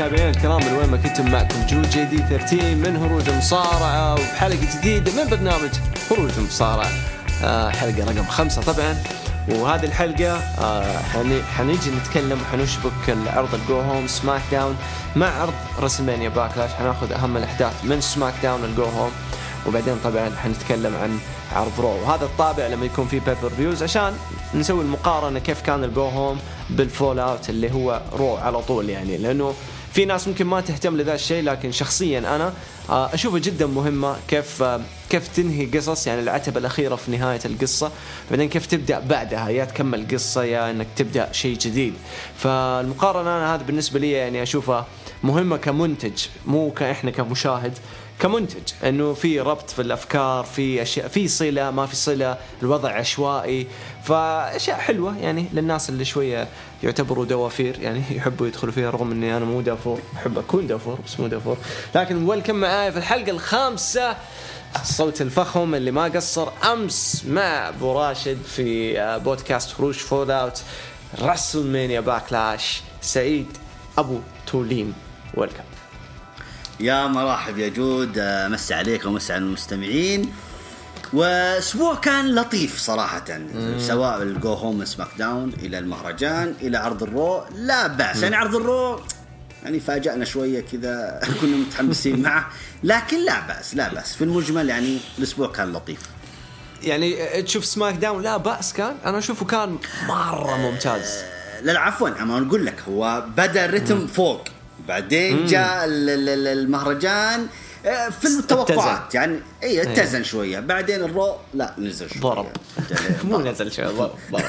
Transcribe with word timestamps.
متابعينا 0.00 0.30
الكرام 0.30 0.64
من 0.64 0.72
وين 0.72 0.88
ما 0.90 0.96
كنتم 0.96 1.30
معكم. 1.30 1.66
جود 1.66 1.82
JD 1.82 2.16
13 2.16 2.74
من 2.74 2.96
هروج 2.96 3.28
المصارعه 3.28 4.12
وبحلقة 4.12 4.58
جديدة 4.78 5.12
من 5.12 5.30
برنامج 5.30 5.70
هروج 6.10 6.30
المصارعه 6.38 6.90
آه 7.44 7.70
حلقة 7.70 8.04
رقم 8.04 8.24
خمسة 8.24 8.62
طبعا. 8.62 8.96
وهذه 9.48 9.84
الحلقة 9.84 10.32
آه 10.38 10.98
حني 10.98 11.42
حنيجي 11.42 11.90
نتكلم 11.90 12.38
وحنشبك 12.42 12.92
العرض 13.08 13.54
ال 13.54 13.63
go 13.63 13.80
home 13.80 14.06
سماك 14.06 14.42
داون 14.52 14.76
مع 15.16 15.26
عرض 15.40 15.54
رسلمانيا 15.80 16.28
باكلاش. 16.28 16.70
حناخذ 16.70 17.12
أهم 17.12 17.36
الأحداث 17.36 17.84
من 17.84 18.00
سماك 18.00 18.34
داون 18.42 18.64
ال 18.64 18.71
go 18.71 18.84
home 18.84 19.10
وبعدين 19.66 19.96
طبعا 20.04 20.30
حنتكلم 20.44 20.96
عن 21.02 21.18
عرض 21.56 21.72
رو 21.80 21.88
وهذا 21.88 22.24
الطابع 22.24 22.66
لما 22.66 22.86
يكون 22.86 23.06
في 23.06 23.18
pay-per-views 23.20 23.82
عشان 23.82 24.12
نسوي 24.54 24.82
المقارنة 24.84 25.38
كيف 25.38 25.60
كان 25.60 25.84
ال 25.84 25.92
go 25.92 26.08
home 26.08 26.38
بال 26.70 27.18
fallout 27.18 27.50
اللي 27.50 27.72
هو 27.72 28.00
رو 28.12 28.36
على 28.36 28.62
طول 28.62 28.90
يعني. 28.90 29.16
لأنه 29.16 29.54
في 29.92 30.04
ناس 30.04 30.28
ممكن 30.28 30.46
ما 30.46 30.60
تهتم 30.60 30.96
لذا 30.96 31.14
الشيء 31.14 31.42
لكن 31.44 31.72
شخصيا 31.72 32.18
أنا 32.18 32.52
آه، 32.90 33.14
أشوفه 33.14 33.38
جدا 33.38 33.66
مهمة 33.66 34.16
كيف 34.28 34.62
آه، 34.62 34.80
كيف 35.10 35.28
تنهي 35.28 35.66
قصص 35.66 36.06
يعني 36.06 36.20
العتبة 36.20 36.60
الأخيرة 36.60 36.96
في 36.96 37.10
نهاية 37.10 37.40
القصة 37.44 37.90
بعدين 38.30 38.48
كيف 38.48 38.66
تبدأ 38.66 38.98
بعدها 38.98 39.48
يا 39.48 39.64
تكمل 39.64 40.06
قصة 40.12 40.44
يا 40.44 40.70
إنك 40.70 40.86
تبدأ 40.96 41.32
شيء 41.32 41.58
جديد. 41.58 41.94
فالمقارنة 42.38 43.36
أنا 43.36 43.54
هذا 43.54 43.62
بالنسبة 43.62 44.00
لي 44.00 44.10
يعني 44.10 44.42
أشوفها 44.42 44.86
مهمة 45.22 45.56
كمنتج 45.56 46.26
مو 46.46 46.70
كاحنا 46.70 47.10
كمشاهد 47.10 47.78
كمنتج. 48.18 48.72
إنه 48.84 49.12
في 49.14 49.40
ربط 49.40 49.70
في 49.70 49.82
الأفكار 49.82 50.44
في 50.44 50.82
أشياء 50.82 51.08
في 51.08 51.28
صلة 51.28 51.70
ما 51.70 51.86
في 51.86 51.96
صلة 51.96 52.38
الوضع 52.62 52.90
عشوائي. 52.90 53.66
فأشياء 54.04 54.78
حلوة 54.78 55.18
يعني 55.18 55.46
للناس 55.52 55.90
اللي 55.90 56.04
شوية 56.04 56.48
يعتبروا 56.82 57.24
دوافير 57.24 57.78
يعني 57.80 58.02
يحبوا 58.10 58.46
يدخلوا 58.46 58.72
فيها 58.72 58.90
رغم 58.90 59.10
إني 59.10 59.36
أنا 59.36 59.44
مو 59.44 59.60
دافور 59.60 60.00
أحب 60.16 60.38
أكون 60.38 60.66
دافور 60.66 60.98
بس 61.06 61.20
مو 61.20 61.26
دافور. 61.26 61.56
لكن 61.94 62.28
welcome 62.28 62.54
معاي 62.54 62.92
في 62.92 62.98
الحلقة 62.98 63.30
الخامسة 63.30 64.16
الصوت 64.82 65.20
الفخم 65.22 65.74
اللي 65.74 65.90
ما 65.90 66.04
قصر 66.04 66.48
أمس 66.72 67.24
مع 67.28 67.68
أبو 67.68 67.92
راشد 68.00 68.38
في 68.42 69.00
آه، 69.00 69.18
بودكاست 69.18 69.72
هروج 69.72 69.94
fallout 69.94 70.62
رسلمانيا 71.18 72.00
باكلاش 72.00 72.82
سعيد 73.00 73.46
أبو 73.98 74.18
تولين. 74.46 74.94
welcome 75.34 75.62
يا 76.80 77.06
مرحب 77.06 77.58
يا 77.58 77.68
جود 77.68 78.18
آه، 78.18 78.48
مسي 78.48 78.74
عليك 78.74 79.04
ومسي 79.04 79.32
على 79.32 79.42
المستمعين. 79.42 80.32
وأسبوع 81.12 81.94
كان 81.94 82.34
لطيف 82.34 82.78
صراحة. 82.78 83.24
سواء 83.78 84.22
ال 84.22 84.32
go 84.32 84.52
home 84.52 84.84
سماك 84.84 85.08
داون 85.18 85.52
إلى 85.62 85.78
المهرجان 85.78 86.54
إلى 86.62 86.78
عرض 86.78 87.02
الرو 87.02 87.44
لا 87.54 87.86
بأس. 87.86 88.22
يعني 88.22 88.36
عرض 88.36 88.56
الرو 88.56 89.00
يعني 89.64 89.80
فاجأنا 89.80 90.24
شوية 90.24 90.60
كذا 90.72 91.20
كنا 91.40 91.56
متحمسين 91.56 92.22
معه. 92.22 92.48
لكن 92.84 93.24
لا 93.24 93.40
بأس 93.48 93.74
لا 93.74 93.88
بأس. 93.94 94.14
في 94.14 94.24
المجمل 94.24 94.68
يعني 94.68 94.98
الأسبوع 95.18 95.48
كان 95.48 95.72
لطيف. 95.72 96.00
يعني 96.82 97.42
تشوف 97.42 97.64
سماك 97.64 97.94
داون؟ 97.94 98.22
لا 98.22 98.36
بأس 98.36 98.72
كان. 98.72 98.96
أنا 99.04 99.18
أشوفه 99.18 99.46
كان 99.46 99.78
مرة 100.08 100.56
ممتاز. 100.56 101.14
لا 101.62 101.72
لا 101.72 101.80
عفوا. 101.80 102.08
أنا 102.08 102.38
أقول 102.46 102.66
لك 102.66 102.82
هو 102.88 103.24
بدأ 103.36 103.64
الرتم 103.64 104.06
فوق. 104.06 104.44
بعدين 104.88 105.46
جاء 105.46 105.84
ال- 105.84 106.10
ال- 106.10 106.28
ال- 106.28 106.58
المهرجان. 106.58 107.40
آه، 107.40 107.46
في 108.20 108.24
التوقعات 108.38 109.14
يعني 109.14 109.40
اي 109.62 109.82
اتزن 109.82 110.22
شوية. 110.24 110.60
بعدين 110.60 111.02
الرو 111.02 111.36
لا 111.54 111.74
نزل 111.78 112.10
شوية. 112.10 112.22
ضرب. 112.22 112.46
مو 113.24 113.38
نزل 113.40 113.72
شيء 113.72 113.86
ضرب 113.86 114.14
ضرب. 114.32 114.42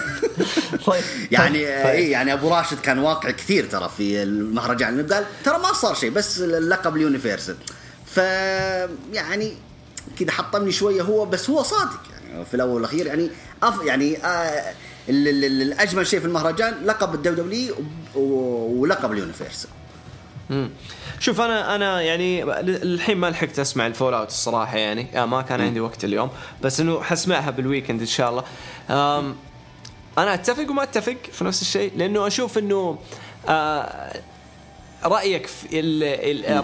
طيب. 0.86 1.04
يعني 1.32 1.58
طيب. 1.66 1.86
اي 1.86 2.10
يعني 2.10 2.34
أبو 2.34 2.50
راشد 2.56 2.80
كان 2.80 3.00
واقع 3.00 3.32
كثير 3.32 3.66
ترى 3.66 3.90
في 3.98 4.24
المهرجان. 4.24 5.08
قال 5.14 5.26
ترى 5.46 5.58
ما 5.58 5.74
صار 5.74 5.96
شيء 5.96 6.10
بس 6.10 6.40
اللقب 6.40 6.96
ال 6.96 7.02
Universal 7.02 7.56
ف 8.06 8.18
يعني 9.14 9.54
كذا 10.20 10.32
حطمني 10.32 10.72
شوية 10.72 11.02
هو 11.02 11.26
بس 11.26 11.50
هو 11.50 11.64
صادق. 11.64 12.00
يعني 12.32 12.46
في 12.46 12.54
الأول 12.54 12.72
والأخير 12.72 13.06
يعني 13.08 13.30
أف 13.64 13.76
يعني 13.86 14.18
آه 14.26 14.74
ال- 15.10 15.28
ال- 15.28 15.46
ال- 15.46 15.62
الاجمل 15.62 16.08
شيء 16.08 16.20
في 16.20 16.26
المهرجان 16.26 16.74
لقب 16.86 17.14
ال 17.16 17.44
WW 17.44 17.76
ولقب 18.82 19.12
ال 19.12 19.17
Universal. 19.17 19.70
شوف 21.22 21.42
أنا 21.42 21.76
أنا 21.76 22.02
يعني 22.02 22.44
الحين 22.68 23.18
ما 23.18 23.30
لحقت 23.30 23.60
أسمع 23.60 23.88
ال 23.88 24.14
fallout 24.14 24.28
الصراحة 24.28 24.78
يعني. 24.78 25.22
آه 25.22 25.26
ما 25.26 25.42
كان 25.42 25.62
عندي 25.62 25.80
وقت 25.80 26.04
اليوم. 26.04 26.30
بس 26.62 26.80
إنه 26.80 27.02
حسمعها 27.02 27.52
بال 27.52 27.62
weekend 27.62 28.00
إن 28.00 28.06
شاء 28.06 28.30
الله. 28.30 28.44
أنا 30.18 30.34
أتفق 30.34 30.70
وما 30.70 30.84
أتفق 30.84 31.18
في 31.32 31.44
نفس 31.44 31.62
الشيء 31.62 31.92
لأنه 31.98 32.28
أشوف 32.28 32.58
إنه 32.58 32.98
آه 33.50 34.22
رأيك 35.06 35.48
في 35.48 35.82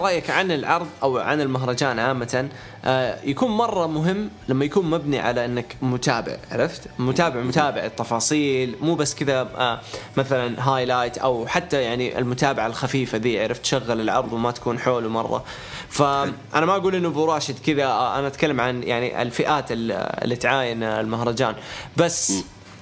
رأيك 0.00 0.30
عن 0.30 0.52
العرض 0.52 0.86
أو 1.02 1.18
عن 1.18 1.40
المهرجان 1.40 1.98
عامة 1.98 2.48
آه 2.84 3.18
يكون 3.24 3.50
مرة 3.50 3.86
مهم 3.86 4.30
لما 4.48 4.64
يكون 4.64 4.90
مبني 4.90 5.18
على 5.20 5.44
إنك 5.44 5.76
متابع 5.82 6.36
عرفت؟ 6.52 6.80
متابع 6.98 7.40
متابع 7.40 7.84
التفاصيل 7.84 8.74
مو 8.80 8.94
بس 8.94 9.14
كذا 9.14 9.40
آه 9.40 9.80
مثلا 10.16 10.68
highlight 10.68 11.18
أو 11.18 11.46
حتى 11.46 11.82
يعني 11.82 12.18
المتابعة 12.18 12.66
الخفيفة 12.66 13.18
ذي 13.18 13.42
عرفت؟ 13.42 13.62
تشغل 13.62 14.00
العرض 14.00 14.32
وما 14.32 14.50
تكون 14.50 14.78
حوله 14.78 15.08
مرة. 15.08 15.44
فانا 15.88 16.66
ما 16.66 16.76
أقول 16.76 16.94
إنه 16.94 17.08
أبو 17.08 17.24
راشد 17.24 17.58
كذا 17.66 17.84
آه 17.84 18.18
أنا 18.18 18.26
أتكلم 18.26 18.60
عن 18.60 18.82
يعني 18.82 19.22
الفئات 19.22 19.72
ال- 19.72 19.92
اللي 20.24 20.36
تعاين 20.36 20.82
المهرجان. 20.82 21.54
بس 21.96 22.32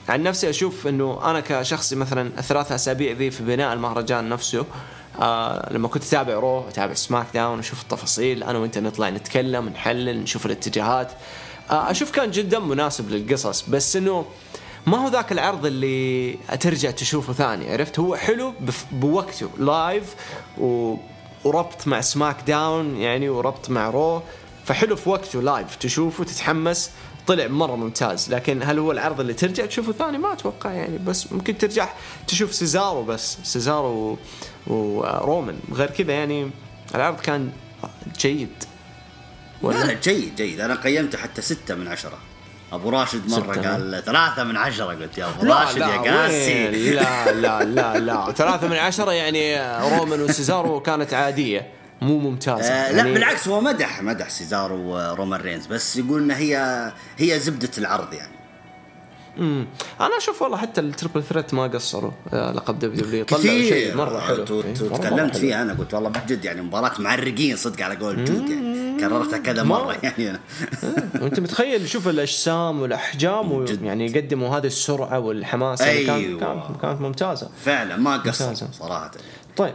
عن 0.09 0.23
نفسي 0.23 0.51
أشوف 0.51 0.87
إنه 0.87 1.21
أنا 1.31 1.41
كشخصي 1.41 1.97
مثلا 1.97 2.31
الثلاث 2.39 2.73
أسابيع 2.73 3.13
ذي 3.13 3.31
في 3.31 3.43
بناء 3.45 3.73
المهرجان 3.73 4.29
نفسه 4.29 4.65
آه 5.21 5.73
لما 5.73 5.89
كنت 5.89 6.05
أتابع 6.05 6.35
رو 6.35 6.69
أتابع 6.69 6.95
سماك 6.95 7.27
داون 7.35 7.59
أشوف 7.59 7.83
التفاصيل 7.83 8.43
أنا 8.43 8.59
وأنت 8.59 8.79
نطلع 8.79 9.09
نتكلم 9.09 9.69
نحلل 9.69 10.23
نشوف 10.23 10.47
الاتجاهات. 10.47 11.13
آه 11.71 11.91
أشوف 11.91 12.11
كان 12.11 12.31
جدا 12.31 12.59
مناسب 12.59 13.11
للقصص 13.11 13.69
بس 13.69 13.97
إنه 13.97 14.25
ما 14.87 14.99
هو 14.99 15.09
ذاك 15.09 15.33
العرض 15.33 15.67
اللي 15.67 16.33
ترجع 16.61 16.91
تشوفه 16.91 17.33
ثاني 17.33 17.73
عرفت؟ 17.73 17.99
هو 17.99 18.17
حلو 18.17 18.55
بوقته 18.93 19.49
live 19.59 20.15
و... 20.59 20.97
وربط 21.45 21.87
مع 21.87 22.01
سماك 22.01 22.37
داون 22.47 22.97
يعني 22.97 23.29
وربط 23.29 23.71
مع 23.71 23.91
رو 23.91 24.23
فحلو 24.65 24.97
في 24.97 25.09
وقته 25.09 25.43
live 25.43 25.77
تشوفه 25.77 26.25
تتحمس 26.25 26.91
طلع 27.27 27.47
مرة 27.47 27.77
ممتاز. 27.77 28.35
لكن 28.35 28.63
هل 28.63 28.79
هو 28.79 28.93
العرض 28.93 29.21
اللي 29.21 29.35
ترجع 29.35 29.67
تشوفه 29.67 29.93
ثاني؟ 29.93 30.19
ما 30.19 30.33
أتوقع 30.33 30.73
يعني 30.73 30.99
بس 30.99 31.33
ممكن 31.33 31.59
ترجع 31.59 31.89
تشوف 32.27 32.55
سيزارو 32.55 33.03
بس. 33.03 33.39
سيزارو 33.45 34.19
ورومان 34.67 35.59
غير 35.73 35.91
كذا 35.91 36.13
يعني 36.13 36.51
العرض 36.95 37.21
كان 37.21 37.51
جيد. 38.19 38.65
لا 39.63 39.69
لا 39.69 39.93
جيد 39.93 40.37
جيد. 40.37 40.61
أنا 40.61 40.75
قيمته 40.75 41.19
حتى 41.19 41.43
ستة 41.43 41.75
من 41.75 41.89
عشرة. 41.89 42.19
أبو 42.73 42.91
راشد 42.91 43.31
مرة 43.31 43.53
ستة. 43.53 43.71
قال 43.71 44.03
ثلاثة 44.05 44.45
من 44.45 44.57
عشرة 44.57 44.85
قلت 44.85 45.19
يا 45.19 45.29
أبو 45.29 45.65
راشد 45.65 45.79
لا 45.79 45.95
يا؟ 45.95 46.23
قاسي. 46.23 46.91
لا 46.91 47.33
لا 47.33 47.65
لا 47.65 47.99
لا. 47.99 48.33
ثلاثة 48.33 48.69
من 48.69 48.77
عشرة 48.77 49.13
يعني 49.13 49.57
رومان 49.81 50.23
وسيزارو 50.23 50.81
كانت 50.81 51.15
عادية 51.15 51.67
مو 52.03 52.19
ممتازة. 52.19 52.65
آه 52.65 52.93
لا 52.93 52.99
يعني 52.99 53.13
بالعكس 53.13 53.49
هو 53.49 53.61
مدح 53.61 54.03
مدح 54.03 54.31
سيزارو 54.31 54.77
ورومان 54.77 55.41
رينز. 55.41 55.67
بس 55.67 55.97
يقول 55.97 56.23
ان 56.23 56.31
هي 56.31 56.93
هي 57.19 57.41
زبدة 57.41 57.71
العرض 57.79 58.13
يعني. 58.13 58.36
مم. 59.39 59.67
أنا 60.01 60.19
أشوف 60.19 60.43
والله 60.43 60.57
حتى 60.57 60.81
ال 60.81 60.87
triple 60.87 61.23
threat 61.23 61.55
ما 61.55 61.67
قصروا 61.67 62.11
آه، 62.33 62.53
لقب 62.53 62.79
دبليو 62.79 63.05
دبليو 63.05 63.25
طلعوا 63.25 63.43
شيء 63.43 63.95
مرة 63.97 64.21
حلو 64.21 64.37
إيه، 64.39 64.75
تكلمت. 64.75 65.37
فيها 65.37 65.63
أنا 65.63 65.73
قلت 65.73 65.95
والله 65.95 66.09
بجد 66.09 66.45
يعني 66.45 66.63
مباراة 66.63 66.93
معرقين 66.99 67.57
صدق 67.57 67.85
على 67.85 67.97
قول 67.97 68.25
جود 68.25 68.51
يعني 68.51 69.01
كررتها 69.01 69.39
كذا 69.39 69.63
مرة 69.63 69.97
يعني 70.03 70.31
أنا. 70.31 70.41
وأنت 71.21 71.41
متخيل 71.41 71.89
شوف 71.89 72.09
الأجسام 72.09 72.81
والأحجام 72.81 73.65
جد. 73.65 73.83
ويعني 73.83 74.07
يقدموا 74.11 74.57
هذه 74.57 74.67
السرعة 74.67 75.19
والحماس 75.19 75.81
يعني 75.81 76.15
أيوة. 76.15 76.41
كانت 76.41 76.81
كانت 76.83 77.01
ممتازة 77.01 77.51
فعلا 77.65 77.97
ما 77.97 78.17
قصر 78.17 78.47
ممتازة. 78.47 78.69
صراحة 78.73 79.11
طيب 79.57 79.75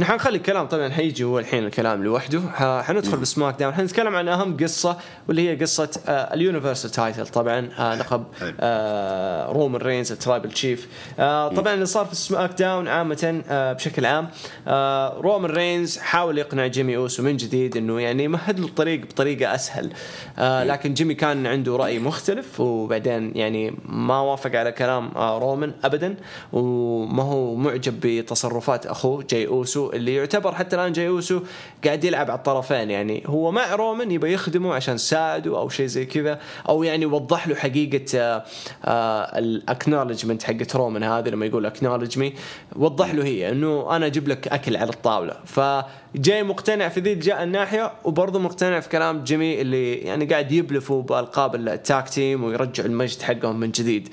نحن 0.00 0.14
نخلي 0.14 0.36
الكلام 0.36 0.66
طبعا 0.66 0.88
حيجي 0.88 1.24
هو 1.24 1.38
الحين 1.38 1.66
الكلام 1.66 2.04
لوحده. 2.04 2.40
حندخل 2.82 3.16
بسماك 3.16 3.58
داون. 3.58 3.74
حنتكلم 3.74 4.16
عن 4.16 4.28
أهم 4.28 4.56
قصة 4.56 4.96
واللي 5.28 5.48
هي 5.50 5.56
قصة 5.56 5.90
آه 6.06 6.34
ال 6.34 6.40
universal 6.40 6.90
title. 6.90 7.26
طبعا 7.26 7.68
آه 7.78 7.94
لقب. 7.94 8.24
آه 8.60 9.52
رومان 9.52 9.82
رينز 9.82 10.12
ال 10.12 10.18
tribal 10.18 10.52
chief. 10.52 10.88
آه 11.18 11.48
طبعا 11.48 11.74
اللي 11.74 11.86
صار 11.86 12.06
في 12.06 12.14
سماك 12.16 12.50
داون 12.58 12.88
عامة 12.88 13.42
آه 13.48 13.72
بشكل 13.72 14.06
عام 14.06 14.28
آه 14.68 15.20
رومان 15.20 15.50
رينز 15.50 15.98
حاول 15.98 16.38
يقنع 16.38 16.66
جيمي 16.66 16.96
أوسو 16.96 17.22
من 17.22 17.36
جديد 17.36 17.76
إنه 17.76 18.00
يعني 18.00 18.24
يمهد 18.24 18.60
له 18.60 18.66
الطريق 18.66 19.00
بطريقة 19.00 19.54
أسهل. 19.54 19.92
آه 20.38 20.64
لكن 20.64 20.94
جيمي 20.94 21.14
كان 21.14 21.46
عنده 21.46 21.76
رأي 21.76 21.98
مختلف 21.98 22.60
وبعدين 22.60 23.32
يعني 23.36 23.74
ما 23.86 24.20
وافق 24.20 24.56
على 24.56 24.72
كلام 24.72 25.10
آه 25.16 25.38
رومان 25.38 25.72
ابدا 25.84 26.16
وما 26.52 27.22
هو 27.22 27.54
معجب 27.54 28.00
بتصرفات 28.02 28.86
أخوه 28.86 29.24
جاي 29.30 29.46
أوسو. 29.46 29.87
اللي 29.92 30.14
يعتبر 30.14 30.54
حتى 30.54 30.76
الآن 30.76 30.92
جاي 30.92 31.08
اوسو 31.08 31.40
قاعد 31.84 32.04
يلعب 32.04 32.30
على 32.30 32.38
الطرفين 32.38 32.90
يعني 32.90 33.22
هو 33.26 33.50
مع 33.50 33.74
رومان 33.74 34.10
يبى 34.10 34.32
يخدمه 34.32 34.74
عشان 34.74 34.94
يساعده 34.94 35.58
أو 35.58 35.68
شيء 35.68 35.86
زي 35.86 36.06
كذا 36.06 36.40
أو 36.68 36.82
يعني 36.82 37.02
يوضح 37.02 37.48
له 37.48 37.54
حقيقة 37.54 38.18
آه، 38.18 38.44
آه، 38.84 39.38
ال 39.38 39.45
acknowledgement 39.45 40.42
حقت 40.42 40.76
رومان 40.76 41.02
هذه 41.02 41.28
لما 41.28 41.46
يقول 41.46 41.66
acknowledge 41.66 42.18
me 42.18 42.34
وضح 42.76 43.14
له 43.14 43.24
هي 43.24 43.50
إنه 43.52 43.96
أنا 43.96 44.06
أجيب 44.06 44.28
لك 44.28 44.48
أكل 44.48 44.76
على 44.76 44.90
الطاولة. 44.90 45.36
فجاي 45.44 46.42
مقتنع 46.42 46.88
في 46.88 47.00
ذي 47.00 47.42
الناحية 47.42 47.92
وبرضه 48.04 48.38
مقتنع 48.38 48.80
في 48.80 48.88
كلام 48.88 49.24
جيمي 49.24 49.60
اللي 49.60 49.94
يعني 49.94 50.24
قاعد 50.24 50.52
يبلفوا 50.52 51.02
بالقاب 51.02 51.54
ال 51.54 51.68
tag 51.68 52.08
team 52.08 52.44
ويرجعوا 52.44 52.88
المجد 52.88 53.22
حقهم 53.22 53.60
من 53.60 53.70
جديد. 53.70 54.08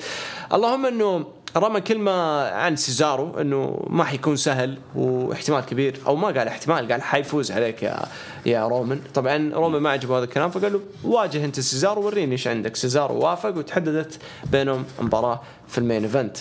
اللهم 0.54 0.86
إنه 0.86 1.26
رمى 1.58 1.82
كلمة 1.82 2.12
عن 2.48 2.76
سيزارو 2.76 3.42
انه 3.42 3.86
ما 3.90 4.04
حيكون 4.04 4.36
سهل 4.36 4.78
واحتمال 4.96 5.66
كبير 5.66 6.00
أو 6.08 6.16
ما 6.16 6.28
قال 6.28 6.48
احتمال 6.48 6.92
قال 6.92 7.02
حيفوز 7.02 7.52
عليك 7.52 7.84
يا 7.84 8.00
يا 8.46 8.68
رومان 8.68 9.02
طبعا 9.14 9.52
رومان 9.54 9.82
ما 9.82 9.90
عجبه 9.90 10.18
هذا 10.18 10.24
الكلام 10.24 10.50
فقال 10.50 10.74
له 10.74 10.80
واجه 11.04 11.46
انت 11.46 11.60
سيزارو 11.60 12.06
وريني 12.06 12.32
إيش 12.32 12.48
عندك. 12.48 12.76
سيزارو 12.76 13.20
وافق 13.20 13.58
وتحددت 13.58 14.20
بينهم 14.52 14.86
مباراة 15.00 15.42
في 15.68 15.78
ال 15.78 15.83
main 15.83 16.04
event. 16.04 16.38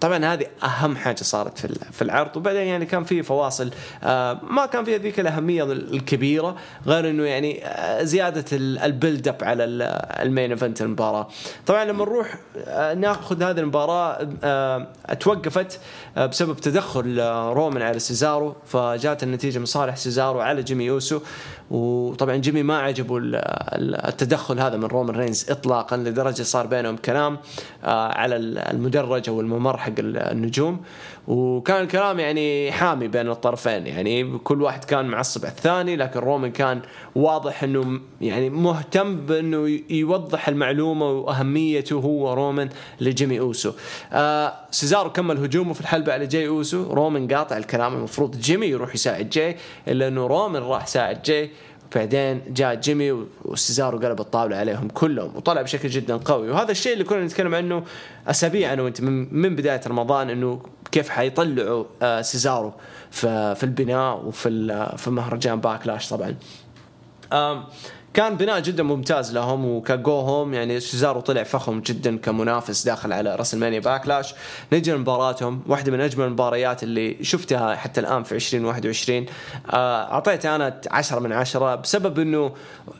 طبعا 0.00 0.24
هذه 0.24 0.46
أهم 0.64 0.96
حاجة 0.96 1.16
صارت 1.22 1.58
في 1.58 1.68
في 1.92 2.02
العرض. 2.02 2.36
وبعدين 2.36 2.62
يعني 2.66 2.86
كان 2.86 3.04
في 3.04 3.22
فواصل. 3.22 3.70
آه، 4.04 4.40
ما 4.50 4.66
كان 4.66 4.84
فيها 4.84 4.98
ذيك 4.98 5.20
الأهمية 5.20 5.62
الكبيرة 5.64 6.56
غير 6.86 7.10
إنه 7.10 7.24
يعني 7.24 7.66
آه، 7.66 8.02
زيادة 8.02 8.44
ال- 8.52 8.78
ال 8.78 8.86
build 8.86 9.28
up 9.28 9.36
على 9.42 9.64
ال- 9.64 9.82
ال 10.26 10.31
main 10.31 10.50
event 10.50 10.82
المباراة. 10.82 11.28
طبعا 11.66 11.84
لما 11.84 12.04
نروح 12.04 12.34
آه، 12.66 12.94
ناخذ 12.94 13.42
هذه 13.42 13.60
المباراة 13.60 14.28
توقفت 15.20 15.80
بسبب 16.16 16.56
تدخل 16.56 17.20
رومان 17.52 17.82
على 17.82 17.98
سيزارو. 17.98 18.54
فجاءت 18.66 19.22
النتيجة 19.22 19.58
من 19.58 19.64
صالح 19.66 19.96
سيزارو 19.96 20.40
على 20.40 20.62
جيمي 20.62 20.84
أوسو 20.84 21.20
وطبعا 21.70 22.36
جيمي 22.36 22.62
ما 22.62 22.78
عجبه 22.78 23.16
ال- 23.16 23.34
ال- 23.74 24.06
التدخل 24.08 24.60
هذا 24.60 24.76
من 24.76 24.84
رومان 24.84 25.16
رينز 25.16 25.50
اطلاقا 25.50 25.96
لدرجة 25.96 26.42
صار 26.42 26.66
بينهم 26.66 26.96
كلام 26.96 27.38
على 27.84 28.36
ال- 28.36 28.58
المدرج 28.58 29.28
أو 29.28 29.40
الممر 29.40 29.76
حق 29.88 29.98
ال- 29.98 30.16
النجوم. 30.16 30.80
وكان 31.28 31.82
الكلام 31.82 32.20
يعني 32.20 32.72
حامي 32.72 33.08
بين 33.08 33.28
الطرفين. 33.30 33.86
يعني 33.86 34.38
كل 34.38 34.62
واحد 34.62 34.84
كان 34.84 35.06
معصب 35.06 35.44
على 35.44 35.52
الثاني 35.54 35.96
لكن 35.96 36.20
رومان 36.20 36.50
كان 36.50 36.80
واضح 37.14 37.62
إنه 37.62 38.00
يعني 38.20 38.50
مهتم 38.50 39.16
بإنه 39.16 39.80
يوضح 39.90 40.48
المعلومة 40.48 41.10
وأهميته 41.10 41.94
هو 41.96 42.32
رومان 42.34 42.68
لجيمي 43.00 43.40
أوسو. 43.40 43.72
آه 44.12 44.52
سيزارو 44.70 45.12
كمل 45.12 45.38
هجومه 45.38 45.72
في 45.72 45.80
الحلبة 45.80 46.12
على 46.12 46.26
جاي 46.26 46.48
أوسو. 46.48 46.92
رومان 46.92 47.28
قاطع 47.34 47.56
الكلام 47.56 47.94
المفروض 47.94 48.36
جيمي 48.40 48.66
يروح 48.66 48.94
يساعد 48.94 49.30
جاي 49.30 49.56
إلا 49.88 50.08
إنه 50.08 50.26
رومان 50.26 50.62
راح 50.62 50.86
ساعد 50.86 51.22
جاي. 51.22 51.50
بعدين 51.94 52.42
جاء 52.48 52.74
جيمي 52.74 53.24
وسيزارو 53.44 53.98
قلب 53.98 54.20
الطاولة 54.20 54.56
عليهم 54.56 54.88
كلهم 54.88 55.36
وطلع 55.36 55.62
بشكل 55.62 55.88
جدا 55.88 56.16
قوي. 56.16 56.50
وهذا 56.50 56.70
الشيء 56.70 56.92
اللي 56.92 57.04
كنا 57.04 57.24
نتكلم 57.24 57.54
عنه 57.54 57.84
أسابيع 58.26 58.72
أنا 58.72 58.82
وأنت 58.82 59.00
من, 59.00 59.34
بداية 59.56 59.80
رمضان 59.86 60.30
إنه 60.30 60.62
كيف 60.92 61.08
حيطلعوا 61.08 61.84
آه 62.02 62.22
سيزارو 62.22 62.72
في, 63.10 63.54
البناء 63.64 64.24
وفي 64.26 64.48
ال- 64.48 64.98
في 64.98 65.10
مهرجان 65.10 65.60
باكلاش 65.60 66.08
طبعا. 66.08 66.34
كان 68.18 68.36
بناء 68.36 68.60
جدا 68.60 68.82
ممتاز 68.82 69.32
لهم 69.32 69.64
وك 69.64 69.88
go 69.88 70.12
home 70.12 70.54
يعني 70.54 70.80
سيزارو 70.80 71.20
طلع 71.20 71.42
فخم 71.42 71.80
جدا 71.80 72.16
كمنافس 72.16 72.86
داخل 72.86 73.12
على 73.12 73.36
راسلمانيا 73.36 73.80
باكلاش. 73.80 74.34
نجي 74.72 74.92
لمباراتهم 74.92 75.62
واحدة 75.66 75.92
من 75.92 76.00
أجمل 76.00 76.24
المباريات 76.24 76.82
اللي 76.82 77.24
شفتها 77.24 77.74
حتى 77.74 78.00
الآن 78.00 78.22
في 78.22 78.34
2021 78.34 79.26
آه، 79.70 80.12
اعطيتها 80.12 80.56
أنا 80.56 80.80
10 80.90 81.20
من 81.20 81.32
10 81.32 81.74
بسبب 81.74 82.18
إنه 82.18 82.54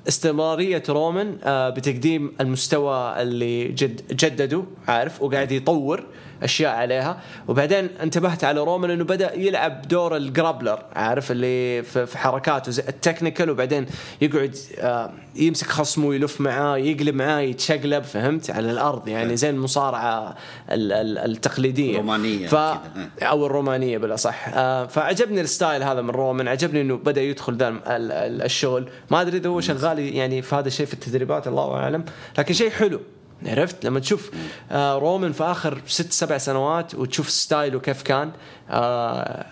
استمرارية 0.08 0.82
رومان 0.88 1.38
آه، 1.44 1.70
بتقديم 1.70 2.32
المستوى 2.40 3.22
اللي 3.22 3.68
جد 3.68 4.02
جدده 4.10 4.64
عارف؟ 4.88 5.22
وقاعد 5.22 5.52
يطور. 5.52 6.04
أشياء 6.42 6.74
عليها. 6.76 7.20
وبعدين 7.48 7.88
انتبهت 8.02 8.44
على 8.44 8.60
رومان 8.60 8.90
إنه 8.90 9.04
بدأ 9.04 9.34
يلعب 9.34 9.82
دور 9.88 10.16
ال 10.16 10.23
grappler 10.23 10.78
عارف 10.96 11.30
اللي 11.30 11.82
في 11.82 12.18
حركاته 12.18 12.72
زي 12.72 12.82
ال 12.88 12.94
technical 12.94 13.50
وبعدين 13.50 13.86
يقعد 14.20 14.56
آه، 14.78 15.10
يمسك 15.36 15.66
خصمه 15.66 16.06
ويلف 16.06 16.40
معاه 16.40 16.76
يقلب 16.76 17.14
معاه 17.14 17.40
يتشقلب 17.40 18.04
فهمت؟ 18.04 18.50
على 18.50 18.70
الأرض 18.70 19.08
يعني 19.08 19.36
زي 19.36 19.50
المصارعة 19.50 20.34
ال- 20.70 20.92
ال- 20.92 21.18
التقليدية. 21.18 21.92
الرومانية 21.92 22.46
ف 22.46 22.54
كذا. 22.54 22.78
أو 23.22 23.46
الرومانية 23.46 23.98
بالأصح. 23.98 24.48
آه، 24.54 24.86
فعجبني 24.86 25.40
ال 25.40 25.47
style 25.47 25.82
هذا 25.82 26.00
من 26.02 26.10
رومان 26.10 26.48
عجبني 26.48 26.80
إنه 26.80 26.96
بدأ 26.96 27.22
يدخل 27.22 27.56
ذا 27.56 27.68
ال- 27.68 27.82
ال- 28.12 28.42
الشغل. 28.42 28.88
ما 29.10 29.20
أدري 29.20 29.36
إذا 29.38 29.48
هو 29.48 29.60
شغال 29.60 29.98
يعني 29.98 30.42
في 30.42 30.54
هذا 30.54 30.68
الشيء 30.68 30.86
في 30.86 30.94
التدريبات 30.94 31.46
الله 31.48 31.74
أعلم. 31.74 32.04
لكن 32.38 32.54
شيء 32.54 32.70
حلو. 32.70 33.00
عرفت؟ 33.46 33.84
لما 33.84 34.00
تشوف 34.00 34.30
آه 34.70 34.98
رومان 34.98 35.32
في 35.32 35.44
آخر 35.44 35.80
ست 35.86 36.12
سبع 36.12 36.38
سنوات 36.38 36.94
وتشوف 36.94 37.30
style 37.30 37.72
ه 37.72 37.80
كيف 37.80 38.02
كان 38.02 38.30
آه 38.70 39.46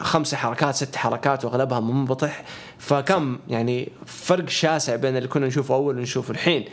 خمس 0.00 0.34
حركات 0.34 0.74
ست 0.74 0.96
حركات 0.96 1.44
واغلبها 1.44 1.80
منبطح. 1.80 2.42
فكان 2.78 3.38
يعني 3.48 3.92
فرق 4.06 4.48
شاسع 4.48 4.96
بين 4.96 5.16
اللي 5.16 5.28
كنا 5.28 5.46
نشوفه 5.46 5.74
أول 5.74 5.98
ونشوفه 5.98 6.30
الحين. 6.30 6.64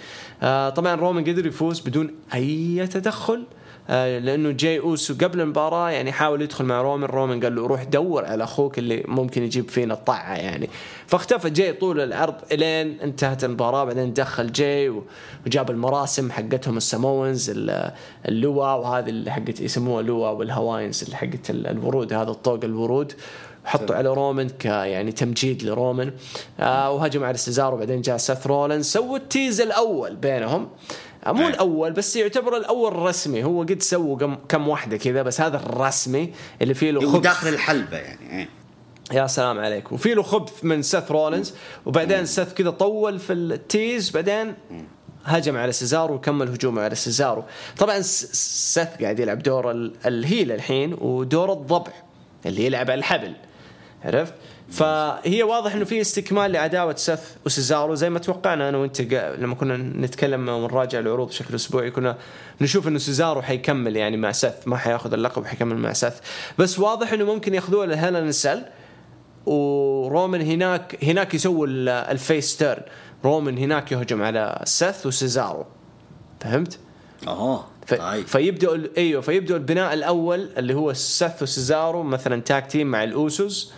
آه 0.44 0.70
طبعا 0.70 0.96
رومان 0.96 1.24
قدر 1.24 1.46
يفوز 1.46 1.80
بدون 1.80 2.16
أي 2.34 2.88
تدخل. 2.88 3.44
لأنه 3.90 4.52
جاي 4.52 4.80
أوسو 4.80 5.14
قبل 5.14 5.42
المباراة 5.42 5.90
يعني 5.90 6.12
حاول 6.12 6.42
يدخل 6.42 6.66
مع 6.66 6.82
رومان 6.82 7.10
رومان 7.10 7.44
قال 7.44 7.56
له 7.56 7.68
روح 7.68 7.84
دور 7.84 8.26
على 8.26 8.44
أخوك 8.44 8.80
اللي 8.80 9.04
ممكن 9.08 9.44
يجيب 9.44 9.70
فينا 9.70 9.94
الطعه 9.94 10.36
يعني. 10.36 10.70
فاختفى 11.08 11.50
جاي 11.50 11.74
طول 11.74 12.00
العرض 12.02 12.36
إلين 12.52 13.00
انتهت 13.02 13.44
المباراة. 13.44 13.84
بعدين 13.84 14.14
دخل 14.14 14.52
جاي 14.52 14.94
وجاب 15.46 15.72
المراسم 15.72 16.32
حقتهم 16.32 16.78
السمونز 16.78 17.50
ال- 17.50 17.92
اللواء 18.28 18.80
وهذه 18.80 19.10
اللي 19.10 19.32
حقت 19.32 19.60
يسموها 19.62 20.02
لواء 20.04 20.34
والهواينز 20.34 21.04
اللي 21.04 21.16
حقت 21.16 21.50
ال- 21.50 21.68
الورود. 21.68 22.14
هذا 22.14 22.32
الطوق 22.32 22.60
الورود. 22.64 23.14
حطوا 23.66 23.96
على 23.96 24.10
رومان 24.14 24.50
ك 24.50 24.66
يعني 24.66 25.12
تمجيد 25.12 25.64
لرومان 25.64 26.12
آه 26.60 26.92
وهجم 26.92 27.24
على 27.24 27.38
سيزارو 27.38 27.76
وبعدين 27.76 28.02
جاء 28.02 28.18
سيث 28.18 28.48
رولنز 28.48 28.86
سووا 28.86 29.18
ال 29.18 29.25
tease 29.25 29.62
الأول 29.62 30.16
بينهم. 30.16 30.62
آه، 30.62 30.68
مو 31.34 31.42
أي. 31.42 31.48
الأول 31.48 31.92
بس 31.92 32.16
يعتبر 32.16 32.58
الأول 32.58 32.94
رسمي. 32.96 33.44
هو 33.44 33.62
قد 33.62 33.82
سووا 33.82 34.18
كم, 34.18 34.36
كم 34.50 34.68
واحدة 34.68 34.98
كذا 34.98 35.22
بس 35.22 35.42
هذا 35.42 35.58
الرسمي 35.58 36.34
اللي 36.62 36.74
فيه 36.74 36.92
له 36.92 37.00
خبز 37.02 37.16
وداخل 37.16 37.48
الحلبة 37.48 37.98
يعني 37.98 38.40
إيه. 38.40 38.50
يا 39.14 39.28
سلام 39.28 39.60
عليك 39.60 39.92
وفي 39.92 40.14
له 40.14 40.24
خبث 40.24 40.64
من 40.64 40.82
سيث 40.82 41.12
رولنز 41.12 41.54
وبعدين 41.86 42.26
سيث 42.26 42.54
كذا 42.54 42.70
طول 42.70 43.20
في 43.20 43.34
ال 43.34 43.46
tease 43.46 44.10
بعدين 44.10 44.54
هجم 45.26 45.58
على 45.58 45.72
سيزارو 45.72 46.14
وكمل 46.16 46.50
هجومه 46.50 46.82
على 46.82 46.96
سيزارو. 46.96 47.44
طبعا 47.78 48.02
سيث 48.02 48.88
قاعد 49.02 49.20
يلعب 49.20 49.40
دور 49.44 49.72
ال- 49.72 49.94
ال 50.06 50.15
heel 50.15 50.52
الحين 50.52 50.94
ودور 51.02 51.54
الضبع 51.54 51.92
اللي 52.46 52.66
يلعب 52.66 52.92
على 52.92 53.00
الحبل. 53.00 53.34
عرفت؟ 54.06 54.34
فهي 54.70 55.44
واضح 55.44 55.74
إنه 55.76 55.86
في 55.86 56.02
استكمال 56.02 56.52
لعداوة 56.52 56.96
سيث 56.96 57.20
وسيزارو. 57.46 57.96
زي 57.96 58.10
ما 58.10 58.20
توقعنا 58.20 58.70
أنا 58.70 58.78
وأنت 58.78 59.02
لما 59.40 59.56
كنا 59.56 59.78
نتكلم 59.78 60.50
ونراجع 60.50 61.00
العروض 61.00 61.28
بشكل 61.28 61.56
أسبوعي 61.56 61.92
كنا 61.92 62.18
نشوف 62.62 62.88
إنه 62.88 62.98
سيزارو 63.00 63.42
حيكمل 63.42 63.96
يعني 63.96 64.18
مع 64.18 64.32
سيث 64.32 64.54
ما 64.66 64.78
حياخذ 64.78 65.14
اللقب 65.14 65.46
حيكمل 65.46 65.76
مع 65.78 65.94
سيث 65.94 66.14
بس 66.58 66.80
واضح 66.80 67.14
إنه 67.14 67.26
ممكن 67.26 67.54
يأخذوه 67.54 67.86
ل 67.86 67.92
Hell 67.92 68.19
in 68.19 68.32
a 68.32 68.38
Cell 68.38 68.62
ورومان 69.46 70.42
هناك 70.42 71.04
هناك 71.04 71.34
يسوي 71.34 71.68
ال- 71.68 71.90
ال 71.90 72.03
face 72.03 72.58
turn. 72.58 72.82
رومان 73.26 73.58
هناك 73.58 73.92
يهجم 73.92 74.24
على 74.24 74.62
سيث 74.64 75.06
وسيزارو. 75.06 75.66
فهمت؟ 76.40 76.80
أوه 77.28 77.66
ف... 77.86 77.94
طيب. 77.94 78.28
فيبدأ 78.28 78.72
ال- 78.76 78.98
أيوه 78.98 79.22
فيبدأ 79.22 79.56
البناء 79.56 79.94
الأول 79.94 80.50
اللي 80.58 80.74
هو 80.74 80.94
سيث 80.94 81.42
وسيزارو 81.44 82.04
مثلا 82.04 82.42
tag 82.42 82.68
team 82.72 82.88
مع 82.88 83.04
الأوسوس. 83.04 83.74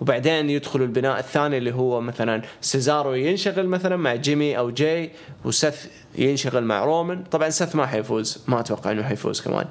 وبعدين 0.00 0.50
يدخلوا 0.50 0.86
البناء 0.86 1.18
الثاني 1.18 1.58
اللي 1.58 1.74
هو 1.74 2.00
مثلا 2.00 2.42
سيزارو 2.60 3.14
ينشغل 3.14 3.66
مثلا 3.66 3.96
مع 3.96 4.14
جيمي 4.14 4.58
أو 4.58 4.70
جاي 4.70 5.10
وسيث 5.44 5.86
ينشغل 6.18 6.64
مع 6.64 6.84
رومان 6.84 7.24
طبعا 7.30 7.50
سيث 7.50 7.76
ما 7.76 7.86
حيفوز 7.86 8.44
ما 8.48 8.60
أتوقع 8.60 8.90
إنه 8.90 9.02
حيفوز 9.02 9.40
كمان. 9.40 9.66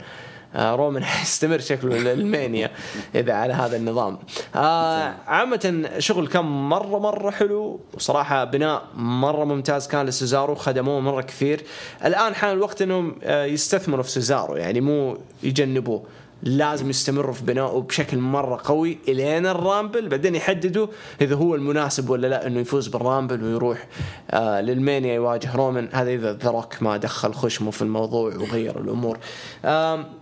آه 0.55 0.75
رومان 0.75 1.03
حيستمر 1.13 1.59
شكله 1.59 1.97
لل 1.97 2.19
Mania 2.19 2.71
إذا 3.15 3.33
على 3.33 3.53
هذا 3.53 3.77
النظام. 3.77 4.19
آه 4.55 5.15
عامة 5.27 5.89
شغل 5.99 6.27
كان 6.27 6.45
مرة 6.45 6.99
مرة 6.99 7.31
حلو. 7.31 7.79
وصراحة 7.93 8.43
بناء 8.43 8.83
مرة 8.95 9.45
ممتاز 9.45 9.87
كان 9.87 10.05
لسيزارو 10.05 10.55
خدموه 10.55 10.99
مرة 10.99 11.21
كثير. 11.21 11.61
الآن 12.05 12.35
حان 12.35 12.51
الوقت 12.51 12.81
إنهم 12.81 13.15
آه، 13.23 13.45
يستثمروا 13.45 14.03
في 14.03 14.11
سيزارو 14.11 14.55
يعني 14.55 14.81
مو 14.81 15.17
يجنبوه. 15.43 16.03
لازم 16.43 16.89
يستمروا 16.89 17.33
في 17.33 17.43
بنائه 17.43 17.79
بشكل 17.89 18.17
مرة 18.17 18.61
قوي 18.63 18.97
إلين 19.07 19.45
ال 19.45 19.53
Rumble. 19.53 20.09
بعدين 20.09 20.35
يحددوا 20.35 20.87
إذا 21.21 21.35
هو 21.35 21.55
المناسب 21.55 22.09
ولا 22.09 22.27
لا 22.27 22.47
إنه 22.47 22.59
يفوز 22.59 22.87
بال 22.87 23.01
Rumble 23.01 23.43
ويروح 23.43 23.87
آه 24.31 24.61
لل 24.61 24.76
Mania 24.76 25.13
يواجه 25.13 25.55
رومان. 25.55 25.89
هذا 25.93 26.09
إذا 26.09 26.33
The 26.33 26.49
Rock 26.49 26.83
ما 26.83 26.97
دخل 26.97 27.33
خشمه 27.33 27.71
في 27.71 27.81
الموضوع 27.81 28.35
وغير 28.35 28.79
الأمور. 28.79 29.17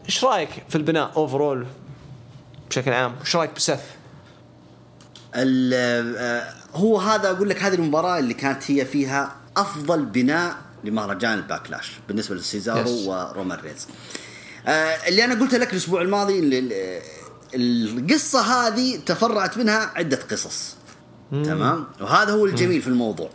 إيش 0.06 0.24
رأيك 0.24 0.50
في 0.70 0.76
البناء 0.76 1.12
overall 1.18 1.66
بشكل 2.70 2.94
عام؟ 2.94 3.16
وش 3.22 3.36
رأيك؟ 3.36 3.52
ال- 5.36 5.74
آه، 6.18 6.54
هو 6.76 6.98
هذا 6.98 7.32
أقول 7.32 7.50
لك 7.50 7.64
هذه 7.64 7.76
المباراة 7.76 8.20
اللي 8.20 8.34
كانت 8.34 8.72
هي 8.72 8.86
فيها 8.86 9.36
أفضل 9.58 10.06
بناء 10.06 10.56
لمهرجان 10.84 11.34
ال 11.38 11.44
Backlash 11.44 11.92
بالنسبة 12.08 12.36
لسيزارو 12.36 12.84
Yes. 12.86 13.08
ورومان 13.08 13.60
رينز 13.60 13.88
آه، 13.88 14.31
اللي 14.68 15.26
أنا 15.26 15.40
قلت 15.40 15.56
لك 15.56 15.72
الأسبوع 15.74 16.02
الماضي 16.02 16.40
اللي- 16.40 16.60
ال- 17.56 18.00
القصة 18.00 18.42
هذه 18.42 18.96
تفرعت 19.06 19.58
منها 19.58 19.92
عدة 19.96 20.20
قصص. 20.32 20.76
تمام؟ 21.32 21.88
وهذا 22.02 22.32
هو 22.32 22.46
الجميل 22.46 22.82
في 22.82 22.88
الموضوع. 22.88 23.30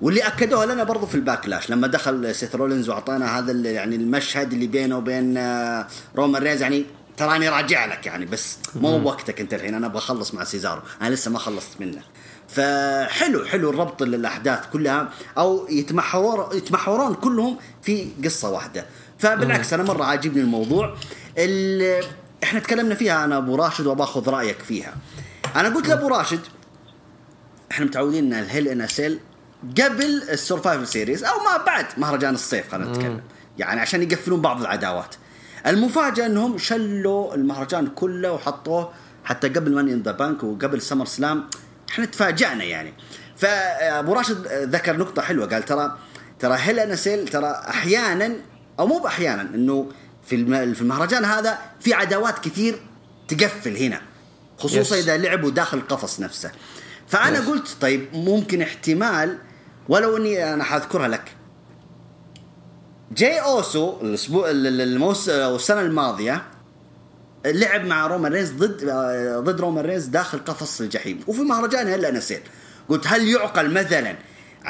واللي 0.00 0.20
اكدوها 0.20 0.66
لنا 0.66 0.84
برضو 0.84 1.06
في 1.06 1.14
ال 1.14 1.20
Backlash 1.20 1.70
لما 1.70 1.86
دخل 1.86 2.34
سيث 2.34 2.54
رولينز 2.54 2.88
وأعطانا 2.88 3.38
هذا 3.38 3.52
يعني 3.52 3.96
المشهد 3.96 4.52
اللي 4.52 4.66
بينه 4.66 4.96
وبين 4.98 5.36
آه، 5.36 5.86
رومان 6.16 6.42
رينز 6.42 6.62
يعني 6.62 6.86
تراني 7.16 7.48
راجع 7.48 7.84
لك 7.86 8.06
يعني 8.06 8.26
بس 8.26 8.56
مو 8.76 9.02
وقتك 9.02 9.40
أنت 9.40 9.54
الحين 9.54 9.74
أنا 9.74 9.86
أبغى 9.86 9.98
أخلص 9.98 10.34
مع 10.34 10.44
سيزارو. 10.44 10.80
أنا 11.02 11.14
لسه 11.14 11.30
ما 11.30 11.38
خلصت 11.38 11.68
منه. 11.80 12.02
فحلو 12.48 13.44
حلو 13.44 13.70
الربط 13.70 14.02
للأحداث 14.02 14.60
كلها 14.72 15.08
أو 15.38 15.66
يتمحورون 15.68 16.56
يتمحورون 16.56 17.14
كلهم 17.14 17.56
في 17.82 18.08
قصة 18.24 18.50
واحدة. 18.50 18.86
فبالعكس 19.20 19.72
أنا 19.72 19.82
مرة 19.82 20.04
عاجبني 20.04 20.40
الموضوع. 20.42 20.96
ال- 21.38 22.04
إحنا 22.42 22.60
تكلمنا 22.60 22.94
فيها 22.94 23.24
أنا 23.24 23.36
أبو 23.36 23.56
راشد 23.56 23.86
وباخذ 23.86 24.28
رأيك 24.28 24.58
فيها. 24.58 24.94
أنا 25.56 25.68
قلت 25.68 25.88
لأبو 25.88 26.08
راشد 26.08 26.40
إحنا 27.70 27.86
متعودين 27.86 28.32
إن 28.32 28.40
ال 28.42 28.47
Hell 28.47 28.68
in 28.68 28.76
a 28.76 28.80
Cell 28.80 29.18
قبل 29.82 30.22
ال 30.30 30.36
Survivor 30.36 30.86
Series 30.86 31.24
أو 31.24 31.34
ما 31.44 31.64
بعد 31.66 31.86
مهرجان 31.96 32.34
الصيف 32.34 32.72
خلينا 32.72 32.90
نتكلم. 32.90 33.20
يعني 33.58 33.80
عشان 33.80 34.02
يقفلون 34.02 34.40
بعض 34.40 34.60
العداوات. 34.60 35.14
المفاجأة 35.66 36.26
إنهم 36.26 36.58
شلوا 36.58 37.34
المهرجان 37.34 37.86
كله 37.86 38.32
وحطوه 38.32 38.90
حتى 39.24 39.48
قبل 39.48 39.74
Money 39.74 39.92
in 39.92 40.02
the 40.02 40.12
Bank 40.12 40.44
وقبل 40.44 40.82
SummerSlam 40.82 41.44
إحنا 41.90 42.04
تفاجأنا 42.04 42.64
يعني. 42.64 42.94
فأبو 43.36 44.12
راشد 44.12 44.46
ذكر 44.46 44.96
نقطة 44.96 45.22
حلوة 45.22 45.46
قال 45.46 45.62
ترى 45.62 45.98
ترى 46.38 46.56
Hell 46.60 46.78
in 46.78 46.90
a 46.90 47.08
Cell 47.08 47.28
ترى 47.28 47.62
أحيانا 47.68 48.32
أو 48.80 48.86
مو 48.86 48.98
باحيانا 48.98 49.42
إنه 49.42 49.88
في 50.24 50.36
في 50.74 50.80
المهرجان 50.82 51.24
هذا 51.24 51.58
في 51.80 51.94
عداوات 51.94 52.38
كثير 52.38 52.80
تقفل 53.28 53.76
هنا 53.76 54.00
خصوصا 54.58 54.96
Yes. 54.96 54.98
إذا 54.98 55.16
لعبوا 55.16 55.50
داخل 55.50 55.78
القفص 55.78 56.20
نفسه 56.20 56.50
فأنا 57.08 57.38
Yes. 57.44 57.48
قلت 57.48 57.76
طيب 57.80 58.06
ممكن 58.14 58.62
احتمال 58.62 59.38
ولو 59.88 60.16
إني 60.16 60.54
أنا 60.54 60.64
حاذكرها 60.64 61.08
لك 61.08 61.32
جاي 63.16 63.40
أوسو 63.40 64.00
الأسبوع 64.00 64.50
ال- 64.50 64.66
ال- 64.66 64.80
الموس 64.80 65.28
أو 65.28 65.56
السنة 65.56 65.80
الماضية 65.80 66.42
لعب 67.46 67.84
مع 67.84 68.06
رومان 68.06 68.32
رينز 68.32 68.50
ضد 68.50 68.84
ضد 69.44 69.60
رومان 69.60 69.84
رينز 69.84 70.04
داخل 70.06 70.38
قفص 70.38 70.80
الجحيم 70.80 71.20
وفي 71.26 71.40
مهرجان 71.40 71.88
Hell 71.88 72.10
in 72.10 72.19
a 72.19 72.24
Cell 72.24 72.42
قلت 72.88 73.06
هل 73.06 73.28
يعقل 73.28 73.70
مثلا 73.70 74.16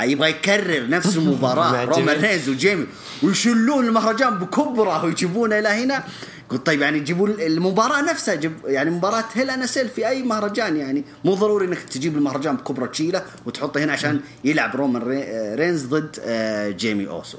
يبغى 0.00 0.30
يكرر 0.30 0.88
نفس 0.88 1.16
المباراة. 1.16 1.84
رومان. 1.84 2.20
رينز 2.20 2.48
وجيمي. 2.48 2.86
ويشلون 3.22 3.86
المهرجان 3.86 4.38
بكبرة 4.38 5.04
ويجيبونه 5.04 5.58
إلى 5.58 5.68
هنا. 5.68 6.04
قلت 6.48 6.66
طيب 6.66 6.80
يعني 6.80 6.98
يجيبوا 6.98 7.28
المباراة 7.28 8.00
نفسها 8.02 8.34
جب 8.34 8.52
يعني 8.64 8.90
مباراة 8.90 9.24
Hell 9.34 9.50
in 9.50 9.66
في 9.66 10.08
أي 10.08 10.22
مهرجان 10.22 10.76
يعني. 10.76 11.04
مو 11.24 11.34
ضروري 11.34 11.66
إنك 11.66 11.78
تجيب 11.78 12.16
المهرجان 12.16 12.56
بكبرة 12.56 12.86
تشيله 12.86 13.22
وتحطه 13.46 13.84
هنا 13.84 13.92
عشان 13.92 14.20
يلعب 14.44 14.76
رومان 14.76 15.02
ري- 15.02 15.54
رينز 15.54 15.84
ضد 15.86 16.16
آه، 16.24 16.70
جيمي 16.70 17.08
أوسو. 17.08 17.38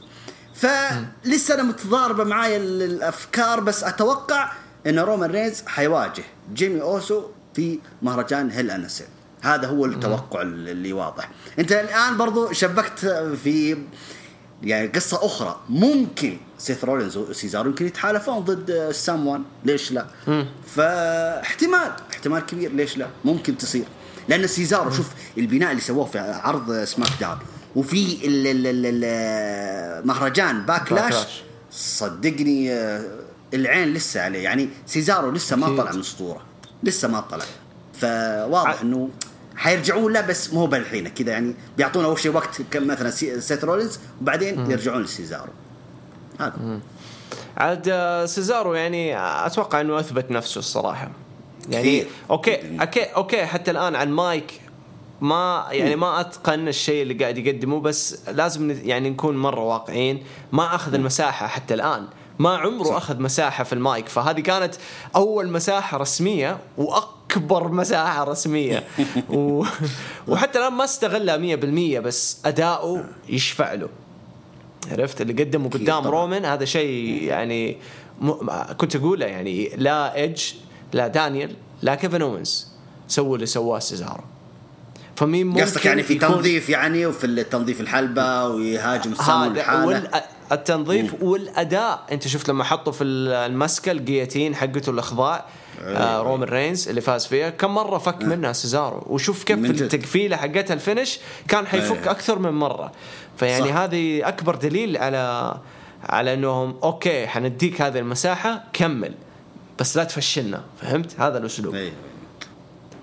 فلسه 0.55 1.53
أنا 1.53 1.63
متضاربة 1.63 2.23
معايا 2.23 2.57
ال- 2.57 2.81
الأفكار 2.81 3.59
بس 3.59 3.83
أتوقع 3.83 4.51
إن 4.87 4.99
رومان 4.99 5.31
رينز 5.31 5.63
حيواجه 5.67 6.23
جيمي 6.53 6.81
أوسو 6.81 7.23
في 7.55 7.79
مهرجان 8.01 8.49
Hell 8.51 8.71
in 8.71 8.87
هذا 9.41 9.67
هو 9.67 9.85
التوقع 9.85 10.41
اللي 10.41 10.93
واضح. 10.93 11.29
أنت 11.59 11.71
الآن 11.71 12.17
برضو 12.17 12.51
شبكت 12.51 12.99
في 13.43 13.77
يعني 14.63 14.87
قصة 14.87 15.25
أخرى. 15.25 15.59
ممكن 15.69 16.37
سيث 16.57 16.85
رولينز 16.85 17.17
وسيزارو 17.17 17.69
يمكن 17.69 17.85
يتحالفون 17.85 18.39
ضد 18.39 18.91
ساموان 18.91 19.43
ليش 19.65 19.91
لا؟ 19.91 20.05
فاحتمال 20.75 21.91
احتمال 22.11 22.45
كبير. 22.45 22.71
ليش 22.71 22.97
لا؟ 22.97 23.07
ممكن 23.25 23.57
تصير. 23.57 23.85
لأن 24.29 24.47
سيزارو 24.47 24.91
شوف 24.91 25.09
البناء 25.37 25.71
اللي 25.71 25.81
سووه 25.81 26.05
في 26.05 26.19
عرض 26.19 26.83
سماك 26.83 27.09
داون 27.19 27.37
وفي 27.75 28.17
مهرجان 30.05 30.61
Backlash 30.65 31.01
Backlash. 31.03 31.43
صدقني 31.71 32.73
آه، 32.73 33.19
العين 33.53 33.93
لسه 33.93 34.21
عليه. 34.21 34.39
يعني 34.39 34.69
سيزارو 34.85 35.31
لسه 35.31 35.55
ما. 35.55 35.67
طلع 35.67 35.91
من 35.91 35.99
اسطوره 35.99 36.41
لسه 36.83 37.07
ما 37.07 37.19
طلع. 37.19 37.45
فواضح 37.93 38.81
إنه 38.81 39.09
حيرجعون 39.61 40.13
له 40.13 40.21
بس 40.21 40.53
مو 40.53 40.65
بالحين 40.65 41.07
كذا 41.07 41.31
يعني 41.31 41.53
بيعطونا 41.77 42.07
أول 42.07 42.19
شيء 42.19 42.31
وقت 42.35 42.61
كم 42.71 42.87
مثلا 42.87 43.09
سي- 43.09 43.41
سيث 43.41 43.63
رولينز 43.63 43.99
وبعدين 44.21 44.71
يرجعون 44.71 45.01
لسيزارو. 45.03 45.51
هذا. 46.39 46.79
عاد 47.57 47.89
آه، 47.89 48.25
سيزارو 48.25 48.73
يعني 48.73 49.17
أتوقع 49.45 49.81
إنه 49.81 49.99
أثبت 49.99 50.31
نفسه 50.31 50.59
الصراحة. 50.59 51.11
يعني 51.69 51.83
كثير. 51.83 52.07
okay 52.29 52.79
okay 52.81 53.03
okay 53.03 53.45
حتى 53.45 53.71
الآن 53.71 53.95
عن 53.95 54.11
مايك 54.11 54.61
ما 55.21 55.65
يعني 55.71 55.95
ما 55.95 56.19
أتقن 56.19 56.67
الشيء 56.67 57.01
اللي 57.01 57.13
قاعد 57.13 57.37
يقدمه 57.37 57.79
بس 57.79 58.29
لازم 58.29 58.71
يعني 58.83 59.09
نكون 59.09 59.37
مرة 59.37 59.61
واقعيين. 59.63 60.23
ما 60.51 60.75
أخذ 60.75 60.93
المساحة 60.93 61.47
حتى 61.47 61.73
الآن. 61.73 62.07
ما 62.39 62.57
عمره 62.57 62.83
صح. 62.83 62.95
أخذ 62.95 63.19
مساحة 63.21 63.63
في 63.63 63.73
المايك. 63.73 64.09
فهذه 64.09 64.39
كانت 64.39 64.75
أول 65.15 65.51
مساحة 65.51 65.97
رسمية 65.97 66.57
واكبر 67.31 67.67
مساحة 67.67 68.23
رسمية. 68.23 68.83
و... 69.29 69.63
وحتى 70.27 70.59
الآن 70.59 70.73
ما 70.73 70.83
استغلها 70.83 71.37
100% 71.97 71.99
بس 71.99 72.37
أداؤه 72.45 73.05
يشفع 73.29 73.73
له. 73.73 73.89
عرفت؟ 74.91 75.21
اللي 75.21 75.43
قدمه 75.43 75.69
قدام. 75.69 76.07
رومان 76.07 76.45
هذا 76.45 76.65
شيء 76.65 77.23
يعني 77.23 77.77
م... 78.21 78.33
كنت 78.77 78.95
أقوله 78.95 79.25
يعني 79.25 79.71
لا 79.75 80.15
إيدج 80.15 80.43
لا 80.93 81.07
دانيال 81.07 81.55
لا 81.81 81.95
كيفن 81.95 82.21
أوينز 82.21 82.67
سووا 83.07 83.35
اللي 83.35 83.45
سواه 83.45 83.79
سيزارو 83.79 84.23
فمين 85.15 85.47
ممكن 85.47 85.61
قصدك 85.61 85.85
يعني 85.85 86.03
في 86.03 86.15
تنظيف 86.15 86.69
يعني 86.69 87.05
وفي 87.05 87.25
التنظيف 87.25 87.81
الحلبة 87.81 88.47
ويهاجم 88.47 89.11
الساموان 89.11 89.53
لحاله؟ 89.53 90.09
والتنظيف 90.51 91.23
والأداء. 91.23 92.05
أنت 92.11 92.27
شفت 92.27 92.49
لما 92.49 92.63
حطوا 92.63 92.93
في 92.93 93.03
المسكة 93.03 93.91
ال 93.91 93.97
guillotine 93.97 94.55
حقته 94.55 94.89
الأخضاع 94.89 95.45
آه 95.83 96.21
رومان 96.21 96.49
رينز 96.49 96.89
اللي 96.89 97.01
فاز 97.01 97.25
فيها. 97.25 97.49
كم 97.49 97.73
مرة 97.73 97.97
فك 97.97 98.23
منها 98.23 98.53
سيزارو؟ 98.53 99.03
وشوف 99.07 99.43
كيف. 99.43 99.57
التقفيلة 99.59 100.37
حقتها 100.37 100.73
ال 100.73 100.80
finish 100.80 101.19
كان 101.47 101.67
حيفك 101.67 102.03
إيه. 102.03 102.11
أكثر 102.11 102.39
من 102.39 102.51
مرة. 102.51 102.91
فيعني 103.37 103.69
صح. 103.69 103.75
هذه 103.77 104.27
أكبر 104.27 104.55
دليل 104.55 104.97
على 104.97 105.55
على 106.03 106.33
إنهم 106.33 106.75
okay 106.83 107.27
حنديك 107.27 107.81
هذه 107.81 107.99
المساحة 107.99 108.63
كمل. 108.73 109.13
بس 109.79 109.97
لا 109.97 110.03
تفشلنا 110.03 110.63
فهمت؟ 110.81 111.19
هذا 111.19 111.37
الأسلوب. 111.37 111.75
إيه. 111.75 111.91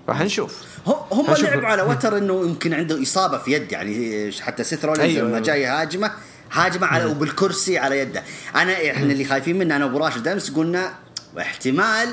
راح 0.09 0.21
نشوف. 0.21 0.63
هم 0.87 0.95
هم 1.11 1.25
هنشوف- 1.25 1.43
لعبوا 1.45 1.67
على 1.67 1.81
وتر 1.81 2.17
إنه 2.17 2.41
يمكن 2.41 2.73
عنده 2.73 3.01
إصابة 3.03 3.37
في 3.37 3.51
يد 3.51 3.71
يعني 3.71 4.31
حتى 4.41 4.63
سيث 4.63 4.85
رولينز 4.85 5.15
أيوة، 5.15 5.27
لما. 5.29 5.39
جاي 5.39 5.65
هاجمه 5.65 6.11
هاجمه 6.51 6.87
على 6.87 7.05
وبالكرسي 7.05 7.77
على 7.77 7.99
يده. 7.99 8.23
أنا 8.55 8.73
إحنا 8.91 9.11
اللي 9.11 9.25
خايفين 9.25 9.57
منه 9.59 9.75
أنا 9.75 9.85
وأبو 9.85 9.97
راشد 9.97 10.27
أمس 10.27 10.51
قلنا 10.51 10.93
احتمال 11.39 12.09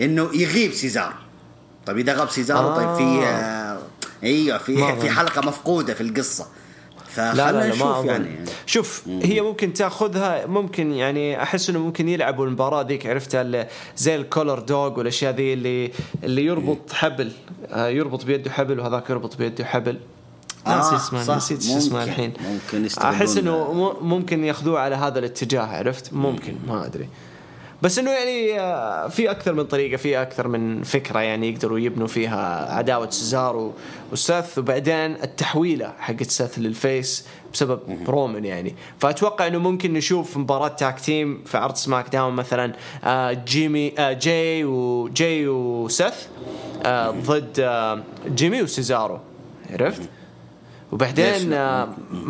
إنه 0.00 0.30
يغيب 0.34 0.72
سيزارو 0.72 1.14
طيب 1.86 1.98
إذا 1.98 2.14
غاب 2.14 2.30
سيزارو 2.30 2.68
آه. 2.68 2.76
طيب 2.76 2.94
في 2.96 3.26
آه. 3.26 3.78
أيوه 4.22 4.58
في 4.58 4.76
في. 5.00 5.10
حلقة 5.10 5.48
مفقودة 5.48 5.94
في 5.94 6.00
القصة. 6.00 6.46
لا 7.16 7.32
فخلنا 7.34 7.52
لا 7.52 7.52
لا 7.52 7.68
نشوف 7.68 7.82
ما. 7.82 8.04
يعني, 8.12 8.26
يعني 8.26 8.50
شوف 8.66 9.02
هي 9.08 9.40
ممكن 9.40 9.72
تاخذها 9.72 10.46
ممكن 10.46 10.92
يعني 10.92 11.42
أحس 11.42 11.70
إنه 11.70 11.78
ممكن 11.78 12.08
يلعبوا 12.08 12.46
المباراة 12.46 12.82
ذيك 12.82 13.06
عرفتها 13.06 13.68
زي 13.96 14.16
ال 14.16 14.22
collar 14.22 14.58
dog 14.58 14.98
والأشياء 14.98 15.34
ذي 15.34 15.52
اللي 15.52 15.92
اللي 16.24 16.44
يربط 16.44 16.92
حبل. 16.92 17.32
آه، 17.68 17.88
يربط 17.88 18.24
بيده 18.24 18.50
حبل 18.50 18.80
وهذاك 18.80 19.10
يربط 19.10 19.36
بيده 19.36 19.64
حبل. 19.64 19.98
ناسي 20.66 20.94
آه، 20.94 20.96
اسمه. 20.96 21.36
نسيت 21.36 21.62
شو 21.62 21.78
اسمه. 21.78 22.04
الحين. 22.04 22.32
ممكن 22.40 22.88
أحس 23.02 23.36
إنه 23.36 23.72
ممكن 24.02 24.44
ياخذوه 24.44 24.80
على 24.80 24.94
هذا 24.94 25.18
الاتجاه 25.18 25.62
عرفت؟ 25.62 26.12
ممكن 26.12 26.54
ما 26.68 26.86
أدري. 26.86 27.08
بس 27.82 27.98
إنه 27.98 28.10
يعني 28.10 28.60
آه، 28.60 29.08
في 29.08 29.30
أكثر 29.30 29.52
من 29.52 29.64
طريقة 29.64 29.96
في 29.96 30.22
أكثر 30.22 30.48
من 30.48 30.82
فكرة 30.82 31.20
يعني 31.20 31.50
يقدروا 31.50 31.78
يبنوا 31.78 32.06
فيها 32.06 32.74
عداوة 32.74 33.10
سيزارو 33.10 33.72
وساث 34.12 34.58
وبعدين 34.58 35.22
التحويلة 35.22 35.92
حقت 35.98 36.30
ساث 36.30 36.58
لل 36.58 36.81
face 36.81 37.26
بسبب 37.52 37.80
رومان 38.08 38.44
يعني. 38.44 38.74
فأتوقع 38.98 39.46
إنه 39.46 39.58
ممكن 39.58 39.92
نشوف 39.92 40.36
مباراة 40.36 40.68
tag 40.68 41.00
team 41.00 41.42
في 41.46 41.58
عرض 41.58 41.74
سماك 41.74 42.08
داون 42.08 42.32
مثلا 42.32 42.72
آه، 43.04 43.32
جيمي 43.32 43.92
آه، 43.98 44.12
جاي 44.12 44.64
وجاي 44.64 45.48
وساث 45.48 46.28
ضد 47.26 48.02
جيمي 48.26 48.62
وسيزارو 48.62 49.18
عرفت؟ 49.70 50.02
وبعدين 50.92 51.52
آه 51.52 51.88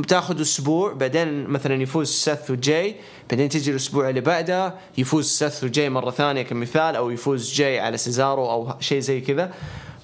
تاخذ 0.09 0.41
أسبوع 0.41 0.93
بعدين 0.93 1.47
مثلا 1.47 1.83
يفوز 1.83 2.09
سث 2.09 2.51
وجاي 2.51 2.97
بعدين 3.31 3.49
تجي 3.49 3.71
الأسبوع 3.71 4.09
اللي 4.09 4.21
بعده 4.21 4.75
يفوز 4.99 5.27
سث 5.27 5.65
وجاي 5.65 5.91
مرة 5.91 6.11
ثانية 6.11 6.43
كمثال 6.43 6.97
أو 6.97 7.11
يفوز 7.11 7.53
جاي 7.55 7.81
على 7.81 7.97
سيزارو 7.97 8.51
أو 8.51 8.75
شيء 8.81 9.01
زي 9.01 9.21
كذا. 9.21 9.53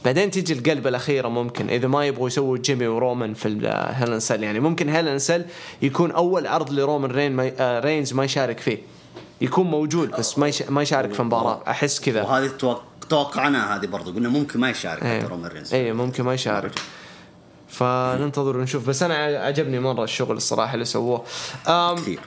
بعدين 0.04 0.30
تيجي 0.30 0.52
القلبة 0.52 0.88
الأخيرة 0.88 1.28
ممكن 1.28 1.70
إذا 1.70 1.88
ما 1.88 2.06
يبغوا 2.06 2.26
يسووا 2.26 2.58
جيمي 2.58 2.86
ورومان 2.86 3.34
في 3.34 3.48
ال 3.48 3.59
Hell 3.59 4.00
in 4.00 4.20
Cell 4.20 4.42
يعني 4.42 4.60
ممكن 4.60 4.88
Hell 4.88 5.08
in 5.08 5.18
Cell 5.18 5.44
يكون 5.82 6.10
أول 6.10 6.46
عرض 6.46 6.70
لرومان 6.70 7.10
رين 7.10 7.32
ما 7.32 7.52
آه 7.58 7.80
رينز 7.80 8.12
ما 8.12 8.24
يشارك 8.24 8.60
فيه. 8.60 8.78
يكون 9.40 9.66
موجود 9.66 10.10
بس 10.10 10.38
ما 10.38 10.52
ما 10.68 10.82
يشارك 10.82 11.12
في 11.12 11.22
مباراة. 11.22 11.62
أحس 11.68 12.00
كذا. 12.00 12.22
وهذه 12.22 12.50
توقعنا 13.08 13.76
هذه 13.76 13.86
برضو 13.86 14.12
قلنا 14.12 14.28
ممكن 14.28 14.60
ما 14.60 14.70
يشارك 14.70 15.02
إيه. 15.02 15.26
رومان 15.26 15.50
رينز. 15.50 15.74
اي 15.74 15.92
ممكن 15.92 16.24
ما 16.24 16.34
يشارك. 16.34 16.72
فننتظر 17.68 18.56
ونشوف. 18.56 18.88
بس 18.88 19.02
أنا 19.02 19.14
عجبني 19.14 19.80
مرة 19.80 20.04
الشغل 20.04 20.36
الصراحة 20.36 20.74
اللي 20.74 20.84
سووه. 20.84 21.22
كثير. 21.96 22.20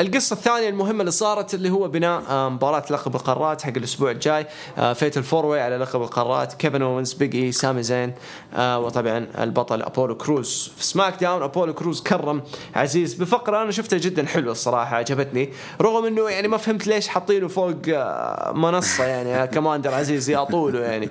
القصة 0.00 0.34
الثانية 0.34 0.68
المهمة 0.68 1.00
اللي 1.00 1.10
صارت 1.10 1.54
اللي 1.54 1.70
هو 1.70 1.88
بناء 1.88 2.48
مباراة 2.50 2.84
لقب 2.90 3.14
القارات 3.14 3.62
حق 3.62 3.72
الأسبوع 3.76 4.10
الجاي. 4.10 4.46
fatal 4.94 5.16
four 5.16 5.41
way 5.41 5.60
على 5.60 5.76
لقب 5.76 6.02
القارات. 6.02 6.52
كيفن 6.52 6.82
أوينز 6.82 7.12
بيج 7.12 7.36
إي 7.36 7.52
سامي 7.52 7.82
زين 7.82 8.14
وطبعا 8.58 9.26
البطل 9.38 9.82
أبولو 9.82 10.16
كروز 10.16 10.72
في 10.76 10.84
سماك 10.84 11.20
داون 11.20 11.42
أبولو 11.42 11.74
كروز 11.74 12.02
كرم 12.02 12.42
عزيز 12.74 13.14
بفقرة 13.14 13.62
أنا 13.62 13.70
شفتها 13.70 13.98
جدا 13.98 14.26
حلوة 14.26 14.52
الصراحة 14.52 14.96
عجبتني. 14.96 15.52
رغم 15.80 16.04
أنه 16.06 16.28
يعني 16.30 16.48
ما 16.48 16.56
فهمت 16.56 16.86
ليش 16.86 17.08
حاطينه 17.08 17.48
فوق 17.48 17.74
آه، 17.88 18.52
منصة 18.52 19.04
يعني 19.04 19.46
كماندر 19.54 19.94
عزيز 19.94 20.30
يا 20.30 20.44
طوله 20.44 20.80
يعني. 20.80 21.08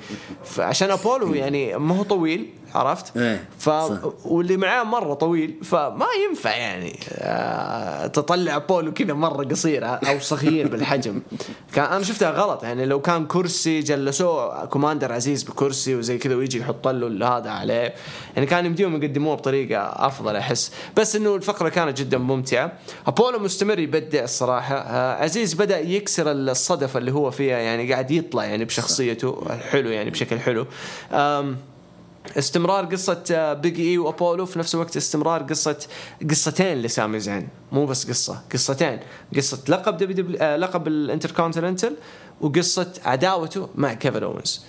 عشان 0.58 0.92
أبولو 0.92 1.34
يعني 1.34 1.78
ما 1.78 1.98
هو 1.98 2.04
طويل. 2.04 2.50
عرفت؟ 2.76 3.18
إيه 3.18 3.46
ف 3.60 3.70
واللي 4.26 4.58
معاه 4.58 4.84
مرة 4.84 5.14
طويل 5.14 5.56
فما 5.64 6.06
ينفع 6.30 6.56
يعني 6.56 7.00
آه 7.10 8.08
تطلع 8.08 8.58
أبولو 8.58 8.94
كذا 8.94 9.14
مرة 9.14 9.44
قصير 9.44 9.86
أو 9.86 10.20
صغير 10.20 10.68
بالحجم. 10.68 11.22
كان 11.76 11.86
أنا 11.86 12.04
شفتها 12.04 12.32
غلط 12.32 12.64
يعني 12.64 12.86
لو 12.86 13.02
كان 13.02 13.26
كرسي 13.26 13.80
جلسوه 13.80 14.66
كوماندر 14.66 15.12
عزيز 15.14 15.44
بكرسي 15.44 15.96
وزي 15.96 16.18
كذا 16.18 16.36
ويجي 16.36 16.60
يحط 16.60 16.88
له 16.88 17.38
هذا 17.38 17.50
عليه. 17.50 17.94
يعني 18.36 18.48
كان 18.48 18.66
يمديهم 18.66 19.04
يقدموه 19.04 19.36
بطريقة 19.36 19.82
أفضل 19.82 20.36
أحس. 20.36 20.72
بس 20.98 21.16
إنه 21.16 21.36
الفقرة 21.36 21.70
كانت 21.70 21.98
جدا 21.98 22.18
ممتعة. 22.18 22.72
أبولو 23.08 23.40
مستمر 23.40 23.80
يبدع 23.80 24.24
الصراحة. 24.24 24.76
آه 24.76 25.24
عزيز 25.24 25.54
بدأ 25.54 25.80
يكسر 25.80 26.32
الصدف 26.32 26.98
اللي 26.98 27.12
هو 27.12 27.32
فيها 27.32 27.58
يعني 27.58 27.92
قاعد 27.92 28.12
يطلع 28.12 28.46
يعني 28.46 28.66
بشخصيته. 28.66 29.46
حلو 29.72 29.90
يعني 29.90 30.10
بشكل 30.10 30.40
حلو. 30.40 30.66
استمرار 32.38 32.86
قصة 32.86 33.54
بيج 33.54 33.80
اي 33.80 33.98
وأبولو 33.98 34.46
في 34.46 34.60
نفس 34.60 34.76
الوقت 34.76 34.98
استمرار 34.98 35.44
قصة 35.44 35.78
قصتين 36.30 36.82
لسامي 36.82 37.20
زين. 37.20 37.48
مو 37.72 37.86
بس 37.86 38.10
قصة 38.10 38.42
قصتين. 38.54 39.00
قصة 39.36 39.60
لقب 39.70 39.98
دبليو 39.98 40.16
دبليو 40.16 40.56
لقب 40.56 40.88
الإنتركونتيننتال 40.88 41.96
وقصة 42.42 42.94
عداوته 43.06 43.70
مع 43.76 43.94
كيفن 43.94 44.24
اونز 44.24 44.66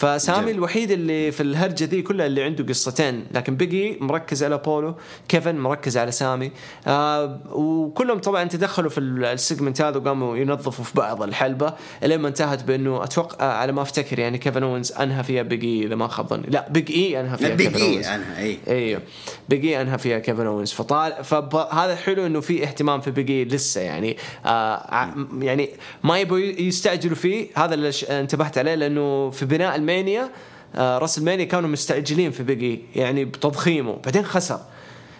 فسامي. 0.00 0.50
الوحيد 0.50 0.90
اللي 0.90 1.32
في 1.32 1.42
الهرجة 1.42 1.84
ذي 1.84 2.02
كلها 2.02 2.26
اللي 2.26 2.42
عنده 2.42 2.64
قصتين. 2.64 3.26
لكن 3.34 3.56
بيج 3.56 3.88
إي 3.88 3.98
مركز 4.00 4.44
على 4.44 4.58
أبولو 4.58 4.94
كيفن 5.28 5.56
مركز 5.56 5.96
على 5.96 6.12
سامي. 6.12 6.50
آه 6.86 7.40
وكلهم 7.52 8.18
طبعا 8.18 8.44
تدخلوا 8.44 8.90
في 8.90 9.00
ال 9.00 9.10
segment 9.10 9.82
هذا 9.82 9.98
وقاموا 9.98 10.36
ينظفوا 10.36 10.84
في 10.84 10.92
بعض 10.94 11.22
الحلبة. 11.22 11.74
لين 12.02 12.20
ما 12.20 12.28
انتهت 12.28 12.64
بأنه 12.64 13.04
أتوقع 13.04 13.46
آه 13.46 13.52
على 13.52 13.72
ما 13.72 13.82
أفتكر 13.82 14.18
يعني 14.18 14.38
كيفن 14.38 14.62
اونز 14.62 14.92
أنهى 14.92 15.24
فيها 15.24 15.42
بيج 15.42 15.75
إي 15.75 15.86
إذا 15.86 15.94
ما 15.94 16.08
خاب 16.08 16.28
ظني. 16.28 16.46
لا 16.48 16.68
بيج 16.70 16.90
إي 16.92 17.20
أنهى 17.20 17.36
فيها 17.38 17.54
بيج 17.54 17.76
إي 17.76 18.14
أنهى 18.14 18.38
إي. 18.38 18.58
إيوه. 18.68 19.02
بيج 19.48 19.66
إي 19.66 19.80
أنهى 19.80 19.98
فيها 19.98 20.18
كيفن 20.18 20.46
اونز 20.46 20.72
فطال 20.72 21.24
فهذا 21.24 21.96
حلو 21.96 22.26
إنه 22.26 22.40
في 22.40 22.62
اهتمام 22.62 23.00
في 23.00 23.10
بيج 23.10 23.30
اي 23.30 23.44
لسه 23.44 23.80
يعني. 23.80 24.16
آه 24.46 25.14
يعني 25.40 25.70
ما 26.04 26.18
يبغوا 26.18 26.38
يستعجلوا 26.38 27.16
فيه. 27.16 27.48
هذا 27.54 27.74
اللي 27.74 27.90
انتبهت 28.10 28.58
عليه 28.58 28.74
لأنه 28.74 29.30
في 29.30 29.44
بناء 29.44 29.76
المانيا 29.90 30.30
آه 30.74 30.98
راس 30.98 31.18
المانيا 31.18 31.44
كانوا 31.44 31.68
مستعجلين 31.68 32.30
في 32.30 32.42
بيجي 32.42 32.82
يعني 32.96 33.24
بتضخيمه. 33.24 33.96
بعدين 34.04 34.24
خسر. 34.24 34.60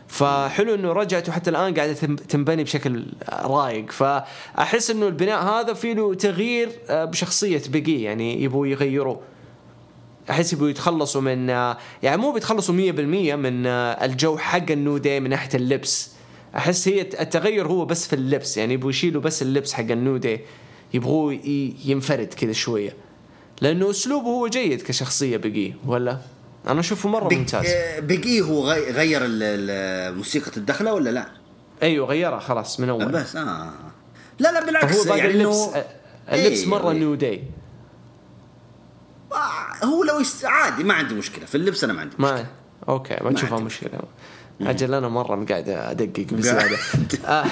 فحلو 0.08 0.74
إنه 0.74 0.92
رجعت 0.92 1.28
وحتى 1.28 1.50
الآن 1.50 1.74
قاعدة 1.74 1.92
تنبني 2.28 2.64
بشكل 2.64 3.06
رايق 3.32 3.90
فأحس 3.90 4.90
إنه 4.90 5.06
البناء 5.06 5.42
هذا 5.42 5.72
فيه 5.72 5.92
له 5.92 6.14
تغيير 6.14 6.68
آه، 6.88 7.04
بشخصية 7.04 7.62
بيجي 7.68 8.02
يعني 8.02 8.42
يبغوا 8.42 8.66
يغيروه 8.66 9.20
أحس 10.30 10.52
يبغوا 10.52 10.68
يتخلصوا 10.68 11.20
من 11.20 11.50
آه، 11.50 11.76
يعني 12.02 12.16
مو 12.16 12.32
بيتخلصوا 12.32 12.74
100% 12.74 12.76
من 13.36 13.66
الجو 13.66 14.38
حق 14.38 14.70
النودي 14.70 15.20
من 15.20 15.30
ناحية 15.30 15.50
اللبس. 15.54 16.12
أحس 16.56 16.88
هي 16.88 17.00
التغير 17.00 17.66
هو 17.68 17.84
بس 17.84 18.06
في 18.06 18.12
اللبس 18.12 18.56
يعني 18.56 18.74
يبغوا 18.74 18.90
يشيلوا 18.90 19.22
بس 19.22 19.42
اللبس 19.42 19.72
حق 19.72 19.90
النودي 19.90 20.40
يبغوه 20.94 21.38
ينفرد 21.84 22.34
كذا 22.34 22.52
شوية. 22.52 23.09
لأنه 23.60 23.90
أسلوبه 23.90 24.26
هو 24.26 24.48
جيد 24.48 24.82
كشخصية 24.82 25.36
بقي 25.36 25.72
ولا؟ 25.86 26.18
أنا 26.68 26.80
أشوفه 26.80 27.08
مرة 27.08 27.28
بيج 27.28 27.38
ممتاز. 27.38 27.66
آه، 27.66 28.00
بقي 28.00 28.40
هو 28.40 28.72
غير 28.72 29.20
موسيقى 30.16 30.56
الدخلة 30.56 30.92
ولا 30.94 31.10
لا؟ 31.10 31.26
أيوه 31.82 32.06
غيرها 32.06 32.38
خلاص 32.38 32.80
من 32.80 32.88
أول. 32.88 33.08
بس 33.08 33.36
آه. 33.36 33.72
لا 34.38 34.52
لا 34.52 34.66
بالعكس 34.66 35.06
هو 35.06 35.14
يعني 35.14 35.30
اللبس 35.30 35.56
إنه... 35.56 35.84
اللبس 36.32 36.58
أيه 36.60 36.66
مرة 36.66 36.92
نيو 36.92 37.14
داي 37.14 37.44
آه، 39.32 39.84
هو 39.84 40.04
لو. 40.04 40.22
عادي 40.44 40.84
ما 40.84 40.94
عندي 40.94 41.14
مشكلة 41.14 41.44
في 41.44 41.54
اللبس 41.54 41.84
أنا 41.84 41.92
ما 41.92 42.00
عندي 42.00 42.16
مشكلة. 42.18 42.32
ما 42.32 42.46
أوكي 42.88 43.16
ما 43.24 43.32
تشوفها 43.32 43.60
مشكلة. 43.60 44.00
أجل 44.62 44.94
أنا 44.94 45.08
مرة 45.08 45.44
قاعد 45.44 45.68
أدقق 45.68 46.26
بزيادة. 46.32 46.76
آه. 47.26 47.44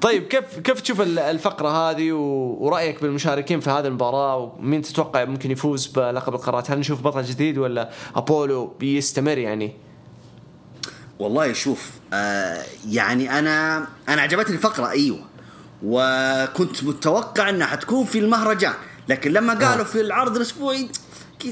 طيب 0.00 0.22
كيف 0.22 0.58
كيف 0.58 0.80
تشوف 0.80 1.00
الفقرة 1.00 1.68
هذه 1.68 2.12
ورأيك 2.12 3.02
بالمشاركين 3.02 3.60
في 3.60 3.70
هذه 3.70 3.86
المباراة؟ 3.86 4.36
ومين 4.36 4.82
تتوقع 4.82 5.24
ممكن 5.24 5.50
يفوز 5.50 5.86
بلقب 5.86 6.34
القارات؟ 6.34 6.70
هل 6.70 6.78
نشوف 6.78 7.02
بطل 7.02 7.22
جديد 7.22 7.58
ولا 7.58 7.90
أبولو 8.16 8.66
بيستمر 8.66 9.38
يعني؟ 9.38 9.76
والله 11.18 11.52
شوف 11.52 11.90
آه 12.12 12.62
يعني 12.88 13.38
أنا 13.38 13.86
أنا 14.08 14.22
عجبتني 14.22 14.56
الفقرة 14.56 14.90
أيوه. 14.90 15.18
وكنت 15.82 16.84
متوقع 16.84 17.48
إنها 17.48 17.66
حتكون 17.66 18.04
في 18.04 18.18
المهرجان. 18.18 18.74
لكن 19.08 19.32
لما 19.32 19.54
قالوا 19.54 19.84
آه. 19.84 19.88
في 19.88 20.00
العرض 20.00 20.36
الأسبوعي 20.36 20.88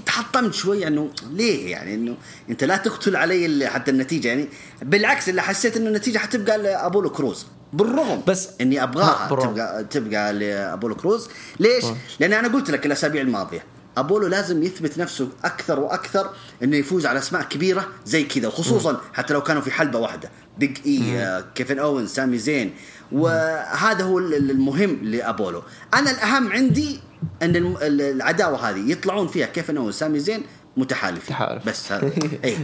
تحطمت 0.07 0.55
شوي 0.55 0.87
انه 0.87 1.11
ليه؟ 1.31 1.70
يعني 1.70 1.94
إنه 1.94 2.16
أنت 2.51 2.64
لا 2.64 2.77
تقتل 2.77 3.16
علي 3.16 3.68
حتى 3.68 3.90
النتيجة 3.90 4.29
يعني 4.29 4.49
بالعكس 4.83 5.29
اللي 5.29 5.42
حسيت 5.42 5.77
إنه 5.77 5.88
النتيجة 5.88 6.18
حتبقى 6.18 6.59
لابولو 6.59 7.11
كروز 7.11 7.47
بالرغم 7.73 8.23
بس 8.27 8.49
إني 8.61 8.83
أبغاها 8.83 9.29
تبقى 9.29 9.85
تبقى 9.85 10.33
لابولو 10.33 10.94
كروز 10.94 11.29
ليش؟ 11.61 11.85
أوه. 11.85 11.97
لأن 12.20 12.33
أنا 12.33 12.49
قلت 12.49 12.70
لك 12.70 12.87
الأسابيع 12.87 13.23
الماضية 13.23 13.64
أبولو 13.97 14.27
لازم 14.27 14.62
يثبت 14.62 14.99
نفسه 14.99 15.29
أكثر 15.44 15.81
وأكثر 15.81 16.31
إنه 16.62 16.77
يفوز 16.77 17.07
على 17.07 17.18
أسماء 17.18 17.42
كبيرة 17.42 17.88
زي 18.07 18.25
كذا 18.25 18.49
وخصوصا 18.49 19.01
حتى 19.12 19.35
لو 19.35 19.42
كانوا 19.42 19.62
في 19.62 19.70
حلبة 19.70 19.99
واحدة. 19.99 20.31
بيج 20.59 20.79
اي 20.87 21.44
كيفن 21.55 21.79
اوين 21.79 22.07
سامي 22.07 22.38
زين 22.38 22.75
وهذا 23.12 24.05
هو 24.05 24.18
المهم 24.18 24.99
لأبولو. 25.03 25.62
أنا 25.94 26.11
الأهم 26.11 26.53
عندي 26.53 27.01
أن 27.42 27.76
العداوة 27.82 28.70
هذه 28.70 28.90
يطلعون 28.90 29.28
فيها 29.28 29.46
كيف 29.46 29.70
أنه 29.70 29.90
سامي 29.90 30.18
زين 30.18 30.42
متحالف. 30.76 31.28
تحالف 31.28 31.68
بس 31.68 31.92
هذا. 31.92 32.12
اي 32.44 32.56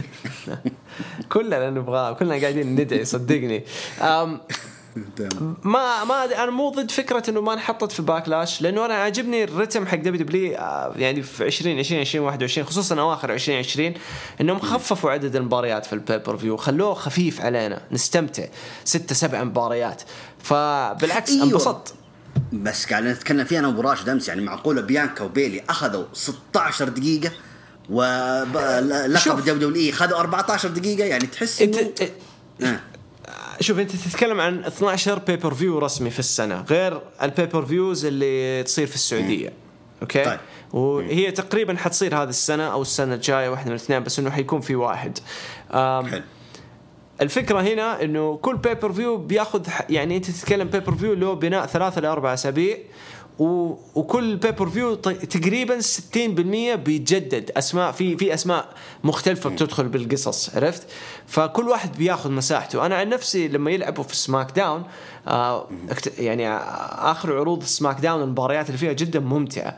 كلنا 1.29 1.69
نبغاه 1.69 2.13
كلنا 2.13 2.41
قاعدين 2.41 2.75
ندعي 2.75 3.05
صدقني. 3.05 3.63
ما 5.63 6.03
ما 6.03 6.43
أنا 6.43 6.51
مو 6.51 6.69
ضد 6.69 6.91
فكرة 6.91 7.29
إنه 7.29 7.41
ما 7.41 7.53
انحطت 7.53 7.91
في 7.91 8.01
باكلاش 8.01 8.61
لأنه 8.61 8.85
أنا 8.85 8.93
عاجبني 8.93 9.43
الرتم 9.43 9.87
حق 9.87 9.97
دبليو 9.97 10.25
دبليو 10.25 10.55
آه، 10.55 10.93
يعني 10.95 11.21
في 11.21 11.45
20 11.45 11.79
20 11.79 12.01
20 12.01 12.25
21 12.25 12.67
خصوصا 12.67 12.99
أواخر 12.99 13.33
2020 13.33 13.93
إنهم 14.41 14.59
خففوا 14.59 15.11
عدد 15.11 15.35
المباريات 15.35 15.85
في 15.85 15.93
ال 15.93 16.37
pay-per-view 16.37 16.57
خلوه 16.57 16.93
خفيف 16.93 17.41
علينا 17.41 17.81
نستمتع. 17.91 18.45
ستة 18.83 19.15
سبع 19.15 19.43
مباريات. 19.43 20.01
فبالعكس 20.39 21.31
أيوة. 21.31 21.43
انبسطت. 21.43 21.93
بس 22.53 22.85
قاعد 22.85 23.03
نتكلم 23.03 23.45
فيها 23.45 23.59
أنا 23.59 23.67
ابو 23.67 23.81
راشد 23.81 24.09
أمس 24.09 24.27
يعني 24.27 24.41
معقولة 24.41 24.81
بيانكا 24.81 25.23
وبيلي 25.23 25.63
أخذوا 25.69 26.05
16 26.13 26.89
دقيقة 26.89 27.31
ولقب 27.89 29.45
دبليو 29.45 29.91
خذوا 29.91 30.19
14 30.19 30.69
دقيقة 30.69 31.05
يعني 31.05 31.27
تحس 31.27 31.61
انت 31.61 31.77
آه. 32.61 32.79
شوف 33.59 33.79
أنت 33.79 33.91
تتكلم 33.91 34.41
عن 34.41 34.63
12 34.63 35.19
pay-per-view 35.19 35.79
رسمي 35.79 36.09
في 36.09 36.19
السنة 36.19 36.61
غير 36.61 37.01
ال 37.21 37.65
pay-per-views 37.65 38.05
اللي 38.05 38.63
تصير 38.63 38.87
في 38.87 38.95
السعودية 38.95 39.53
أوكي؟ 40.01 40.23
طيب. 40.25 40.39
وهي 40.73 41.31
تقريبا 41.31 41.77
حتصير 41.77 42.15
هذه 42.23 42.29
السنة 42.29 42.63
أو 42.63 42.81
السنة 42.81 43.13
الجاية 43.15 43.49
واحدة 43.49 43.69
من 43.69 43.75
الاثنين 43.75 44.03
بس 44.03 44.19
إنه 44.19 44.29
حيكون 44.29 44.61
في 44.61 44.75
واحد. 44.75 45.19
حلو. 45.71 46.21
الفكرة 47.21 47.61
هنا 47.61 48.03
إنه 48.03 48.37
كل 48.37 48.57
pay-per-view 48.57 49.17
بياخذ 49.17 49.67
يعني 49.89 50.17
أنت 50.17 50.31
تتكلم 50.31 50.67
pay-per-view 50.67 51.13
له 51.13 51.33
بناء 51.33 51.65
ثلاثة 51.65 52.01
لاربع 52.01 52.33
أسابيع 52.33 52.77
و... 53.39 53.73
وكل 53.95 54.35
pay-per-view 54.35 54.95
تقريبا 54.95 55.79
60% 55.79 56.15
بيتجدد. 56.75 57.51
اسماء 57.57 57.91
في 57.91 58.17
في 58.17 58.33
أسماء 58.33 58.69
مختلفة 59.03 59.49
بتدخل 59.49 59.87
بالقصص 59.87 60.55
عرفت؟ 60.55 60.87
فكل 61.27 61.69
واحد 61.69 61.97
بياخذ 61.97 62.31
مساحته. 62.31 62.85
أنا 62.85 62.95
عن 62.95 63.09
نفسي 63.09 63.47
لما 63.47 63.71
يلعبوا 63.71 64.03
في 64.03 64.15
سماك 64.15 64.51
داون 64.51 64.83
آه 65.27 65.67
يعني 66.17 66.49
آخر 67.11 67.37
عروض 67.37 67.63
سماك 67.63 67.99
داون 67.99 68.21
المباريات 68.21 68.67
اللي 68.67 68.77
فيها 68.77 68.93
جدا 68.93 69.19
ممتعة. 69.19 69.77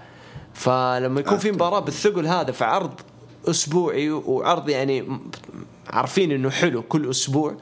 فلما 0.54 1.20
يكون 1.20 1.38
في 1.38 1.52
مباراة 1.52 1.80
بالثقل 1.80 2.28
هذا 2.28 2.52
في 2.52 2.64
عرض 2.64 2.94
أسبوعي 3.50 4.12
وعرض 4.12 4.70
يعني 4.70 5.20
عارفين 5.90 6.32
إنه 6.32 6.50
حلو 6.50 6.82
كل 6.82 7.10
أسبوع. 7.10 7.58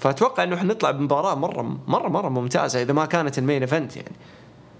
فأتوقع 0.00 0.42
إنه 0.42 0.56
حنطلع 0.56 0.90
بمباراة 0.90 1.34
مره 1.34 1.80
مره 1.86 2.08
مرة 2.08 2.28
ممتازة 2.28 2.82
إذا 2.82 2.92
ما 2.92 3.06
كانت 3.06 3.38
ال 3.38 3.43
main 3.43 3.62
event 3.62 3.96
يعني. 3.96 4.16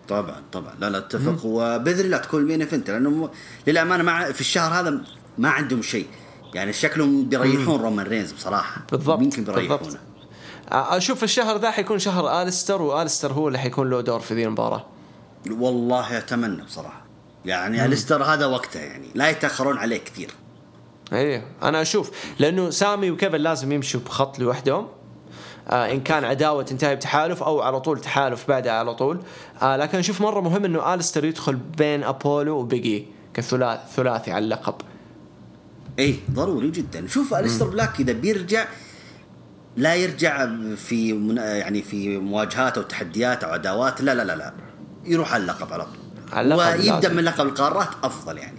طبعا 0.08 0.42
طبعا. 0.52 0.74
لا 0.80 0.90
لا 0.90 0.98
أتفق. 0.98 1.44
وبإذن 1.44 2.04
الله 2.04 2.16
تكون 2.18 2.42
ال 2.42 2.46
main 2.46 2.61
event 2.61 2.90
لأنه 2.90 3.10
م- 3.10 3.28
للأمانة 3.66 4.02
مع 4.02 4.32
في 4.32 4.40
الشهر 4.40 4.80
هذا 4.80 5.00
ما 5.38 5.48
عندهم 5.48 5.82
شيء. 5.82 6.06
يعني 6.54 6.72
شكلهم 6.72 7.28
بيريحون 7.28 7.80
رومان 7.80 8.06
رينز 8.06 8.32
بصراحة. 8.32 8.80
بالضبط 8.92 9.18
بالضبط. 9.18 9.50
بيريحونه 9.56 9.98
أشوف 10.72 11.24
الشهر 11.24 11.56
ذا 11.58 11.70
حيكون 11.70 11.98
شهر 11.98 12.42
آلستر 12.42 12.82
وآلستر 12.82 13.32
هو 13.32 13.48
اللي 13.48 13.58
حيكون 13.58 13.90
له 13.90 14.00
دور 14.00 14.20
في 14.20 14.34
ذي 14.34 14.44
المباراة. 14.44 14.86
والله 15.50 16.18
أتمنى 16.18 16.62
بصراحة. 16.62 17.02
يعني 17.44 17.84
آلستر 17.84 18.22
هذا 18.22 18.46
وقته 18.46 18.80
يعني. 18.80 19.06
لا 19.14 19.30
يتأخرون 19.30 19.78
عليه 19.78 19.98
كثير. 19.98 20.30
إيه 21.12 21.45
أنا 21.62 21.83
أشوف. 21.83 22.11
لأنه 22.38 22.71
سامي 22.71 23.11
وكيفن 23.11 23.37
لازم 23.37 23.73
يمشوا 23.73 24.01
بخط 24.01 24.38
لوحدهم. 24.38 24.88
آه 25.69 25.92
إن 25.92 26.01
كان 26.01 26.25
عداوة 26.25 26.62
تنتهي 26.62 26.97
بتحالف 26.97 27.42
أو 27.42 27.61
على 27.61 27.81
طول 27.81 28.01
تحالف 28.01 28.49
بعدها 28.49 28.73
على 28.73 28.95
طول. 28.95 29.21
آه 29.62 29.77
لكن 29.77 29.99
أشوف 29.99 30.21
مرة 30.21 30.40
مهم 30.40 30.64
إنه 30.64 30.95
آلستر 30.95 31.25
يدخل 31.25 31.57
بين 31.57 32.03
أبولو 32.05 32.59
وبيجي 32.59 33.07
كثلاثي 33.35 33.83
ثلاثي 33.97 34.33
على 34.33 34.45
اللقب. 34.45 34.75
إيه 35.99 36.14
ضروري 36.31 36.71
جدا. 36.71 37.07
شوف 37.09 37.35
آلستر 37.35 37.66
بلاك 37.66 38.01
إذا 38.01 38.12
بيرجع 38.12 38.64
لا 39.77 39.95
يرجع 39.95 40.49
في 40.77 41.12
من 41.12 41.37
يعني 41.37 41.83
في 41.83 42.19
مواجهات 42.19 42.77
أو 42.79 42.83
تحديات 42.85 43.45
أو 43.45 43.51
عداوات 43.53 44.01
لا 44.01 44.14
لا 44.14 44.23
لا 44.25 44.37
لا. 44.37 44.53
يروح 45.05 45.35
على 45.35 45.42
اللقب 45.42 45.73
على 45.73 45.85
طول. 45.85 45.95
على 46.33 46.55
اللقب 46.55 46.81
ويبدأ. 46.81 47.09
من 47.09 47.25
لقب 47.25 47.47
القارات 47.47 47.88
أفضل 48.05 48.38
يعني. 48.38 48.59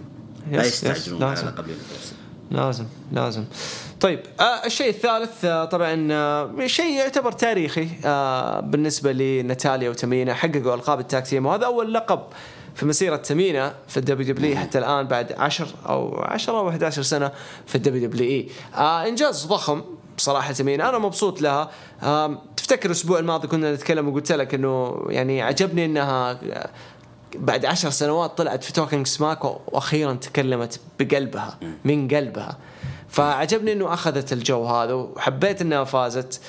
لا 0.50 0.64
يس- 0.64 0.66
يس، 0.66 0.84
يستعجلون 0.84 1.22
على. 1.22 1.40
لقب 1.40 1.64
ال 1.64 1.69
Universal. 1.69 2.16
لازم 2.50 2.84
لازم. 3.12 3.44
طيب 4.00 4.20
آه 4.40 4.66
الشيء 4.66 4.88
الثالث 4.88 5.44
آه 5.44 5.64
طبعا 5.64 6.08
آه 6.12 6.66
شيء 6.66 6.90
يعتبر 6.98 7.32
تاريخي 7.32 7.88
آه 8.04 8.60
بالنسبة 8.60 9.12
لناتاليا 9.12 9.90
وتمينا 9.90 10.34
حققوا 10.34 10.74
ألقاب 10.74 11.00
ال 11.00 11.06
tag 11.06 11.26
team 11.26 11.46
وهذا 11.46 11.66
أول 11.66 11.94
لقب 11.94 12.20
في 12.74 12.86
مسيرة 12.86 13.16
تمينا 13.16 13.74
في 13.88 13.96
الدبليو 13.96 14.34
دبليو 14.34 14.56
حتى 14.56 14.78
الآن 14.78 15.06
بعد 15.06 15.32
10 15.32 15.66
أو 15.88 16.14
10 16.22 16.58
أو 16.58 16.68
11 16.68 17.02
سنة 17.02 17.32
في 17.66 17.74
الدبليو 17.74 18.08
دبليو 18.08 18.30
إي. 18.30 18.48
آه 18.74 19.06
إنجاز 19.08 19.46
ضخم 19.46 19.82
بصراحه 20.16 20.52
تمينا 20.52 20.88
أنا 20.88 20.98
مبسوط 20.98 21.42
لها. 21.42 21.70
آه 22.02 22.42
تفتكر 22.56 22.86
الأسبوع 22.86 23.18
الماضي 23.18 23.48
كنا 23.48 23.74
نتكلم 23.74 24.08
وقلت 24.08 24.32
لك 24.32 24.54
إنه 24.54 25.02
يعني 25.08 25.42
عجبني 25.42 25.84
إنها 25.84 26.30
آه، 26.32 26.70
بعد 27.34 27.64
عشر 27.64 27.90
سنوات 27.90 28.38
طلعت 28.38 28.64
في 28.64 28.72
Talking 28.72 29.06
Smack 29.06 29.44
وأخيرا 29.44 30.14
تكلمت 30.14 30.80
بقلبها 31.00 31.58
من 31.84 32.08
قلبها. 32.08 32.58
فعجبني 33.08 33.72
إنه 33.72 33.94
أخذت 33.94 34.32
الجو 34.32 34.64
هذا 34.64 34.92
وحبيت 34.92 35.60
إنها 35.60 35.84
فازت. 35.84 36.40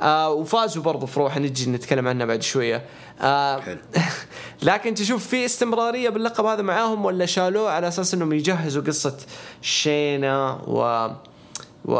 آه 0.00 0.30
وفازوا 0.30 0.82
برضو 0.82 1.06
في 1.06 1.20
رو 1.20 1.38
نجي 1.38 1.70
نتكلم 1.70 2.08
عنها 2.08 2.26
بعد 2.26 2.42
شوية. 2.42 2.84
آه. 3.20 3.62
لكن 4.62 4.94
تشوف 4.94 5.26
في 5.26 5.44
استمرارية 5.44 6.08
باللقب 6.08 6.44
هذا 6.44 6.62
معاهم 6.62 7.04
ولا 7.04 7.26
شالوه 7.26 7.70
على 7.70 7.88
أساس 7.88 8.14
إنهم 8.14 8.32
يجهزوا 8.32 8.82
قصة 8.82 9.16
شينا 9.62 10.52
و 10.66 11.08
و 11.84 11.94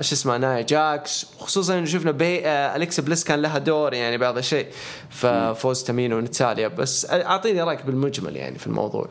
شو 0.00 0.14
اسمه 0.14 0.36
نايا 0.36 0.62
جاكس. 0.62 1.26
خصوصا 1.38 1.78
إنه 1.78 1.86
شفنا 1.86 2.10
بي 2.10 2.46
آه 2.46 2.76
اليكس 2.76 3.00
بليس 3.00 3.24
كان 3.24 3.42
لها 3.42 3.58
دور 3.58 3.94
يعني 3.94 4.18
بعض 4.18 4.38
الشيء. 4.38 4.66
ففوز 5.10 5.82
تامينا 5.82 6.12
وناتاليا 6.12 6.68
بس 6.68 7.06
أعطيني 7.10 7.62
رأيك 7.62 7.86
بالمجمل 7.86 8.36
يعني 8.36 8.58
في 8.58 8.66
الموضوع. 8.66 9.08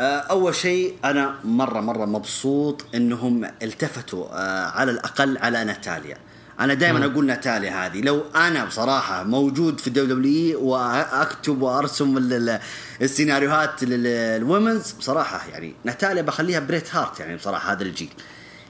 آه، 0.00 0.18
أول 0.18 0.54
شيء 0.54 0.94
أنا 1.04 1.34
مرة 1.44 1.80
مرة 1.80 2.04
مبسوط 2.04 2.84
إنهم 2.94 3.44
التفتوا 3.62 4.26
آه، 4.32 4.64
على 4.66 4.90
الأقل 4.90 5.38
على 5.38 5.64
ناتاليا. 5.64 6.16
أنا 6.60 6.74
دائما 6.74 7.04
أقول 7.04 7.26
ناتاليا 7.26 7.86
هذه. 7.86 8.00
لو 8.00 8.22
أنا 8.36 8.64
بصراحة 8.64 9.22
موجود 9.22 9.80
في 9.80 9.86
الدبليو 9.86 10.14
دبليو 10.16 10.60
وأكتب 10.64 11.62
وأرسم 11.62 12.16
ال- 12.16 12.32
ال- 12.32 12.60
السيناريوهات 13.02 13.84
لل 13.84 14.08
women's 14.08 14.92
بصراحة 14.92 15.48
يعني 15.48 15.74
ناتاليا 15.84 16.22
بخليها 16.22 16.60
بريت 16.60 16.94
هارت 16.94 17.20
يعني 17.20 17.36
بصراحة 17.36 17.72
هذا 17.72 17.82
الجيل. 17.82 18.12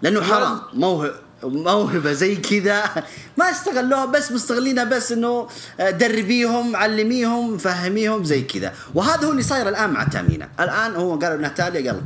لأنه 0.03 0.23
حرام. 0.23 0.61
موهبة 0.73 1.15
موهبة 1.43 2.13
زي 2.13 2.37
كذا. 2.37 3.05
ما 3.37 3.51
استغلوها 3.51 4.05
بس 4.05 4.33
مستغلينها 4.33 4.85
بس 4.85 5.13
إنه 5.13 5.49
آه، 5.81 5.91
دربيهم 5.91 6.77
علميهم 6.77 7.59
فهميهم 7.59 8.25
زي 8.25 8.43
كذا. 8.43 8.73
وهذا 8.95 9.27
هو 9.27 9.31
اللي 9.31 9.43
صاير 9.43 9.69
الآن 9.69 9.91
مع 9.91 10.05
تامينا 10.05 10.49
الآن 10.61 10.95
هو 10.95 11.19
قال 11.19 11.41
ناتاليا 11.41 11.81
يلا 11.81 12.03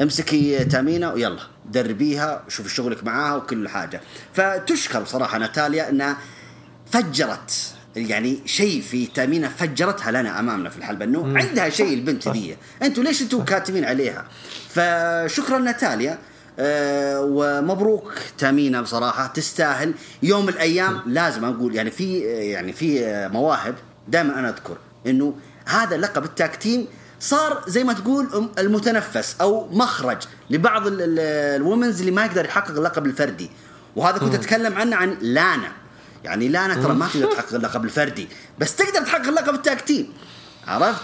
امسكي 0.00 0.64
تامينا 0.64 1.12
ويلا 1.12 1.38
دربيها 1.72 2.42
شوفي 2.48 2.68
شغلك 2.68 3.04
معاها 3.04 3.36
وكل 3.36 3.68
حاجة. 3.68 4.00
فتشكر 4.34 5.04
صراحة 5.04 5.38
ناتاليا 5.38 5.88
إنها 5.88 6.16
فجرت. 6.90 7.74
يعني 7.96 8.40
شيء 8.46 8.82
في 8.82 9.06
تامينا 9.06 9.48
فجرتها 9.48 10.10
لنا 10.10 10.40
أمامنا 10.40 10.70
في 10.70 10.78
الحلبة 10.78 11.04
إنه 11.04 11.38
عندها 11.38 11.68
شيء 11.68 11.94
البنت 11.94 12.28
ذي 12.28 12.56
أنتوا 12.82 13.04
ليش 13.04 13.22
أنتوا 13.22 13.44
كاتمين 13.44 13.84
عليها؟ 13.84 14.24
فشكرا 14.68 15.58
ناتاليا. 15.58 16.18
آه، 16.62 17.20
ومبروك 17.20 18.12
تامينا 18.38 18.80
بصراحة. 18.82 19.26
تستاهل. 19.26 19.94
يوم 20.22 20.42
من 20.42 20.48
الأيام 20.48 21.00
لازم 21.06 21.44
أقول 21.44 21.74
يعني 21.74 21.90
في 21.90 22.18
يعني 22.50 22.72
في 22.72 23.04
مواهب 23.32 23.74
دائما 24.08 24.38
أنا 24.38 24.48
أذكر 24.48 24.76
إنه 25.06 25.34
هذا 25.66 25.96
لقب 25.96 26.24
التاك 26.24 26.56
تيم 26.56 26.86
صار 27.20 27.64
زي 27.66 27.84
ما 27.84 27.92
تقول 27.92 28.50
المتنفس 28.58 29.36
أو 29.40 29.68
مخرج 29.72 30.18
لبعض 30.50 30.86
ال- 30.86 31.02
ال- 31.02 31.18
الومنز 31.60 31.98
اللي 32.00 32.10
ما 32.12 32.24
يقدر 32.24 32.44
يحقق 32.44 32.70
اللقب 32.70 33.06
الفردي. 33.06 33.50
وهذا 33.96 34.18
كنت 34.18 34.34
أتكلم 34.34 34.74
عنه 34.74 34.96
عن 34.96 35.16
لانا. 35.20 35.72
يعني 36.24 36.48
لانا 36.48 36.74
ترى 36.74 36.94
ما 36.94 37.08
تقدر 37.08 37.26
تحقق 37.32 37.54
اللقب 37.54 37.84
الفردي 37.84 38.28
بس 38.58 38.76
تقدر 38.76 39.06
تحقق 39.06 39.26
اللقب 39.28 39.54
ال 39.54 39.61
tag 39.61 39.80
team 39.80 40.12
عرفت 40.66 41.02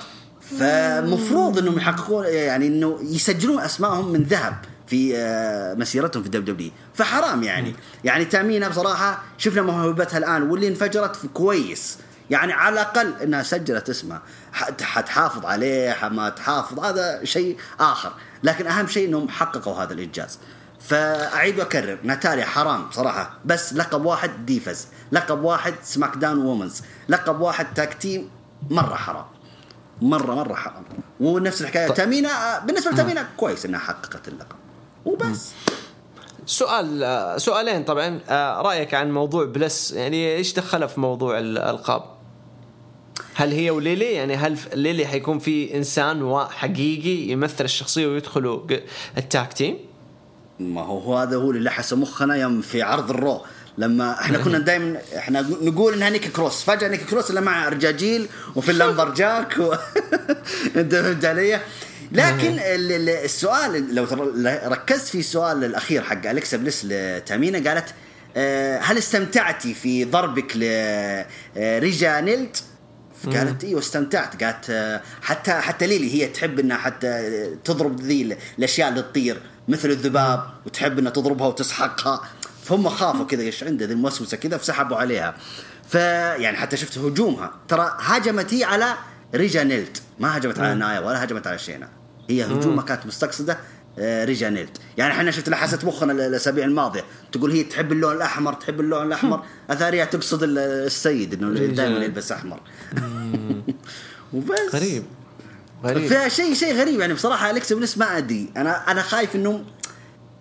فمفروض 0.58 1.58
إنهم 1.58 1.76
يحققون 1.76 2.26
يعني 2.26 2.66
إنه 2.66 2.98
يسجلون 3.02 3.60
اسمائهم 3.60 4.12
من 4.12 4.22
ذهب. 4.22 4.54
في 4.86 5.16
آه، 5.16 5.74
مسيرتهم 5.74 6.22
في 6.22 6.26
الدبليو 6.26 6.54
دبليو 6.54 6.70
فحرام 6.94 7.42
يعني. 7.42 7.74
يعني 8.04 8.24
تامينا 8.24 8.68
بصراحة 8.68 9.22
شفنا 9.38 9.62
موهبتها 9.62 10.18
الآن 10.18 10.42
واللي 10.42 10.68
انفجرت 10.68 11.16
في 11.16 11.28
كويس. 11.28 11.98
يعني 12.30 12.52
على 12.52 12.72
الأقل 12.72 13.22
إنها 13.22 13.42
سجلت 13.42 13.88
اسمها. 13.90 14.22
حتحافظ 14.52 15.46
عليه 15.46 16.08
ما 16.08 16.28
تحافظ 16.28 16.80
هذا 16.80 17.24
شيء 17.24 17.56
آخر. 17.80 18.12
لكن 18.42 18.66
أهم 18.66 18.86
شيء 18.86 19.08
إنهم 19.08 19.28
حققوا 19.28 19.82
هذا 19.82 19.92
الإنجاز. 19.92 20.38
فأعيد 20.80 21.58
وأكرر 21.58 21.98
ناتاليا 22.02 22.44
حرام 22.44 22.90
صراحة 22.90 23.38
بس 23.44 23.72
لقب 23.72 24.04
واحد 24.04 24.46
divas 24.46 24.86
لقب 25.12 25.42
واحد 25.42 25.74
سماك 25.82 26.16
داون 26.16 26.38
women's 26.38 26.82
لقب 27.08 27.40
واحد 27.40 27.74
tag 27.74 27.94
team 27.94 28.30
مرة 28.70 28.94
حرام. 28.94 29.24
مرة 30.02 30.34
مرة 30.34 30.54
حرام. 30.54 30.84
ونفس 31.20 31.62
الحكاية. 31.62 31.88
تامينا 31.88 32.58
بالنسبة 32.58 32.90
لتامينا 32.90 33.28
كويس 33.36 33.66
إنها 33.66 33.80
حققت 33.80 34.28
اللقب. 34.28 34.56
وبس 35.06 35.52
سؤال 36.46 37.40
سؤالين 37.40 37.84
طبعا 37.84 38.20
آه، 38.28 38.62
رأيك 38.62 38.94
عن 38.94 39.10
موضوع 39.10 39.44
بليس 39.44 39.92
يعني 39.92 40.36
إيش 40.36 40.52
دخلها 40.54 40.86
في 40.86 41.00
موضوع 41.00 41.38
الألقاب؟ 41.38 42.02
هل 43.34 43.52
هي 43.52 43.70
وليلي 43.70 44.12
يعني 44.12 44.34
هل 44.34 44.58
ليلي 44.74 45.06
حيكون 45.06 45.38
في 45.38 45.76
إنسان 45.76 46.46
حقيقي 46.50 47.32
يمثل 47.32 47.64
الشخصية 47.64 48.06
ويدخلوا 48.06 48.60
ال 49.18 49.27
tag 49.27 49.52
team؟ 49.52 49.78
ما 50.60 50.82
هو 50.82 51.16
هذا 51.16 51.36
هو 51.36 51.50
اللي 51.50 51.64
لحس 51.64 51.92
مخنا 51.92 52.36
يوم 52.36 52.60
في 52.60 52.82
عرض 52.82 53.10
الرو 53.10 53.40
لما 53.78 54.20
إحنا 54.20 54.38
كنا 54.38 54.58
دائما 54.68 55.00
إحنا 55.16 55.40
نقول 55.62 55.94
إنها 55.94 56.10
نيكي 56.10 56.28
كروس 56.28 56.62
فجأة 56.62 56.88
نيكي 56.88 57.04
كروس 57.04 57.30
اللي 57.30 57.40
مع 57.40 57.68
رجاجيل 57.68 58.28
وفي 58.56 58.70
ال 58.72 59.14
lumberjack 59.14 59.58
و... 59.58 59.74
أنت 60.80 60.94
فهمت 60.94 61.24
علي؟ 61.24 61.60
لكن 62.12 62.52
ال- 62.52 62.92
ال- 62.92 63.08
السؤال 63.08 63.94
لو 63.94 64.06
ركزت 64.44 65.08
في 65.08 65.18
السؤال 65.18 65.64
الأخير 65.64 66.02
حق 66.02 66.26
أليكسا 66.26 66.56
بليس 66.56 66.82
لتامينا 66.84 67.70
قالت 67.70 67.94
آه، 68.36 68.78
هل 68.78 68.98
استمتعتي 68.98 69.74
في 69.74 70.04
ضربك 70.04 70.52
لريجينالد؟ 71.56 72.62
قالت 73.32 73.64
إيوه 73.64 73.80
استمتعت. 73.80 74.44
قالت 74.44 74.70
آه، 74.70 75.00
حتى 75.22 75.52
حتى 75.52 75.86
ليلي 75.86 76.14
هي 76.14 76.26
تحب 76.28 76.58
إنها 76.58 76.76
حتى 76.76 77.46
تضرب 77.64 78.00
ذي 78.00 78.22
ال- 78.22 78.36
الأشياء 78.58 78.88
اللي 78.88 79.02
تطير 79.02 79.40
مثل 79.68 79.90
الذباب 79.90 80.42
وتحب 80.66 80.98
إنها 80.98 81.12
تضربها 81.12 81.46
وتسحقها. 81.46 82.20
فهم 82.64 82.88
خافوا 82.88 83.26
كذا 83.26 83.42
إيش 83.42 83.64
عنده 83.64 83.86
ذي 83.86 83.92
الموسوسة 83.92 84.36
كذا 84.36 84.56
فسحبوا 84.56 84.96
عليها. 84.96 85.34
فيعني 85.88 86.56
حتى 86.56 86.76
شفت 86.76 86.98
هجومها. 86.98 87.50
ترى 87.68 87.96
هاجمت 88.00 88.54
هي 88.54 88.64
على 88.64 88.94
ريجا 89.34 89.64
نيلت 89.64 90.02
ما 90.18 90.36
هجمت 90.36 90.58
على 90.58 90.74
نايا 90.74 91.00
ولا 91.00 91.24
هجمت 91.24 91.46
على 91.46 91.58
شينا. 91.58 91.88
هي 92.30 92.44
هجومها 92.44 92.84
كانت 92.84 93.06
مستقصدة 93.06 93.58
آه، 93.98 94.24
ريجا 94.24 94.50
نيلت 94.50 94.76
يعني 94.96 95.12
إحنا 95.12 95.30
شفت 95.30 95.48
لحست 95.48 95.84
مخنا 95.84 96.12
ال- 96.12 96.20
الأسابيع 96.20 96.64
الماضية. 96.64 97.04
تقول 97.32 97.50
هي 97.52 97.64
تحب 97.64 97.92
اللون 97.92 98.16
الأحمر 98.16 98.52
تحب 98.52 98.80
اللون 98.80 99.06
الأحمر. 99.06 99.42
اثاريها 99.70 100.04
تقصد 100.04 100.42
ال- 100.42 100.58
السيد 100.58 101.34
إنه. 101.34 101.66
دائما 101.66 102.04
يلبس 102.04 102.32
أحمر. 102.32 102.60
وبس. 104.32 104.74
غريب. 104.74 105.04
غريب. 105.84 106.06
فشيء 106.12 106.54
شيء 106.54 106.74
غريب. 106.80 107.00
يعني 107.00 107.14
بصراحة 107.14 107.50
اليكس 107.50 107.72
بليس 107.72 107.98
ما 107.98 108.18
أدري. 108.18 108.48
أنا 108.56 108.90
أنا 108.90 109.02
خايف 109.02 109.36
إنهم 109.36 109.64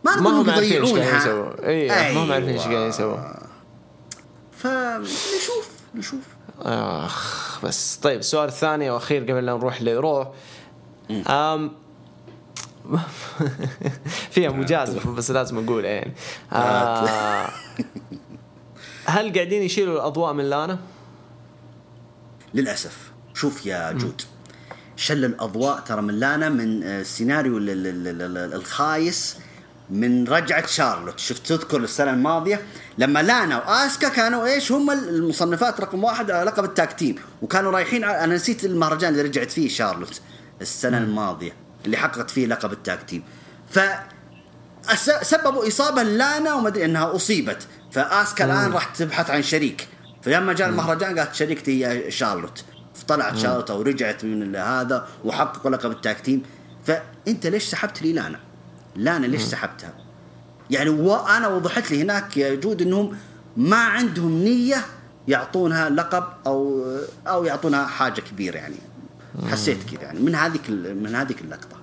ما 0.06 0.16
ما 0.22 0.30
هم 0.30 0.50
عارفين 0.50 0.82
إيش 0.82 0.92
قاعدين 0.92 1.04
يضيعونها. 1.04 1.22
يسووا. 1.22 1.68
اي 1.70 2.16
ما 2.16 2.24
هم 2.24 2.32
عارفين 2.32 2.50
إيش 2.50 2.62
قاعدين 2.62 2.90
يسووا. 2.90 3.18
فنشوف 4.58 5.70
نشوف 5.96 6.20
آخ 6.62 7.60
بس. 7.66 7.96
طيب 7.96 8.20
السؤال 8.20 8.50
الثاني 8.50 8.90
وأخير 8.90 9.24
قبل 9.24 9.46
لا 9.46 9.54
نروح 9.54 9.82
لرو 9.82 10.22
أم 10.22 10.28
فيها 14.32 14.50
مجازفه 14.52 15.12
بس 15.12 15.32
لازم 15.32 15.58
اقولها 15.58 15.90
يعني 15.92 16.14
آه. 16.54 17.50
هل 19.06 19.34
قاعدين 19.34 19.64
يشيلوا 19.64 19.96
الأضواء 19.96 20.34
من 20.34 20.44
لانا؟ 20.50 20.80
للأسف. 22.54 23.12
شوف 23.34 23.66
يا 23.66 23.92
جود. 23.92 24.22
شل 24.96 25.26
الأضواء 25.26 25.80
ترى 25.80 26.02
من 26.02 26.20
لانا 26.20 26.50
من 26.50 26.84
آه، 26.84 27.02
السيناريو 27.02 27.58
ال- 27.58 27.70
ال- 27.70 27.88
ال- 27.88 28.22
ال- 28.38 28.54
الخايس 28.54 29.38
من 29.90 30.28
رجعة 30.28 30.66
شارلوت. 30.68 31.20
شفت 31.20 31.46
تذكر 31.48 31.78
السنة 31.78 32.12
الماضية 32.12 32.62
لما 32.98 33.22
لانا 33.24 33.58
وآسكا 33.58 34.10
كانوا 34.10 34.46
إيش 34.46 34.72
هم 34.72 34.92
المصنفات 34.92 35.82
رقم 35.82 36.04
واحد 36.04 36.32
على 36.32 36.46
لقب 36.50 36.64
ال 36.64 36.71
tag 36.71 36.94
team 36.94 37.16
وكانوا 37.42 37.72
رايحين 37.72 38.04
على 38.04 38.24
أنا 38.24 38.36
نسيت 38.36 38.66
المهرجان 38.66 39.12
اللي 39.12 39.22
رجعت 39.24 39.52
فيه 39.52 39.70
شارلوت. 39.70 40.22
السنة 40.62 40.98
الماضية 40.98 41.52
اللي 41.86 41.98
حققت 41.98 42.30
فيه 42.30 42.48
لقب 42.48 42.72
ال 42.72 42.80
tag 42.80 43.04
team. 43.04 43.24
ف 43.70 43.80
سببوا 45.22 45.68
إصابة 45.68 46.04
لانا 46.04 46.54
وما 46.54 46.68
أدري 46.68 46.86
إنها 46.86 47.16
أصيبت. 47.16 47.68
فآسكا 47.92 48.46
الآن 48.46 48.72
راح 48.72 48.86
تبحث 48.86 49.30
عن 49.30 49.44
شريك. 49.44 49.88
فلما 50.22 50.54
جاء 50.54 50.70
المهرجان 50.70 51.20
قالت 51.20 51.36
شريكتي 51.36 51.86
هي 51.86 52.12
شارلوت. 52.12 52.64
فطلعت 52.96 53.38
شارلوت 53.38 53.72
ورجعت 53.72 54.24
من 54.26 54.42
ال- 54.44 54.56
هذا 54.56 55.08
وحققوا 55.26 55.72
لقب 55.72 55.92
ال 55.92 55.99
tag 55.99 56.20
team. 56.20 56.44
فانت 56.86 57.48
ليش 57.48 57.64
سحبت 57.64 58.02
لي 58.02 58.14
لانا؟ 58.14 58.40
لانا 58.96 59.26
ليش 59.26 59.42
سحبتها؟ 59.42 59.94
يعني 60.70 60.90
وأنا 60.90 61.48
وضحت 61.48 61.92
لي 61.92 62.02
هناك 62.02 62.38
يا 62.38 62.56
جود 62.56 62.82
إنهم 62.82 63.18
ما 63.58 63.78
عندهم 63.78 64.32
نية 64.44 64.86
يعطونها 65.28 65.90
لقب 65.90 66.24
أو 66.48 66.86
أو 67.28 67.46
يعطونها 67.46 67.86
حاجة 67.86 68.22
كبيرة 68.22 68.58
يعني. 68.58 68.76
حسيت 69.52 69.90
كذا 69.90 70.02
يعني. 70.02 70.20
من 70.20 70.36
هذيك 70.36 70.70
من 70.70 71.16
هذيك 71.16 71.42
اللقطة. 71.42 71.78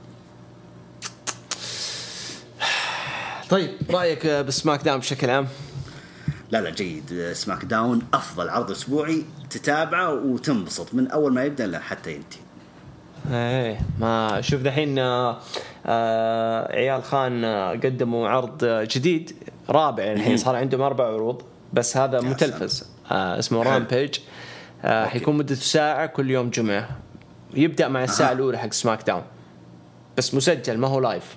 طيب 3.51 3.71
رأيك 3.91 4.27
بسماك 4.27 4.83
داون 4.83 4.99
بشكل 4.99 5.31
عام؟ 5.31 5.49
لا 6.51 6.61
لا 6.61 6.71
جيد. 6.71 7.33
سماك 7.33 7.65
داون 7.65 8.03
أفضل 8.15 8.49
عرض 8.49 8.71
أسبوعي 8.71 9.25
تتابعه 9.51 10.15
وتنبسط. 10.15 10.95
من 10.95 11.09
أول 11.09 11.33
ما 11.33 11.45
يبدأ 11.45 11.79
حتى 11.79 12.13
ينتهي. 12.13 12.41
إيه 13.33 13.81
ما 14.01 14.41
شوف 14.41 14.63
دحين 14.63 14.99
آه، 14.99 15.41
آه، 15.87 16.73
عيال 16.73 17.03
خان 17.03 17.45
آه، 17.45 17.71
قدموا 17.71 18.29
عرض 18.29 18.65
جديد 18.65 19.37
رابع 19.71 20.03
الحين. 20.03 20.37
صار 20.37 20.57
عندهم 20.57 20.81
أربع 20.81 21.07
عروض 21.07 21.43
بس 21.73 21.97
هذا 21.97 22.21
متلفز. 22.21 22.85
آه، 23.11 23.39
اسمه. 23.39 23.63
رامبيج 23.63 24.19
آه، 24.85 25.07
حيكون 25.07 25.37
مدته 25.37 25.55
ساعة 25.55 26.07
كل 26.07 26.31
يوم 26.31 26.51
جمعة. 26.51 26.89
يبدأ 27.55 27.89
مع 27.89 28.05
الساعة 28.05 28.33
الأولى 28.33 28.59
حق 28.59 28.73
سماك 28.73 29.07
داون. 29.07 29.23
بس 30.19 30.35
مسجل 30.35 30.79
ما 30.79 30.89
هو 30.89 31.01
live 31.01 31.37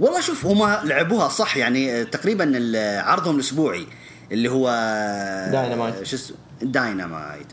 والله 0.00 0.20
شوف 0.20 0.46
هم 0.46 0.68
لعبوها 0.84 1.28
صح 1.28 1.56
يعني 1.56 2.04
تقريبا 2.04 2.72
عرضهم 3.04 3.34
الأسبوعي 3.34 3.86
اللي 4.32 4.50
هو 4.50 4.68
داينامايت. 5.52 6.02
شو 6.02 6.16
اسمه؟ 6.16 6.36
داينامايت 6.62 7.46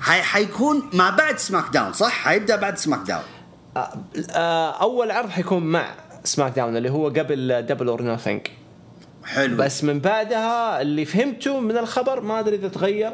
حي 0.00 0.22
حيكون 0.22 0.90
ما 0.92 1.10
بعد 1.10 1.38
سماك 1.38 1.64
داون 1.72 1.92
صح؟ 1.92 2.12
حيبدأ 2.12 2.56
بعد 2.56 2.78
سماك 2.78 3.00
داون. 3.06 3.22
آه، 3.76 3.92
آه، 4.30 4.82
أول 4.82 5.10
عرض 5.10 5.28
حيكون 5.28 5.62
مع 5.62 5.94
سماك 6.24 6.52
داون 6.56 6.76
اللي 6.76 6.90
هو 6.90 7.08
قبل 7.08 7.62
Double 7.62 7.88
or 7.88 8.02
Nothing 8.02 8.46
حلو. 9.24 9.56
بس 9.56 9.84
من 9.84 10.00
بعدها 10.00 10.80
اللي 10.80 11.04
فهمته 11.04 11.60
من 11.60 11.78
الخبر 11.78 12.20
ما 12.20 12.40
أدري 12.40 12.56
إذا 12.56 12.68
تغير. 12.68 13.12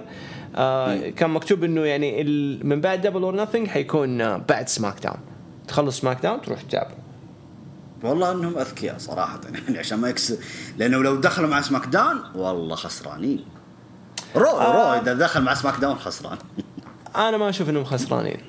آه 0.56 1.08
كان 1.08 1.30
مكتوب 1.30 1.64
إنه 1.64 1.80
يعني 1.80 2.24
من 2.64 2.80
بعد 2.80 3.00
Double 3.00 3.22
or 3.22 3.36
Nothing 3.36 3.68
حيكون 3.68 4.20
آه 4.20 4.36
بعد 4.48 4.68
سماك 4.68 5.02
داون 5.02 5.18
تخلص 5.68 6.00
سماك 6.00 6.22
داون 6.22 6.40
تروح 6.40 6.62
تتابع 6.62 6.94
والله 8.02 8.32
إنهم 8.32 8.58
أذكياء 8.58 8.98
صراحة 8.98 9.40
يعني 9.66 9.78
عشان 9.78 9.98
ما 9.98 10.08
يكسر 10.08 10.36
لأنه 10.78 11.02
لو 11.02 11.16
دخلوا 11.16 11.48
مع 11.48 11.60
سماك 11.60 11.86
داون 11.86 12.20
والله 12.34 12.76
خسرانين. 12.76 13.44
رو 14.36 14.46
آه. 14.46 14.94
رو 14.94 15.02
إذا 15.02 15.14
دخل 15.14 15.42
مع 15.42 15.54
سماك 15.54 15.80
داون 15.80 15.98
خسران. 15.98 16.38
أنا 17.16 17.36
ما 17.36 17.48
أشوف 17.48 17.68
إنهم 17.68 17.84
خسرانين. 17.84 18.40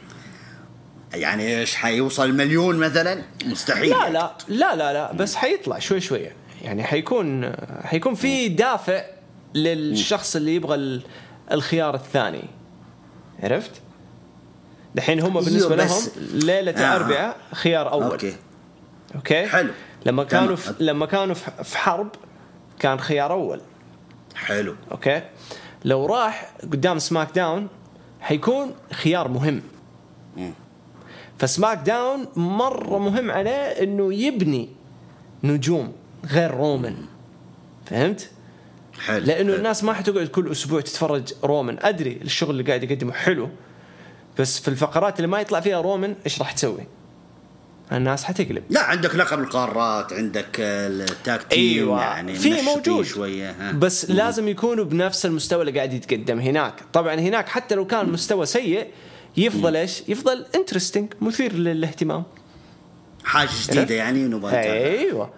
يعني 1.14 1.60
إيش 1.60 1.76
حيوصل 1.76 2.26
المليون 2.26 2.76
مثلا؟ 2.76 3.22
مستحيل. 3.46 3.90
لا 3.90 4.10
لا 4.10 4.36
لا 4.48 4.76
لا 4.76 4.94
لا 4.94 5.14
بس 5.14 5.36
حيطلع 5.36 5.80
شوي 5.80 6.00
شوي 6.00 6.28
يعني 6.62 6.84
حيكون 6.84 7.52
حيكون 7.84 8.16
في 8.16 8.50
دافع 8.50 9.04
للشخص 9.56 10.36
اللي 10.36 10.56
يبغى 10.56 11.02
الخيار 11.52 11.96
الثاني 11.96 12.44
عرفت؟ 13.44 13.72
دحين 14.96 15.20
هم 15.20 15.34
بالنسبة 15.34 15.76
لهم 15.76 16.02
ليلة 16.18 16.72
آه. 16.72 16.96
الاربعاء 16.98 17.38
خيار 17.54 17.92
أول 17.92 18.04
okay 18.04 18.36
okay 19.16 19.48
حلو. 19.48 19.72
لما. 20.06 20.24
كانوا 20.24 20.56
في 20.56 20.74
لما 20.80 21.06
كانوا 21.06 21.36
في 21.36 21.64
في 21.64 21.78
حرب 21.78 22.10
كان 22.80 23.00
خيار 23.00 23.32
أول 23.32 23.62
حلو 24.36 24.76
okay 24.92 25.22
لو 25.86 26.06
راح 26.06 26.52
قدام 26.64 27.00
سماك 27.00 27.30
داون 27.36 27.68
حيكون 28.22 28.74
خيار 28.94 29.28
مهم 29.28 29.62
مم. 30.38 30.54
فسماك 31.38 31.78
داون 31.78 32.28
مرة 32.36 32.98
مهم 32.98 33.32
عليه 33.32 33.52
إنه 33.52 34.14
يبني 34.14 34.70
نجوم 35.44 35.94
غير 36.26 36.52
رومان 36.52 36.96
فهمت؟ 37.86 38.30
حلو. 39.06 39.26
لأنه 39.26 39.50
حلو. 39.50 39.56
الناس 39.56 39.84
ما 39.84 39.94
حتقعد 39.94 40.28
كل 40.28 40.52
أسبوع 40.52 40.82
تتفرج 40.82 41.34
رومان 41.44 41.78
أدري 41.82 42.20
الشغل 42.22 42.50
اللي 42.50 42.64
قاعد 42.64 42.84
يقدمه 42.84 43.14
حلو 43.14 43.50
بس 44.40 44.60
في 44.60 44.68
الفقرات 44.68 45.16
اللي 45.18 45.28
ما 45.28 45.42
يطلع 45.42 45.60
فيها 45.60 45.82
رومان 45.82 46.16
إيش 46.26 46.40
راح 46.40 46.52
تسوي؟ 46.52 46.88
الناس 47.92 48.24
حتقلب. 48.24 48.64
لا 48.70 48.82
عندك 48.82 49.16
لقب 49.16 49.40
القارات 49.40 50.14
عندك 50.14 50.48
ال 50.60 50.81
tag 50.81 51.44
team 51.44 51.60
أيوه. 51.60 52.02
يعني 52.02 52.36
في 52.36 52.62
موجود. 52.62 53.06
شوية 53.06 53.52
ها. 53.52 53.72
بس 53.72 54.10
لازم 54.12 54.48
يكونوا 54.48 54.86
بنفس 54.86 55.26
المستوى 55.26 55.62
اللي 55.62 55.72
قاعد 55.72 55.94
يتقدم 55.94 56.40
هناك. 56.40 56.74
طبعا 56.94 57.16
هناك 57.16 57.50
حتى 57.50 57.76
لو 57.76 57.88
كان 57.88 58.02
المستوى 58.06 58.46
سيء 58.46 58.88
يفضل 59.38 59.76
إيش؟ 59.76 60.04
يفضل 60.08 60.46
interesting 60.56 61.14
مثير 61.22 61.54
للاهتمام. 61.54 62.24
حاجة 63.24 63.50
جديدة 63.70 63.96
يعني 63.96 64.24
نبغى. 64.24 64.58
أيوه. 64.58 65.30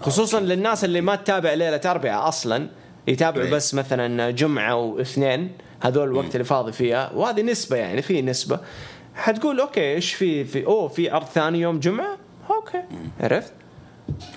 خصوصا 0.00 0.40
للناس 0.40 0.84
اللي 0.84 1.00
ما 1.00 1.16
تتابع 1.16 1.54
ليلة 1.54 1.80
أربعاء 1.84 2.28
أصلا 2.28 2.68
يتابعوا 3.06 3.46
إيه. 3.46 3.52
بس 3.52 3.74
مثلا 3.74 4.30
جمعة 4.30 4.74
واثنين 4.74 5.52
هذول 5.80 6.08
الوقت 6.08 6.34
اللي 6.34 6.44
فاضي 6.44 6.72
فيها. 6.72 7.12
وهذه 7.12 7.42
نسبة 7.42 7.76
يعني 7.76 8.02
في 8.02 8.22
نسبة. 8.22 8.60
حتقول 9.14 9.60
okay 9.60 9.94
إيش 9.94 10.14
في 10.14 10.44
في 10.44 10.66
أوه 10.66 10.88
في 10.88 11.10
عرض 11.10 11.26
ثاني 11.26 11.60
يوم 11.60 11.78
جمعة؟ 11.80 12.16
okay. 12.50 12.82
عرفت؟ 13.20 13.52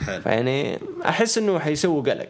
حلو. 0.05 0.21
فيعني 0.21 0.79
أحس 1.05 1.37
إنه 1.37 1.59
حيسووا 1.59 2.01
قلق. 2.01 2.29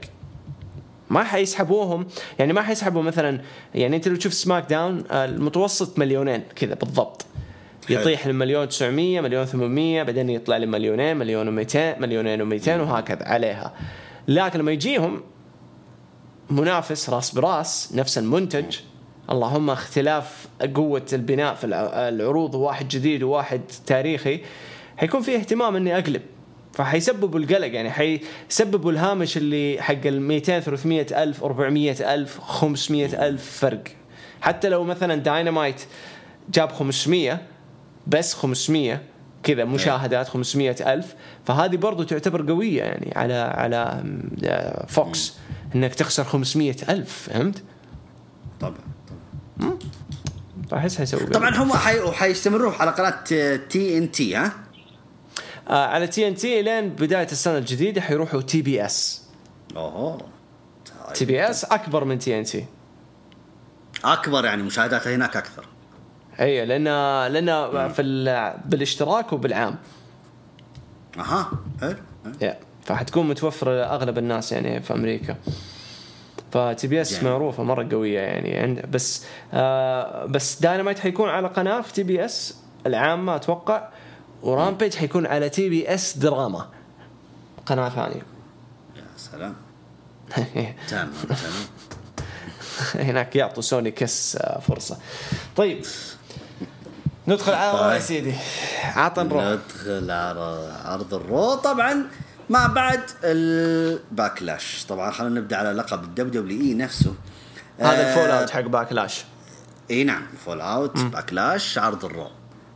ما 1.09 1.23
حيسحبوهم 1.23 2.07
يعني 2.39 2.53
ما 2.53 2.61
حيسحبوا 2.61 3.01
مثلا 3.01 3.41
يعني 3.75 3.95
أنت 3.95 4.07
لو 4.07 4.15
تشوف 4.15 4.33
سماك 4.33 4.69
داون 4.69 5.03
المتوسط 5.11 5.99
مليونين 5.99 6.43
كذا 6.55 6.73
بالضبط. 6.73 7.25
يطيح 7.89 8.27
للمليون 8.27 8.67
900 8.67 9.21
مليون 9.21 9.45
800 9.45 10.03
بعدين 10.03 10.29
يطلع 10.29 10.57
لمليونين 10.57 11.17
مليون 11.17 11.65
و200 11.65 11.75
مليونين 11.99 12.59
و200 12.59 12.67
وهكذا 12.67 13.23
عليها. 13.23 13.73
لكن 14.27 14.59
لما 14.59 14.71
يجيهم 14.71 15.21
منافس 16.49 17.09
راس 17.09 17.31
براس 17.35 17.91
نفس 17.95 18.17
المنتج 18.17 18.77
اللهم 19.31 19.69
اختلاف 19.69 20.47
قوة 20.75 21.05
البناء 21.13 21.55
في 21.55 21.63
الع- 21.63 22.09
العروض 22.09 22.55
وواحد 22.55 22.87
جديد 22.87 23.23
وواحد 23.23 23.61
تاريخي 23.85 24.39
حيكون 24.97 25.21
في 25.21 25.35
اهتمام 25.35 25.75
إني 25.75 25.95
أقلب. 25.97 26.21
فحيسببوا 26.73 27.39
القلق 27.39 27.67
يعني 27.67 27.91
حيسببوا 27.91 28.91
الهامش 28.91 29.37
اللي 29.37 29.77
حق 29.81 30.05
ال 30.05 30.21
200 30.21 30.59
300 30.59 31.23
ألف 31.23 31.43
400 31.43 32.13
ألف 32.13 32.39
500 32.39 33.27
ألف 33.27 33.59
فرق. 33.59 33.83
حتى 34.41 34.69
لو 34.69 34.83
مثلا 34.83 35.15
داينامايت 35.15 35.81
جاب 36.49 36.71
500 36.71 37.41
بس 38.07 38.33
500 38.33 39.01
كذا 39.43 39.65
مشاهدات 39.65 40.27
500 40.27 40.93
ألف. 40.93 41.15
فهذه 41.45 41.75
برضو 41.75 42.03
تعتبر 42.03 42.51
قوية 42.51 42.83
يعني 42.83 43.13
على 43.15 43.33
على 43.33 44.03
آه، 44.43 44.85
فوكس 44.85 45.33
إنك 45.75 45.95
تخسر 45.95 46.23
500 46.23 46.75
ألف 46.89 47.29
فهمت؟ 47.29 47.63
طبعا 48.59 48.77
طبعا. 49.59 49.77
فاحس 50.71 50.97
حيسوي 50.97 51.25
طبعا 51.25 51.55
هم 51.57 51.73
حي... 51.73 52.11
حيستمروا 52.11 52.73
على 52.73 52.91
قناة 52.91 53.55
تي 53.69 53.97
ان 53.97 54.11
تي 54.11 54.35
ها؟ 54.35 54.53
آه 55.69 55.87
على 55.87 56.07
تي 56.07 56.27
ان 56.27 56.35
تي 56.35 56.61
لين 56.61 56.89
بداية 56.89 57.27
السنة 57.31 57.57
الجديدة 57.57 58.01
حيروحوا 58.01 58.41
تي 58.41 58.61
بي 58.61 58.85
اس 58.85 59.23
أوه 59.75 60.17
تي 61.13 61.25
بي 61.25 61.49
اس 61.49 61.65
أكبر 61.65 62.03
من 62.03 62.19
تي 62.19 62.39
ان 62.39 62.43
تي 62.43 62.65
أكبر 64.03 64.45
يعني 64.45 64.63
مشاهداتها 64.63 65.15
هناك 65.15 65.37
أكثر. 65.37 65.65
اي 66.39 66.65
لأن 66.65 66.83
لأن 67.33 67.89
في 67.89 68.01
ال- 68.01 68.57
بالاشتراك 68.65 69.33
وبالعام. 69.33 69.75
أها 71.19 71.51
حلو 71.81 71.95
حلو. 72.25 72.33
يا 72.41 72.57
فحتكون 72.83 73.27
متوفره 73.29 73.71
لاغلب 73.75 74.17
الناس 74.17 74.51
يعني 74.51 74.81
في 74.81 74.93
أمريكا. 74.93 75.35
فتي 76.51 76.87
بي 76.87 77.01
إس 77.01 77.13
يعني. 77.13 77.29
معروفة 77.29 77.63
مرة 77.63 77.87
قوية 77.91 78.19
يعني 78.19 78.57
عند 78.57 78.85
بس 78.91 79.25
آه 79.53 80.25
بس 80.25 80.61
داينامايت 80.61 80.99
حيكون 80.99 81.29
على 81.29 81.47
قناة 81.47 81.81
في 81.81 81.93
تي 81.93 82.03
بي 82.03 82.25
إس 82.25 82.55
العامه 82.85 83.35
أتوقع. 83.35 83.89
ورامبيج 84.43 84.95
حيكون 84.95 85.25
على 85.25 85.49
تي 85.49 85.69
بي 85.69 85.93
إس 85.93 86.17
دراما. 86.17 86.67
قناة 87.65 87.89
ثانية. 87.89 88.21
يا 88.95 89.03
سلام. 89.17 89.55
تمام 90.89 91.11
تمام. 91.27 91.51
هناك 92.95 93.35
يعطوا 93.35 93.61
سوني 93.63 93.91
كس 93.91 94.35
آه، 94.35 94.59
فرصة. 94.59 94.97
طيب. 95.55 95.83
ندخل 97.27 97.53
على 97.53 97.71
الرو 97.71 97.83
يا 97.85 97.89
طيب. 97.93 98.01
سيدي. 98.01 98.33
عطنا 98.95 99.23
الرو 99.25 99.41
ندخل 99.41 100.11
على 100.11 100.71
عرض 100.85 101.13
الرو. 101.13 101.53
طبعا 101.55 102.05
ما 102.49 102.67
بعد 102.67 103.01
الباكلاش. 103.23 104.85
طبعا 104.89 105.11
خلينا 105.11 105.39
نبدأ 105.39 105.57
على 105.57 105.71
لقب 105.71 106.03
الدبليو 106.03 106.41
دبليو 106.41 106.61
إي 106.61 106.73
نفسه. 106.73 107.13
هذا 107.79 107.89
آه، 108.07 108.09
ال 108.09 108.29
fallout 108.31 108.49
حق 108.49 108.61
باكلاش. 108.61 109.25
إي 109.91 110.03
نعم 110.03 110.21
fallout 110.45 110.99
باكلاش 110.99 111.77
عرض 111.77 112.05
الرو. 112.05 112.27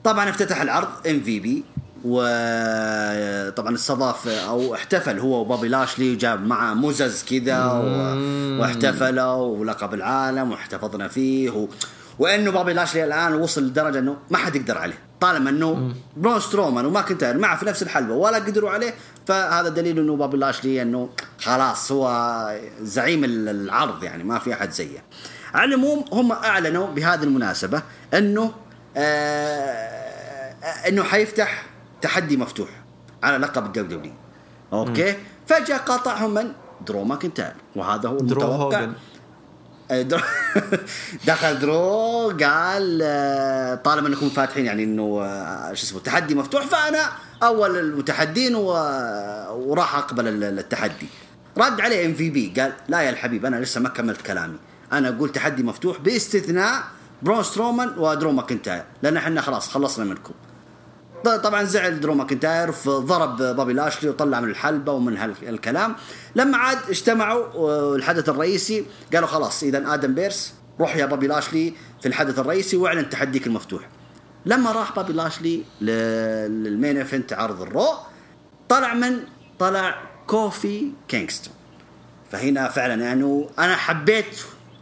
طبعا 0.03 0.29
افتتح 0.29 0.61
العرض 0.61 0.87
ام 1.07 1.19
في 1.21 1.39
بي 1.39 1.63
وطبعا 2.05 3.75
استضاف 3.75 4.27
أو 4.27 4.75
احتفل 4.75 5.19
هو 5.19 5.41
وبابي 5.41 5.67
لاشلي 5.67 6.13
وجاب 6.13 6.45
معه 6.47 6.73
مزز 6.73 7.23
كذا 7.23 7.65
و- 7.65 8.61
واحتفلوا 8.61 9.33
ولقب 9.33 9.93
العالم 9.93 10.51
واحتفظنا 10.51 11.07
فيه 11.07 11.49
و... 11.49 11.67
وإنه 12.21 12.51
بابي 12.51 12.73
لاشلي 12.73 13.03
الآن 13.03 13.33
وصل 13.33 13.63
لدرجة 13.63 13.99
إنه 13.99 14.17
ما 14.29 14.37
حد 14.37 14.55
يقدر 14.55 14.77
عليه. 14.77 14.97
طالما 15.21 15.49
إنه 15.49 15.93
برون 16.17 16.39
سترومان 16.39 16.85
وما 16.85 17.01
كنت 17.01 17.23
معه 17.23 17.57
في 17.57 17.65
نفس 17.65 17.83
الحلبة 17.83 18.13
ولا 18.13 18.37
قدروا 18.37 18.69
عليه 18.69 18.93
فهذا 19.27 19.69
دليل 19.69 19.99
إنه 19.99 20.15
بابي 20.15 20.37
لاشلي 20.37 20.81
إنه 20.81 21.09
خلاص 21.39 21.91
هو 21.91 22.07
زعيم 22.81 23.23
العرض 23.23 24.03
يعني 24.03 24.23
ما 24.23 24.39
في 24.39 24.53
أحد 24.53 24.71
زيه. 24.71 25.03
على 25.53 25.75
العموم 25.75 26.05
هم 26.11 26.31
أعلنوا 26.31 26.87
بهذه 26.87 27.23
المناسبة 27.23 27.81
إنه 28.13 28.51
آه 28.97 30.55
إنه 30.87 31.03
حيفتح 31.03 31.65
تحدي 32.01 32.37
مفتوح 32.37 32.69
على 33.23 33.37
لقب 33.37 33.65
الدبليو 33.65 33.97
دبليو. 33.97 34.13
okay؟ 34.73 35.15
فجأة 35.47 35.77
قاطعهم 35.77 36.33
من؟ 36.33 36.51
درو 36.87 37.03
ماكنتاير 37.03 37.53
وهذا 37.75 38.09
هو 38.09 38.17
درو 38.17 38.41
المتوقع. 38.41 38.79
هوجن 38.79 38.79
درو 38.79 38.93
دخل 41.27 41.59
درو 41.59 42.29
قال 42.43 42.99
آه، 43.03 43.75
طالما 43.75 44.07
انكم 44.07 44.29
فاتحين 44.29 44.65
يعني 44.65 44.83
انه 44.83 45.21
آه، 45.23 45.73
شو 45.73 45.83
اسمه 45.83 45.99
تحدي 45.99 46.35
مفتوح 46.35 46.65
فانا 46.65 47.09
اول 47.43 47.77
المتحدين 47.79 48.55
و... 48.55 48.67
وراح 49.51 49.95
اقبل 49.95 50.27
ال- 50.27 50.59
التحدي. 50.59 51.07
رد 51.57 51.81
عليه 51.81 52.05
ام 52.05 52.13
في 52.13 52.29
بي 52.29 52.53
قال 52.61 52.73
لا 52.89 53.01
يا 53.01 53.09
الحبيب 53.09 53.45
أنا 53.45 53.55
لسه 53.55 53.81
ما 53.81 53.89
كملت 53.89 54.21
كلامي. 54.21 54.57
أنا 54.93 55.09
أقول 55.09 55.29
تحدي 55.31 55.63
مفتوح 55.63 55.99
باستثناء 55.99 56.83
برون 57.21 57.43
سترومان 57.43 57.93
ودرو 57.97 58.31
ماكنتاير 58.31 58.83
لأن 59.03 59.17
إحنا 59.17 59.41
خلاص 59.41 59.69
خلصنا 59.69 60.05
منكم. 60.05 60.33
طبعا 61.23 61.63
زعل 61.63 61.99
درو 61.99 62.13
ماكنتاير 62.13 62.71
فضرب 62.71 63.37
بابي 63.37 63.73
لاشلي 63.73 64.09
وطلع 64.09 64.39
من 64.39 64.49
الحلبة 64.49 64.91
ومن 64.91 65.17
هالكلام. 65.17 65.95
لما 66.35 66.57
عاد 66.57 66.77
اجتمعوا 66.89 67.45
آه، 67.45 67.95
الحدث 67.95 68.29
الرئيسي 68.29 68.85
قالوا 69.13 69.27
خلاص 69.27 69.63
اذا 69.63 69.93
آدم 69.93 70.13
بيرس 70.13 70.53
روح 70.79 70.95
يا 70.95 71.05
بابي 71.05 71.27
لاشلي 71.27 71.73
في 72.01 72.07
الحدث 72.07 72.39
الرئيسي 72.39 72.77
واعلن 72.77 73.09
تحديك 73.09 73.47
المفتوح. 73.47 73.89
لما 74.45 74.71
راح 74.71 74.95
بابي 74.95 75.13
لاشلي 75.13 75.63
لل 75.81 76.20
main 76.20 76.97
event 76.97 77.33
عرض 77.33 77.61
الرو 77.61 77.87
طلع 78.69 78.93
من؟ 78.93 79.19
طلع 79.59 80.01
كوفي 80.27 80.91
كينغستون. 81.07 81.53
فهنا 82.31 82.69
فعلا 82.69 83.03
يعني 83.03 83.47
أنا 83.59 83.75
حبيت 83.75 84.41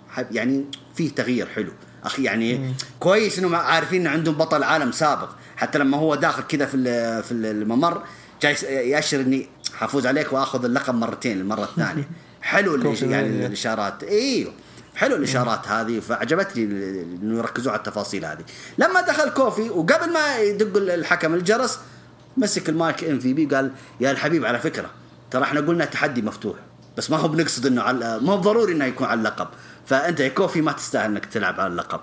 حب 0.09 0.27
يعني 0.31 0.65
فيه 0.95 1.09
تغيير 1.09 1.47
حلو. 1.47 1.71
أخي 2.03 2.23
يعني 2.23 2.73
كويس 2.99 3.39
انهم 3.39 3.55
عارفين 3.55 4.01
إنه 4.01 4.09
عندهم 4.09 4.35
بطل 4.35 4.63
عالم 4.63 4.91
سابق. 4.91 5.29
حتى 5.59 5.79
لما 5.79 5.97
هو 5.97 6.15
داخل 6.15 6.43
كذا 6.43 6.65
في 6.65 7.23
في 7.23 7.31
الممر 7.31 8.03
جاي 8.41 8.55
يأشر 8.89 9.19
إني 9.19 9.49
حفوز 9.73 10.07
عليك 10.07 10.33
وآخذ 10.33 10.65
اللقب 10.65 10.95
مرتين 10.95 11.39
المرة 11.39 11.63
الثانية. 11.63 12.09
حلو 12.41 12.93
يعني. 13.01 13.45
الإشارات. 13.45 14.03
إيوه. 14.03 14.53
حلو 14.95 15.15
الإشارات 15.15 15.67
هذه 15.67 15.99
فعجبتني 15.99 16.63
إنه 16.63 17.37
يركزوا 17.37 17.71
على 17.71 17.79
التفاصيل 17.79 18.25
هذه. 18.25 18.43
لما 18.77 19.01
دخل 19.01 19.29
كوفي 19.29 19.69
وقبل 19.69 20.13
ما 20.13 20.37
يدق 20.37 20.77
الحكم 20.77 21.33
الجرس 21.33 21.79
مسك 22.37 22.69
المايك 22.69 23.03
إم 23.03 23.19
في 23.19 23.33
بي 23.33 23.45
قال 23.45 23.71
يا 23.99 24.11
الحبيب 24.11 24.45
على 24.45 24.59
فكرة 24.59 24.89
ترى 25.31 25.43
إحنا 25.43 25.59
قلنا 25.59 25.85
تحدي 25.85 26.21
مفتوح 26.21 26.55
بس 26.97 27.11
ما 27.11 27.17
هو 27.17 27.27
بنقصد 27.27 27.65
إنه 27.65 27.81
على 27.81 28.19
ما 28.21 28.33
هو 28.33 28.37
ضروري 28.37 28.73
إنه 28.73 28.85
يكون 28.85 29.07
على 29.07 29.17
اللقب. 29.17 29.47
فأنت 29.89 30.19
يا 30.19 30.27
كوفي 30.27 30.61
ما 30.61 30.71
تستاهل 30.71 31.05
إنك 31.11 31.25
تلعب 31.25 31.59
على 31.59 31.71
اللقب. 31.71 31.99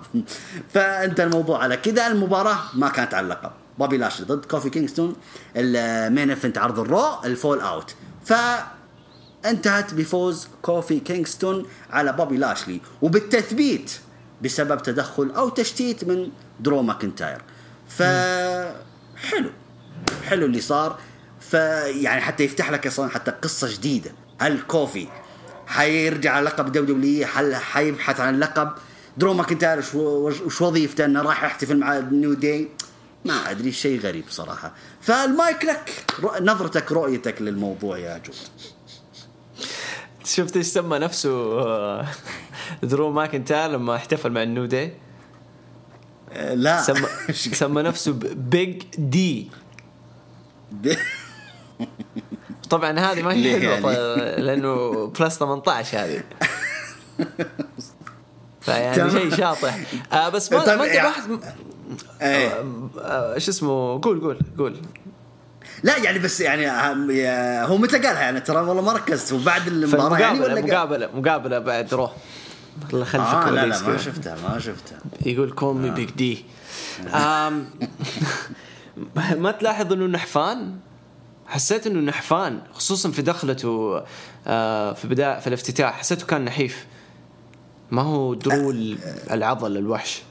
فأنت 0.73 1.19
الموضوع 1.19 1.63
على 1.63 1.77
كذا 1.77 2.07
المباراة 2.07 2.57
ما 2.73 2.89
كانت 2.89 3.13
على 3.13 3.23
اللقب. 3.23 3.51
بابي 3.79 3.97
لاشلي 3.97 4.25
ضد 4.25 4.45
كوفي 4.45 4.69
كينغستون 4.69 5.15
ال 5.55 5.70
main 5.70 6.29
event 6.29 6.57
عرض 6.57 6.79
الرو 6.79 7.23
الفول 7.25 7.59
اوت 7.59 7.95
ف 8.25 8.33
انتهت 9.45 9.93
بفوز 9.93 10.47
كوفي 10.61 10.99
كينغستون 10.99 11.65
على 11.89 12.13
بوبي 12.13 12.37
لاشلي 12.37 12.81
وبالتثبيت 13.01 13.91
بسبب 14.41 14.83
تدخل 14.83 15.31
أو 15.31 15.49
تشتيت 15.49 16.03
من 16.03 16.29
درو 16.59 16.81
ماكنتاير. 16.81 17.41
ف 17.87 18.03
حلو 19.17 19.49
حلو 20.25 20.45
اللي 20.45 20.61
صار. 20.61 20.99
فيعني 21.39 22.21
حتى 22.21 22.43
يفتح 22.43 22.71
لك 22.71 22.87
أصلا 22.87 23.09
حتى 23.09 23.31
قصة 23.31 23.73
جديدة. 23.73 24.11
هل 24.39 24.61
كوفي 24.61 25.07
حيرجع 25.67 26.31
على 26.31 26.45
لقب 26.45 26.71
دبليو 26.71 26.95
دبليو 26.95 27.27
هل 27.33 27.55
حيبحث 27.55 28.19
عن 28.19 28.35
اللقب. 28.35 28.71
درو 29.17 29.33
ماكنتاير 29.33 29.83
وش- 29.95 30.61
وظيفته؟ 30.61 31.05
انه 31.05 31.21
راح 31.21 31.43
يحتفل 31.43 31.77
مع 31.77 31.99
نيو 31.99 32.33
داي 32.33 32.67
ما 33.25 33.51
أدري 33.51 33.71
شيء 33.71 33.99
غريب 33.99 34.23
صراحة. 34.29 34.73
فالمايك 35.01 35.65
لك 35.65 36.05
نظرتك 36.41 36.91
رؤيتك 36.91 37.41
للموضوع 37.41 37.97
يا 37.97 38.17
جود. 38.17 38.35
شفت 40.25 40.57
إيش 40.57 40.65
سمى 40.65 40.97
نفسه 40.99 41.61
درو 42.83 43.11
ماكنتاير 43.11 43.71
لما 43.71 43.95
احتفل 43.95 44.31
مع 44.31 44.43
النيو 44.43 44.65
داي 44.65 44.93
آه، 46.31 46.53
لا. 46.53 46.81
سمى 46.81 47.07
سمى 47.61 47.81
نفسه 47.81 48.11
بيج 48.35 48.83
دي 48.97 49.49
طبعا 52.69 52.99
هذه 52.99 53.21
ما 53.21 53.33
هي 53.33 53.59
حلوة 53.59 53.91
يعني؟ 53.91 54.41
لأنه 54.41 55.07
plus 55.19 55.37
18 55.37 55.97
هذه. 55.97 56.23
فيعني. 58.61 59.11
شيء 59.11 59.35
شاطح. 59.35 59.77
آه 60.13 60.29
بس 60.29 60.51
ما, 60.51 60.59
طيب 60.59 60.79
ما 60.79 60.85
انتبهت 60.85 61.53
إيه. 62.21 62.63
آه، 63.01 63.37
شو 63.37 63.51
اسمه 63.51 64.01
قول 64.01 64.21
قول 64.21 64.39
قول. 64.57 64.77
لا 65.83 65.97
يعني 65.97 66.19
بس 66.19 66.41
يعني 66.41 66.69
هو 67.67 67.77
متى 67.77 67.97
قالها؟ 67.97 68.21
يعني 68.21 68.39
ترى 68.39 68.61
والله 68.61 68.81
ما 68.81 68.93
ركزت. 68.93 69.33
وبعد 69.33 69.67
المباراة 69.67 70.19
يعني 70.19 70.39
ولا؟ 70.39 70.61
مقابلة 70.61 71.09
مقابلة 71.15 71.59
بعد 71.59 71.93
رو 71.93 72.09
خلف 72.91 73.15
آه 73.15 73.49
لا 73.49 73.65
لا 73.65 73.81
ما. 73.81 73.97
شفتها 73.97 74.35
ما 74.49 74.59
شفتها. 74.59 74.99
يقول 75.25 75.51
call 75.51 75.75
me 75.75 75.89
Big 75.89 76.09
D 76.11 76.45
ما 79.37 79.51
تلاحظ 79.59 79.93
إنه 79.93 80.05
نحفان؟ 80.05 80.75
حسيت 81.47 81.87
إنه 81.87 81.99
نحفان 81.99 82.61
خصوصا 82.73 83.11
في 83.11 83.21
دخلته 83.21 84.03
آه، 84.47 84.93
في 84.93 85.07
بداية 85.07 85.39
في 85.39 85.47
الافتتاح 85.47 85.99
حسيته 85.99 86.25
كان 86.25 86.45
نحيف. 86.45 86.85
ما 87.91 88.01
هو 88.01 88.33
درو 88.33 88.71
ال- 88.71 88.97
العضل 89.31 89.77
الوحش. 89.77 90.21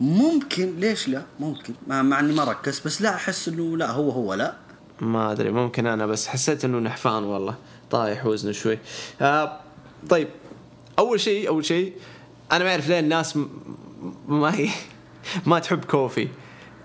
ممكن 0.00 0.76
ليش 0.80 1.08
لا؟ 1.08 1.22
ممكن. 1.40 1.74
مع, 1.86 2.20
إني 2.20 2.32
ما 2.32 2.44
ركزت 2.44 2.84
بس 2.86 3.02
لا 3.02 3.14
أحس 3.14 3.48
إنه 3.48 3.76
لا 3.76 3.90
هو 3.90 4.10
هو 4.10 4.34
لا. 4.34 4.54
ما 5.00 5.32
أدري 5.32 5.50
ممكن 5.50 5.86
أنا 5.86 6.06
بس 6.06 6.26
حسيت 6.26 6.64
إنه 6.64 6.78
نحفان 6.78 7.22
والله. 7.24 7.54
طايح 7.90 8.26
وزنه 8.26 8.52
شوي. 8.52 8.78
آه 9.20 9.60
طيب 10.08 10.28
أول 10.98 11.20
شيء 11.20 11.48
أول 11.48 11.64
شيء 11.64 11.92
أنا 12.52 12.64
ما 12.64 12.70
أعرف 12.70 12.88
ليه 12.88 12.98
الناس 13.00 13.38
ما 14.28 14.54
هي 14.54 14.68
ما 15.46 15.58
تحب 15.58 15.84
كوفي. 15.84 16.28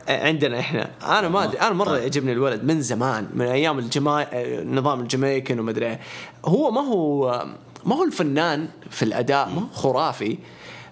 عندنا 0.10 0.60
إحنا. 0.60 0.90
أنا 1.20 1.30
ما 1.30 1.44
أدري. 1.44 1.60
أنا 1.60 1.74
مرة 1.74 1.98
يعجبني 1.98 2.32
الولد 2.32 2.64
من 2.64 2.82
زمان 2.82 3.28
من 3.34 3.46
أيام 3.46 3.80
الجما 3.80 4.28
نظام 4.64 5.00
الجمايكن 5.00 5.60
وما 5.60 5.72
أدري. 5.72 5.86
إيه. 5.86 6.00
هو 6.46 6.72
ما 6.72 6.82
هو 6.82 7.46
ما 7.86 7.96
هو 7.96 8.04
الفنان 8.04 8.68
في 8.90 9.04
الأداء 9.04 9.50
ما 9.50 9.62
هو 9.62 9.68
خرافي. 9.74 10.38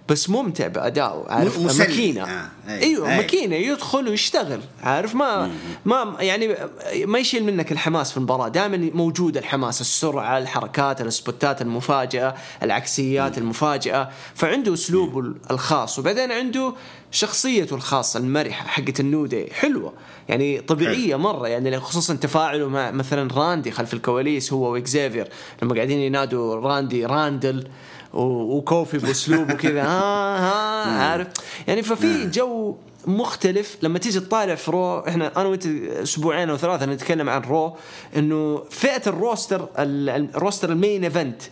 بس 0.08 0.30
ممتع 0.30 0.66
بادائه 0.66 1.24
عارف؟ 1.28 1.58
مسلي. 1.58 1.86
ماكينة. 1.86 2.22
آه، 2.22 2.48
أي. 2.68 2.82
أيوه 2.82 3.12
أي. 3.12 3.16
ماكينة 3.16 3.56
يدخل 3.56 4.08
ويشتغل 4.08 4.60
عارف؟ 4.82 5.14
ما 5.14 5.50
ما 5.84 6.16
يعني 6.20 6.56
ما 7.04 7.18
يشيل 7.18 7.44
منك 7.44 7.72
الحماس 7.72 8.10
في 8.10 8.16
المباراة. 8.16 8.48
دائما 8.48 8.90
موجود 8.94 9.36
الحماس 9.36 9.80
السرعة 9.80 10.38
الحركات 10.38 11.00
السبوتات 11.00 11.62
المفاجئة 11.62 12.34
العكسيات 12.62 13.38
المفاجئة. 13.38 14.10
فعنده 14.34 14.74
أسلوبه 14.74 15.34
الخاص 15.50 15.98
وبعدين 15.98 16.32
عنده 16.32 16.74
شخصيته 17.10 17.76
الخاصة 17.76 18.20
المرحة 18.20 18.66
حقت 18.66 19.00
ال 19.00 19.06
New 19.06 19.23
Day. 19.23 19.46
حلوة. 19.52 19.92
يعني 20.28 20.60
طبيعية 20.60 21.16
مرة. 21.16 21.48
يعني 21.48 21.80
خصوصا 21.80 22.14
تفاعله 22.14 22.68
مع 22.68 22.90
مثلا 22.90 23.32
راندي 23.34 23.70
خلف 23.70 23.94
الكواليس 23.94 24.52
هو 24.52 24.72
وإكزيفير 24.72 25.28
لما 25.62 25.74
قاعدين 25.74 25.98
ينادوا 25.98 26.54
راندي 26.54 27.06
راندل. 27.06 27.68
وكوفي 28.14 28.98
باسلوبه 28.98 29.54
كذا 29.54 29.82
ها 29.88 30.38
ها 30.38 31.10
عارف. 31.10 31.26
يعني 31.68 31.82
ففي 31.82 32.26
جو 32.30 32.76
مختلف. 33.06 33.76
لما 33.82 33.98
تيجي 33.98 34.20
تطالع 34.20 34.54
في 34.54 34.70
Raw 34.70 34.98
إحنا 35.08 35.32
أنا 35.40 35.48
وأنت 35.48 35.66
أسبوعين 35.66 36.50
أو 36.50 36.56
ثلاثة 36.56 36.86
نتكلم 36.86 37.28
عن 37.30 37.40
Raw. 37.42 37.76
إنه 38.16 38.62
فئة 38.70 39.02
ال 39.06 39.15
roster 39.15 39.68
ال- 39.78 40.28
ال 40.36 40.41
roster 40.41 40.72
ال 40.72 40.78
main 40.78 41.04
event 41.04 41.42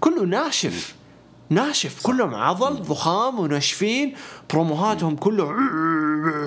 كله 0.00 0.24
ناشف. 0.24 0.94
ناشف. 1.50 2.02
كلهم 2.02 2.34
عضل 2.34 2.74
ضخام 2.82 3.40
وناشفين. 3.40 4.14
بروموهاتهم 4.50 5.16
كله 5.16 5.50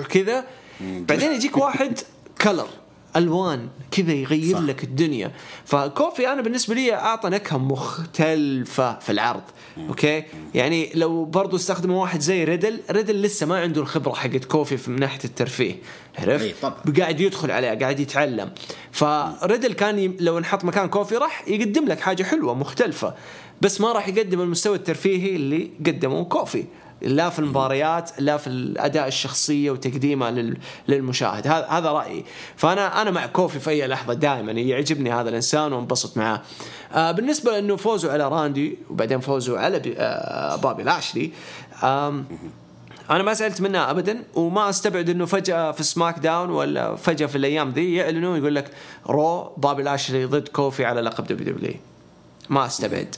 كذا. 0.08 0.44
بعدين 0.80 1.32
يجيك 1.32 1.56
واحد 1.56 1.98
color 2.42 2.66
ألوان 3.16 3.68
كذا 3.90 4.12
يغير 4.12 4.54
صح. 4.54 4.60
لك 4.60 4.84
الدنيا. 4.84 5.32
فكوفي 5.64 6.32
أنا 6.32 6.42
بالنسبة 6.42 6.74
لي 6.74 6.94
أعطى 6.94 7.28
نكهة 7.28 7.58
مختلفة 7.58 8.98
في 8.98 9.12
العرض 9.12 9.42
أوكي؟ 9.88 10.24
يعني 10.54 10.90
لو 10.94 11.24
برضو 11.24 11.56
استخدموا 11.56 12.02
واحد 12.02 12.20
زي 12.20 12.44
ريدل 12.44 12.80
ريدل 12.90 13.22
لسه 13.22 13.46
ما 13.46 13.60
عنده 13.60 13.80
الخبرة 13.80 14.12
حقت 14.12 14.44
كوفي 14.44 14.76
في 14.76 14.90
من 14.90 15.00
ناحية 15.00 15.24
الترفيه 15.24 15.74
عرفت؟ 16.18 16.44
إي 16.44 16.54
طبعاً. 16.62 16.76
قاعد 16.98 17.20
يدخل 17.20 17.50
عليه 17.50 17.78
قاعد 17.78 18.00
يتعلم. 18.00 18.50
فريدل 18.92 19.72
كان 19.72 19.98
ي... 19.98 20.16
لو 20.20 20.38
انحط 20.38 20.64
مكان 20.64 20.88
كوفي 20.88 21.16
راح 21.16 21.48
يقدم 21.48 21.84
لك 21.84 22.00
حاجة 22.00 22.22
حلوة 22.22 22.54
مختلفة 22.54 23.14
بس 23.62 23.80
ما 23.80 23.92
راح 23.92 24.08
يقدم 24.08 24.40
المستوى 24.40 24.76
الترفيهي 24.76 25.36
اللي 25.36 25.70
قدمه 25.86 26.24
كوفي. 26.24 26.64
لا 27.04 27.30
في 27.30 27.38
المباريات 27.38 28.10
لا 28.18 28.36
في 28.36 28.46
الأداء 28.46 29.08
الشخصية 29.08 29.70
وتقديمه 29.70 30.30
لل... 30.30 30.56
للمشاهد. 30.88 31.46
هذا 31.46 31.92
رأيي. 31.92 32.24
فأنا 32.56 33.02
أنا 33.02 33.10
مع 33.10 33.26
كوفي 33.26 33.60
في 33.60 33.70
أي 33.70 33.86
لحظة 33.86 34.14
دائما. 34.14 34.52
يعجبني 34.52 35.12
هذا 35.12 35.28
الإنسان 35.28 35.72
وانبسط 35.72 36.16
معاه 36.16 36.40
بالنسبة 37.12 37.52
لأنه 37.52 37.76
فوزه 37.76 38.12
على 38.12 38.28
راندي 38.28 38.78
وبعدين 38.90 39.20
فوزه 39.20 39.58
على. 39.58 39.82
آه 39.96 40.56
بابي 40.56 40.82
لاشلي 40.82 41.30
أنا 43.10 43.22
ما 43.22 43.32
زعلت 43.32 43.60
منها 43.60 43.90
ابدا 43.90 44.24
وما 44.34 44.68
أستبعد 44.68 45.10
إنه 45.10 45.26
فجأة 45.26 45.72
في 45.72 45.82
SmackDown 45.82 46.50
ولا 46.50 46.96
فجأة 46.96 47.26
في 47.26 47.36
الأيام 47.36 47.70
ذي 47.70 47.94
يعلنوا 47.94 48.36
يقول 48.36 48.54
لك 48.54 48.70
Raw 49.06 49.52
بابي 49.56 49.82
لاشلي 49.82 50.24
ضد 50.24 50.48
كوفي 50.48 50.84
على 50.84 51.00
لقب 51.00 51.26
WW 51.26 51.74
ما 52.48 52.66
أستبعد. 52.66 53.16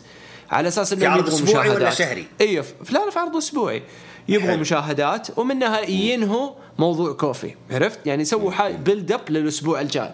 على 0.51 0.69
أساس 0.69 0.93
انه 0.93 1.01
في 1.01 1.07
عرض 1.07 1.27
يبغوا 1.27 1.35
أسبوعي 1.35 1.69
ولا 1.69 1.77
مشاهدات. 1.77 1.93
شهري؟ 1.93 2.27
أيوه 2.41 2.65
لا 2.91 3.11
في 3.11 3.19
عرض 3.19 3.37
أسبوعي. 3.37 3.83
يبغوا. 4.29 4.57
مشاهدات 4.57 5.39
ومنها 5.39 5.81
ينهوا 5.81 6.51
موضوع 6.79 7.13
كوفي. 7.13 7.55
عرفت؟ 7.71 8.07
يعني 8.07 8.23
يسووا 8.23 8.69
build 8.69 9.13
up 9.13 9.21
للأسبوع 9.31 9.81
الجاي. 9.81 10.11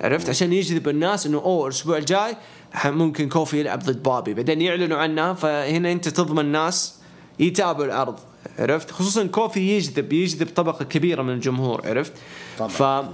عرفت؟ 0.00 0.28
عشان 0.28 0.52
يجذب 0.52 0.88
الناس 0.88 1.26
إنه 1.26 1.38
أوه 1.38 1.66
الأسبوع 1.66 1.96
الجاي 1.96 2.36
ممكن 2.84 3.28
كوفي 3.28 3.60
يلعب 3.60 3.78
ضد 3.78 4.02
بابي. 4.02 4.34
بعدين 4.34 4.60
يعلنوا 4.60 4.98
عنها 4.98 5.34
فهنا 5.34 5.92
أنت 5.92 6.08
تضمن 6.08 6.52
ناس 6.52 6.94
يتابعوا 7.38 7.84
العرض. 7.84 8.18
عرفت؟ 8.58 8.90
خصوصا 8.90 9.26
كوفي 9.26 9.76
يجذب 9.76 10.12
يجذب 10.12 10.48
طبقة 10.56 10.84
كبيرة 10.84 11.22
من 11.22 11.34
الجمهور. 11.34 11.88
عرفت؟ 11.88 12.12
طبعاً. 12.58 12.68
ف 12.68 13.04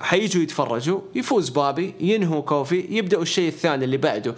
حيجوا 0.00 0.42
يتفرجوا 0.42 1.00
يفوز 1.14 1.48
بابي 1.48 1.94
ينهوا 2.00 2.40
كوفي 2.40 2.86
يبدأوا 2.90 3.22
الشيء 3.22 3.48
الثاني 3.48 3.84
اللي 3.84 3.96
بعده. 3.96 4.34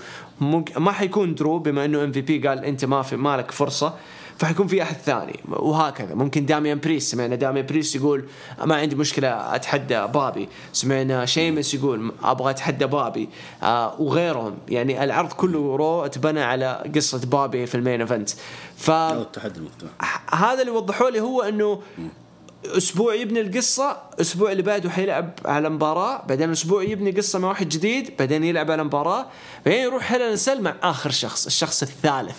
ما 0.77 0.93
حيكون 0.93 1.35
درو 1.35 1.59
بما 1.59 1.85
إنه 1.85 2.05
MVP 2.05 2.49
قال 2.49 2.65
أنت 2.65 2.85
ما 2.85 3.03
في 3.03 3.17
مالك 3.17 3.51
فرصة 3.51 3.95
فحيكون 4.39 4.67
في 4.67 4.83
أحد 4.83 4.97
ثاني 4.97 5.41
وهكذا. 5.49 6.15
ممكن 6.15 6.47
داميان 6.47 6.81
بريس 6.81 7.11
سمعنا 7.11 7.35
داميان 7.35 7.67
بريس 7.67 7.97
يقول 7.97 8.25
ما 8.65 8.77
عندي 8.77 8.97
مشكلة 8.97 9.55
أتحدى 9.55 10.07
بابي. 10.07 10.49
سمعنا 10.73 11.27
شيمس 11.27 11.75
يقول 11.75 12.13
أبغى 12.23 12.51
أتحدى 12.51 12.87
بابي. 12.87 13.29
آه 13.63 14.01
وغيرهم. 14.01 14.55
يعني 14.69 15.05
العرض 15.05 15.33
كله 15.33 15.77
Raw 15.77 16.05
اتبنى 16.05 16.43
على 16.43 16.91
قصة 16.95 17.21
بابي 17.27 17.67
في 17.67 17.75
ال 17.75 17.80
main 17.80 18.01
event. 18.01 18.31
ف 18.77 18.91
التحدي 18.91 19.61
هذا 20.33 20.61
اللي 20.61 20.73
وضحوا 20.73 21.11
لي 21.11 21.21
هو 21.21 21.43
إنه 21.43 21.81
أسبوع 22.67 23.15
يبني 23.15 23.41
القصة 23.41 23.97
الأسبوع 24.15 24.53
اللي 24.53 24.63
بعده 24.63 24.91
حيلعب 24.91 25.31
على 25.45 25.69
مباراة 25.69 26.27
بعدين 26.27 26.51
أسبوع 26.51 26.83
يبني 26.83 27.11
قصة 27.11 27.39
مع 27.39 27.49
واحد 27.49 27.69
جديد 27.69 28.11
بعدين 28.19 28.45
يلعب 28.45 28.71
على 28.71 28.85
مباراة 28.85 29.27
بعدين 29.67 29.81
يروح 29.85 30.13
Hell 30.13 30.29
in 30.29 30.37
a 30.37 30.42
Cell 30.42 30.63
مع 30.63 30.75
آخر 30.83 31.11
شخص 31.11 31.47
الشخص 31.47 31.83
الثالث. 31.83 32.37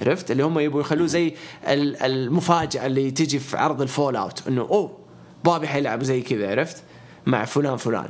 عرفت؟ 0.00 0.30
اللي 0.30 0.42
هم 0.42 0.58
يبغوا 0.58 0.80
يخلوه 0.80 1.06
زي 1.06 1.34
ال- 1.68 2.02
المفاجأة 2.02 2.86
اللي 2.86 3.10
تجي 3.10 3.38
في 3.38 3.56
عرض 3.56 3.82
ال 3.82 4.16
fallout 4.16 4.42
إنه 4.48 4.60
أوه 4.60 4.98
بابي 5.44 5.68
حيلعب 5.68 6.02
زي 6.04 6.22
كذا 6.22 6.50
عرفت؟ 6.50 6.82
مع 7.26 7.44
فلان 7.44 7.76
فلان. 7.76 8.08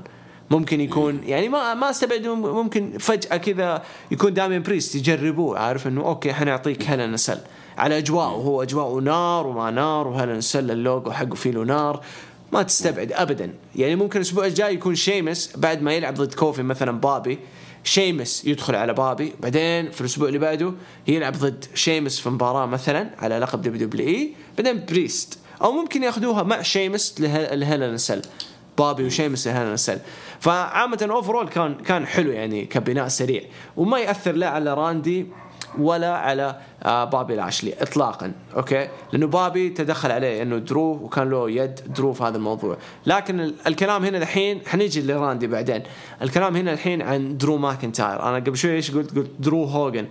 ممكن 0.51 0.81
يكون 0.81 1.21
يعني 1.25 1.49
ما 1.49 1.75
ما 1.75 1.91
استبعد 1.91 2.27
ممكن 2.27 2.99
فجأة 2.99 3.37
كذا 3.37 3.83
يكون 4.11 4.35
دامين 4.35 4.63
بريست 4.63 4.95
يجربوه 4.95 5.59
عارف؟ 5.59 5.87
إنه 5.87 6.01
أوكي 6.07 6.33
حنعطيك 6.33 6.83
Hell 6.83 7.05
in 7.05 7.16
a 7.16 7.21
Cell 7.21 7.39
على 7.79 7.99
اجواءه 7.99 8.29
هو 8.29 8.62
اجواءه 8.62 9.01
نار 9.01 9.47
وما 9.47 9.70
نار 9.70 10.09
وهل 10.09 10.39
نسل 10.39 10.70
اللوجو 10.70 11.11
حقه 11.11 11.35
فيه 11.35 11.51
له 11.51 11.64
نار. 11.64 12.05
ما 12.53 12.62
تستبعد 12.62 13.12
ابدا. 13.12 13.55
يعني 13.76 13.97
ممكن 13.97 14.16
الأسبوع 14.16 14.47
الجاي 14.47 14.74
يكون 14.74 14.95
شيمس 14.95 15.57
بعد 15.57 15.83
ما 15.83 15.93
يلعب 15.93 16.14
ضد 16.14 16.35
كوفي 16.35 16.62
مثلا 16.62 17.01
بابي. 17.01 17.39
شيمس 17.85 18.45
يدخل 18.45 18.74
على 18.74 18.95
بابي. 18.95 19.33
بعدين 19.41 19.91
في 19.91 20.01
الأسبوع 20.01 20.29
اللي 20.29 20.39
بعده 20.39 20.72
يلعب 21.09 21.33
ضد 21.33 21.64
شيمس 21.74 22.20
في 22.20 22.31
مباراة 22.31 22.66
مثلا 22.66 23.11
على 23.18 23.39
لقب 23.39 23.62
WWE. 23.62 24.35
بعدين 24.59 24.85
بريست. 24.85 25.39
أو 25.62 25.72
ممكن 25.72 26.03
يأخذوها 26.03 26.43
مع 26.43 26.62
شيمس 26.62 27.20
ل 27.21 27.31
Hell 27.31 27.75
in 27.75 27.97
a 27.97 28.02
Cell 28.02 28.23
بابي 28.79 29.07
وشيمس 29.07 29.49
ل 29.49 29.53
Hell 29.53 29.69
in 29.69 29.77
a 29.77 29.81
Cell 29.81 29.99
فعامة 30.41 31.09
overall 31.11 31.49
كان 31.49 31.74
كان 31.74 32.07
حلو 32.07 32.31
يعني 32.31 32.66
كبناء 32.66 33.09
سريع. 33.09 33.43
وما 33.76 33.99
يأثر 33.99 34.33
لا 34.33 34.49
على 34.49 34.74
راندي 34.74 35.26
ولا 35.79 36.16
على 36.16 36.57
آه، 36.83 37.05
بابي 37.05 37.37
لاشلي 37.37 37.75
اطلاقا 37.83 38.33
أوكي؟ 38.57 38.89
لأنه 39.12 39.27
بابي 39.27 39.69
تدخل 39.71 40.11
عليه 40.11 40.43
إنه 40.43 40.59
درو 40.59 40.93
وكان 40.93 41.31
له 41.31 41.51
يد 41.51 41.81
درو 41.97 42.12
في 42.12 42.25
هذا 42.25 42.37
الموضوع. 42.37 42.77
لكن 43.07 43.41
ال- 43.41 43.55
الكلام 43.66 44.05
هنا 44.05 44.19
الحين 44.19 44.61
حنيجي 44.66 45.03
لراندي 45.03 45.47
بعدين. 45.47 45.83
الكلام 46.23 46.57
هنا 46.57 46.73
الحين 46.73 47.03
عن 47.03 47.39
درو 47.39 47.57
ماكنتاير. 47.57 48.23
أنا 48.23 48.37
قبل 48.37 48.57
شوي 48.57 48.73
إيش 48.75 48.91
قلت؟ 48.91 49.16
قلت 49.19 49.31
درو 49.39 49.64
هوجن 49.64 50.07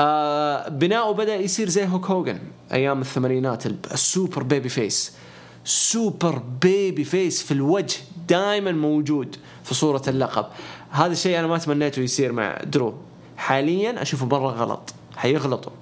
آه 0.00 0.68
بناؤه 0.68 1.14
بدأ 1.14 1.34
يصير 1.34 1.68
زي 1.68 1.86
هولك 1.86 2.06
هوجن 2.06 2.38
أيام 2.72 3.00
الثمانينات. 3.00 3.66
ال- 3.66 3.76
ال 3.92 4.00
super 4.00 4.42
babyface. 4.42 5.16
super 5.64 6.42
babyface 6.62 7.42
في 7.42 7.52
الوجه 7.54 7.96
دائما 8.28 8.72
موجود 8.72 9.36
في 9.64 9.74
صورة 9.74 10.02
اللقب. 10.08 10.46
هذا 10.90 11.12
الشيء 11.12 11.38
أنا 11.38 11.46
ما 11.46 11.58
تمنيته 11.58 12.00
يصير 12.00 12.32
مع 12.32 12.58
درو. 12.64 12.94
حاليا 13.42 14.02
أشوفه 14.02 14.26
مرة 14.26 14.50
غلط. 14.50 14.94
حيغلطوا 15.16 15.72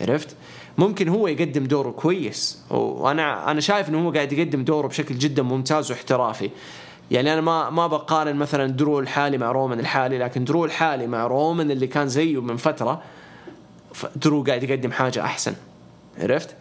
عرفت؟ 0.00 0.36
ممكن 0.78 1.08
هو 1.08 1.28
يقدم 1.28 1.64
دوره 1.64 1.90
كويس. 1.90 2.58
وأنا 2.70 3.50
أنا 3.50 3.60
شايف 3.60 3.88
إنه 3.88 4.06
هو 4.06 4.12
قاعد 4.12 4.32
يقدم 4.32 4.64
دوره 4.64 4.86
بشكل 4.86 5.18
جدا 5.18 5.42
ممتاز 5.42 5.90
واحترافي. 5.90 6.50
يعني 7.10 7.32
أنا 7.32 7.40
ما 7.40 7.70
ما 7.70 7.86
بقارن 7.86 8.36
مثلا 8.36 8.66
درو 8.66 8.98
الحالي 8.98 9.38
مع 9.38 9.52
رومان 9.52 9.80
الحالي 9.80 10.18
لكن 10.18 10.44
درو 10.44 10.64
الحالي 10.64 11.06
مع 11.06 11.26
رومان 11.26 11.70
اللي 11.70 11.86
كان 11.86 12.08
زيه 12.08 12.40
من 12.40 12.56
فترة 12.56 13.02
درو 14.16 14.42
قاعد 14.42 14.62
يقدم 14.62 14.92
حاجة 14.92 15.24
أحسن. 15.24 15.54
عرفت؟ 16.18 16.54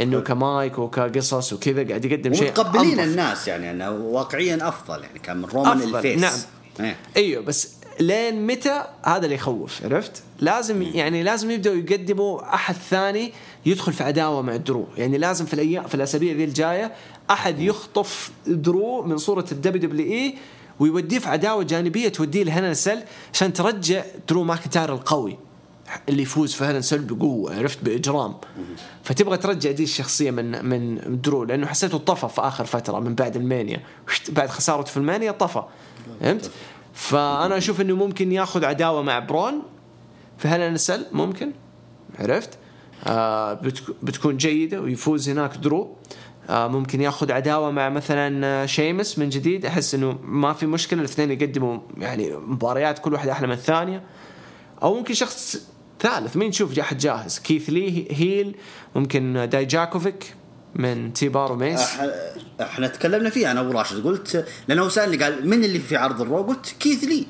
إنه 0.00 0.20
كمايك 0.20 0.78
وكقصص 0.78 1.52
وكذا 1.52 1.88
قاعد 1.88 2.04
يقدم 2.04 2.34
شيء 2.34 2.48
ومتقبلين 2.48 3.00
أنظف. 3.00 3.12
الناس 3.12 3.48
يعني 3.48 3.70
انه 3.70 3.90
واقعيا 3.90 4.68
أفضل 4.68 5.02
يعني 5.02 5.18
كان 5.18 5.36
من 5.36 5.44
رومان 5.44 5.78
أفضل، 5.78 5.96
ال 5.96 6.00
face. 6.00 6.20
نعم. 6.20 6.38
إيه. 6.80 6.96
إيوه 7.16 7.42
بس 7.42 7.77
لين 8.00 8.46
متى 8.46 8.84
هذا 9.04 9.24
اللي 9.24 9.34
يخوف 9.34 9.84
عرفت؟ 9.84 10.22
لازم 10.40 10.82
يعني 10.82 11.22
لازم 11.22 11.50
يبدأوا 11.50 11.76
يقدموا 11.76 12.54
أحد 12.54 12.74
ثاني 12.74 13.32
يدخل 13.66 13.92
في 13.92 14.04
عداوة 14.04 14.42
مع 14.42 14.56
درو، 14.56 14.86
يعني 14.96 15.18
لازم 15.18 15.46
في 15.46 15.54
الأيام 15.54 15.86
في 15.86 15.94
الأسابيع 15.94 16.32
ذي 16.32 16.44
الجاية 16.44 16.92
أحد 17.30 17.60
يخطف 17.60 18.30
درو 18.46 19.02
من 19.02 19.16
صورة 19.16 19.44
ال 19.52 19.90
WWE 19.90 20.34
ويوديه 20.80 21.18
في 21.18 21.28
عداوة 21.28 21.62
جانبية 21.62 22.08
توديه 22.08 22.42
ل 22.42 22.47
Hell 22.47 22.65
in 22.65 22.74
a 22.74 22.80
Cell 22.80 23.02
عشان 23.34 23.52
ترجع 23.52 24.04
درو 24.28 24.44
ماكنتاير 24.44 24.92
القوي 24.92 25.38
اللي 26.08 26.22
يفوز 26.22 26.54
في 26.54 26.64
Hell 26.64 26.76
in 26.76 26.82
a 26.82 26.85
Cell 26.85 26.98
بقوة 26.98 27.56
عرفت؟ 27.58 27.84
بإجرام. 27.84 28.34
فتبغى 29.02 29.36
ترجع 29.36 29.70
دي 29.70 29.82
الشخصية 29.82 30.30
من 30.30 30.64
من 30.64 31.00
درو 31.22 31.44
لأنه 31.44 31.66
حسيته 31.66 31.98
طفى 31.98 32.28
في 32.28 32.40
آخر 32.40 32.64
فترة 32.64 32.98
من 33.00 33.14
بعد 33.14 33.36
ال 33.36 33.42
Mania. 33.42 33.80
بعد 34.28 34.48
خسارته 34.48 34.90
في 34.90 34.96
ال 34.96 35.02
Mania 35.02 35.32
طفى. 35.32 35.62
فهمت؟ 36.20 36.50
فأنا 36.98 37.56
أشوف 37.56 37.80
إنه 37.80 37.96
ممكن 37.96 38.32
ياخذ 38.32 38.64
عداوة 38.64 39.02
مع 39.02 39.18
برون. 39.18 39.62
في 40.38 40.48
Hell 40.48 40.67
in 40.67 40.76
a 40.76 40.82
Cell 40.82 41.04
ممكن. 41.12 41.52
عرفت؟ 42.18 42.58
آه 43.06 43.52
بتك- 43.54 43.94
بتكون 44.02 44.36
جيدة 44.36 44.80
ويفوز 44.80 45.28
هناك 45.28 45.56
درو. 45.56 45.96
آه 46.50 46.68
ممكن 46.68 47.00
ياخذ 47.00 47.32
عداوة 47.32 47.70
مع 47.70 47.88
مثلا 47.88 48.46
آه، 48.46 48.66
شيمس 48.66 49.18
من 49.18 49.28
جديد. 49.28 49.66
أحس 49.66 49.94
إنه 49.94 50.18
ما 50.24 50.52
في 50.52 50.66
مشكلة. 50.66 51.00
الاثنين 51.00 51.30
يقدموا 51.30 51.78
يعني 51.98 52.36
مباريات 52.36 52.98
كل 52.98 53.12
واحدة 53.12 53.32
أحلى 53.32 53.46
من 53.46 53.52
الثانية. 53.52 54.02
أو 54.82 54.94
ممكن 54.94 55.14
شخص 55.14 55.56
ثالث. 56.00 56.36
مين 56.36 56.50
تشوف 56.50 56.78
احد 56.78 56.98
جاهز؟ 56.98 57.38
كيث 57.38 57.70
لي 57.70 58.06
heel. 58.10 58.56
ممكن 58.96 59.48
دايجاكوفيك 59.52 60.34
من 60.74 61.12
T-BAR 61.12 61.52
و 61.52 61.58
Mace 61.58 61.80
إحنا 62.60 62.88
تكلمنا 62.88 63.30
فيه. 63.30 63.50
أنا 63.50 63.60
وراشد 63.60 64.04
قلت 64.04 64.46
لأنه 64.68 64.88
سألني 64.88 65.24
قال 65.24 65.48
من 65.48 65.64
اللي 65.64 65.78
في 65.78 65.96
عرض 65.96 66.20
ال 66.20 66.24
Raw؟ 66.24 66.42
قلت 66.42 66.74
كيث 66.80 67.04
لي. 67.04 67.26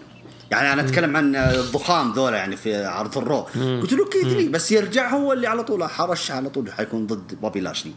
يعني 0.51 0.73
أنا 0.73 0.83
أتكلم 0.83 1.17
عن 1.17 1.37
الضخام 1.37 2.13
ذولا 2.13 2.37
يعني 2.37 2.57
في 2.57 2.85
عرض 2.85 3.19
ال 3.19 3.23
Raw. 3.23 3.41
قلت 3.83 3.93
له 3.93 4.09
كيث 4.09 4.25
لي. 4.25 4.49
بس 4.49 4.73
يرجع 4.73 5.11
هو 5.11 5.33
اللي 5.33 5.47
على 5.47 5.63
طول 5.65 5.85
حرش 5.85 6.31
على 6.31 6.49
طول 6.49 6.73
حيكون 6.73 7.07
ضد 7.07 7.41
بوبي 7.41 7.61
لاشلي. 7.61 7.93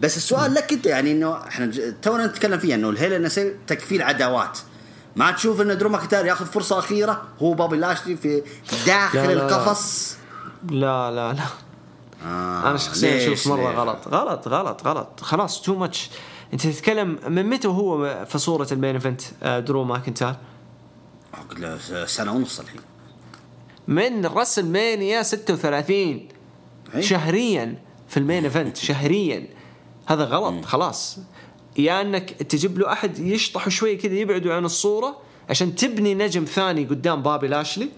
بس 0.00 0.16
السؤال 0.16 0.54
لك 0.54 0.72
أنت 0.72 0.86
يعني 0.86 1.12
إنه 1.12 1.46
إحنا 1.48 1.72
تونا 2.02 2.26
نتكلم 2.26 2.58
فيه 2.58 2.74
إنه 2.74 2.90
ال 2.90 2.96
Hell 2.96 3.22
in 3.22 3.31
a 3.31 3.36
Cell 3.36 3.54
تكفيل 3.66 4.02
عداوات. 4.02 4.58
ما 5.16 5.30
تشوف 5.30 5.60
ان 5.60 5.78
درو 5.78 5.88
ماكنتاير 5.88 6.26
ياخذ 6.26 6.46
فرصة 6.46 6.78
أخيرة 6.78 7.22
هو 7.42 7.54
بوبي 7.54 7.76
لاشلي 7.76 8.16
في 8.16 8.42
داخل 8.86 9.18
لا، 9.18 9.26
لا. 9.26 9.32
القفص؟ 9.32 10.16
لا 10.70 11.10
لا 11.10 11.32
لا. 11.32 11.44
آه. 12.26 12.70
أنا 12.70 12.76
شخصيا 12.76 13.16
أشوف 13.32 13.46
مرة 13.46 13.68
ليش؟ 13.70 13.78
غلط. 13.78 14.08
غلط 14.08 14.48
غلط 14.48 14.86
غلط. 14.86 15.20
خلاص 15.20 15.62
too 15.62 15.74
much 15.74 16.10
أنت 16.52 16.66
تتكلم 16.66 17.18
من 17.28 17.46
متى 17.50 17.68
وهو 17.68 18.24
في 18.28 18.38
صورة 18.38 18.68
ال 18.72 18.76
main 18.76 18.94
event 18.94 19.20
آه، 19.42 19.60
درو 19.60 19.84
ماكنتاير؟ 19.84 20.34
سنة 22.06 22.32
ونص 22.32 22.60
الحين. 22.60 22.80
من 23.88 24.26
ريسلمانيا 24.26 25.22
36 25.22 26.28
أي. 26.94 27.02
شهريا 27.02 27.78
في 28.08 28.16
ال 28.16 28.22
main 28.22 28.44
event 28.44 28.76
شهريا. 28.86 29.46
هذا 30.06 30.24
غلط 30.24 30.64
خلاص. 30.64 31.18
يا 31.78 32.00
إنك 32.00 32.30
تجيب 32.30 32.78
له 32.78 32.92
أحد 32.92 33.18
يشطحه 33.18 33.70
شوي 33.70 33.96
كذا 33.96 34.14
يبعدوا 34.14 34.54
عن 34.54 34.64
الصورة 34.64 35.16
عشان 35.50 35.74
تبني 35.74 36.14
نجم 36.14 36.44
ثاني 36.44 36.84
قدام 36.84 37.22
بوبي 37.22 37.48
لاشلي. 37.48 37.88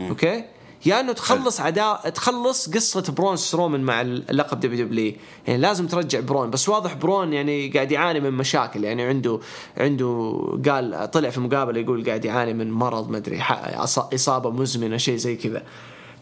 أوكي؟ 0.00 0.44
يا 0.86 1.00
إنه 1.00 1.12
تخلص 1.12 1.60
عداء 1.60 2.08
تخلص 2.08 2.70
قصة 2.70 3.12
برون 3.12 3.36
سترومان 3.36 3.80
مع 3.80 4.00
اللقب 4.00 4.60
WW 4.60 5.12
يعني 5.46 5.60
لازم 5.60 5.86
ترجع 5.86 6.20
برون. 6.20 6.50
بس 6.50 6.68
واضح 6.68 6.94
برون 6.94 7.32
يعني 7.32 7.68
قاعد 7.68 7.92
يعاني 7.92 8.20
من 8.20 8.32
مشاكل. 8.32 8.84
يعني 8.84 9.02
عنده 9.02 9.40
عنده 9.76 10.40
قال 10.68 11.10
طلع 11.10 11.30
في 11.30 11.40
مقابلة 11.40 11.80
يقول 11.80 12.06
قاعد 12.06 12.24
يعاني 12.24 12.54
من 12.54 12.72
مرض 12.72 13.10
ما 13.10 13.16
أدري 13.16 13.42
إصابة 14.14 14.50
مزمنة 14.50 14.96
شيء 14.96 15.16
زي 15.16 15.36
كذا. 15.36 15.62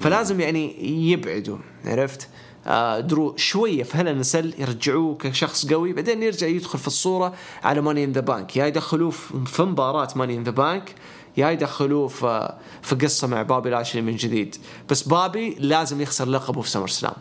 فلازم 0.01 0.41
يعني 0.41 0.85
يبعدوا. 1.11 1.59
عرفت؟ 1.85 2.29
آه 2.67 3.01
درو 3.01 3.37
شوية 3.37 3.83
في 3.83 3.97
Hell 3.97 4.13
in 4.13 4.25
a 4.25 4.31
Cell 4.31 4.55
يرجعوه 4.59 5.15
كشخص 5.17 5.67
قوي 5.67 5.93
بعدين 5.93 6.23
يرجع 6.23 6.47
يدخل 6.47 6.79
في 6.79 6.87
الصورة 6.87 7.35
على 7.65 7.81
Money 7.81 8.05
in 8.05 8.13
the 8.13 8.21
Bank 8.21 8.57
يا 8.57 8.67
يدخلوه 8.67 9.11
في 9.47 9.63
مباراة 9.63 10.09
Money 10.17 10.37
in 10.37 10.43
the 10.43 10.51
Bank 10.51 10.95
يا 11.37 11.51
يدخلوه 11.51 12.09
في 12.09 12.57
في 12.83 12.95
قصة 12.95 13.27
مع 13.27 13.43
بوبي 13.43 13.71
لاشلي 13.71 14.03
من 14.03 14.17
جديد. 14.17 14.57
بس 14.89 15.03
بوبي 15.03 15.57
لازم 15.59 16.01
يخسر 16.01 16.29
لقبه 16.29 16.63
في 16.63 16.71
SummerSlam. 16.71 17.15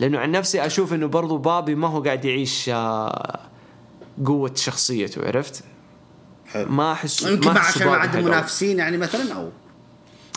لأنه 0.00 0.18
عن 0.18 0.30
نفسي 0.30 0.66
أشوف 0.66 0.92
إنه 0.92 1.06
برضو 1.06 1.38
بوبي 1.38 1.74
ما 1.74 1.88
هو 1.88 2.02
قاعد 2.02 2.24
يعيش 2.24 2.68
آه، 2.68 3.40
قوة 4.26 4.52
شخصيته 4.54 5.26
عرفت؟ 5.26 5.64
حلو. 6.46 6.68
ما 6.68 6.92
احس 6.92 7.22
يمكن 7.22 7.56
عشان 7.56 7.88
عنده 7.88 8.20
منافسين 8.20 8.78
يعني 8.78 8.96
مثلا 8.96 9.34
أو 9.34 9.50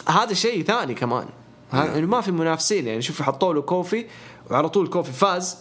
هذا 0.08 0.34
شيء 0.34 0.64
ثاني 0.64 0.94
كمان. 0.94 1.26
إنه 1.74 2.08
ما 2.08 2.22
في 2.22 2.32
منافسين 2.32 2.88
يعني. 2.88 3.02
شوف 3.02 3.22
حطوا 3.22 3.54
له 3.54 3.62
كوفي 3.62 4.06
وعلى 4.52 4.70
طول 4.70 4.88
كوفي 4.88 5.12
فاز. 5.12 5.58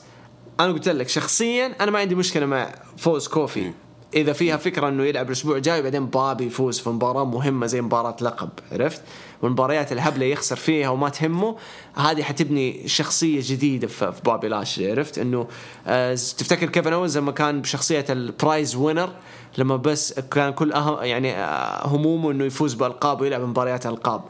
أنا 0.60 0.72
قلت 0.72 0.88
لك 0.88 1.08
شخصيا 1.08 1.76
أنا 1.80 1.90
ما 1.90 1.98
عندي 1.98 2.14
مشكلة 2.14 2.46
مع 2.46 2.74
فوز 2.96 3.28
كوفي. 3.28 3.72
إذا 4.14 4.32
فيها 4.32 4.56
فكرة 4.56 4.88
إنه 4.88 5.04
يلعب 5.04 5.26
الأسبوع 5.26 5.56
الجاي 5.56 5.80
وبعدين 5.80 6.06
بوبي 6.06 6.46
يفوز 6.46 6.78
في 6.78 6.90
مباراة 6.90 7.24
مهمة 7.24 7.66
زي 7.66 7.80
مباراة 7.80 8.16
لقب 8.20 8.48
عرفت؟ 8.72 9.02
والمباريات 9.42 9.92
الهبله 9.92 10.26
يخسر 10.26 10.56
فيها 10.56 10.88
وما 10.88 11.08
تهمه 11.08 11.56
هذه 11.94 12.22
حتبني 12.22 12.88
شخصية 12.88 13.40
جديدة 13.44 13.86
في 13.86 14.12
بوبي 14.24 14.48
لاشلي 14.48 14.90
عرفت؟ 14.90 15.18
إنه 15.18 15.46
آه 15.86 16.14
تفتكر 16.14 16.66
كيفن 16.66 16.92
اوينز 16.92 17.18
لما 17.18 17.32
كان 17.32 17.60
بشخصية 17.60 18.04
ال 18.10 18.21
prize 18.21 18.76
winner 18.76 19.10
لما 19.58 19.76
بس 19.76 20.20
كان 20.20 20.52
كل 20.52 20.72
أهم 20.72 21.04
يعني 21.04 21.32
آه 21.34 21.86
همومه 21.86 22.30
إنه 22.30 22.44
يفوز 22.44 22.74
بألقاب 22.74 23.20
ويلعب 23.20 23.40
مباريات 23.40 23.86
ألقاب. 23.86 24.22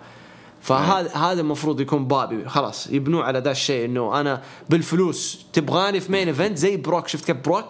فهذا 0.60 1.16
هذا 1.16 1.40
المفروض 1.40 1.80
يكون 1.80 2.04
بوبي 2.06 2.48
خلاص 2.48 2.86
يبنوه 2.86 3.24
على 3.24 3.38
ذا 3.38 3.50
الشيء 3.50 3.84
إنه 3.84 4.20
أنا 4.20 4.42
بالفلوس 4.70 5.46
تبغاني 5.52 6.00
في 6.00 6.12
main 6.12 6.28
event 6.28 6.58
زي 6.58 6.76
بروك 6.76 7.08
شفت 7.08 7.24
كيف 7.24 7.36
بروك؟ 7.36 7.68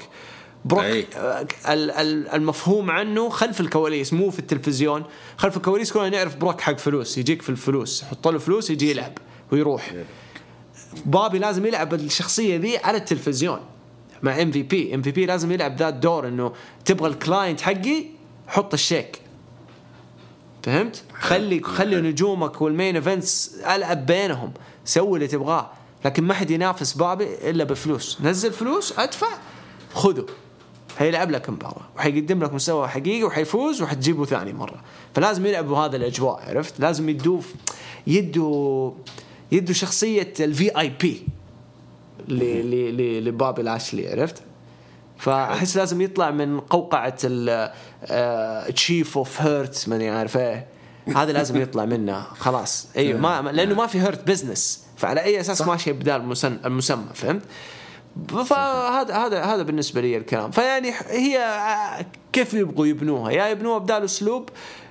بروك 0.64 0.84
أي. 0.84 1.06
آه، 1.16 1.46
ال- 1.68 1.90
ال- 1.90 2.28
المفهوم 2.28 2.90
عنه 2.90 3.28
خلف 3.28 3.60
الكواليس 3.60 4.12
مو 4.12 4.30
في 4.30 4.38
التلفزيون. 4.38 5.04
خلف 5.36 5.56
الكواليس 5.56 5.92
كلنا 5.92 6.08
نعرف 6.08 6.36
بروك 6.36 6.60
حق 6.60 6.78
فلوس 6.78 7.18
يجيك 7.18 7.42
في 7.42 7.48
الفلوس. 7.48 8.04
حط 8.04 8.28
له 8.28 8.38
فلوس 8.38 8.70
يجي 8.70 8.90
يلعب 8.90 9.12
ويروح. 9.52 9.92
بوبي 11.06 11.38
لازم 11.38 11.66
يلعب 11.66 11.94
الشخصية 11.94 12.56
ذي 12.56 12.78
على 12.78 12.98
التلفزيون. 12.98 13.60
مع 14.22 14.42
ام 14.42 14.50
في 14.50 14.62
بي 14.62 14.94
ام 14.94 15.02
في 15.02 15.10
بي 15.10 15.26
لازم 15.26 15.52
يلعب 15.52 15.76
ذا 15.76 15.88
الدور 15.88 16.28
إنه 16.28 16.52
تبغى 16.84 17.08
ال 17.08 17.16
client 17.16 17.60
حقي 17.60 18.04
حط 18.46 18.74
الشيك. 18.74 19.20
فهمت؟ 20.62 21.02
خلي 21.20 21.62
خلي 21.62 22.00
نجومك 22.00 22.62
وال 22.62 22.73
main 22.73 22.96
events 22.96 23.54
ألعب 23.54 24.06
بينهم. 24.06 24.52
سوي 24.84 25.14
اللي 25.14 25.28
تبغاه. 25.28 25.70
لكن 26.04 26.24
ما 26.24 26.34
حد 26.34 26.50
ينافس 26.50 26.92
بوبي 26.92 27.50
إلا 27.50 27.64
بفلوس. 27.64 28.18
نزل 28.20 28.52
فلوس 28.52 28.98
أدفع 28.98 29.26
خذه. 29.94 30.26
حيلعب 30.98 31.30
لك 31.30 31.50
مباراة 31.50 31.82
وحيقدم 31.96 32.44
لك 32.44 32.52
مستوى 32.54 32.88
حقيقي 32.88 33.24
وحيفوز 33.24 33.82
وحتجيبه 33.82 34.24
ثاني 34.24 34.52
مرة. 34.52 34.80
فلازم 35.14 35.46
يلعبوا 35.46 35.78
هذا 35.78 35.96
الأجواء 35.96 36.42
عرفت؟ 36.48 36.80
لازم 36.80 37.08
يدوه 37.08 37.42
يدوا 38.06 38.90
يدوا 39.52 39.74
شخصية 39.74 40.32
ال 40.40 40.78
VIP 40.80 41.26
لبوبي 43.20 43.62
لاشلي 43.62 44.08
عرفت؟ 44.10 44.42
فأحس 45.18 45.76
لازم 45.76 46.00
يطلع 46.00 46.30
من 46.30 46.60
قوقعة 46.60 47.16
chief 48.70 49.18
of 49.18 49.40
Hurt 49.42 49.88
ماني 49.88 50.10
عارف 50.10 50.36
إيه؟ 50.36 50.66
هذا 51.16 51.32
لازم 51.32 51.60
يطلع 51.62 51.84
منها 51.84 52.26
خلاص. 52.38 52.86
أيوه 52.96 53.20
ما 53.24 53.40
ما- 53.40 53.50
لأنه 53.50 53.74
ما 53.74 53.86
في 53.86 54.00
Hurt 54.00 54.26
Business 54.28 54.84
فعلى 54.96 55.22
أي 55.22 55.40
أساس 55.40 55.62
ماشي 55.62 55.92
بدال 55.92 56.20
المسمى 56.64 57.04
فهمت؟ 57.14 57.42
فهذا 58.46 59.14
هذا 59.14 59.42
هذا 59.42 59.62
بالنسبة 59.62 60.00
لي 60.00 60.16
الكلام. 60.16 60.50
فيعني 60.50 60.92
هي 61.08 61.38
كيف 62.32 62.54
يبغوا 62.54 62.86
يبنوها؟ 62.86 63.32
يا 63.32 63.48
يبنوها 63.48 63.78
بدال 63.78 64.04
أسلوب 64.04 64.48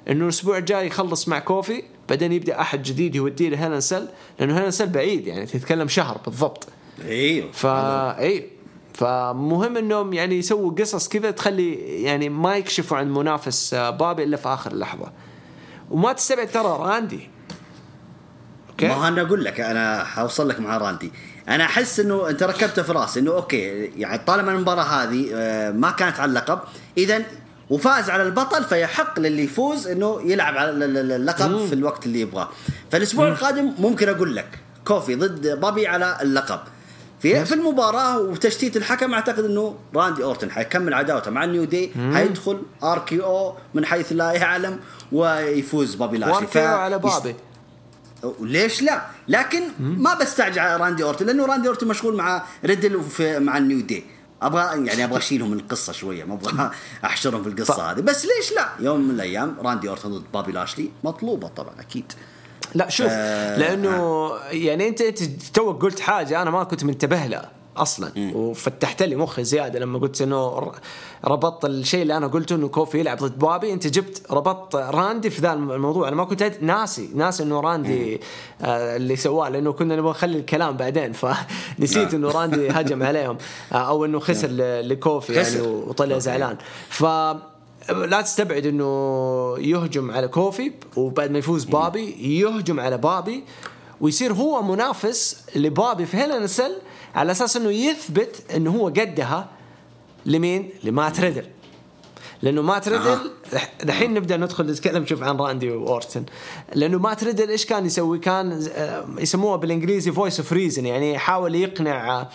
إنه 0.09 0.23
الأسبوع 0.23 0.57
الجاي 0.57 0.87
يخلص 0.87 1.27
مع 1.27 1.39
كوفي 1.39 1.83
بعدين 2.09 2.31
يبدأ 2.31 2.61
أحد 2.61 2.83
جديد 2.83 3.15
يوديه 3.15 3.49
ل 3.49 3.53
Hell 3.53 3.70
in 3.70 3.79
a 3.79 3.85
Cell 3.85 4.07
لأنه 4.39 4.59
Hell 4.59 4.67
in 4.67 4.71
a 4.71 4.74
Cell 4.74 4.87
بعيد 4.87 5.27
يعني 5.27 5.45
تتكلم 5.45 5.87
شهر 5.87 6.17
بالضبط. 6.25 6.67
أيوه. 7.05 7.51
فا 7.51 8.19
اي 8.19 8.49
فمهم 8.93 9.77
إنهم 9.77 10.13
يعني 10.13 10.35
يسووا 10.35 10.71
قصص 10.71 11.07
كذا 11.07 11.31
تخلي 11.31 11.73
يعني 12.03 12.29
ما 12.29 12.55
يكشفوا 12.55 12.97
عن 12.97 13.13
منافس 13.13 13.73
آه، 13.73 13.89
بوبي 13.89 14.23
إلا 14.23 14.37
في 14.37 14.49
آخر 14.49 14.75
لحظة. 14.75 15.11
وما 15.91 16.13
تستبعد 16.13 16.47
ترى 16.47 16.77
راندي. 16.79 17.29
أوكي؟ 18.69 18.87
ما 18.87 19.07
أنا 19.07 19.21
أقول 19.21 19.45
لك 19.45 19.59
أنا 19.59 20.03
حوصل 20.03 20.49
لك 20.49 20.59
مع 20.59 20.77
راندي. 20.77 21.11
أنا 21.49 21.63
احس 21.63 21.99
انه 21.99 22.29
انت 22.29 22.43
ركبته 22.43 22.83
في 22.83 22.91
راسي 22.91 23.19
انه 23.19 23.31
أوكي 23.31 23.57
يعني 23.97 24.17
طالما 24.17 24.51
المباراة 24.51 24.83
هذه 24.83 25.29
آه، 25.33 25.71
ما 25.71 25.91
كانت 25.91 26.19
على 26.19 26.29
اللقب 26.29 26.59
اذا 26.97 27.21
وفاز 27.69 28.09
على 28.09 28.23
البطل 28.23 28.63
فيحق 28.63 29.19
للي 29.19 29.43
يفوز 29.43 29.87
إنه 29.87 30.21
يلعب 30.25 30.57
على 30.57 30.69
ال- 30.69 30.83
ال- 30.97 31.11
اللقب 31.11 31.65
في 31.67 31.73
الوقت 31.73 32.05
اللي 32.05 32.21
يبغاه. 32.21 32.49
فالأسبوع 32.91 33.27
القادم 33.27 33.73
ممكن 33.79 34.09
أقول 34.09 34.35
لك 34.35 34.59
كوفي 34.87 35.15
ضد 35.15 35.47
بوبي 35.59 35.87
على 35.87 36.17
اللقب. 36.21 36.59
في 37.21 37.45
في 37.45 37.53
المباراة 37.53 38.19
وتشتيت 38.19 38.77
الحكم 38.77 39.13
أعتقد 39.13 39.45
إنه 39.45 39.75
راندي 39.95 40.23
أورتن 40.23 40.51
حيكمل 40.51 40.93
عداوته 40.93 41.31
مع 41.31 41.43
ال 41.43 41.48
New 41.48 41.63
Day 41.63 41.91
حيدخل 42.13 42.61
RKO 42.83 43.55
من 43.73 43.85
حيث 43.85 44.11
لا 44.11 44.31
يعلم 44.31 44.79
ويفوز 45.11 45.95
بوبي 45.95 46.17
لاشلي 46.17 46.35
و 46.35 46.42
RKO 46.42 46.61
على 46.77 46.99
بوبي. 46.99 47.35
ليش 48.41 48.81
لا؟ 48.81 49.01
لكن 49.27 49.61
ما 49.79 50.13
بستعجل 50.13 50.59
على 50.59 50.83
راندي 50.83 51.03
أورتن 51.03 51.25
لأنه 51.25 51.45
راندي 51.45 51.67
أورتن 51.67 51.87
مشغول 51.87 52.15
مع 52.15 52.43
ريدل 52.65 52.95
وفي 52.95 53.39
مع 53.39 53.57
ال 53.57 53.63
New 53.63 53.81
Day. 53.81 54.03
أبغى 54.41 54.61
يعني 54.87 55.03
أبغى 55.03 55.17
أشيلهم 55.17 55.51
من 55.51 55.57
القصة 55.57 55.93
شوية 55.93 56.23
ما 56.23 56.33
أبغى 56.33 56.71
أحشرهم 57.05 57.43
في 57.43 57.49
القصة 57.49 57.73
ف- 57.73 57.79
هذه. 57.79 57.99
بس 58.01 58.25
ليش 58.25 58.51
لا؟ 58.55 58.69
يوم 58.79 59.01
من 59.01 59.15
الأيام 59.15 59.55
راندي 59.59 59.89
أورتن 59.89 60.09
ضد 60.09 60.23
بوبي 60.33 60.51
لاشلي 60.51 60.89
مطلوبة 61.03 61.47
طبعا 61.47 61.73
أكيد. 61.79 62.11
لا 62.75 62.89
شوف 62.89 63.07
آه، 63.09 63.57
لأنه 63.57 64.31
يعني 64.51 64.87
أنت 64.87 65.01
انت 65.01 65.23
توك 65.53 65.81
قلت 65.81 65.99
حاجة 65.99 66.41
أنا 66.41 66.51
ما 66.51 66.63
كنت 66.63 66.83
منتبه 66.83 67.25
لها. 67.25 67.51
أصلا. 67.77 68.11
وفتحت 68.35 69.03
لي 69.03 69.15
مخي 69.15 69.43
زيادة 69.43 69.79
لما 69.79 69.99
قلت 69.99 70.21
إنه 70.21 70.71
ربطت 71.25 71.65
الشيء 71.65 72.01
اللي 72.01 72.17
أنا 72.17 72.27
قلته 72.27 72.55
إنه 72.55 72.67
كوفي 72.67 72.99
يلعب 72.99 73.17
ضد 73.17 73.39
بوبي 73.39 73.73
أنت 73.73 73.87
جبت 73.87 74.21
ربطت 74.31 74.75
راندي 74.75 75.29
في 75.29 75.41
ذا 75.41 75.53
الموضوع. 75.53 76.07
أنا 76.07 76.15
ما 76.15 76.23
كنت 76.23 76.43
ناسي 76.61 77.09
ناسي 77.15 77.43
إنه 77.43 77.59
راندي 77.59 78.21
آه 78.61 78.95
اللي 78.95 79.15
سواه 79.15 79.49
لأنه 79.49 79.71
كنا 79.73 79.95
نبغى 79.95 80.11
نخلي 80.11 80.37
الكلام 80.39 80.77
بعدين. 80.77 81.13
فنسيت 81.13 81.97
نعم. 82.13 82.15
إنه 82.15 82.31
راندي 82.31 82.69
هجم 82.69 83.03
عليهم. 83.03 83.37
آه 83.73 83.75
أو 83.75 84.05
إنه 84.05 84.19
خسر 84.19 84.47
ل- 84.47 84.89
لكوفي 84.89 85.33
يعني. 85.33 85.61
وطلع. 85.61 86.17
زعلان. 86.17 86.57
ف 86.89 87.03
لا 87.89 88.21
تستبعد 88.21 88.65
إنه 88.65 89.55
يهجم 89.59 90.11
على 90.11 90.27
كوفي. 90.27 90.71
وبعد 90.95 91.31
ما 91.31 91.39
يفوز 91.39 91.63
بوبي 91.65 92.39
يهجم 92.39 92.79
على 92.79 92.97
بوبي. 92.97 93.43
ويصير 94.01 94.33
هو 94.33 94.61
منافس 94.61 95.37
لبوبي 95.55 96.05
في 96.05 96.17
Hell 96.17 96.37
in 96.37 96.47
a 96.47 96.52
Cell 96.52 96.71
على 97.15 97.31
أساس 97.31 97.57
إنه 97.57 97.69
يثبت 97.69 98.43
إنه 98.55 98.71
هو 98.71 98.87
قدها 98.87 99.49
لمين؟ 100.25 100.69
لمات 100.83 101.19
ريدل. 101.19 101.45
لأنه 102.41 102.61
مات 102.61 102.89
ريدل 102.89 103.17
الحين 103.83 104.13
نبدأ 104.13 104.37
ندخل 104.37 104.65
نتكلم 104.65 105.05
شوف 105.05 105.23
عن 105.23 105.37
راندي 105.37 105.71
أورتن. 105.71 106.25
لأنه 106.75 106.99
مات 106.99 107.23
ريدل 107.23 107.49
إيش 107.49 107.65
كان 107.65 107.85
يسوي؟ 107.85 108.19
كان 108.19 108.67
آه، 108.75 109.05
يسموها 109.19 109.55
بالإنجليزي 109.55 110.11
voice 110.11 110.39
of 110.39 110.53
reason 110.53 110.85
يعني 110.85 111.13
يحاول 111.13 111.55
يقنع 111.55 112.27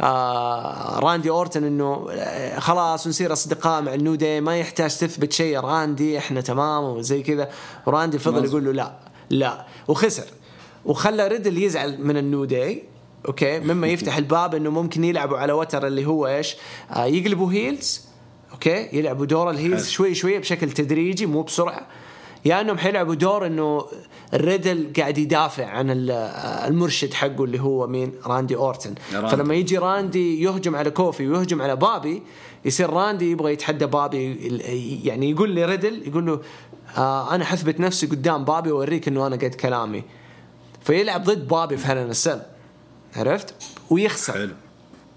آه، 0.00 0.98
راندي 0.98 1.30
أورتن 1.30 1.64
إنه 1.64 2.06
آه، 2.10 2.58
خلاص 2.58 3.06
نصير 3.06 3.32
أصدقاء 3.32 3.82
مع 3.82 3.94
ال 3.94 3.99
New 3.99 4.14
Day 4.14 4.40
ما 4.40 4.58
يحتاج 4.58 4.96
تثبت 4.96 5.32
شيء 5.32 5.54
يا 5.54 5.60
راندي 5.60 6.18
إحنا 6.18 6.40
تمام 6.40 6.84
وزي 6.84 7.22
كذا. 7.22 7.50
وراندي 7.86 8.18
فضل. 8.18 8.44
يقول 8.44 8.64
له 8.64 8.72
لا 8.72 8.92
لا. 9.30 9.66
وخسر. 9.88 10.26
وخلى 10.84 11.28
ريدل 11.28 11.62
يزعل 11.62 12.00
من 12.00 12.16
ال 12.16 12.23
New 12.23 12.44
Day. 12.44 12.89
أوكي 13.28 13.60
مما 13.60 13.86
يفتح 13.88 14.16
الباب 14.16 14.54
إنه 14.54 14.70
ممكن 14.70 15.04
يلعبوا 15.04 15.38
على 15.38 15.52
وتر 15.52 15.86
اللي 15.86 16.06
هو 16.06 16.26
إيش؟ 16.26 16.56
آه 16.92 17.04
يقلبوا 17.04 17.52
heels 17.52 18.00
okay 18.52 18.88
يلعبوا 18.92 19.26
دور 19.26 19.50
ال 19.50 19.55
heels. 19.55 19.88
شوي 19.88 20.14
شوي 20.14 20.38
بشكل 20.38 20.70
تدريجي 20.70 21.26
مو 21.26 21.42
بسرعة 21.42 21.86
يا 22.44 22.50
يعني 22.50 22.62
إنهم 22.62 22.78
حيلعبوا 22.78 23.14
دور 23.14 23.46
إنه 23.46 23.84
الريدل 24.34 24.92
قاعد 24.98 25.18
يدافع 25.18 25.66
عن 25.66 25.90
ال- 25.90 26.10
المرشد 26.68 27.14
حقه 27.14 27.44
اللي 27.44 27.60
هو 27.60 27.86
مين 27.86 28.12
راندي 28.26 28.56
أورتن 28.56 28.94
راندي. 29.14 29.28
فلما 29.36 29.54
يجي 29.54 29.78
راندي 29.78 30.42
يهجم 30.42 30.76
على 30.76 30.90
كوفي 30.90 31.28
ويهجم 31.28 31.62
على 31.62 31.76
بابي 31.76 32.22
يصير 32.64 32.90
راندي 32.90 33.30
يبغى 33.30 33.52
يتحدى 33.52 33.86
بابي 33.86 34.34
يعني 35.04 35.30
يقول 35.30 35.54
لريدل 35.56 36.08
يقول 36.08 36.26
له 36.26 36.40
آه 36.96 37.34
أنا 37.34 37.44
حثبت 37.44 37.80
نفسي 37.80 38.06
قدام 38.06 38.44
بابي 38.44 38.70
وأوريك 38.72 39.08
إنه 39.08 39.26
أنا 39.26 39.36
قد 39.36 39.54
كلامي 39.54 40.02
فيلعب 40.82 41.24
ضد 41.24 41.48
بابي 41.48 41.76
في 41.76 41.88
Hell 41.88 42.03
in 42.03 42.10
a 42.10 42.16
Cell 42.16 42.40
عرفت؟ 43.16 43.54
ويخسر. 43.90 44.32
حلو. 44.32 44.52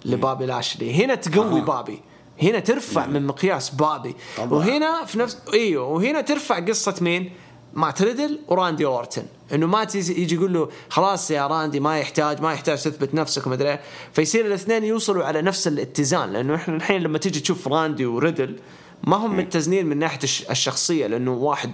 لبابي 0.05 0.45
لاشلي. 0.45 1.03
هنا 1.05 1.15
تقوي 1.15 1.59
آه. 1.61 1.63
بابي. 1.63 2.01
هنا 2.41 2.59
ترفع 2.59 3.05
من 3.05 3.27
مقياس 3.27 3.69
بابي. 3.69 4.15
طبعاً. 4.37 4.49
وهنا 4.53 5.05
في 5.05 5.19
نفس 5.19 5.37
إيوه. 5.53 5.85
وهنا 5.87 6.21
ترفع 6.21 6.59
قصة 6.59 6.95
مين؟ 7.01 7.31
مات 7.73 8.01
ريدل 8.01 8.39
وراندي 8.47 8.85
أورتن. 8.85 9.23
إنه 9.53 9.67
ما 9.67 9.83
تيجي- 9.83 10.21
يجي 10.21 10.35
يقول 10.35 10.53
له 10.53 10.69
خلاص 10.89 11.31
يا 11.31 11.47
راندي 11.47 11.79
ما 11.79 11.99
يحتاج 11.99 12.41
ما 12.41 12.53
يحتاج 12.53 12.77
تثبت 12.77 13.13
نفسك. 13.13 13.45
وما 13.45 13.55
أدري 13.55 13.69
إيه. 13.69 13.81
فيصير 14.13 14.45
الاثنين 14.45 14.83
يوصلوا 14.83 15.23
على 15.25 15.41
نفس 15.41 15.67
الاتزان. 15.67 16.33
لأنه 16.33 16.55
إحنا 16.55 16.75
الحين 16.75 17.01
لما 17.01 17.17
تيجي 17.17 17.39
تشوف 17.39 17.67
راندي 17.67 18.05
وريدل 18.05 18.55
ما 19.03 19.15
هم 19.17 19.37
متزنين 19.37 19.85
من 19.85 19.97
ناحية 19.99 20.19
الش- 20.23 20.43
الشخصية. 20.51 21.07
لأنه 21.07 21.33
واحد 21.33 21.71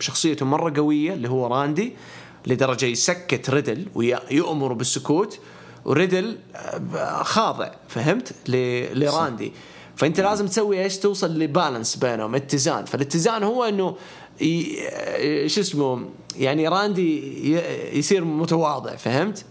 شخصيته 0.00 0.46
مرة 0.46 0.72
قوية 0.76 1.12
اللي 1.12 1.28
هو 1.28 1.46
راندي 1.46 1.92
لدرجة 2.46 2.86
يسكت 2.86 3.50
ريدل 3.50 3.86
ويأمره 3.94 4.74
بالسكوت. 4.74 5.38
وريدل 5.84 6.38
آه، 6.96 7.22
خاضع 7.22 7.70
فهمت؟ 7.88 8.34
لراندي. 8.94 9.52
فأنت 9.96 10.20
لازم 10.20 10.46
تسوي 10.46 10.82
إيش؟ 10.82 10.96
توصل 10.98 11.38
لبالانس 11.38 11.96
بينهم 11.96 12.34
اتزان. 12.34 12.84
فالاتزان 12.84 13.42
هو 13.42 13.64
إنه 13.64 13.96
آه، 14.42 15.46
شو 15.46 15.60
اسمه؟ 15.60 16.08
يعني 16.36 16.68
راندي 16.68 17.98
يصير 17.98 18.24
متواضع 18.24 18.96
فهمت؟ 18.96 19.44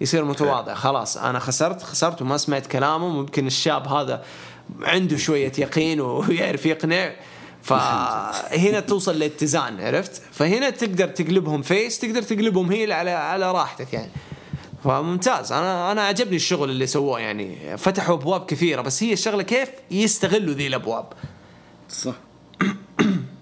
يصير 0.00 0.24
متواضع. 0.24 0.74
خلاص 0.74 1.16
أنا 1.16 1.38
خسرت 1.38 1.82
خسرت 1.82 2.22
وما 2.22 2.36
سمعت 2.36 2.66
كلامه. 2.66 3.08
ممكن 3.08 3.46
الشاب 3.46 3.88
هذا 3.88 4.24
عنده 4.82 5.16
شوية 5.16 5.52
يقين 5.58 6.00
ويعرف 6.00 6.66
يقنع. 6.66 7.12
فهنا 7.62 8.80
توصل 8.80 9.18
لاتزان 9.18 9.80
عرفت؟ 9.80 10.22
فهنا 10.32 10.70
تقدر 10.70 11.08
تقلبهم 11.08 11.62
face 11.62 11.98
تقدر 11.98 12.22
تقلبهم 12.22 12.72
heel 12.72 12.92
على 12.92 13.10
على 13.10 13.52
راحتك 13.52 13.92
يعني. 13.92 14.10
فممتاز. 14.86 15.52
أنا 15.52 15.92
أنا 15.92 16.02
عجبني 16.02 16.36
الشغل 16.36 16.70
اللي 16.70 16.86
سووه 16.86 17.20
يعني 17.20 17.76
فتحوا 17.76 18.14
أبواب 18.14 18.46
كثيرة 18.46 18.82
بس 18.82 19.02
هي 19.02 19.12
الشغلة 19.12 19.42
كيف 19.42 19.68
يستغلوا 19.90 20.54
ذي 20.54 20.66
الأبواب. 20.66 21.12
صح. 21.88 22.14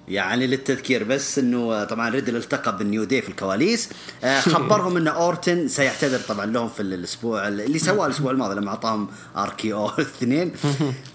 يعني 0.09 0.47
للتذكير 0.47 1.05
بس 1.05 1.39
إنه 1.39 1.85
طبعا 1.85 2.11
ريدل 2.11 2.37
التقى 2.37 2.77
بالنيو 2.77 3.05
دي 3.05 3.23
في 3.23 3.29
الكواليس. 3.29 3.89
آه، 4.25 4.41
خبرهم 4.41 4.97
إن 4.97 5.09
أورتن 5.09 5.69
سيعتذر 5.69 6.19
طبعا 6.19 6.47
لهم 6.47 6.69
في 6.69 6.81
الأسبوع 6.81 7.49
اللي 7.49 7.79
سواه 7.79 8.07
الأسبوع 8.07 8.31
الماضي 8.31 8.55
لما 8.55 8.69
أعطاهم 8.71 9.09
RKO 9.37 9.91
الاثنين 9.99 10.53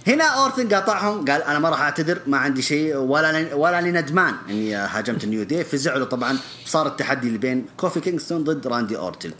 هنا 0.08 0.24
أورتن 0.24 0.70
قاطعهم 0.74 1.26
قال 1.26 1.44
أنا 1.44 1.60
ما 1.60 1.70
راح 1.70 1.82
أعتذر 1.82 2.20
ما 2.28 2.38
عندي 2.38 2.62
شيء 2.62 2.96
ولا 2.96 3.56
ولا 3.56 3.82
لي 3.82 3.92
ندمان 3.92 4.36
إني 4.50 4.76
هاجمت 4.76 5.24
النيو 5.24 5.44
دي 5.44 5.64
فزعلوا 5.64 6.06
طبعا 6.06 6.38
صار 6.66 6.88
التحدي 6.88 7.28
اللي 7.28 7.38
بين 7.38 7.66
كوفي 7.78 8.00
كينغستون 8.00 8.44
ضد 8.44 8.68
راندي 8.68 8.98
أورتن. 8.98 9.32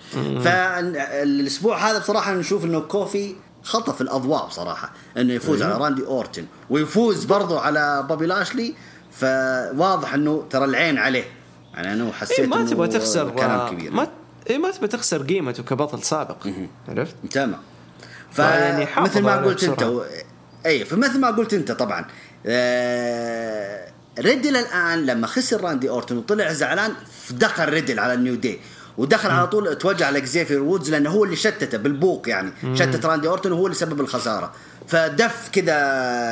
فالاسبوع 0.44 1.90
هذا 1.90 2.00
بصراحة 2.00 2.34
نشوف 2.34 2.66
إنه 2.66 2.80
كوفي 2.80 3.36
خطف 3.64 4.02
الأضواء 4.02 4.48
بصراحة 4.48 4.92
إنه 5.18 5.34
يفوز 5.34 5.62
على 5.62 5.78
راندي 5.78 6.06
أورتن 6.06 6.46
ويفوز 6.70 7.26
برضو 7.26 7.58
على 7.58 8.06
بوبي 8.10 8.26
لاشلي. 8.26 8.74
فواضح 9.12 10.14
إنه 10.14 10.46
ترى 10.50 10.66
العين 10.66 10.98
عليه. 10.98 11.24
يعني 11.74 11.94
أنا 11.94 12.12
حسيت 12.14 12.40
إيه 12.40 12.48
ما 12.48 12.66
تبغى 12.66 12.88
تخسر 12.88 13.30
كلام 13.30 13.70
كبير. 13.70 13.92
ما 13.92 14.08
إيه 14.50 14.58
ما 14.58 14.72
تبغى 14.72 14.88
تخسر 14.88 15.24
قيمته 15.24 15.64
كبطل 15.64 16.04
سابق. 16.04 16.48
عرفت؟ 16.88 17.16
تمام. 17.32 17.60
فيعني 18.32 18.86
فمثل 18.86 19.22
ما 19.22 19.36
قلت 19.36 19.64
أنت. 19.64 19.92
اي 20.66 20.86
فمثل 20.86 21.20
ما 21.20 21.28
قلت 21.28 21.54
أنت 21.54 21.72
طبعا 21.72 22.06
آه... 22.46 23.90
ريدل 24.20 24.56
الآن 24.56 25.06
لما 25.06 25.28
خسر 25.28 25.62
راندي 25.62 25.90
أورتون 25.90 26.18
وطلع 26.18 26.54
زعلان 26.54 26.94
دخل 27.32 27.70
ريدل 27.70 28.00
على 28.00 28.14
النيو 28.14 28.36
دي 28.36 28.60
ودخل 28.98 29.30
على 29.30 29.48
طول 29.48 29.78
توجه 29.78 30.06
على 30.06 30.18
إكزيفير 30.18 30.62
وودز 30.62 30.92
لأنه 30.92 31.10
هو 31.10 31.24
اللي 31.24 31.36
شتته 31.36 31.78
بالبوق 31.78 32.30
يعني. 32.30 32.52
شتت 32.74 33.06
راندي 33.06 33.28
أورتون 33.28 33.52
وهو 33.52 33.66
اللي 33.66 33.76
سبب 33.76 34.02
الخسارة. 34.02 34.52
فدف 34.90 35.50
كذا 35.52 35.76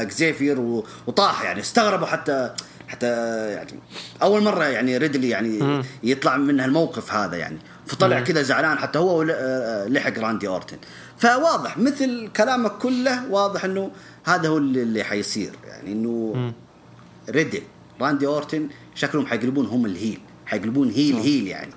اكزيفير 0.01 0.59
و... 0.59 0.85
وطاح 1.07 1.43
يعني 1.43 1.59
استغربوا 1.59 2.07
حتى 2.07 2.53
حتى 2.87 3.07
يعني 3.53 3.79
أول 4.21 4.43
مرة 4.43 4.63
يعني 4.63 4.97
ريدل 4.97 5.23
يعني 5.23 5.83
يطلع 6.03 6.37
من 6.37 6.59
الموقف 6.59 7.13
هذا 7.13 7.37
يعني. 7.37 7.57
فطلع 7.85 8.19
كذا 8.19 8.41
زعلان 8.41 8.77
حتى 8.77 8.99
هو 8.99 9.25
آه، 9.29 9.87
لحق 9.87 10.19
راندي 10.19 10.47
اورتن 10.47 10.77
فواضح 11.17 11.77
مثل 11.77 12.29
كلامك 12.37 12.71
كله 12.71 13.29
واضح 13.29 13.65
إنه 13.65 13.91
هذا 14.25 14.49
هو 14.49 14.57
اللي 14.57 14.83
اللي 14.83 15.03
حيصير 15.03 15.51
يعني 15.67 15.91
إنه 15.91 16.53
ريدل 17.29 17.61
راندي 18.01 18.27
اورتن 18.27 18.69
شكلهم 18.95 19.25
حيقلبون 19.25 19.65
هم 19.65 19.85
ال 19.85 19.92
heel 19.92 20.19
حيقلبون 20.45 20.89
heel 20.89 21.15
heel 21.15 21.47
يعني. 21.47 21.71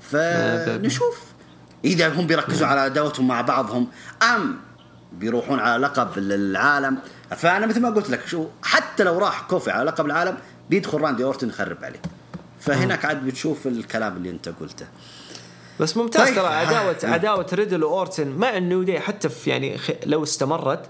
فنشوف. 0.00 1.20
إذا 1.84 2.08
هم 2.08 2.26
بيركزوا 2.26 2.66
على 2.66 2.86
عداوتهم 2.86 3.28
مع 3.28 3.40
بعضهم 3.40 3.88
أم 4.22 4.56
بيروحون 5.18 5.58
على 5.58 5.82
لقب 5.86 6.18
العالم. 6.18 6.98
فأنا 7.36 7.66
مثل 7.66 7.80
ما 7.80 7.90
قلت 7.90 8.10
لك 8.10 8.26
شو 8.26 8.46
حتى 8.62 9.04
لو 9.04 9.18
راح 9.18 9.40
كوفي 9.40 9.70
على 9.70 9.90
لقب 9.90 10.06
العالم 10.06 10.36
بيدخل 10.70 11.00
راندي 11.00 11.24
أورتن 11.24 11.48
يخرب 11.48 11.84
عليه. 11.84 12.02
فهناك 12.60 13.04
عاد 13.04 13.24
بتشوف 13.26 13.66
الكلام 13.66 14.16
اللي 14.16 14.30
أنت 14.30 14.48
قلته. 14.48 14.86
بس 15.80 15.96
ممتاز 15.96 16.26
طيب. 16.28 16.34
ترى 16.34 16.46
عداوه 16.46 16.96
عداوة 17.04 17.46
ريدل 17.52 17.84
واورتن 17.84 18.28
مع 18.28 18.56
النيو 18.56 18.82
دي 18.82 19.00
حتى 19.00 19.28
في 19.28 19.50
يعني 19.50 19.76
لو 20.06 20.22
استمرت 20.22 20.86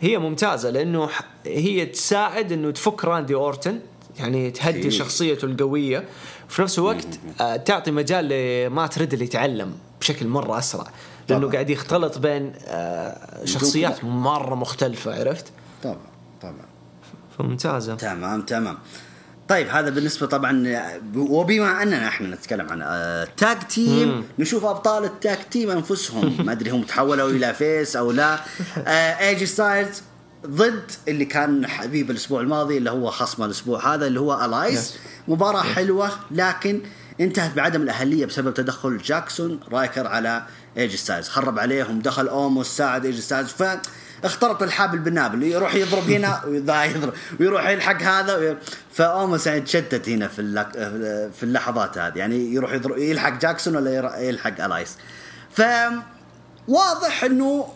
هي 0.00 0.18
ممتازة 0.18 0.70
لأنه 0.70 1.08
هي 1.46 1.86
تساعد 1.86 2.52
إنه 2.52 2.70
تفك 2.70 3.04
راندي 3.04 3.34
أورتن 3.34 3.80
يعني 4.18 4.50
تهدي. 4.50 4.90
شخصيته 4.90 5.44
القوية. 5.44 6.04
وفي 6.48 6.62
نفس 6.62 6.78
الوقت 6.78 7.06
آه، 7.40 7.56
تعطي 7.56 7.90
مجال 7.90 8.28
لمات 8.28 8.98
ريدل 8.98 9.22
يتعلم 9.22 9.74
بشكل 10.00 10.26
مرة 10.26 10.58
أسرع. 10.58 10.86
لأنه. 11.28 11.50
قاعد 11.50 11.70
يختلط 11.70 12.18
بين 12.18 12.52
آه، 12.66 13.44
شخصيات 13.44 14.04
مرة 14.04 14.54
مختلفة 14.54 15.20
عرفت؟ 15.20 15.46
طبعا 15.82 15.96
طبعا. 16.42 16.66
فممتازة. 17.38 17.94
تمام 17.94 18.42
تمام. 18.42 18.78
طيب 19.48 19.68
هذا 19.68 19.90
بالنسبة 19.90 20.26
طبعا 20.26 20.82
وبما 21.16 21.82
أننا 21.82 22.08
إحنا 22.08 22.28
نتكلم 22.28 22.68
عن 22.70 22.82
آه، 22.82 23.28
tag 23.36 23.58
team 23.58 24.24
نشوف 24.38 24.64
أبطال 24.64 25.04
ال 25.04 25.12
tag 25.12 25.38
team 25.50 25.70
أنفسهم. 25.70 26.36
ما 26.46 26.52
أدري 26.52 26.70
هم 26.70 26.82
تحولوا 26.82 27.30
إلى 27.30 27.54
face 27.54 27.96
أو 27.96 28.10
لا. 28.10 28.38
ايجي 28.86 29.46
ستايلز 29.46 30.02
ضد 30.46 30.90
اللي 31.08 31.24
كان 31.24 31.66
حبيب 31.66 32.10
الأسبوع 32.10 32.40
الماضي 32.40 32.78
اللي 32.78 32.90
هو 32.90 33.10
خصم 33.10 33.44
الأسبوع 33.44 33.94
هذا 33.94 34.06
اللي 34.06 34.20
هو 34.20 34.44
إلياس 34.44 34.96
مباراة 35.28 35.62
حلوة 35.62 36.10
لكن 36.30 36.80
انتهت 37.20 37.56
بعدم 37.56 37.82
الأهلية 37.82 38.26
بسبب 38.26 38.54
تدخل 38.54 38.98
جاكسون 38.98 39.60
رايكر 39.72 40.06
على 40.06 40.42
ايجي 40.76 40.94
ستايلز. 40.94 41.28
خرب 41.28 41.58
عليهم 41.58 42.00
دخل 42.00 42.28
أوموس 42.28 42.66
ساعد 42.76 43.04
ايجي 43.04 43.20
ستايلز. 43.20 43.48
ف 43.48 43.62
اختلط 44.24 44.62
الحابل 44.62 44.98
بالنابل. 44.98 45.42
يروح 45.42 45.74
يضرب 45.74 46.10
هنا 46.10 46.40
وذا 46.48 46.84
يضرب. 46.84 47.12
ويروح 47.40 47.68
يلحق 47.68 48.02
هذا 48.02 48.36
وي... 48.36 48.56
فاوموس 48.92 49.46
يعني 49.46 49.60
تشتت 49.60 50.08
هنا 50.08 50.28
في 50.28 50.38
اللق... 50.38 50.72
في 51.32 51.42
اللحظات 51.42 51.98
هذه. 51.98 52.18
يعني 52.18 52.54
يروح 52.54 52.72
يضرب 52.72 52.98
يلحق 52.98 53.38
جاكسون 53.38 53.76
ولا 53.76 54.20
يلحق 54.20 54.64
إلياس. 54.64 54.96
ف 55.50 55.62
واضح 56.68 57.24
إنه 57.24 57.68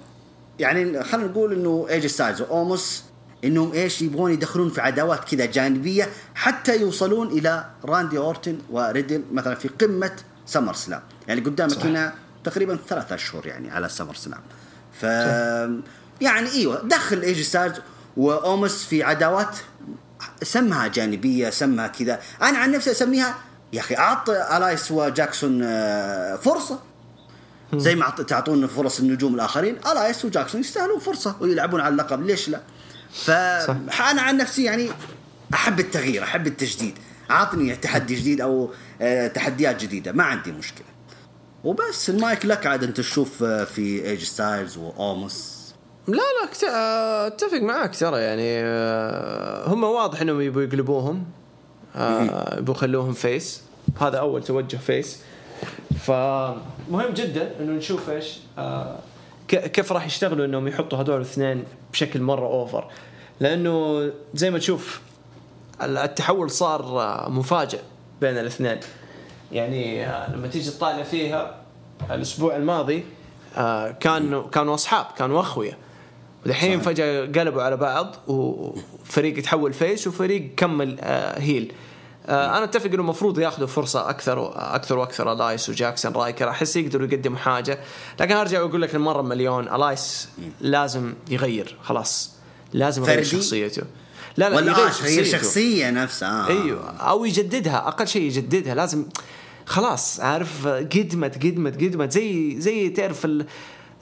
يعني 0.59 1.05
خلينا 1.05 1.29
نقول 1.29 1.53
إنه 1.53 1.87
ايجي 1.91 2.07
ستايلز 2.07 2.41
وأوموس 2.41 3.05
إنهم 3.45 3.73
إيش 3.73 4.03
يبغون 4.03 4.33
يدخلون 4.33 4.71
في 4.71 4.81
عداوات 4.81 5.35
كذا 5.35 5.47
جانبية 5.47 6.09
حتى 6.35 6.81
يوصلون 6.81 7.27
إلى 7.27 7.65
راندي 7.85 8.19
أورتن 8.19 8.59
وريدل 8.71 9.23
مثلا 9.33 9.55
في 9.55 9.69
قمة 9.69 10.13
سمر 10.47 10.75
سلام. 10.75 11.03
يعني 11.29 11.41
قدامك 11.41 11.79
هنا 11.79 12.15
تقريبا 12.47 12.79
ثلاثة 12.89 13.15
اشهر 13.15 13.47
يعني 13.47 13.71
على 13.71 13.89
سمر 13.89 14.15
سلام 14.15 14.41
ف 15.01 15.03
يعني 16.21 16.51
إيوه 16.53 16.83
دخل 16.83 17.23
ايجي 17.23 17.43
ستايلز 17.43 17.77
وأوموس 18.17 18.85
في 18.85 19.03
عداوات 19.03 19.57
سمها 20.43 20.87
جانبية 20.87 21.51
سمها 21.51 21.87
كذا. 21.87 22.21
أنا 22.43 22.59
عن 22.59 22.73
نفسي 22.73 22.91
أسميها 22.91 23.35
يا 23.73 23.81
أخي 23.81 23.97
اعط 23.97 24.31
إلياس 24.31 24.91
وجاكسون 24.91 25.61
آه، 25.63 26.37
فرصة. 26.37 26.81
زي 27.75 27.95
ما 27.95 28.11
تعطون 28.11 28.67
فرص 28.67 29.01
النجوم 29.01 29.35
الآخرين 29.35 29.77
إلياس 29.93 30.25
وجاكسون 30.25 30.61
يستاهلون 30.61 30.99
فرصة 30.99 31.37
ويلعبون 31.41 31.81
على 31.81 31.93
اللقب 31.93 32.27
ليش 32.27 32.49
لا؟ 32.49 32.61
فانا 33.13 34.23
عن 34.23 34.37
نفسي 34.37 34.65
يعني 34.65 34.91
أحب 35.55 35.81
التغيير 35.81 36.23
أحب 36.23 36.47
التجديد. 36.47 36.99
أعطني 37.31 37.77
تحدي 37.77 38.15
جديد 38.15 38.41
أو 38.41 38.71
آه، 39.01 39.27
تحديات 39.27 39.83
جديدة 39.83 40.13
ما 40.13 40.25
عندي 40.25 40.53
مشكلة. 40.53 40.96
وبس 41.65 42.11
المايك 42.11 42.47
لك 42.47 42.67
عاد 42.67 42.85
انت 42.85 42.97
تشوف 42.97 43.43
آه، 43.43 43.65
في 43.65 44.05
ايجي 44.05 44.23
ستايلز 44.23 44.77
واوموس 44.77 45.57
لا 46.09 46.15
لا 46.15 46.71
آه، 46.71 47.27
أتفق 47.27 47.59
معاك 47.59 47.97
ترى 47.97 48.21
يعني 48.21 48.63
هم 49.73 49.85
واضح 49.85 50.21
إنهم 50.21 50.41
يبوا 50.41 50.63
يقلبوهم 50.63 51.25
يبوا 52.59 52.75
يخلوهم 52.75 53.13
face 53.13 53.63
هذا 54.01 54.19
أول 54.19 54.45
توجه 54.45 54.77
face 54.77 55.19
فمهم 56.01 57.13
جدا 57.15 57.51
إنه 57.61 57.73
نشوف 57.73 58.11
إيش 58.11 58.39
كيف 59.49 59.93
راح 59.93 60.07
يشتغلوا 60.07 60.47
إنهم 60.47 60.69
يحطوا 60.69 60.99
هذول 60.99 61.17
الاثنين 61.17 61.65
بشكل 61.93 62.21
مرة 62.21 62.47
over 62.47 62.91
لأنه 63.41 64.11
زي 64.35 64.51
ما 64.51 64.59
تشوف 64.59 65.01
التحول 65.83 66.51
صار 66.51 67.31
مفاجئ 67.31 67.81
بين 68.21 68.39
الاثنين. 68.39 68.81
يعني 69.53 70.07
لما 70.35 70.49
تيجي 70.49 70.71
تطالع 70.71 71.03
فيها 71.03 71.57
الأسبوع 72.11 72.57
الماضي 72.57 73.05
آه، 73.57 73.91
كانوا 73.91 74.49
كانوا 74.49 74.75
أصحاب 74.75 75.07
كانوا 75.19 75.41
أخويا. 75.41 75.77
ودحين 76.47 76.81
فجأة 76.81 77.27
قلبوا 77.27 77.63
على 77.63 77.77
بعض 77.77 78.17
وفريق 78.29 79.39
يتحول 79.39 79.73
face 79.73 80.07
وفريق 80.07 80.51
كمل 80.57 80.99
heel. 81.37 81.73
آه، 82.27 82.57
أنا 82.57 82.65
أتفق 82.65 82.87
إنه 82.87 82.95
المفروض 82.95 83.39
ياخذوا 83.39 83.67
فرصة 83.67 84.11
أكثر 84.11 84.39
وأكثر 84.39 84.99
وأكثر 84.99 85.33
إلياس 85.33 85.69
وجاكسون 85.69 86.13
رايكر. 86.13 86.49
أحس 86.49 86.77
يقدروا 86.77 87.07
يقدموا 87.07 87.39
حاجة. 87.39 87.79
لكن 88.21 88.37
أرجع 88.37 88.63
وأقول 88.63 88.83
لك 88.83 88.95
المره 88.95 89.23
مليون 89.23 89.69
ألايس 89.69 90.29
لازم 90.61 91.15
يغير. 91.31 91.77
خلاص. 91.83 92.33
لازم 92.73 93.03
يغير 93.03 93.23
شخصيته. 93.23 93.83
لا 94.37 94.49
لا 94.51 94.61
يغير 94.61 94.91
شخصيته. 94.91 95.39
شخصية 95.39 95.91
نفسها. 95.91 96.47
آه. 96.47 96.49
أيوه 96.49 96.91
أو 96.97 97.25
يجددها 97.25 97.89
أقل 97.89 98.09
شيء 98.09 98.23
يجددها 98.23 98.75
لازم 98.75 99.05
خلاص 99.67 100.21
عارف 100.21 100.67
قدمت 100.67 101.35
قدمت 101.47 101.75
قدمت. 101.75 102.13
زي 102.13 102.61
زي 102.61 102.89
تعرف 102.89 103.25
ال 103.25 103.47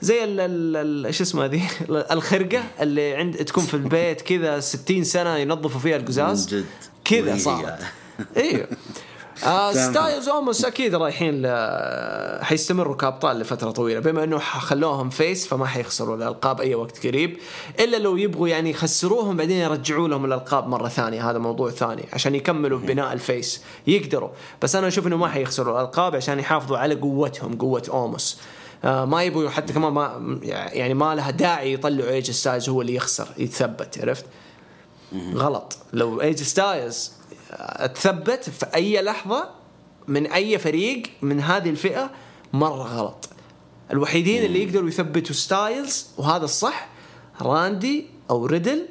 زي 0.01 0.23
ال 0.23 1.15
شو 1.15 1.23
اسمه 1.23 1.45
هذه؟ 1.45 1.61
الخرقة 2.15 2.63
اللي 2.81 3.13
عند 3.15 3.35
تكون 3.35 3.63
في 3.63 3.73
البيت 3.73 4.21
كذا 4.21 4.59
60 4.59 5.03
سنة 5.03 5.37
ينظفوا 5.37 5.79
فيها 5.79 5.97
القزاز. 5.97 6.63
كذا 7.05 7.37
صارت. 7.37 7.79
أيوه 8.37 8.67
آه 9.43 9.73
ستايلز 9.73 10.29
اوموس 10.29 10.65
أكيد 10.65 10.95
رايحين 10.95 11.41
ل... 11.41 11.47
حيستمروا 12.43 12.95
كأبطال 12.95 13.39
لفترة 13.39 13.71
طويلة. 13.71 13.99
بما 13.99 14.23
إنه 14.23 14.37
خلوهم 14.39 15.09
face 15.09 15.47
فما 15.47 15.65
حيخسروا 15.65 16.15
الألقاب 16.15 16.61
أي 16.61 16.75
وقت 16.75 17.07
قريب 17.07 17.37
إلا 17.79 17.97
لو 17.97 18.17
يبغوا 18.17 18.47
يعني 18.47 18.69
يخسروهم 18.69 19.37
بعدين 19.37 19.57
يرجعوا 19.57 20.07
لهم 20.07 20.25
الألقاب 20.25 20.67
مرة 20.67 20.87
ثانية. 20.87 21.29
هذا 21.29 21.37
موضوع 21.37 21.69
ثاني 21.69 22.05
عشان 22.13 22.35
يكملوا 22.35 22.79
بناء 22.79 23.13
ال 23.13 23.21
face. 23.21 23.61
يقدروا. 23.87 24.29
بس 24.61 24.75
أنا 24.75 24.87
أشوف 24.87 25.07
إنه 25.07 25.17
ما 25.17 25.27
حيخسروا 25.27 25.81
الألقاب 25.81 26.15
عشان 26.15 26.39
يحافظوا 26.39 26.77
على 26.77 26.95
قوتهم 26.95 27.55
قوة 27.57 27.83
اوموس 27.89 28.37
آه 28.83 29.05
ما 29.05 29.23
يبغوا 29.23 29.49
حتى 29.49 29.73
كمان 29.73 29.93
ما 29.93 30.37
يعني 30.71 30.93
ما 30.93 31.15
لها 31.15 31.31
داعي 31.31 31.73
يطلعوا 31.73 32.09
أيج 32.09 32.31
ستايلز 32.31 32.69
هو 32.69 32.81
اللي 32.81 32.95
يخسر 32.95 33.27
يتثبت 33.37 33.99
عرفت؟ 34.01 34.25
غلط. 35.33 35.77
لو 35.93 36.21
أيج 36.21 36.41
ستايلز 36.43 37.11
تثبت 37.95 38.49
في 38.49 38.65
أي 38.75 39.01
لحظة 39.01 39.49
من 40.07 40.27
أي 40.27 40.59
فريق 40.59 41.03
من 41.21 41.39
هذه 41.39 41.69
الفئة 41.69 42.11
مرة 42.53 42.83
غلط. 42.83 43.29
الوحيدين 43.91 44.43
اللي 44.43 44.63
يقدروا 44.63 44.87
يثبتوا 44.87 45.35
ستايلز 45.35 46.07
وهذا 46.17 46.45
الصح 46.45 46.89
راندي 47.41 48.07
أو 48.29 48.45
ريدل 48.45 48.87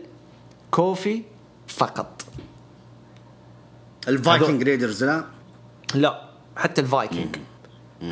كوفي 0.70 1.22
فقط. 1.66 2.24
ال 4.08 4.16
Viking 4.16 4.62
Raiders 4.62 5.04
لا؟ 5.04 5.24
لا 5.94 6.28
حتى 6.56 6.80
الفايكنج. 6.80 7.36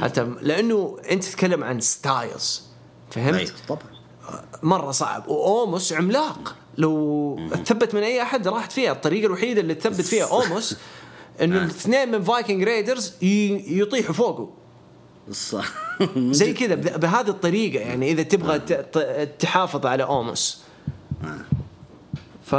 حتى 0.00 0.34
لأنه 0.40 0.98
أنت 1.10 1.24
تتكلم 1.24 1.64
عن 1.64 1.80
ستايلز 1.80 2.62
فهمت؟ 3.10 3.54
طبعا. 3.68 3.82
مرة 4.62 4.90
صعب 4.90 5.28
وأوموس 5.28 5.92
عملاق. 5.92 6.56
لو 6.78 7.38
تثبت 7.64 7.94
من 7.94 8.02
أي 8.02 8.22
أحد 8.22 8.48
راحت 8.48 8.72
فيها. 8.72 8.92
الطريقة 8.92 9.26
الوحيدة 9.26 9.60
اللي 9.60 9.74
تثبت 9.74 10.00
فيها 10.00 10.24
اوموس 10.32 10.76
إنه 11.40 11.60
آه. 11.60 11.64
الاثنين 11.64 12.10
من 12.10 12.22
Viking 12.22 12.62
Raiders 12.62 13.12
يطيحوا 13.22 14.14
فوقه. 14.14 14.50
صح. 15.30 15.68
زي 16.16 16.52
كذا 16.52 16.74
بهذه 16.74 17.28
الطريقة 17.28 17.80
يعني 17.80 18.12
إذا 18.12 18.22
تبغى 18.22 18.60
آه. 18.96 19.24
تحافظ 19.24 19.86
على 19.86 20.02
اوموس 20.02 20.62
آه. 21.24 21.38
ف 22.44 22.52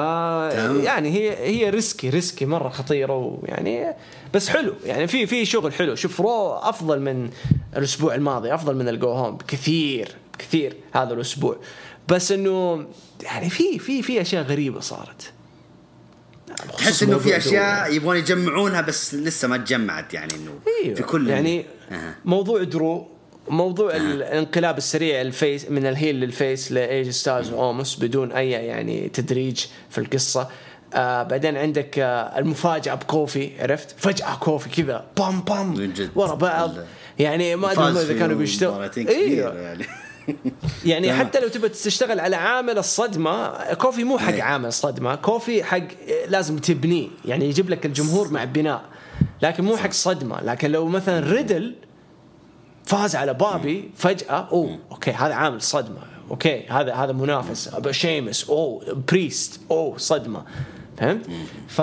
يعني 0.84 1.10
هي 1.10 1.38
هي 1.38 1.70
risky 1.70 2.10
risky 2.10 2.46
مرة 2.46 2.70
خطيرة 2.70 3.18
ويعني 3.18 3.94
بس 4.34 4.50
حلو. 4.50 4.74
يعني 4.86 5.08
في 5.08 5.28
في 5.28 5.46
شغل 5.46 5.74
حلو. 5.74 5.96
شوف 5.96 6.22
Raw 6.22 6.54
أفضل 6.54 7.00
من 7.00 7.30
الأسبوع 7.78 8.16
الماضي 8.16 8.54
أفضل 8.54 8.76
من 8.76 8.88
ال 8.88 8.96
go 8.96 9.12
home 9.12 9.38
بكثير 9.38 10.16
كثير 10.40 10.76
هذا 10.92 11.14
الأسبوع. 11.14 11.58
بس 12.08 12.32
إنه 12.32 12.86
يعني 13.22 13.50
في 13.50 13.80
في 13.80 14.02
في 14.02 14.22
أشياء 14.22 14.44
غريبة 14.44 14.80
صارت. 14.80 15.34
تحس 16.78 17.04
إنه 17.04 17.18
في 17.18 17.38
أشياء 17.38 17.94
يبغون 17.94 18.18
يجمعونها 18.18 18.82
بس 18.82 19.16
لسه 19.16 19.48
ما 19.48 19.58
تجمعت 19.58 20.14
يعني 20.14 20.34
إنه 20.34 20.52
أيوه. 20.84 20.96
في 20.96 21.04
كل 21.04 21.30
يعني 21.30 21.66
أه. 21.92 22.16
موضوع 22.26 22.64
درو 22.64 23.08
موضوع 23.48 23.94
أه. 23.94 23.98
الانقلاب 23.98 24.78
السريع 24.78 25.22
ال 25.22 25.31
face 25.31 25.70
من 25.70 25.86
ال 25.86 26.16
heel 26.16 26.38
لل 26.38 26.49
face 26.49 26.72
لإيج 26.72 27.10
ستايلز 27.10 27.52
واوموس 27.52 27.96
بدون 27.96 28.32
أي 28.32 28.52
يعني 28.52 29.10
تدريج 29.10 29.66
في 29.90 29.98
القصة. 29.98 30.50
آه 30.94 31.24
بعدين 31.24 31.58
عندك 31.58 32.00
آه 32.00 32.40
المفاجأة 32.40 32.96
بكوفي 32.96 33.62
عرفت؟ 33.62 33.96
فجأة 33.98 34.36
كوفي 34.36 34.70
كذا 34.70 35.06
بام 35.18 35.42
بام 35.42 35.94
ورا 36.16 36.36
بعض. 36.36 36.72
يعني 37.20 37.56
ما 37.56 37.72
أدري 37.72 38.02
إذا 38.02 38.20
كانوا 38.20 38.38
بيشتغلوا 38.38 38.90
أيوه 38.98 39.54
يعني. 39.54 39.86
يعني 40.86 41.14
حتى 41.14 41.40
لو 41.40 41.48
تبى 41.48 41.70
تشتغل 41.70 42.20
على 42.20 42.36
عامل 42.36 42.78
الصدمة 42.78 43.48
كوفي 43.74 44.04
مو 44.04 44.18
حق 44.18 44.34
إيه. 44.34 44.44
عامل 44.44 44.74
صدمه 44.74 45.16
كوفي 45.16 45.64
حق 45.64 45.88
لازم 46.28 46.58
تبنيه 46.58 47.08
يعني 47.26 47.46
يجيب 47.46 47.70
لك 47.70 47.86
الجمهور 47.86 48.32
مع 48.32 48.44
بناء 48.44 48.82
لكن 49.42 49.64
مو 49.64 49.78
حق 49.78 49.92
صدمة 49.92 50.42
لكن 50.42 50.72
لو 50.72 50.88
مثلا 50.88 51.32
ريدل 51.32 51.76
فاز 52.86 53.16
على 53.16 53.34
بوبي 53.34 53.92
فجأة 53.96 54.48
أوه 54.52 54.80
okay 54.92 55.12
هذا 55.12 55.34
عامل 55.34 55.62
صدمة 55.62 56.02
okay 56.32 56.66
هذا 56.70 56.94
هذا 56.94 57.12
منافس 57.12 57.72
شيمس 57.92 58.50
أوه 58.50 59.04
بريست 59.12 59.60
أوه 59.72 59.98
صدمة 59.98 60.44
فهمت؟ 60.98 61.26
ف 61.68 61.82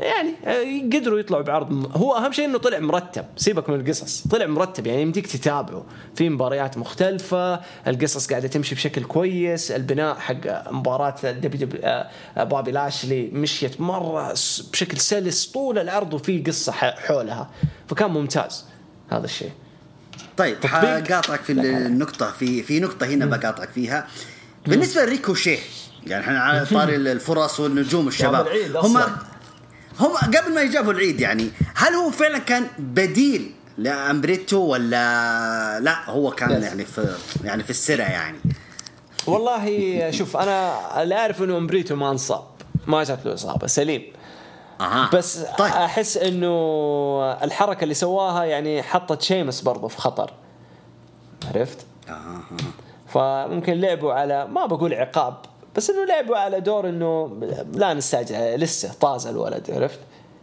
يعني 0.00 0.34
آه، 0.44 0.96
قدروا 0.96 1.18
يطلعوا 1.18 1.42
بعرض 1.42 1.96
هو 1.96 2.16
أهم 2.16 2.32
شيء 2.32 2.44
إنه 2.44 2.58
طلع 2.58 2.78
مرتب. 2.78 3.24
سيبك 3.36 3.70
من 3.70 3.80
القصص. 3.80 4.26
طلع 4.30 4.46
مرتب 4.46 4.86
يعني 4.86 5.02
يمديك 5.02 5.26
تتابعه. 5.26 5.84
في 6.16 6.28
مباريات 6.28 6.78
مختلفة 6.78 7.60
القصص 7.86 8.30
قاعدة 8.30 8.48
تمشي 8.48 8.74
بشكل 8.74 9.04
كويس 9.04 9.70
البناء 9.70 10.14
حق 10.14 10.70
مباراة 10.72 11.14
دبليو 11.24 11.68
آه، 11.84 12.10
بابي 12.36 12.70
لاشلي 12.70 13.30
مشيت 13.32 13.80
مرة 13.80 14.32
بشكل 14.72 14.98
سلس 14.98 15.46
طول 15.46 15.78
العرض 15.78 16.14
وفي 16.14 16.38
قصة 16.42 16.72
حولها. 16.72 17.50
فكان 17.88 18.10
ممتاز 18.10 18.64
هذا 19.10 19.24
الشيء. 19.24 19.50
طيب 20.36 20.66
حقاطعك 20.66 21.40
في 21.40 21.52
النقطة 21.52 22.30
في 22.30 22.62
في 22.62 22.80
نقطة 22.80 23.06
هنا 23.06 23.26
بقاطعك 23.26 23.68
فيها. 23.68 24.06
بالنسبة 24.66 25.04
لريكوشيه 25.04 25.58
يعني 26.06 26.24
إحنا 26.24 26.40
على 26.40 26.66
طاري 26.66 26.96
الفرص 27.12 27.60
والنجوم 27.60 28.08
الشباب 28.08 28.48
هم 28.74 29.02
هم 30.00 30.16
قبل 30.16 30.54
ما 30.54 30.60
يجابوا 30.60 30.92
العيد 30.92 31.20
يعني 31.20 31.50
هل 31.74 31.94
هو 31.94 32.10
فعلا 32.10 32.38
كان 32.38 32.66
بديل 32.78 33.52
لا 33.78 34.10
امبريتو 34.10 34.58
ولا 34.58 35.80
لا 35.80 36.10
هو 36.10 36.30
كان 36.30 36.58
بس. 36.58 36.64
يعني 36.64 36.84
في 36.84 37.16
يعني 37.44 37.62
في 37.62 37.70
السرة 37.70 38.02
يعني 38.02 38.38
والله 39.26 40.10
شوف 40.10 40.36
أنا 40.36 41.02
اللي 41.02 41.14
أعرف 41.14 41.42
إنه 41.42 41.56
أمبريتو 41.56 41.96
ما 41.96 42.10
انصاب 42.10 42.44
ما 42.86 43.04
جات 43.04 43.26
له 43.26 43.34
إصابة 43.34 43.66
سليم 43.66 44.02
أها 44.80 45.10
بس 45.14 45.38
طيب 45.58 45.72
أحس 45.72 46.16
إنه 46.16 46.48
الحركة 47.42 47.82
اللي 47.84 47.94
سواها 47.94 48.44
يعني 48.44 48.82
حطت 48.82 49.22
شيمس 49.22 49.60
برضه 49.60 49.88
في 49.88 49.98
خطر 49.98 50.32
عرفت؟ 51.54 51.86
أها. 52.08 52.42
فممكن 53.08 53.72
لعبوا 53.72 54.12
على 54.12 54.46
ما 54.46 54.66
بقول 54.66 54.94
عقاب 54.94 55.34
بس 55.76 55.90
إنه 55.90 56.04
لعبوا 56.04 56.36
على 56.36 56.60
دور 56.60 56.88
إنه 56.88 57.38
لا 57.74 57.94
نستعجل 57.94 58.36
لسه 58.60 58.92
طازه 59.00 59.30
الولد 59.30 59.70
عرفت؟ 59.70 59.98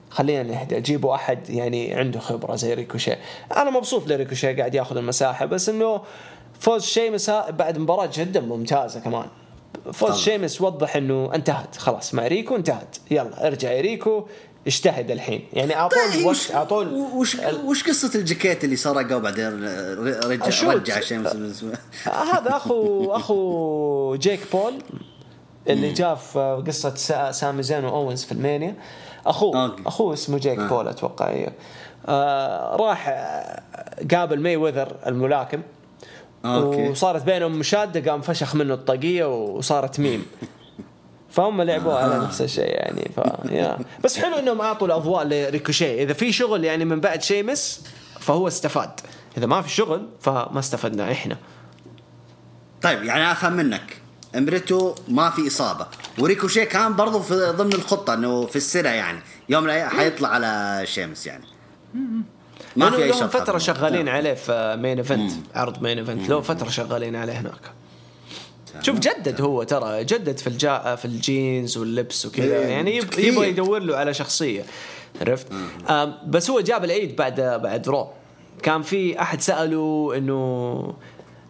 خلينا 0.09 0.43
نهدى 0.43 0.81
جيبوا 0.81 1.15
أحد 1.15 1.49
يعني 1.49 1.93
عنده 1.93 2.19
خبرة 2.19 2.55
زي 2.55 2.73
ريكوشي 2.73 3.13
أنا 3.57 3.69
مبسوط 3.69 4.07
لريكوشي 4.07 4.53
قاعد 4.53 4.75
ياخذ 4.75 4.97
المساحة 4.97 5.45
بس 5.45 5.69
إنه 5.69 6.01
فوز 6.59 6.83
شيمس 6.85 7.29
بعد 7.29 7.77
مباراة 7.77 8.09
جدا 8.13 8.41
ممتازة 8.41 8.99
كمان 8.99 9.25
فوز 9.85 10.09
طبعا. 10.09 10.13
شيمس 10.21 10.61
وضح 10.61 10.95
إنه 10.95 11.31
انتهت 11.35 11.75
خلاص 11.77 12.13
مع 12.13 12.27
ريكو 12.27 12.55
انتهت 12.55 12.95
يلا 13.11 13.47
ارجع 13.47 13.71
يا 13.71 13.81
ريكو 13.81 14.23
اجتهد 14.67 15.11
الحين 15.11 15.45
يعني 15.53 15.75
أعطوه 15.75 15.99
طيب 16.13 16.25
وقت 16.25 16.35
وش 16.35 16.51
أعطوه 16.51 16.93
وش 17.15 17.37
وش 17.65 17.83
قصة 17.83 18.19
الجاكيت 18.19 18.63
اللي 18.63 18.75
سرقه 18.75 19.15
وبعدين 19.17 19.63
رجع. 20.23 20.71
رجع 20.73 20.99
شيء 20.99 21.19
مثل- 21.19 21.73
هذا 22.05 22.55
اخو 22.57 23.05
أخو 23.11 24.15
جيك 24.15 24.39
بول 24.51 24.73
اللي 25.69 25.93
جاء 25.93 26.15
في 26.15 26.63
قصة 26.67 26.95
سا- 26.95 27.31
سامي 27.31 27.63
زين 27.63 27.85
وأوينز 27.85 28.23
في 28.23 28.31
ألمانيا. 28.31 28.75
أخوه 29.25 29.63
okay. 29.65 29.83
أخوه 29.87 30.13
اسمه 30.13 30.37
جيك 30.37 30.59
آه. 30.59 30.67
بول 30.67 30.87
أتوقع 30.87 31.27
أيوه 31.29 31.51
آه 32.07 32.75
راح 32.75 33.07
آه، 33.09 33.61
قابل 34.15 34.39
ماي 34.39 34.55
وذر 34.57 34.95
الملاكم. 35.07 35.61
okay. 36.45 36.89
وصارت 36.89 37.23
بينهم 37.23 37.51
مشادة 37.59 38.11
قام 38.11 38.21
فشخ 38.21 38.55
منه 38.55 38.73
الطاقية 38.73 39.25
وصارت 39.43 39.99
ميم. 39.99 40.25
فهم 41.29 41.61
لعبوا 41.61 41.93
على 41.93 42.17
نفس 42.19 42.41
الشيء 42.41 42.69
يعني 42.69 43.11
ف 43.15 43.19
yeah. 43.51 43.77
بس 44.03 44.17
حلو 44.19 44.35
إنهم 44.35 44.61
أعطوا 44.61 44.87
الأضواء 44.87 45.23
لريكوشي 45.27 46.03
إذا 46.03 46.13
في 46.13 46.31
شغل 46.31 46.63
يعني 46.63 46.85
من 46.85 46.99
بعد 46.99 47.21
شيمس 47.21 47.85
فهو 48.19 48.47
استفاد. 48.47 48.89
إذا 49.37 49.45
ما 49.45 49.61
في 49.61 49.69
شغل 49.69 50.07
فما 50.21 50.59
استفدنا 50.59 51.11
إحنا. 51.11 51.37
طيب 52.81 53.03
يعني 53.03 53.31
أفهم 53.31 53.53
منك. 53.53 53.96
امبريتو 54.35 54.95
ما 55.07 55.29
في 55.29 55.47
إصابة. 55.47 55.87
وريكوشي 56.19 56.65
كان 56.65 56.95
برضو 56.95 57.19
في 57.19 57.53
ضمن 57.57 57.73
الخطة 57.73 58.13
إنه 58.13 58.45
في 58.45 58.55
السرة 58.55 58.89
يعني. 58.89 59.19
يوم 59.49 59.63
من 59.63 59.71
حيطلع 59.71 60.29
على 60.29 60.81
شيمس 60.85 61.27
يعني. 61.27 61.45
ما 62.75 62.89
في 62.89 63.03
أي 63.03 63.09
لهم 63.09 63.19
شك 63.19 63.25
فترة. 63.25 63.57
شغالين 63.57 64.09
عليه 64.09 64.33
في 64.33 64.77
Main 64.81 64.97
Event 64.97 65.31
عرض 65.55 65.81
Main 65.81 65.97
Event 65.97 66.29
له 66.29 66.41
فترة 66.41 66.69
شغالين 66.69 67.15
عليه 67.15 67.33
هناك. 67.33 67.71
شوف 68.81 68.99
جدد 68.99 69.41
هو 69.41 69.63
ترى 69.63 70.03
جدد 70.03 70.37
في 70.37 70.47
الجا 70.47 70.95
في 70.95 71.05
الجينز 71.05 71.77
واللبس 71.77 72.25
وكذا. 72.25 72.57
إيه، 72.57 72.67
يعني. 72.67 72.97
يبغى 72.97 73.49
يدور 73.49 73.79
له 73.79 73.97
على 73.97 74.13
شخصية. 74.13 74.63
عرفت؟ 75.21 75.47
بس 76.27 76.49
هو 76.49 76.59
جاب 76.59 76.83
العيد 76.83 77.15
بعد 77.15 77.41
بعد 77.41 77.87
Raw. 77.87 78.07
كان 78.63 78.81
في 78.81 79.21
أحد 79.21 79.41
سأله 79.41 80.13
إنه 80.17 80.93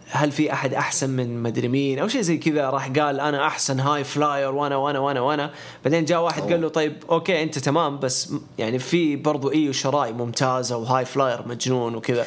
هل 0.09 0.31
في 0.31 0.53
أحد 0.53 0.73
أحسن 0.73 1.09
من 1.09 1.43
مدري 1.43 1.67
مين 1.67 1.99
أو 1.99 2.07
شيء 2.07 2.21
زي 2.21 2.37
كذا 2.37 2.69
راح 2.69 2.87
قال 2.87 3.19
أنا 3.19 3.47
أحسن 3.47 3.79
high 3.79 4.03
flyer 4.03 4.51
وأنا 4.55 4.75
وأنا 4.75 4.99
وأنا 4.99 5.21
وأنا. 5.21 5.51
بعدين 5.85 6.05
جاء 6.05 6.21
واحد 6.21 6.41
قال 6.51 6.61
له 6.61 6.67
طيب 6.67 7.03
okay 7.09 7.43
أنت 7.43 7.59
تمام 7.59 7.99
بس 7.99 8.33
يعني 8.57 8.79
في 8.79 9.15
برضو 9.15 9.51
إيو 9.51 9.71
شراي 9.71 10.13
ممتازة 10.13 10.77
و 10.77 11.05
high 11.05 11.24
flyer 11.24 11.47
مجنون 11.47 11.95
وكذا. 11.95 12.25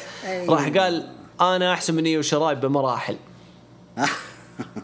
راح 0.49 0.67
قال 0.67 1.07
أنا 1.41 1.73
أحسن 1.73 1.93
من 1.95 2.05
إيو 2.05 2.21
شراي 2.21 2.55
بمراحل. 2.55 3.17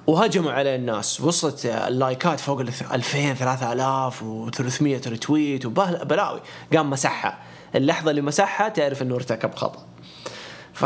وهجموا 0.07 0.51
عليه 0.51 0.75
الناس. 0.75 1.21
وصلت 1.21 1.65
اللايكات 1.65 2.39
فوق 2.39 2.59
ال 2.59 2.67
2000 2.93 3.33
3000 3.33 4.23
و300 4.23 5.07
retweet 5.07 5.65
وبلاوي 5.65 6.41
قام 6.75 6.89
مسحها. 6.89 7.37
اللحظة 7.75 8.11
اللي 8.11 8.21
مسحها 8.21 8.69
تعرف 8.69 9.01
إنه 9.01 9.15
ارتكب 9.15 9.55
خطأ. 9.55 9.85
ف 10.73 10.85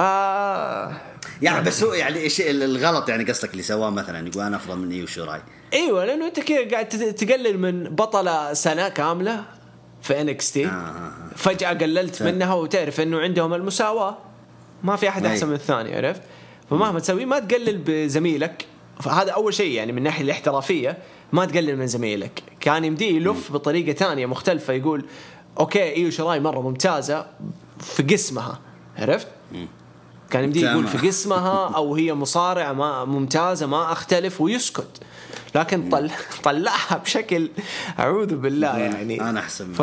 يعني 1.41 1.65
بس 1.65 1.83
هو 1.83 1.93
يعني 1.93 2.19
إيش 2.19 2.41
الغلط 2.41 3.09
يعني 3.09 3.23
قصدك 3.23 3.51
اللي 3.51 3.63
سواه 3.63 3.89
مثلا؟ 3.89 4.27
يقول 4.27 4.43
أنا 4.43 4.55
أفضل 4.55 4.77
من 4.77 4.91
إيو 4.91 5.05
شوراي. 5.05 5.41
إيوه 5.73 6.05
لأنه 6.05 6.27
أنت 6.27 6.39
كذا 6.39 6.69
قاعد 6.71 6.87
تقلل 6.89 7.59
من 7.59 7.83
بطلة 7.83 8.53
سنه 8.53 8.89
كاملة 8.89 9.43
في 10.01 10.21
NXT 10.21 10.65
آه، 10.65 10.69
آه. 10.69 11.11
فجأة 11.35 11.73
قللت 11.73 12.15
فهم. 12.15 12.35
منها 12.35 12.53
وتعرف 12.53 13.01
إنه 13.01 13.19
عندهم 13.19 13.53
المساواة. 13.53 14.17
ما 14.83 14.95
في 14.95 15.09
أحد. 15.09 15.25
أحسن 15.25 15.47
من 15.47 15.53
الثاني 15.53 15.95
عرفت؟ 15.95 16.21
فمهما 16.69 16.99
تسوي 16.99 17.25
ما 17.25 17.39
تقلل 17.39 17.81
بزميلك. 17.85 18.65
فهذا 18.99 19.31
أول 19.31 19.53
شيء 19.53 19.71
يعني 19.71 19.91
من 19.91 19.97
الناحية 19.97 20.23
الاحترافية 20.23 20.97
ما 21.33 21.45
تقلل 21.45 21.77
من 21.77 21.87
زميلك. 21.87 22.43
كان 22.59 22.85
يمديه 22.85 23.15
يلف 23.15 23.51
بطريقة 23.51 23.93
ثانية 23.93 24.25
مختلفة 24.25 24.73
يقول 24.73 25.05
okay 25.59 25.95
إيو 25.95 26.09
شراي 26.09 26.39
مرة 26.39 26.61
ممتازة 26.61 27.25
في 27.79 28.03
قسمها 28.03 28.59
عرفت؟ 28.97 29.27
كان 30.31 30.43
يمديه 30.43 30.69
يقول. 30.71 30.87
في 30.87 31.07
قسمها 31.07 31.75
أو 31.75 31.95
هي 31.95 32.13
مصارعة 32.13 32.73
ما 32.73 33.05
ممتازة 33.05 33.65
ما 33.65 33.91
أختلف 33.91 34.41
ويسكت. 34.41 34.87
لكن 35.55 35.89
طل 35.89 36.11
طلعها 36.43 36.97
بشكل 36.97 37.49
أعوذ 37.99 38.35
بالله 38.35 38.77
يعني. 38.77 39.21
أنا 39.21 39.39
أحسن 39.39 39.73
ف... 39.73 39.81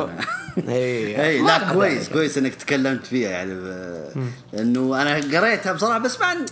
اي 0.68 1.22
اي 1.28 1.40
ما 1.40 1.46
لا 1.46 1.72
كويس. 1.72 2.08
كويس 2.08 2.38
إنك 2.38 2.54
تكلمت 2.54 3.06
فيها 3.06 3.30
يعني. 3.30 3.54
ب- 3.54 4.28
انه 4.58 5.02
أنا 5.02 5.14
قريتها 5.40 5.72
بصراحة 5.72 5.98
بس 5.98 6.16
بعد 6.16 6.50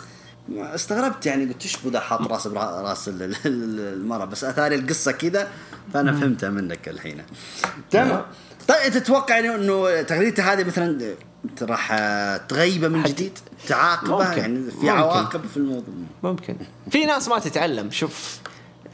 استغربت 0.58 1.26
يعني 1.26 1.44
قلت 1.44 1.62
إيش 1.62 1.76
بدا 1.84 2.00
حاط 2.00 2.32
رأس 2.32 2.46
براس 2.46 3.08
ال- 3.08 3.22
ال- 3.22 3.36
ال- 3.46 3.80
المرأة؟ 3.94 4.24
بس 4.24 4.44
اتاري 4.44 4.74
القصة 4.74 5.12
كذا 5.12 5.48
فأنا 5.94 6.12
فهمتها 6.12 6.50
منك 6.50 6.88
الحين. 6.88 7.22
تمام. 7.90 8.22
طيب 8.68 8.92
تتوقع 8.92 9.38
انه 9.38 9.54
إنه 9.54 10.02
تغريدته 10.02 10.52
هذه 10.52 10.64
مثلا 10.64 11.14
راح 11.62 11.96
تغيبة 12.48 12.88
من 12.88 13.02
جديد 13.02 13.38
تعاقبة 13.68 14.24
ممكن. 14.28 14.38
يعني 14.40 14.70
في. 14.80 14.90
عواقب 14.90 15.40
في 15.46 15.56
الموضوع 15.56 15.94
ممكن 16.22 16.56
في 16.90 17.04
ناس 17.04 17.28
ما 17.28 17.38
تتعلم 17.38 17.90
شوف 17.90 18.38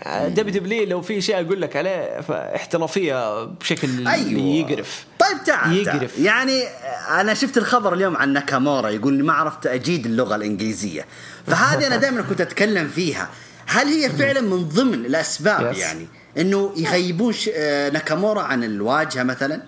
WWE 0.07 0.87
لو 0.89 1.03
في 1.03 1.21
شيء 1.21 1.41
أقول 1.41 1.63
لك 1.63 1.77
عليه 1.77 2.21
فاحترافية 2.21 3.45
بشكل 3.45 4.09
أيوه 4.09 4.41
يقرف 4.43 5.05
طيب 5.19 5.45
تعال, 5.45 5.85
تعال 5.85 5.97
يقرف. 5.97 6.19
يعني 6.19 6.63
أنا 7.11 7.35
شفت 7.35 7.59
الخبر 7.59 7.95
اليوم 7.95 8.17
عن 8.17 8.33
ناكامورا 8.33 8.89
يقول 8.89 9.15
لي 9.15 9.23
ما 9.23 9.33
عرفت 9.33 9.67
أجيد 9.67 10.07
اللغة 10.07 10.35
الإنجليزية 10.37 11.07
فهذه 11.47 11.87
أنا 11.87 11.97
دائما 12.03 12.23
كنت 12.23 12.41
أتكلم 12.41 12.89
فيها 12.89 13.29
هل 13.67 13.87
هي 13.87 14.11
فعلا 14.11 14.41
من 14.41 14.69
ضمن 14.69 14.95
الأسباب 14.95 15.75
Yes. 15.75 15.79
يعني 15.79 16.07
إنه 16.39 16.73
يغيبون 16.77 17.35
آه، 17.55 17.91
ناكامورا 17.91 18.43
عن 18.43 18.65
الواجهة 18.65 19.23
مثلا 19.23 19.63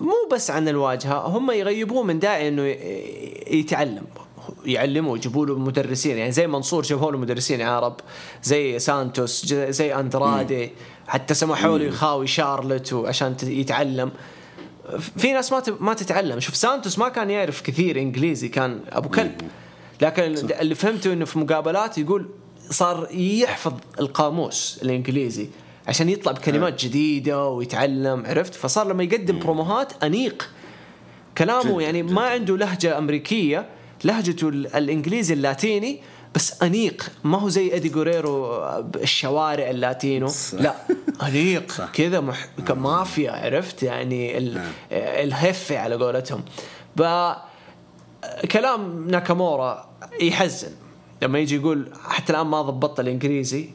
مو 0.00 0.28
بس 0.32 0.50
عن 0.50 0.68
الواجهة 0.68 1.26
هم 1.26 1.50
يغيبوه 1.50 2.02
من 2.02 2.18
داعي 2.18 2.48
إنه 2.48 2.62
يتعلم. 3.56 4.04
يعلموا 4.64 5.16
يجيبوا 5.16 5.46
له 5.46 5.58
مدرسين 5.58 6.18
يعني 6.18 6.32
زي 6.32 6.46
منصور 6.46 6.82
جابوا 6.82 7.12
له 7.12 7.18
مدرسين 7.18 7.62
عرب 7.62 7.96
زي 8.42 8.78
سانتوس 8.78 9.46
زي 9.54 9.94
أندرادي. 9.94 10.70
حتى 11.06 11.34
سمحوا 11.34 11.78
له 11.78 11.84
يخاوي 11.84 12.26
شارلت 12.26 12.94
عشان 12.94 13.36
يتعلم. 13.42 14.10
في 15.16 15.32
ناس 15.32 15.52
ما 15.52 15.62
ما 15.80 15.94
تتعلم. 15.94 16.40
شوف 16.40 16.56
سانتوس 16.56 16.98
ما 16.98 17.08
كان 17.08 17.30
يعرف 17.30 17.62
كثير 17.62 17.98
إنجليزي 17.98 18.48
كان 18.48 18.80
أبو 18.92 19.08
كلب. 19.08 19.40
لكن 20.00 20.22
اللي 20.60 20.74
فهمته 20.74 21.12
إنه 21.12 21.24
في 21.24 21.38
مقابلات 21.38 21.98
يقول 21.98 22.28
صار 22.70 23.08
يحفظ 23.10 23.72
القاموس 24.00 24.80
الإنجليزي. 24.82 25.48
عشان 25.88 26.08
يطلع 26.08 26.32
بكلمات 26.32 26.84
جديدة 26.84 27.48
ويتعلم 27.48 28.26
عرفت؟ 28.26 28.54
فصار 28.54 28.86
لما 28.88 29.02
يقدم 29.02 29.38
بروموهات 29.38 30.04
أنيق. 30.04 30.50
كلامه 31.38 31.74
جد- 31.76 31.80
يعني 31.80 32.02
جد. 32.02 32.12
ما 32.12 32.22
عنده 32.22 32.56
لهجة 32.56 32.98
أمريكية 32.98 33.66
لهجته 34.04 34.48
ال- 34.48 34.74
الإنجليزي 34.76 35.34
اللاتيني 35.34 36.00
بس 36.34 36.62
أنيق. 36.62 37.10
ما 37.24 37.38
هو 37.38 37.48
زي 37.48 37.76
إدي 37.76 37.88
جوريرو 37.88 38.64
الشوارع 38.96 39.70
اللاتينو. 39.70 40.26
صح. 40.28 40.54
لا 40.60 40.74
أنيق. 41.22 41.90
كذا 41.92 42.20
مح... 42.20 42.46
كمافيا 42.68 43.32
عرفت؟ 43.32 43.82
يعني 43.82 44.38
ال... 44.38 44.54
نعم. 44.54 44.72
الهفه 44.92 45.78
على 45.78 45.94
قولتهم. 45.94 46.42
ب... 46.96 47.32
كلام 48.52 49.10
ناكامورا 49.10 49.88
يحزن. 50.20 50.70
لما 51.22 51.38
يجي 51.38 51.56
يقول 51.56 51.88
حتى 52.04 52.32
الآن 52.32 52.46
ما 52.46 52.62
ضبطت 52.62 53.00
الإنجليزي. 53.00 53.68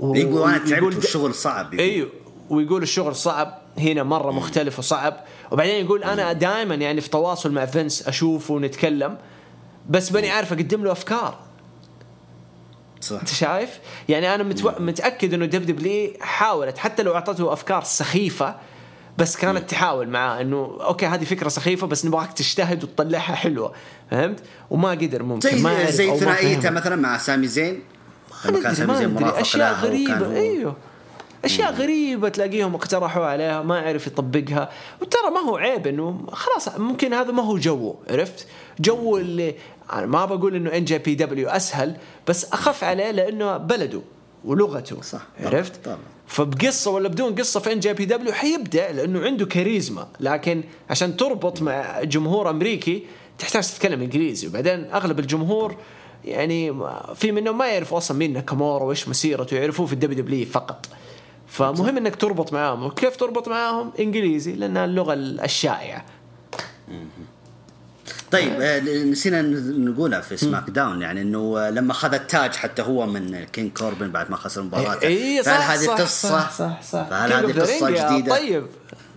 يقول 0.00 0.50
أنا 0.50 0.58
تعبت 0.58 0.96
والشغل 0.96 1.34
صعب. 1.34 1.74
إيوه 1.74 2.08
ويقول 2.50 2.82
الشغل 2.82 3.16
صعب 3.16 3.58
هنا 3.78 4.02
مرة 4.02 4.30
مختلف 4.30 4.78
وصعب. 4.78 5.16
وبعدين 5.50 5.84
يقول 5.84 6.04
أنا 6.04 6.32
دائما 6.32 6.74
يعني 6.74 7.00
في 7.00 7.10
تواصل 7.10 7.52
مع 7.52 7.66
فينس 7.66 8.08
اشوفه 8.08 8.54
ونتكلم 8.54 9.18
بس 9.88 10.12
ماني 10.12 10.30
عارف 10.30 10.52
أقدم 10.52 10.84
له 10.84 10.92
أفكار. 10.92 11.38
صح. 13.00 13.20
أنت 13.20 13.28
شايف؟ 13.28 13.78
يعني 14.08 14.34
أنا 14.34 14.42
متو... 14.42 14.70
متأكد 14.78 15.34
إنه 15.34 15.46
WW 15.46 16.12
حاولت 16.20 16.78
حتى 16.78 17.02
لو 17.02 17.14
أعطته 17.14 17.52
أفكار 17.52 17.84
سخيفة 17.84 18.54
بس 19.18 19.36
كانت 19.36 19.70
تحاول 19.70 20.08
معاه 20.08 20.40
إنه 20.40 20.78
okay 20.80 21.06
هذه 21.06 21.24
فكرة 21.24 21.48
سخيفة 21.48 21.86
بس 21.86 22.04
نبغاك 22.06 22.32
تجتهد 22.32 22.84
وتطلعها 22.84 23.34
حلوة. 23.34 23.72
فهمت؟ 24.10 24.42
وما 24.70 24.90
قدر 24.90 25.22
ممكن 25.22 25.50
زي 25.50 25.62
ما 25.62 25.90
زي 25.90 26.18
ثنائيته. 26.18 26.70
مثلا 26.70 26.96
مع 26.96 27.18
سامي 27.18 27.46
زين. 27.46 27.82
لما 28.44 28.62
كان 28.62 28.74
سامي 28.74 29.06
مرافق 29.06 29.38
أشياء 29.38 29.74
غريبة. 29.74 30.36
أيوه. 30.36 30.76
أشياء 31.44 31.72
غريبة 31.72 32.28
تلاقيهم 32.28 32.74
اقترحوا 32.74 33.24
عليها 33.24 33.62
ما 33.62 33.78
يعرف 33.78 34.06
يطبقها. 34.06 34.70
وترى 35.02 35.30
ما 35.30 35.40
هو 35.40 35.56
عيب 35.56 35.86
إنه 35.86 36.26
خلاص 36.32 36.78
ممكن 36.78 37.14
هذا 37.14 37.32
ما 37.32 37.42
هو 37.42 37.58
جوه 37.58 37.98
عرفت؟ 38.10 38.46
جو 38.80 39.16
اللي 39.16 39.54
أنا 39.92 40.06
ما 40.06 40.24
بقول 40.24 40.54
إنه 40.54 40.76
NJPW 40.76 41.48
أسهل 41.48 41.96
بس 42.28 42.44
أخف 42.44 42.84
عليه 42.84 43.10
لإنه 43.10 43.56
بلده 43.56 44.00
ولغته 44.44 45.02
صح، 45.02 45.22
عرفت؟ 45.40 45.84
طبعاً. 45.84 45.98
فبقصة 46.26 46.90
ولا 46.90 47.08
بدون 47.08 47.34
قصة 47.34 47.60
في 47.60 47.72
NJPW 47.72 48.32
حيبدع 48.32 48.90
لإنه 48.90 49.20
عنده 49.20 49.46
كاريزما. 49.46 50.08
لكن 50.20 50.62
عشان 50.90 51.16
تربط 51.16 51.62
مع 51.62 52.02
جمهور 52.02 52.50
أمريكي 52.50 53.06
تحتاج 53.38 53.68
تتكلم 53.68 54.02
إنجليزي 54.02 54.46
وبعدين 54.46 54.90
أغلب 54.92 55.18
الجمهور 55.18 55.76
يعني 56.24 56.74
في 57.14 57.32
منهم 57.32 57.58
ما 57.58 57.66
يعرفوا 57.66 57.98
أصلا 57.98 58.16
مين 58.16 58.32
ناكامورا 58.32 58.84
وإيش 58.84 59.08
مسيرته 59.08 59.56
يعرفوه 59.56 59.86
في 59.86 59.92
ال 59.92 60.22
WW 60.24 60.46
فقط. 60.46 60.86
فمهم 61.46 61.96
إنك 61.96 62.16
تربط 62.16 62.52
معاهم. 62.52 62.86
وكيف 62.86 63.16
تربط 63.16 63.48
معاهم؟ 63.48 63.92
إنجليزي 64.00 64.52
لأنها 64.52 64.84
اللغة 64.84 65.14
الشائعه 65.14 66.04
طيب 68.30 68.52
آه، 68.60 68.80
نسينا 69.04 69.42
نقولها 69.42 70.20
في 70.20 70.36
SmackDown 70.36 71.02
يعني 71.02 71.22
إنه 71.22 71.58
آه، 71.58 71.70
لما 71.70 71.92
أخذ 71.92 72.14
التاج 72.14 72.54
حتى 72.54 72.82
هو 72.82 73.06
من 73.06 73.44
King 73.44 73.72
Corbin 73.72 74.10
بعد 74.10 74.30
ما 74.30 74.36
خسر 74.36 74.62
مباراته 74.62 75.06
اي 75.06 75.42
فهل 75.42 75.58
صح 75.58 75.70
هذه 75.70 75.86
صح 75.86 76.00
قصة؟ 76.00 76.28
صح 76.28 76.50
صح, 76.50 76.82
صح. 76.82 77.08
فهل 77.08 77.32
هذه 77.32 77.60
قصة 77.60 77.90
جديدة؟ 77.90 78.36
طيب. 78.36 78.66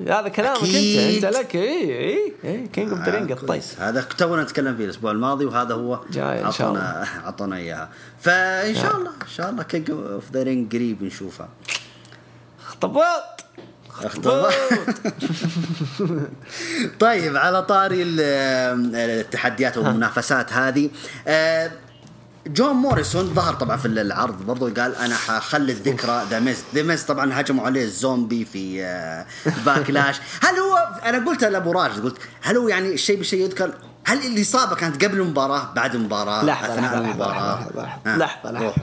هذا 0.08 0.28
كلامك. 0.28 0.64
أنت 0.64 1.26
أنت 1.26 1.26
لك. 1.26 1.56
اي 1.56 2.10
اي 2.10 2.34
اي 2.44 2.68
King 2.68 2.90
of 2.90 3.02
the 3.02 3.12
Ring 3.12 3.32
الطيب. 3.32 3.62
هذا 3.80 4.02
تونا 4.02 4.44
نتكلم 4.44 4.78
فيه 4.78 4.86
الأسبوع 4.86 5.12
الماضي 5.12 5.46
وهذا 5.46 5.74
هو 5.74 6.00
جاي 6.12 6.46
إن 6.46 6.52
شاء 6.52 6.68
عطونا 6.68 7.08
عطونا 7.24 7.56
إياها. 7.56 7.90
فإن 8.20 8.76
شاء 8.76 8.98
الله 8.98 9.10
إن 9.10 9.28
شاء 9.36 9.50
الله 9.50 9.64
King 9.64 9.92
of 9.92 10.32
the 10.32 10.44
Ring 10.44 10.76
قريب 10.76 11.04
نشوفها 11.04 11.50
مضبوط 14.04 14.54
طيب 17.00 17.38
على 17.38 17.62
طاري 17.62 18.04
ال- 18.04 18.96
التحديات 18.96 19.78
والمنافسات 19.78 20.54
هذه 20.54 20.90
آه، 21.28 21.72
جون 22.48 22.74
موريسون 22.74 23.34
ظهر 23.34 23.54
طبعا 23.54 23.78
في 23.78 23.86
العرض 23.86 24.42
برضو 24.46 24.66
قال 24.82 24.96
أنا 24.96 25.16
حخلي 25.16 25.72
الذكرى. 25.72 26.24
The 26.30 26.40
Miz 26.40 26.64
The 26.76 26.84
Miz 26.84 27.04
طبعا 27.04 27.40
هجموا 27.42 27.66
عليه 27.66 27.84
الزومبي 27.84 28.46
في 28.46 28.84
آه، 28.84 29.26
Backlash 29.66 30.20
هل 30.46 30.56
هو 30.60 30.78
أنا 31.06 31.26
قلت 31.26 31.44
لأبو 31.44 31.72
راشد 31.72 32.04
قلت 32.04 32.18
هل 32.42 32.58
هو 32.58 32.68
يعني 32.68 32.94
الشيء 32.94 33.18
بالشيء 33.18 33.42
يذكر؟ 33.42 33.74
هل 34.06 34.18
الاصابه 34.18 34.76
كانت 34.76 35.06
قبل 35.06 35.20
المباراة 35.20 35.74
بعد 35.74 35.96
المباراة 35.96 36.46
لحظة 36.46 36.74
أثناء 36.74 36.98
المباراة؟ 36.98 37.60
لحظة 37.62 37.88
ها، 38.06 38.18
لحظة. 38.18 38.52
لحظة. 38.52 38.74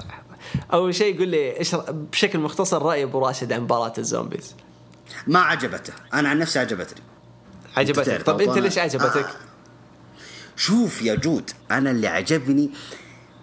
أول 0.73 0.95
شيء 0.95 1.19
قل 1.21 1.29
لي 1.29 1.59
إيش 1.59 1.77
بشكل 2.13 2.39
مختصر 2.39 2.83
رأي 2.83 3.03
أبو 3.05 3.27
راشد 3.27 3.53
عن 3.53 3.61
مباراة 3.61 3.93
ال 3.99 4.05
zombies؟ 4.05 4.55
ما 5.27 5.39
عجبته. 5.41 5.93
أنا 6.15 6.29
عن 6.29 6.39
نفسي 6.39 6.59
عجبتني. 6.59 7.01
عجبتك. 7.77 8.23
طب 8.23 8.41
أنت 8.41 8.51
أنا- 8.55 8.59
ليش 8.59 8.79
عجبتك؟ 8.79 9.17
آه. 9.17 9.31
شوف 10.57 11.03
يا 11.03 11.15
جود 11.15 11.51
أنا 11.71 11.91
اللي 11.91 12.07
عجبني. 12.09 12.71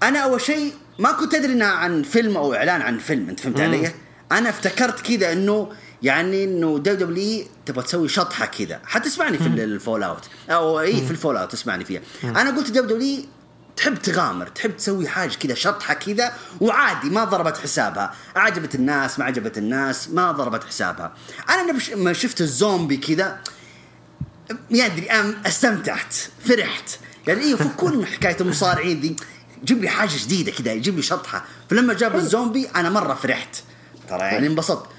أنا 0.03 0.19
أول 0.19 0.41
شيء 0.41 0.73
ما 0.99 1.11
كنت 1.11 1.33
أدري 1.35 1.53
إنها 1.53 1.67
عن 1.67 2.03
فيلم 2.03 2.37
أو 2.37 2.53
إعلان 2.53 2.81
عن 2.81 2.97
فيلم 2.97 3.29
أنت 3.29 3.39
فهمت 3.39 3.59
علي؟ 3.59 3.91
أنا 4.31 4.49
افتكرت 4.49 5.01
كذا 5.01 5.31
إنه 5.33 5.71
يعني 6.03 6.43
إنه 6.43 6.79
WW 6.79 7.45
تبغى 7.65 7.83
تسوي 7.83 8.09
شطحة 8.09 8.45
كذا. 8.45 8.81
حتسمعني 8.85 9.37
في 9.37 9.47
ال 9.47 10.03
Fallout. 10.03 10.29
أو 10.49 10.79
إي 10.79 11.05
في 11.05 11.11
ال 11.11 11.37
Fallout 11.37 11.51
تسمعني 11.51 11.85
فيها. 11.85 12.01
أنا 12.23 12.49
قلت 12.57 12.71
WW 12.71 13.25
تحب 13.77 13.95
تغامر 13.95 14.47
تحب 14.47 14.77
تسوي 14.77 15.07
حاجة 15.07 15.35
كذا 15.35 15.53
شطحة 15.53 15.93
كذا 15.93 16.33
وعادي 16.61 17.09
ما 17.09 17.23
ضربت 17.23 17.57
حسابها. 17.57 18.13
عجبت 18.35 18.75
الناس 18.75 19.19
ما 19.19 19.25
عجبت 19.25 19.57
الناس 19.57 20.09
ما 20.09 20.31
ضربت 20.31 20.63
حسابها. 20.63 21.13
أنا 21.49 21.71
لما 21.95 22.13
شفت 22.13 22.41
الزومبي 22.41 22.97
كذا 22.97 23.39
ما 24.71 24.85
أدري 24.85 25.07
استمتعت 25.45 26.15
فرحت. 26.45 26.99
يعني 27.27 27.41
إيه 27.41 27.55
فكون 27.55 27.97
من 27.97 28.05
حكاية 28.05 28.37
المصارعين 28.41 29.01
ذي 29.01 29.15
جيب 29.63 29.81
لي 29.81 29.89
حاجة 29.89 30.17
جديدة 30.23 30.51
كذا 30.51 30.73
يجيب 30.73 30.95
لي 30.95 31.01
شطحة. 31.01 31.45
فلما 31.69 31.93
جاب 31.93 32.15
الزومبي 32.15 32.67
أنا 32.75 32.89
مرة 32.89 33.13
فرحت. 33.13 33.55
ترى 34.09 34.19
يعني 34.19 34.47
انبسطت. 34.47 34.89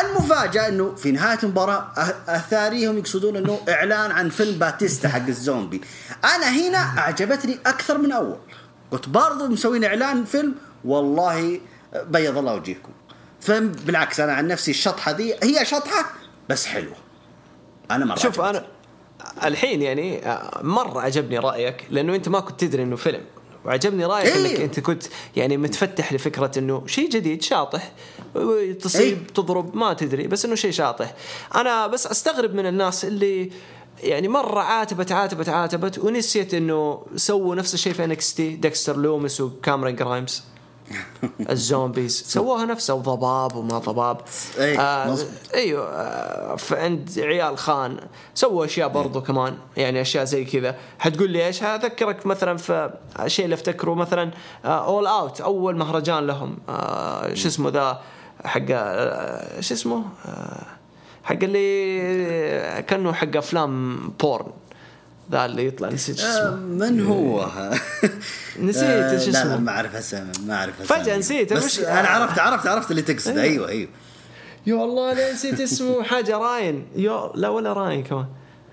المفاجأة 0.00 0.68
إنه 0.68 0.94
في 0.94 1.10
نهاية 1.12 1.38
المباراة 1.42 1.86
أه- 1.96 2.30
أثاريهم 2.30 2.98
يقصدون 2.98 3.36
إنه 3.36 3.60
إعلان 3.68 4.10
عن 4.10 4.28
فيلم 4.28 4.58
باتيستا 4.58 5.08
حق 5.08 5.26
الزومبي. 5.26 5.80
أنا 6.24 6.48
هنا 6.48 6.78
أعجبتني 6.98 7.58
أكثر 7.66 7.98
من 7.98 8.12
أول. 8.12 8.36
قلت 8.90 9.08
برضو 9.08 9.48
مسوين 9.48 9.84
إعلان 9.84 10.24
فيلم 10.24 10.54
والله 10.84 11.60
بيض 12.06 12.38
الله 12.38 12.54
وجهكم. 12.54 12.90
فبالعكس 13.40 14.20
أنا 14.20 14.32
عن 14.32 14.46
نفسي 14.46 14.70
الشطحة 14.70 15.12
ذي 15.12 15.34
هي 15.42 15.64
شطحة 15.64 16.12
بس 16.48 16.66
حلوة. 16.66 16.96
أنا 17.90 18.04
مرة 18.04 18.18
شوف. 18.18 18.40
أنا 18.40 18.66
الحين 19.44 19.82
يعني 19.82 20.26
آه، 20.26 20.60
مرة 20.62 21.00
عجبني 21.00 21.38
رأيك 21.38 21.86
لأنه 21.90 22.14
أنت 22.14 22.28
ما 22.28 22.40
كنت 22.40 22.60
تدري 22.60 22.82
إنه 22.82 22.96
فيلم 22.96 23.20
وعجبني 23.64 24.04
رأيك 24.04 24.26
إيه. 24.26 24.52
انك 24.52 24.60
أنت 24.60 24.80
كنت 24.80 25.02
يعني 25.36 25.56
متفتح 25.56 26.12
لفكرة 26.12 26.50
إنه 26.58 26.86
شيء 26.86 27.10
جديد 27.10 27.42
شاطح 27.42 27.92
تصيب 28.80 29.18
إيه. 29.18 29.26
تضرب 29.34 29.76
ما 29.76 29.92
تدري 29.92 30.26
بس 30.26 30.44
إنه 30.44 30.54
شيء 30.54 30.70
شاطح. 30.70 31.14
أنا 31.54 31.86
بس 31.86 32.06
أستغرب 32.06 32.54
من 32.54 32.66
الناس 32.66 33.04
اللي 33.04 33.50
يعني 34.02 34.28
مرة 34.28 34.60
عاتبت 34.60 35.12
عاتبت 35.12 35.48
عاتبت 35.48 35.98
ونسيت 35.98 36.54
إنه 36.54 37.02
سووا 37.16 37.54
نفس 37.54 37.74
الشيء 37.74 37.92
في 37.92 38.04
NXT 38.04 38.56
ديكستر 38.56 38.96
لومس 38.96 39.40
وكاميرون 39.40 39.96
جرايمز. 39.96 40.42
ال 41.50 41.58
zombies. 41.58 42.22
سووها 42.26 42.64
نفسها 42.64 42.94
وضباب 42.94 43.56
وما 43.56 43.78
ضباب. 43.78 44.20
إيه، 44.58 44.80
آه 44.80 45.10
مظبوط. 45.10 45.30
إيوه 45.54 45.88
آه 45.88 46.56
فعند 46.56 47.10
عيال 47.18 47.58
خان. 47.58 47.96
سووا 48.34 48.64
أشياء 48.64 48.88
برضو 48.88 49.20
كمان 49.20 49.56
يعني 49.76 50.00
أشياء 50.00 50.24
زي 50.24 50.44
كذا. 50.44 50.76
حتقول 50.98 51.30
لي 51.30 51.46
إيش؟ 51.46 51.62
أذكرك 51.62 52.26
مثلا 52.26 52.56
في 52.56 52.90
الشيء 53.20 53.44
اللي 53.44 53.54
أفتكره 53.54 53.94
مثلا 53.94 54.30
All 54.64 55.06
Out 55.06 55.40
أول 55.40 55.76
مهرجان 55.76 56.26
لهم. 56.26 56.58
آه 56.68 57.34
شو 57.34 57.48
اسمه 57.48 57.70
ذا؟ 57.70 58.00
حق 58.44 58.60
آه 58.70 59.60
شو 59.60 59.74
اسمه 59.74 60.04
آه 60.26 60.66
حق 61.24 61.36
اللي 61.42 62.82
كأنه 62.88 63.12
حق 63.12 63.36
أفلام 63.36 63.98
بورن 64.20 64.46
ذا 65.32 65.44
اللي 65.44 65.66
يطلع 65.66 65.88
نسيت 65.88 66.18
شو 66.18 66.26
آه، 66.26 66.30
اسمه 66.30 66.56
من 66.56 67.06
هو؟ 67.06 67.48
نسيت 68.60 68.82
آه، 68.82 69.12
إيش 69.12 69.26
لا 69.26 69.32
لا 69.32 69.42
اسمه. 69.42 69.56
ما 69.56 69.72
أعرف 69.72 69.94
اسمه 69.94 70.32
ما 70.46 70.54
أعرف 70.54 70.82
فجأة 70.82 71.02
أسامي. 71.02 71.18
نسيت، 71.18 71.52
بس 71.52 71.78
أنا 71.80 72.08
عرفت 72.08 72.38
عرفت 72.38 72.66
عرفت 72.66 72.90
اللي 72.90 73.02
تقصد. 73.02 73.38
أيوه 73.38 73.68
أيوه. 73.68 73.88
يا 74.66 74.74
الله 74.74 75.12
لا 75.12 75.32
نسيت 75.32 75.60
اسمه. 75.60 76.02
حاجة 76.10 76.38
راين. 76.38 76.86
يا 76.96 77.30
لا 77.34 77.48
ولا 77.48 77.72
راين 77.72 78.02
كمان. 78.02 78.26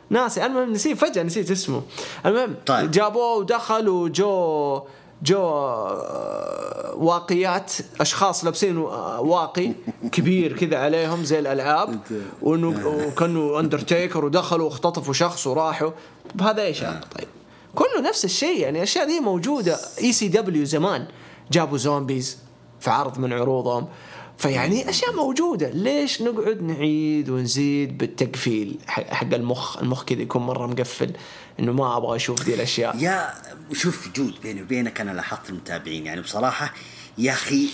ناسي 0.09 0.45
المهم 0.45 0.71
نسيت 0.71 0.97
فجأة 0.97 1.23
نسيت 1.23 1.51
اسمه. 1.51 1.81
المهم 2.25 2.55
طيب. 2.65 2.91
جابوه 2.91 3.35
ودخلوا 3.35 4.09
جو 4.09 4.81
جو 5.23 5.39
آه، 5.39 6.93
واقيات 6.97 7.73
أشخاص 7.99 8.45
لابسين 8.45 8.77
آه، 8.77 9.21
واقي 9.21 9.71
كبير 10.11 10.57
كذا 10.57 10.77
عليهم 10.77 11.23
زي 11.23 11.39
الألعاب 11.39 11.99
وانه 12.41 12.87
وكانوا 12.87 13.59
اندرتيكر 13.59 14.25
ودخلوا 14.25 14.65
واختطفوا 14.65 15.13
شخص 15.13 15.47
وراحوا. 15.47 15.91
بهذا 16.35 16.61
إيش 16.61 16.83
هذا 16.83 17.01
طيب. 17.17 17.27
كله 17.75 18.01
نفس 18.01 18.25
الشيء. 18.25 18.59
يعني 18.59 18.77
الأشياء 18.77 19.05
دي 19.05 19.19
موجودة. 19.19 19.77
ECW 20.01 20.65
زمان 20.65 21.07
جابوا 21.51 21.77
zombies 21.77 22.37
في 22.79 22.89
عرض 22.89 23.19
من 23.19 23.33
عروضهم. 23.33 23.87
فيعني 24.37 24.89
أشياء 24.89 25.15
موجودة. 25.15 25.69
ليش 25.69 26.21
نقعد 26.21 26.61
نعيد 26.61 27.29
ونزيد 27.29 27.97
بالتقفيل؟ 27.97 28.79
حق 28.87 29.33
المخ 29.33 29.77
المخ 29.77 30.03
كذا 30.03 30.21
يكون 30.21 30.41
مرة 30.41 30.67
مقفل 30.67 31.11
إنه 31.59 31.71
ما 31.71 31.97
أبغى 31.97 32.15
أشوف 32.15 32.43
دي 32.43 32.53
الأشياء. 32.53 32.97
يا 32.97 33.33
شوف 33.73 34.09
جود 34.15 34.33
بيني 34.43 34.61
وبينك 34.61 35.01
أنا 35.01 35.11
لاحظت 35.11 35.49
المتابعين. 35.49 36.05
يعني 36.05 36.21
بصراحة 36.21 36.73
يا 37.17 37.31
أخي 37.31 37.67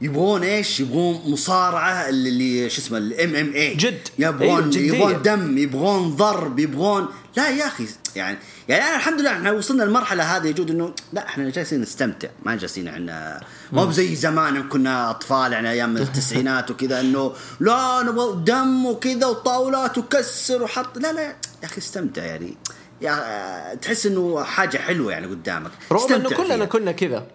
يبغون 0.00 0.42
إيش؟ 0.42 0.80
يبغون 0.80 1.22
مصارعة 1.26 2.08
اللي, 2.08 2.70
شو 2.70 2.80
اسمه 2.80 2.98
ال 2.98 3.34
MMA 3.34 3.74
جد. 3.74 4.08
يبغون 4.18 4.70
أيوة،. 4.76 4.96
يبغون 4.96 5.22
دم 5.22 5.58
يبغون 5.58 6.16
ضرب 6.16 6.58
يبغون 6.58 7.08
لا 7.36 7.48
يا 7.48 7.66
أخي 7.66 7.86
يعني 8.16 8.38
يعني 8.68 8.84
أنا 8.84 8.96
الحمد 8.96 9.20
لله 9.20 9.32
إحنا 9.32 9.52
وصلنا 9.52 9.84
المرحله 9.84 10.36
هذه 10.36 10.46
يا 10.46 10.52
جود 10.52 10.70
انه 10.70 10.94
لا 11.12 11.26
إحنا 11.26 11.50
جالسين 11.50 11.80
نستمتع 11.80 12.28
ما 12.42 12.56
جالسين 12.56 12.88
إحنا 12.88 13.40
ما 13.72 13.82
هو 13.82 13.90
زي 13.90 14.14
زمان 14.14 14.68
كنا 14.68 15.10
أطفال 15.10 15.52
يعني 15.52 15.70
أيام 15.70 15.96
التسعينات 15.96 16.70
وكذا 16.70 17.00
إنه 17.00 17.32
لا 17.60 18.02
نبغى 18.02 18.44
دم 18.44 18.86
وكذا 18.86 19.26
وطاولات 19.26 19.98
وكسر 19.98 20.62
وحط 20.62 20.98
لا 20.98 21.12
لا 21.12 21.22
يا 21.22 21.36
أخي 21.64 21.78
استمتع 21.78 22.24
يعني 22.24 22.56
يا 23.00 23.74
تحس 23.74 24.06
إنه 24.06 24.42
حاجة 24.44 24.78
حلوة 24.78 25.12
يعني 25.12 25.26
قدامك 25.26 25.70
رغم 25.92 26.14
إنه 26.14 26.30
كلنا. 26.30 26.64
كنا 26.64 26.92
كذا 26.92 27.26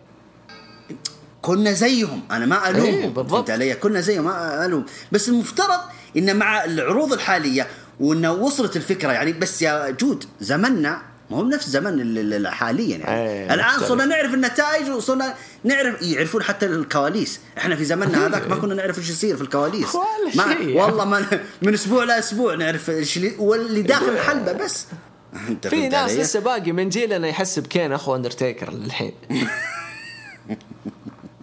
كنا 1.45 1.71
زيهم. 1.71 2.21
أنا 2.31 2.45
ما 2.45 2.69
ألومهم. 2.69 2.85
إيه، 2.93 3.05
بالضبط. 3.07 3.31
فهمت 3.31 3.49
علي؟ 3.49 3.73
كنا 3.73 4.01
زيهم 4.01 4.23
ما 4.25 4.65
ألوم. 4.65 4.85
بس 5.11 5.29
المفترض 5.29 5.79
إن 6.17 6.35
مع 6.35 6.63
العروض 6.65 7.13
الحالية 7.13 7.67
وانه 7.99 8.31
وصلت 8.31 8.75
الفكرة 8.75 9.11
يعني 9.11 9.33
بس 9.33 9.61
يا 9.61 9.89
جود 9.89 10.23
زمننا 10.41 11.01
ما 11.31 11.37
هو 11.37 11.43
نفس 11.43 11.69
زمن 11.69 12.01
ال- 12.01 12.33
ال- 12.33 12.47
حاليا 12.47 12.97
يعني. 12.97 13.29
أيه، 13.29 13.53
الآن. 13.53 13.79
صرنا 13.79 14.05
نعرف 14.05 14.33
النتائج 14.33 14.89
وصرنا 14.89 15.33
نعرف 15.63 16.01
يعرفون 16.01 16.43
حتى 16.43 16.65
الكواليس. 16.65 17.39
إحنا 17.57 17.75
في 17.75 17.85
زمننا 17.85 18.27
هذاك 18.27 18.47
ما 18.47 18.55
كنا 18.55 18.75
نعرف 18.75 18.97
إيش 18.99 19.09
يصير 19.09 19.35
في 19.35 19.41
الكواليس. 19.41 19.95
ما. 20.35 20.55
والله 20.83 21.05
ما 21.05 21.25
من 21.61 21.73
أسبوع 21.73 22.03
لاسبوع 22.03 22.55
نعرف 22.55 22.89
إيش 22.89 23.17
اللي 23.17 23.33
واللي 23.39 23.81
داخل 23.81 24.09
الحلبة 24.09 24.51
بس. 24.51 24.85
في 25.69 25.89
ناس؟ 25.89 26.11
لسه 26.11 26.39
باقي 26.39 26.71
من 26.71 26.89
جيلنا 26.89 27.27
يحس 27.27 27.59
بكين 27.59 27.91
أخو 27.93 28.15
أندرتيكر 28.15 28.71
للحين. 28.73 29.13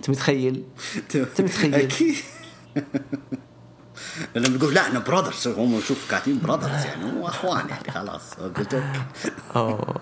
أنت 0.03 0.11
متخيل؟ 0.11 0.65
أنت 0.97 1.41
متخيل؟ 1.41 1.75
أكيد. 1.75 2.17
لما 4.35 4.57
يقول 4.57 4.75
لا 4.75 4.81
إحنا 4.81 4.99
براذرز 4.99 5.49
هم 5.49 5.81
شوف 5.89 6.11
كاتبين 6.11 6.39
براذرز 6.39 6.85
يعني 6.85 7.13
هو 7.21 7.29
اخوان 7.29 7.69
يعني 7.69 7.91
خلاص 7.91 8.23
قلت 8.57 8.83
أوه. 9.57 9.95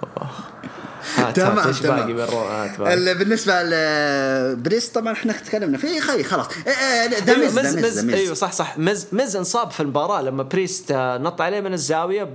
هات 1.16 1.36
تمام 1.36 1.72
تمام. 1.72 2.10
ال- 2.80 3.18
بالنسبة 3.18 3.62
لبريس 3.62 4.88
طبعا 4.88 5.12
إحنا 5.12 5.32
تكلمنا. 5.32 5.78
فيه 5.78 6.00
خي 6.00 6.22
خلاص. 6.22 6.46
The 7.24 7.36
Miz 7.38 7.58
Miz 7.58 7.76
Miz 7.76 7.98
أيوه 8.14 8.34
صح 8.34 8.52
صح. 8.52 8.78
Miz 8.78 9.06
Miz 9.12 9.36
انصاب 9.36 9.70
في 9.70 9.80
المباراة 9.80 10.22
لما 10.22 10.42
بريست 10.42 10.90
آه، 10.92 11.18
نط 11.18 11.40
عليه 11.40 11.60
من 11.60 11.72
الزاوية 11.72 12.28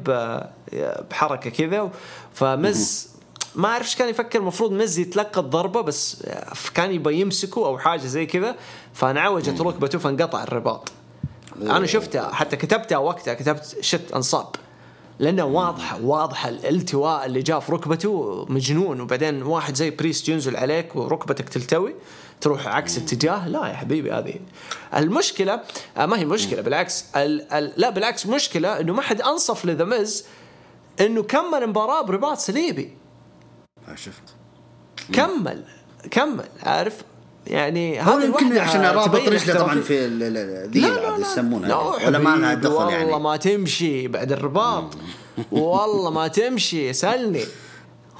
بحركة 1.11 1.49
كذا 1.49 1.91
ف 2.33 2.52
Miz 2.52 3.07
ما 3.55 3.67
أعرف 3.67 3.85
إيش 3.85 3.95
كان 3.95 4.09
يفكر 4.09 4.39
المفروض 4.39 4.71
Miz 4.71 4.99
يتلقى 4.99 5.41
الضربة 5.41 5.81
بس 5.81 6.23
كان 6.73 6.91
يبغى 6.91 7.19
يمسكه 7.19 7.65
أو 7.65 7.77
حاجة 7.77 8.05
زي 8.05 8.25
كذا 8.25 8.55
فانعوجت 8.93 9.61
ركبته 9.61 9.99
فانقطع 9.99 10.43
الرباط. 10.43 10.91
أنا 11.61 11.85
شفتها 11.85 12.31
حتى 12.33 12.55
كتبتها 12.55 12.97
وقتها 12.97 13.33
كتبت 13.33 13.77
shit 13.81 14.11
انصاب 14.15 14.47
لأنه 15.19 15.45
واضحة 15.45 16.01
واضحة 16.01 16.49
الالتواء 16.49 17.25
اللي 17.25 17.41
جاء 17.41 17.59
في 17.59 17.71
ركبته 17.71 18.45
مجنون. 18.49 19.01
وبعدين 19.01 19.43
واحد 19.43 19.75
زي 19.75 19.89
بريست 19.89 20.29
ينزل 20.29 20.55
عليك 20.55 20.95
وركبتك 20.95 21.49
تلتوي 21.49 21.95
تروح 22.41 22.67
عكس 22.67 22.97
اتجاه. 22.97 23.47
لا 23.47 23.67
يا 23.67 23.73
حبيبي 23.73 24.11
هذه 24.11 24.35
المشكلة 24.95 25.61
آه، 25.97 26.05
ما 26.05 26.19
هي 26.19 26.25
مشكلة 26.25 26.61
بالعكس 26.61 27.05
ال 27.15 27.53
ال 27.53 27.73
لا 27.77 27.89
بالعكس 27.89 28.25
مشكلة 28.25 28.79
إنه 28.79 28.93
ما 28.93 29.01
حد 29.01 29.21
أنصف 29.21 29.65
لذا 29.65 29.85
مز 29.85 30.25
إنه 30.99 31.23
كمل 31.23 31.63
المباراه 31.63 32.01
برباط 32.01 32.37
صليبي 32.37 33.04
شفت. 33.95 34.23
كمل 35.13 35.63
كمل 36.11 36.45
عارف؟ 36.63 37.01
يعني 37.47 38.01
هو 38.01 38.11
هذه 38.11 38.25
يمكن 38.25 38.57
عشان 38.57 38.81
رابط 38.81 39.27
رجلة 39.29 39.59
طبعا. 39.59 39.81
في 39.81 40.07
ذي 40.07 40.07
لا 40.07 40.27
اللي 40.27 40.39
لا 40.67 41.17
لا 41.17 41.17
يسمونها. 41.17 41.69
لا 41.69 41.75
ولا 41.77 42.19
ما 42.19 42.35
لها 42.35 42.53
دخل 42.53 42.73
والله 42.73 42.91
يعني 42.91 43.19
ما 43.19 43.37
تمشي 43.37 44.07
بعد 44.07 44.31
الرباط. 44.31 44.97
والله 45.51 46.11
ما 46.11 46.27
تمشي 46.27 46.93
سألني. 46.93 47.43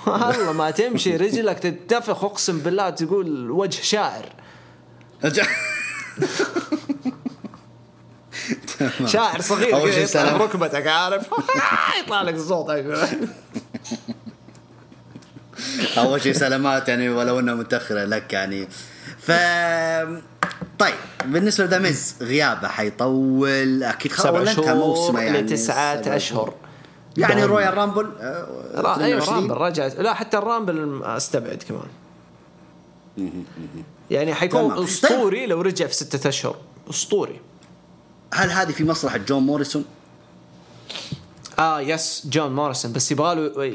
والله 0.07 0.51
ما 0.51 0.71
تمشي 0.71 1.17
رجلك 1.17 1.59
تتفخ 1.59 2.23
أقسم 2.23 2.59
بالله 2.59 2.89
تقول 2.89 3.51
وجه 3.51 3.81
شاعر. 3.81 4.25
شاعر 9.05 9.41
صغير 9.41 9.87
يطلع 9.87 10.05
سلام. 10.05 10.37
بركبتك 10.37 10.87
عارف؟ 10.87 11.29
يطلع 12.03 12.21
لك 12.21 12.37
صوت. 12.37 12.69
أول 15.97 16.21
شيء 16.21 16.33
سلامات 16.33 16.89
يعني 16.89 17.09
ولو 17.09 17.39
إنها 17.39 17.53
متأخرة 17.53 18.05
لك 18.05 18.33
يعني. 18.33 18.67
ف 19.19 19.31
طيب 20.79 20.95
بالنسبة 21.25 21.65
لذا 21.65 21.79
ميز 21.79 22.15
غيابه 22.21 22.67
حيطول؟ 22.67 23.83
أكيد 23.83 24.11
خلاص 24.11 24.49
سبع 24.49 24.73
موسمه 24.73 25.05
شهور 25.05 25.21
يعني؟ 25.21 25.41
لتسعة 25.41 26.01
أشهر. 26.07 26.53
يعني. 27.17 27.43
Royal 27.43 27.77
Rumble 27.77 28.11
آه، 28.19 28.99
أيوه 28.99 29.17
22. 29.17 29.37
رامبل 29.37 29.53
رجعت. 29.53 29.95
لا 29.95 30.13
حتى 30.13 30.37
ال 30.37 30.46
Rumble 30.46 31.01
أستبعد 31.03 31.63
كمان. 31.69 31.87
يعني 34.11 34.33
حيكون 34.33 34.69
تمام. 34.69 34.83
أسطوري 34.83 35.45
لو 35.45 35.61
رجع 35.61 35.87
في 35.87 35.93
ستة 35.93 36.29
أشهر. 36.29 36.55
أسطوري. 36.89 37.41
هل 38.33 38.51
هذه 38.51 38.71
في 38.71 38.83
مصلحة 38.83 39.17
جون 39.17 39.43
موريسون؟ 39.43 39.85
آه 41.59 41.81
yes 41.81 42.27
جون 42.29 42.55
موريسون 42.55 42.93
بس 42.93 43.11
يبغاله 43.11 43.65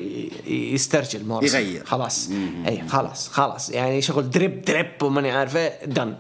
يسترجل 0.47 1.24
موريسون. 1.24 1.61
يغير. 1.61 1.85
خلاص. 1.85 2.31
اي 2.68 2.89
خلاص 2.89 3.28
خلاص. 3.28 3.70
يعني 3.70 4.03
شغل 4.03 4.31
drip 4.30 4.62
drip 4.62 5.03
وماني 5.03 5.31
عارف 5.31 5.57
إيه 5.57 5.85
دن 5.85 6.16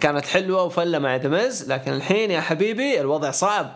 كانت 0.00 0.26
حلوة 0.26 0.62
وفلة 0.62 0.98
مع 0.98 1.16
The 1.16 1.44
Miz 1.44 1.72
لكن 1.72 1.92
الحين 1.92 2.30
يا 2.30 2.40
حبيبي 2.40 3.00
الوضع 3.00 3.30
صعب. 3.30 3.72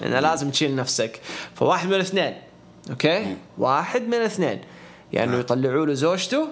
لأن 0.00 0.12
لازم 0.22 0.50
تشيل 0.50 0.76
نفسك. 0.76 1.20
فواحد 1.54 1.88
من 1.88 1.94
الاثنين 1.94 2.34
okay؟ 2.90 3.36
واحد 3.58 4.02
من 4.02 4.14
الاثنين. 4.14 4.60
يعني 5.12 5.30
نعم. 5.30 5.40
يطلعوا 5.40 5.86
له 5.86 5.94
زوجته 5.94 6.48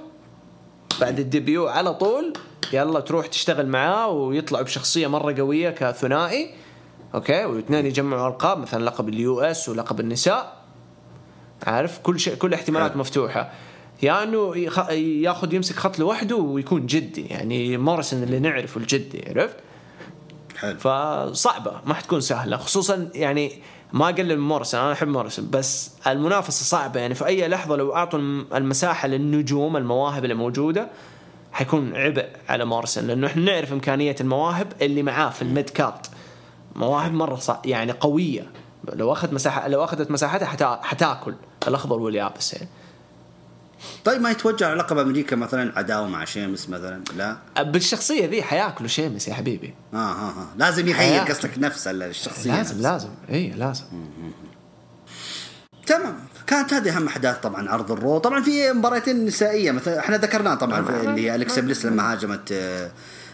بعد 1.01 1.19
ال 1.19 1.27
debut 1.27 1.69
على 1.69 1.95
طول 1.95 2.33
يلا 2.73 3.01
تروح 3.01 3.27
تشتغل 3.27 3.67
معاه 3.67 4.09
ويطلعوا 4.09 4.65
بشخصية 4.65 5.07
مرة 5.07 5.35
قوية 5.39 5.71
كثنائي. 5.71 6.55
okay؟ 7.15 7.45
والاثنين 7.45 7.87
يجمعوا 7.87 8.29
ألقاب 8.29 8.59
مثلا 8.59 8.85
لقب 8.85 9.09
ال 9.09 9.41
US 9.41 9.69
ولقب 9.69 10.01
النساء. 10.01 10.57
عارف؟ 11.67 11.99
كل 11.99 12.21
شيء 12.21 12.35
كل 12.35 12.55
احتمالات. 12.55 12.97
مفتوحة. 12.97 13.51
يا 14.03 14.23
انه. 14.23 14.57
ياخذ 15.23 15.55
يمسك 15.55 15.77
خط 15.77 15.99
لوحده 15.99 16.37
ويكون 16.37 16.87
جدي 16.87 17.27
يعني 17.27 17.77
موريسون 17.79 18.23
اللي 18.23 18.39
نعرفه 18.39 18.81
الجدي 18.81 19.25
عرفت؟ 19.29 19.57
حلو. 20.59 20.79
فصعبة 20.79 21.81
ما 21.87 21.95
حتكون 21.95 22.21
سهلة. 22.21 22.57
خصوصا 22.57 23.11
يعني 23.15 23.53
ما 23.93 24.05
أقلل 24.09 24.37
من 24.39 24.49
موريسون 24.49 24.81
أنا 24.81 24.93
أحب 24.93 25.09
موريسون 25.09 25.51
بس 25.51 25.91
المنافسة 26.07 26.65
صعبة. 26.65 27.01
يعني 27.01 27.15
في 27.15 27.27
أي 27.27 27.49
لحظة 27.49 27.77
لو 27.77 27.95
أعطوا 27.95 28.19
الم- 28.19 28.47
المساحة 28.55 29.09
للنجوم 29.09 29.77
المواهب 29.77 30.25
اللي 30.25 30.35
موجودة 30.35 30.89
حيكون 31.53 31.97
عبء 31.97 32.29
على 32.49 32.65
موريسون. 32.65 33.07
لأنه 33.07 33.27
إحنا 33.27 33.43
نعرف 33.53 33.73
إمكانية 33.73 34.17
المواهب 34.21 34.73
اللي 34.83 35.03
معاه 35.03 35.31
في 35.31 35.43
ال 35.43 35.50
mid 35.50 35.71
card. 35.71 36.11
مواهب 36.77 37.13
مرة 37.13 37.37
صع... 37.37 37.57
يعني 37.65 37.93
قوية. 37.93 38.47
لو 38.93 39.13
أخذ 39.13 39.35
مساحة 39.35 39.69
لو 39.69 39.85
أخذت 39.85 40.11
مساحتها 40.11 40.47
حتا... 40.47 40.81
حتاكل 40.83 41.35
الأخضر 41.69 42.01
واليابس 42.01 42.55
يعني 42.55 42.69
طيب 44.05 44.21
ما 44.21 44.31
يتوجه 44.31 44.67
على 44.67 44.75
لقب 44.75 44.99
أمريكا 44.99 45.37
مثلا 45.37 45.79
عداوة 45.79 46.09
مع 46.09 46.25
شيمس 46.25 46.69
مثلا؟ 46.69 47.05
لا. 47.17 47.37
بالشخصية 47.63 48.27
ذي 48.27 48.43
حياكلوا 48.43 48.89
شيمس 48.89 49.29
يا 49.29 49.35
حبيبي. 49.35 49.75
آه 49.95 49.97
آه 49.97 50.29
آه. 50.29 50.47
لازم 50.57 50.89
يغير 50.89 50.95
حياة. 50.97 51.25
قصدك 51.25 51.59
نفس 51.59 51.87
الشخصية 51.87 52.51
لازم 52.51 52.77
نفسها. 52.77 52.93
لازم. 52.93 53.09
اي 53.31 53.51
لازم. 53.51 53.85
تمام. 55.87 56.19
كانت 56.47 56.75
هذه 56.75 56.97
أهم 56.97 57.07
أحداث 57.07 57.39
طبعا 57.39 57.69
عرض 57.69 57.93
الرو. 57.93 58.19
طبعا 58.19 58.43
في 58.43 58.73
مباراتين 58.73 59.25
نسائية 59.25 59.71
مثلا 59.71 59.99
إحنا 59.99 60.17
ذكرناها 60.17 60.55
طبعا 60.55 60.83
في 60.83 60.91
اللي 60.91 61.31
هي 61.31 61.35
الكسا 61.35 61.61
بليس 61.61 61.87
لما 61.87 62.13
هاجمت 62.13 62.53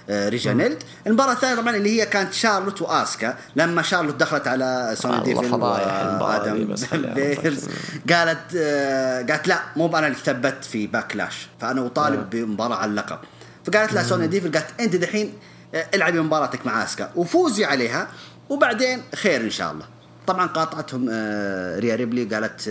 آه، 0.08 0.26
آه، 0.26 0.28
ريجينالد 0.28 0.82
المباراة 1.06 1.32
الثانية 1.32 1.60
طبعا 1.60 1.76
اللي 1.76 2.00
هي 2.00 2.06
كانت 2.06 2.32
شارلوت 2.32 2.82
وآسكا 2.82 3.36
لما 3.56 3.82
شارلوت 3.82 4.14
دخلت 4.14 4.48
على 4.48 4.94
سونيا 4.98 5.24
ديفل 5.42 5.48
فضايح 5.50 5.92
المباراة 6.00 6.44
دي 6.44 6.50
وادم 6.50 7.14
بيرز. 7.14 7.68
قالت 8.12 8.56
آه، 8.56 9.22
قالت 9.22 9.48
لا 9.48 9.60
مو 9.76 9.86
أنا 9.86 10.06
اللي 10.06 10.18
ثبت 10.18 10.64
في 10.64 10.86
باكلاش 10.86 11.48
فأنا 11.60 11.86
أطالب 11.86 12.30
بمباراة 12.30 12.76
على 12.76 12.90
اللقب. 12.90 13.18
فقالت 13.64 13.92
لها 13.92 14.02
سوني 14.02 14.26
ديفل 14.26 14.52
قالت 14.52 14.80
أنت 14.80 14.96
دحين 14.96 15.32
آه، 15.74 15.86
العبي 15.94 16.20
مباراتك 16.20 16.66
مع 16.66 16.84
آسكا. 16.84 17.10
وفوزي 17.16 17.64
عليها 17.64 18.08
وبعدين 18.48 19.02
خير 19.14 19.40
إن 19.40 19.50
شاء 19.50 19.72
الله. 19.72 19.84
طبعا 20.26 20.46
قاطعتهم 20.46 21.08
ريا 21.78 21.94
ريبلي 21.96 22.24
قالت 22.24 22.66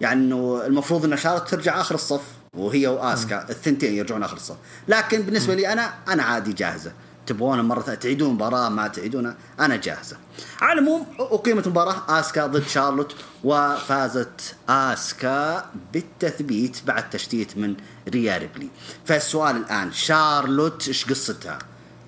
يعني 0.00 0.20
إنه 0.20 0.62
المفروض 0.66 1.04
إن 1.04 1.16
شارلوت 1.16 1.48
ترجع 1.48 1.80
آخر 1.80 1.94
الصف. 1.94 2.22
وهي 2.56 2.86
وآسكا 2.86 3.46
الثنتين 3.50 3.94
يرجعون 3.94 4.22
آخر 4.22 4.36
الصف. 4.36 4.56
لكن 4.88 5.22
بالنسبة 5.22 5.54
لي 5.54 5.72
أنا 5.72 5.94
أنا 6.08 6.22
عادي 6.22 6.52
جاهزة. 6.52 6.92
تبغون 7.26 7.60
مرة 7.60 7.80
ثانية 7.80 7.98
تعيدون 7.98 8.34
مباراة 8.34 8.68
ما 8.68 8.88
تعيدونها 8.88 9.36
أنا 9.60 9.76
جاهزة. 9.76 10.16
على 10.60 10.72
العموم 10.72 11.06
أقيمت 11.18 11.68
مباراه 11.68 12.20
آسكا 12.20 12.46
ضد 12.46 12.66
شارلوت 12.66 13.16
وفازت 13.44 14.54
آسكا 14.68 15.70
بالتثبيت 15.92 16.78
بعد 16.86 17.10
تشتيت 17.10 17.58
من 17.58 17.76
ريا 18.08 18.38
ريبلي. 18.38 18.68
فالسؤال 19.04 19.56
الآن 19.56 19.92
شارلوت 19.92 20.88
إيش 20.88 21.04
قصتها؟ 21.04 21.58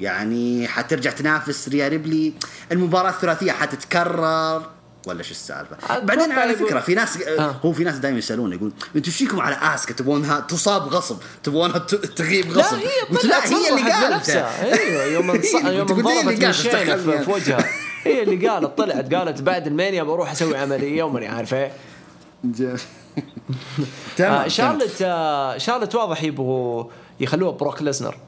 يعني 0.01 0.69
حترجع 0.69 1.11
تنافس 1.11 1.69
ريا 1.69 1.89
ريبلي؟ 1.89 2.35
المباراة 2.73 3.11
الثلاثية 3.11 3.53
حتتكرر؟ 3.53 4.78
ولا 5.09 5.19
إيش 5.19 5.31
السالفة؟ 5.31 5.77
أتوقع 5.77 5.99
بعدين 5.99 6.33
على 6.33 6.55
فكرة 6.55 6.81
في 6.81 6.95
ناس 6.95 7.23
آه. 7.23 7.55
هو 7.65 7.73
في 7.73 7.85
ناس 7.85 7.95
دائما 7.99 8.19
يسألون 8.19 8.53
يقول 8.53 8.73
أنتم 8.97 9.11
إيش 9.11 9.17
فيكم 9.17 9.41
على 9.41 9.57
آسكا؟ 9.75 9.95
تبونها 9.95 10.41
تصاب 10.41 10.83
غصب 10.83 11.17
تبونها 11.43 11.79
تغيب 12.17 12.53
لا 12.53 12.63
غصب؟ 12.63 12.77
هي 12.77 13.01
قلت 13.11 13.25
لا 13.25 13.47
هي 13.47 13.71
اللي 13.79 13.93
قالت. 13.93 14.31
أيوه 14.31 15.05
يوم 15.05 15.31
انص... 15.37 15.55
يوم 15.55 15.67
انضربت 15.67 16.45
في, 16.45 17.25
في 17.25 17.31
وجهها. 17.31 17.65
هي 18.05 18.23
اللي 18.23 18.49
قالت 18.49 18.79
طلعت 18.79 19.15
قالت 19.15 19.43
بعد 19.43 19.67
المانيا 19.67 20.03
بروح 20.03 20.31
أسوي 20.31 20.57
عملية 20.57 21.03
وماني 21.03 21.29
عارف 21.29 21.55
إيه. 21.55 21.73
تمام 22.55 22.73
آه 22.73 22.77
تمام. 24.17 24.49
شارلت 24.49 25.03
آه 25.03 25.59
شارلت 25.59 25.95
واضح 25.95 26.23
يبغوا 26.23 26.85
يخلوها 27.21 27.53
بروك 27.53 27.83
ليزنر. 27.83 28.19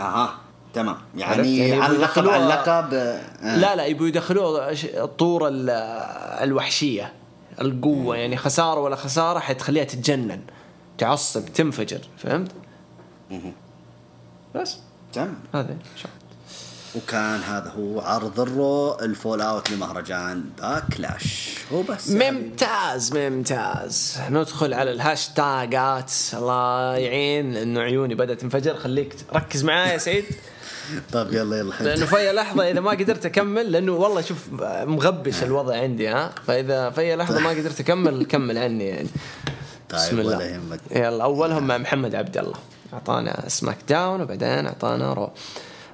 أها. 0.00 0.34
تمام؟ 0.74 0.96
يعني 1.16 1.58
يعني 1.58 1.82
على 1.82 1.96
اللقب 1.96 2.28
على 2.28 2.42
اللقب 2.42 2.94
آه. 2.94 3.56
لا 3.56 3.76
لا 3.76 3.84
يبوا 3.86 4.06
يدخلوه 4.08 4.72
الطور 4.84 5.48
ال- 5.48 5.70
الوحشية 6.42 7.12
القوة. 7.60 8.16
يعني 8.16 8.36
خسارة 8.36 8.80
ولا 8.80 8.96
خسارة 8.96 9.38
حتخليها 9.38 9.84
تتجنن 9.84 10.40
تعصب 10.98 11.44
تنفجر 11.44 12.00
فهمت؟ 12.18 12.50
بس. 14.54 14.78
تمام. 15.12 15.34
هذا. 15.54 15.76
وكان 16.96 17.40
هذا 17.40 17.70
هو 17.70 18.00
عرض 18.00 18.40
الرو 18.40 18.94
ال 19.02 19.40
Fallout 19.40 19.70
لمهرجان 19.70 20.44
باكلاش. 20.58 21.54
هو 21.72 21.82
بس. 21.82 22.10
ممتاز 22.10 23.16
ممتاز. 23.16 24.18
ندخل 24.30 24.74
على 24.74 24.90
الهاشتاجات. 24.92 26.12
الله 26.34 26.96
يعين 26.96 27.52
لأنه 27.52 27.80
عيوني 27.80 28.14
بدأت 28.14 28.40
تنفجر. 28.40 28.76
خليك 28.76 29.16
ركز 29.34 29.64
معايا 29.64 29.92
يا 29.92 29.98
سعيد. 29.98 30.24
طيب 31.12 31.32
يلا 31.32 31.58
يلا 31.58 31.74
لأنه 31.80 32.06
في 32.06 32.32
لحظة 32.32 32.70
إذا 32.70 32.80
ما 32.80 32.90
قدرت 32.90 33.26
أكمل 33.26 33.72
لأنه 33.72 33.92
والله 33.92 34.20
شوف 34.20 34.38
مغبش 34.62 35.42
الوضع 35.42 35.76
عندي 35.76 36.08
ها؟ 36.08 36.32
فإذا 36.46 36.90
في 36.90 37.16
لحظة 37.16 37.40
ما 37.40 37.50
قدرت 37.50 37.80
أكمل 37.80 38.24
كمل 38.24 38.58
عني 38.58 38.86
يعني. 38.88 39.08
طيب 39.88 40.00
بسم 40.00 40.20
الله. 40.20 40.36
ولا 40.36 40.46
يهمك. 40.46 40.80
يلا 40.90 41.24
أولهم 41.24 41.66
مع 41.66 41.78
محمد 41.78 42.14
عبد 42.14 42.38
الله. 42.38 42.58
أعطانا 42.92 43.44
سماك 43.48 43.78
داون 43.88 44.20
وبعدين 44.20 44.66
أعطانا 44.66 45.12
رو. 45.12 45.30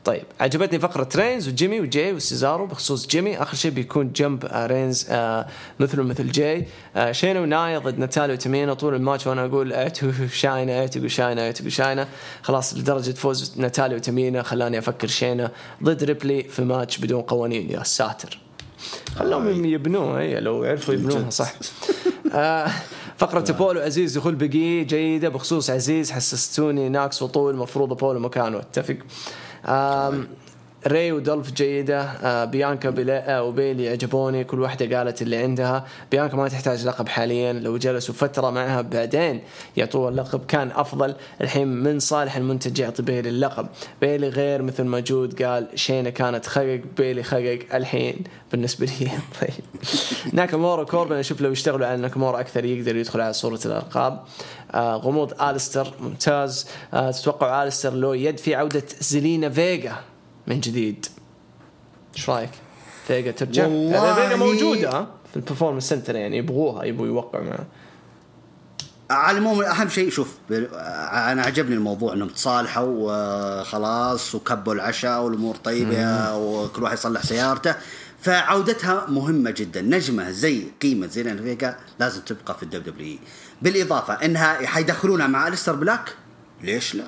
طيب 0.05 0.23
عجبتني 0.41 0.79
فقرة 0.79 1.09
رينز 1.17 1.49
وجيمي 1.49 1.81
وجاي 1.81 2.13
وسيزارو 2.13 2.67
بخصوص 2.67 3.07
جيمي. 3.07 3.39
آخر 3.43 3.57
شيء 3.57 3.71
بيكون 3.71 4.13
جنب 4.13 4.45
آه، 4.45 4.67
رينز 4.67 5.07
آه 5.11 5.47
مثله 5.81 6.03
مثل 6.03 6.31
جاي. 6.33 6.67
آه 6.97 7.13
شينا 7.13 7.41
ونايا 7.41 7.79
ضد 7.79 7.99
ناتالي 7.99 8.33
وتمينا 8.33 8.75
طول 8.75 8.95
الماتش 8.95 9.27
وأنا 9.27 9.45
أقول 9.45 9.73
اعتقوا 9.73 10.13
شاينا 10.33 10.81
اعتقوا 10.81 11.09
شاينا 11.09 11.47
اعتقوا 11.47 11.69
شاينا 11.69 12.09
خلاص 12.43 12.75
لدرجة 12.75 13.13
فوز 13.13 13.53
ناتالي 13.57 13.95
وتمينا 13.95 14.43
خلاني 14.43 14.79
أفكر 14.79 15.09
شينا 15.09 15.51
ضد 15.83 16.05
ريبلي 16.05 16.43
في 16.43 16.63
ماتش 16.63 16.99
بدون 16.99 17.23
قوانين. 17.23 17.71
يا 17.71 17.83
ساتر. 17.83 18.39
خلوهم 19.17 19.65
يبنوها 19.65 20.21
هي 20.21 20.41
لو 20.41 20.65
عرفوا 20.65 20.95
يبنوها 20.95 21.31
صح. 21.31 21.53
آه، 22.35 22.71
فقرة 23.19 23.53
بولو 23.53 23.81
عزيز 23.81 24.19
دخول 24.19 24.35
بقي 24.35 24.85
جيدة 24.85 25.29
بخصوص 25.29 25.71
عزيز 25.71 26.11
حسستوني 26.11 26.89
ناقص 26.89 27.23
وطول 27.23 27.55
المفروض 27.55 27.97
بولو 27.97 28.21
مكانه 28.21 28.59
اتفق 28.59 28.97
Um, 29.65 30.29
ري 30.87 31.13
ودولف 31.13 31.53
جيدة 31.53 32.03
آه، 32.03 32.45
بيانكا 32.45 32.89
وبيلي 33.41 33.89
عجبوني 33.89 34.45
كل 34.45 34.61
واحدة 34.61 34.99
قالت 34.99 35.23
اللي 35.23 35.37
عندها. 35.37 35.87
بيانكا 36.11 36.37
ما 36.37 36.49
تحتاج 36.49 36.87
لقب 36.87 37.09
حاليا 37.09 37.53
لو 37.53 37.77
جلسوا 37.77 38.15
فترة 38.15 38.51
معها 38.51 38.81
بعدين 38.81 39.41
يعطوها 39.77 40.11
اللقب. 40.11 40.47
كان 40.47 40.71
أفضل 40.71 41.15
الحين 41.41 41.69
من 41.69 41.99
صالح 41.99 42.37
المنتج 42.37 42.79
يعطي 42.79 43.03
بيلي 43.03 43.29
اللقب. 43.29 43.67
بيلي 44.01 44.29
غير 44.29 44.63
مثل 44.63 44.83
ما 44.83 45.01
جود 45.01 45.43
قال 45.43 45.69
شينا 45.75 46.11
كانت 46.11 46.47
خقق 46.47 46.81
بيلي 46.97 47.23
خقق 47.23 47.59
الحين. 47.75 48.17
بالنسبة 48.53 48.87
لي 48.87 49.11
طيب. 49.41 49.85
ناكامورا 50.33 50.85
كوربن 50.85 51.17
أشوف 51.17 51.41
لو 51.41 51.53
يشتغلوا 51.53 51.87
على 51.87 51.97
ناكامورا 52.01 52.41
أكثر 52.41 52.65
يقدر 52.65 52.97
يدخل 52.97 53.21
على 53.21 53.33
صورة 53.33 53.61
الألقاب. 53.67 54.23
آه 54.75 54.97
غموض 54.97 55.43
آلستر 55.43 55.95
ممتاز. 56.01 56.67
آه 56.95 57.11
تتوقع 57.11 57.65
آلستر 57.65 57.95
لو 57.95 58.13
يد 58.13 58.39
في 58.39 58.55
عودة 58.55 58.83
زلينا 59.01 59.51
فيجا 59.51 59.93
من 60.47 60.61
جديد. 60.61 61.07
إيش 62.17 62.31
رأيك؟ 62.31 62.51
فيجا 63.07 63.31
ترجع؟ 63.31 63.67
والله 63.67 64.15
فيجا 64.15 64.37
موجودة 64.37 64.91
ها؟ 64.91 65.09
في 65.31 65.37
ال 65.37 65.41
Performance 65.41 65.89
Center 65.89 66.17
يعني 66.17 66.37
يبغوها 66.37 66.85
يبغوا 66.85 67.07
يوقعوا 67.07 67.45
معها 67.45 67.67
على 69.11 69.39
العموم 69.39 69.63
أهم 69.63 69.89
شيء 69.89 70.11
شوف 70.11 70.35
أنا 70.51 71.43
عجبني 71.43 71.75
الموضوع 71.75 72.13
إنهم 72.13 72.29
تصالحوا 72.29 72.87
وخلاص 72.89 74.35
وكبوا 74.35 74.75
العشاء 74.75 75.23
والأمور 75.23 75.57
طيبة 75.57 76.37
وكل 76.37 76.83
واحد 76.83 76.95
يصلح 76.95 77.23
سيارته. 77.23 77.75
فعودتها 78.21 79.07
مهمة 79.09 79.51
جدا. 79.51 79.83
نجمة 79.83 80.31
زي 80.31 80.65
قيمة 80.83 81.07
زيلين 81.07 81.37
فيجا 81.43 81.77
لازم 82.01 82.21
تبقى 82.21 82.57
في 82.57 82.63
الدبليو 82.63 82.93
دبليو 82.93 83.19
بالإضافة 83.63 84.15
إنها 84.15 84.67
حيدخلونها 84.67 85.27
مع 85.27 85.49
الستر 85.49 85.77
بلاك؟ 85.77 86.15
ليش 86.63 86.95
لا؟ 86.95 87.05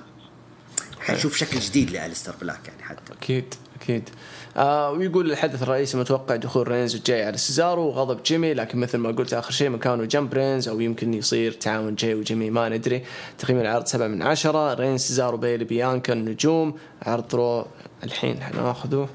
حنشوف 1.06 1.36
شكل 1.36 1.60
جديد 1.60 1.90
لالستر 1.90 2.34
بلاك 2.40 2.68
يعني 2.68 2.82
حتى. 2.82 3.12
أكيد 3.12 3.54
أكيد. 3.80 4.08
آه 4.56 4.90
ويقول 4.90 5.30
الحدث 5.30 5.62
الرئيسي 5.62 5.96
متوقع 5.96 6.36
دخول 6.36 6.68
رينز 6.68 6.94
الجاي 6.94 7.24
على 7.24 7.36
سيزارو 7.36 7.82
وغضب 7.82 8.22
جيمي 8.22 8.54
لكن 8.54 8.78
مثل 8.78 8.98
ما 8.98 9.08
قلت 9.10 9.34
آخر 9.34 9.50
شيء 9.50 9.68
مكانه 9.68 10.04
جنب 10.04 10.34
رينز 10.34 10.68
أو 10.68 10.80
يمكن 10.80 11.14
يصير 11.14 11.52
تعاون 11.52 11.94
جاي 11.94 12.14
وجيمي 12.14 12.50
ما 12.50 12.68
ندري. 12.68 13.04
تقييم 13.38 13.60
العرض 13.60 13.86
سبعة 13.86 14.06
من 14.06 14.22
عشرة 14.22 14.74
رينز 14.74 15.00
سيزارو 15.00 15.36
بيلي 15.36 15.64
بيانكا 15.64 16.12
النجوم 16.12 16.74
عرض 17.02 17.34
رو 17.34 17.66
الحين 18.04 18.42
حناخذه 18.42 19.08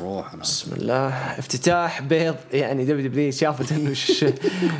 روح 0.00 0.32
أنا. 0.34 0.42
بسم 0.42 0.72
الله. 0.72 1.08
افتتاح 1.38 2.02
بيض 2.02 2.36
يعني 2.52 2.84
دبليو 2.84 3.08
دبليو 3.08 3.30
شافت 3.30 3.72
إنه 3.72 3.94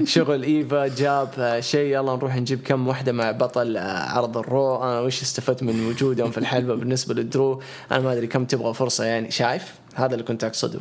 شغل 0.04 0.42
إيفا 0.42 0.86
جاب 0.86 1.56
شيء 1.60 1.94
يلا 1.94 2.16
نروح 2.16 2.36
نجيب 2.36 2.62
كم 2.62 2.88
واحدة 2.88 3.12
مع 3.12 3.30
بطل 3.30 3.76
آه، 3.76 4.08
عرض 4.08 4.36
الرو. 4.38 4.82
أنا 4.84 5.00
وش 5.00 5.22
استفدت 5.22 5.62
من 5.62 5.86
وجودهم 5.86 6.30
في 6.30 6.38
الحلبة 6.38 6.74
بالنسبة 6.74 7.14
للدرو؟ 7.14 7.62
أنا 7.92 8.00
ما 8.00 8.12
أدري 8.12 8.26
كم 8.26 8.44
تبغى 8.44 8.74
فرصة 8.74 9.04
يعني 9.04 9.30
شايف؟ 9.30 9.74
هذا 9.94 10.12
اللي 10.12 10.24
كنت 10.24 10.44
أقصده. 10.44 10.80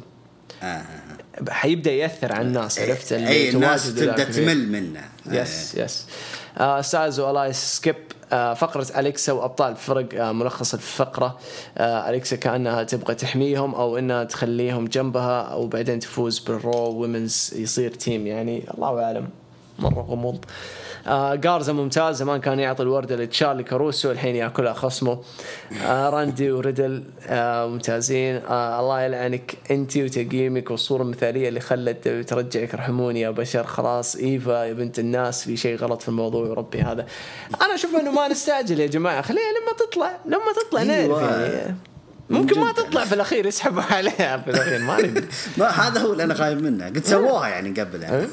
آه، 0.64 0.66
آه. 0.66 1.52
حيبدأ 1.52 1.92
يأثر 1.92 2.34
على 2.34 2.48
الناس 2.48 2.80
عرفت؟ 2.80 3.14
اللي 3.14 3.28
اي 3.28 3.50
الناس 3.50 3.96
تبدأ. 3.96 4.24
تمل 4.24 4.68
منه. 4.72 5.02
يس 5.32 5.76
يس 5.76 6.06
آه 6.58 6.82
ستايلز 6.82 7.20
والياس 7.20 7.56
skip؟ 7.58 7.96
فقرة 8.32 8.88
أليكسا 9.00 9.32
وأبطال 9.32 9.72
الفرق 9.72 10.22
آه 10.22 10.32
ملخص 10.32 10.74
الفقرة. 10.74 11.38
آه 11.78 12.10
أليكسا 12.10 12.36
كأنها 12.36 12.84
تبغى 12.84 13.16
تحميهم 13.16 13.76
أو 13.76 13.98
إنها 13.98 14.24
تخليهم 14.24 14.86
جنبها 14.86 15.42
أو 15.42 15.68
بعدين 15.68 16.00
تفوز 16.00 16.40
بالرو 16.40 16.90
women's 16.90 17.54
يصير 17.56 17.92
team 17.94 18.28
يعني. 18.28 18.64
الله 18.74 19.04
أعلم 19.04 19.30
مرة 19.80 20.02
غموض. 20.02 20.46
آه 21.08 21.36
جارزا 21.36 21.74
ممتاز 21.74 22.16
زمان 22.16 22.42
كان 22.42 22.60
يعطي 22.60 22.84
الوردة 22.84 23.16
لتشارلي 23.16 23.64
كاروسو 23.64 24.12
الحين 24.12 24.36
ياكلها 24.36 24.74
خصمه 24.74 25.20
آه 25.86 26.10
راندي 26.10 26.52
وريدل 26.52 27.04
آه 27.28 27.68
ممتازين. 27.68 28.36
آه 28.36 28.80
الله 28.80 29.02
يلعنك 29.02 29.54
أنت 29.72 29.98
وتقييمك 29.98 30.72
والصورة 30.72 31.02
المثالية 31.02 31.50
اللي 31.50 31.60
خلت 31.60 32.08
ترجعك 32.08 32.74
ارحموني 32.74 33.22
يا 33.22 33.30
بشر. 33.30 33.64
خلاص 33.64 34.16
إيفا 34.16 34.64
يا 34.66 34.74
بنت 34.74 35.00
الناس 35.00 35.44
في 35.44 35.58
شيء 35.58 35.78
غلط 35.78 36.02
في 36.02 36.10
الموضوع 36.10 36.48
وربي 36.48 36.82
هذا. 36.82 37.06
أنا 37.62 37.76
أشوف 37.76 37.96
إنه 37.96 38.12
ما 38.12 38.28
نستعجل 38.28 38.80
يا 38.80 38.88
جماعة. 38.88 39.22
خليها 39.22 39.42
لما 39.62 39.88
تطلع 39.88 40.12
لما 40.26 40.54
تطلع 40.68 40.84
نعرف 40.84 41.00
أيوة. 41.00 41.42
يعني. 41.42 41.76
ممكن 42.30 42.60
ما. 42.60 42.72
تطلع 42.72 43.06
في 43.06 43.16
الأخير 43.16 43.46
يسحبوا 43.46 43.82
عليها 43.82 44.38
في 44.38 44.50
الأخير 44.50 44.80
ما 44.80 44.98
ما 45.58 45.68
هذا 45.68 46.02
هو 46.02 46.12
اللي 46.12 46.24
أنا 46.24 46.34
خايف 46.34 46.60
منه. 46.62 46.86
قد 46.86 47.06
سووها 47.06 47.48
يعني 47.48 47.82
قبل 47.82 48.04
يعني. 48.04 48.18
إيه. 48.18 48.28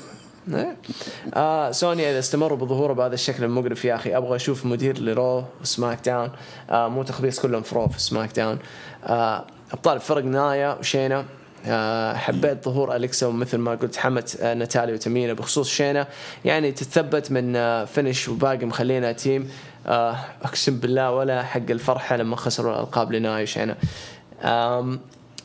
آه 1.34 1.70
سوني 1.70 2.10
إذا 2.10 2.18
استمروا 2.18 2.58
بظهوره 2.58 2.92
بهذا 2.92 3.14
الشكل 3.14 3.44
المقرف 3.44 3.84
يا 3.84 3.94
أخي 3.94 4.16
أبغى 4.16 4.36
أشوف 4.36 4.66
مدير 4.66 4.98
لرو 4.98 5.44
وسماك 5.62 5.98
داون 6.04 6.30
آه 6.70 6.88
مو 6.88 7.02
تخبيص 7.02 7.40
كلهم 7.40 7.62
في 7.62 7.74
رو 7.74 7.88
في 7.88 8.00
سماك 8.00 8.36
داون 8.36 8.58
آه 9.04 9.44
أبطال 9.72 9.96
الفرق 9.96 10.24
نايا 10.24 10.76
وشينا. 10.80 11.24
آه 11.66 12.14
حبيت 12.14 12.64
ظهور 12.64 12.96
أليكسا 12.96 13.26
ومثل 13.26 13.58
ما 13.58 13.74
قلت 13.74 13.96
حمت 13.96 14.40
آه 14.40 14.54
ناتالي 14.54 14.92
وتمينا 14.92 15.32
بخصوص 15.32 15.70
شينا. 15.70 16.06
يعني 16.44 16.72
تتثبت 16.72 17.32
من 17.32 17.56
آه 17.56 17.84
فينش 17.84 18.28
وباقي 18.28 18.66
مخلينا 18.66 19.12
team. 19.12 19.50
آه 19.86 20.16
أقسم 20.42 20.78
بالله 20.78 21.10
ولا 21.10 21.42
حق 21.42 21.70
الفرحة 21.70 22.16
لما 22.16 22.36
خسروا 22.36 22.74
الألقاب 22.74 23.12
لنايا 23.12 23.42
وشينا. 23.42 23.76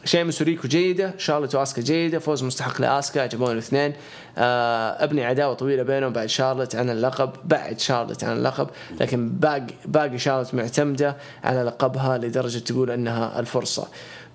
شيمس 0.06 0.42
وريكو 0.42 0.68
جيدة 0.68 1.14
شارلوت 1.18 1.56
واسكا 1.56 1.82
جيدة 1.82 2.20
فوز 2.20 2.44
مستحق 2.44 2.82
لاسكا 2.82 3.22
عجبوني 3.22 3.52
الاثنين. 3.52 3.94
آه 4.38 5.04
ابني 5.04 5.26
عداوة 5.26 5.54
طويلة 5.54 5.84
بينهم 5.84 6.14
بعد 6.14 6.28
شارلوت 6.28 6.76
عن 6.76 6.90
اللقب 6.90 7.32
بعد 7.46 7.80
شارلوت 7.80 8.24
عن 8.24 8.38
اللقب 8.38 8.68
لكن 9.00 9.30
باقي 9.30 9.74
باقي 9.86 10.18
شارلوت 10.18 10.54
معتمدة 10.54 11.18
على 11.44 11.64
لقبها 11.64 12.18
لدرجة 12.18 12.60
تقول 12.60 12.92
إنها 12.92 13.40
الفرصة. 13.40 13.88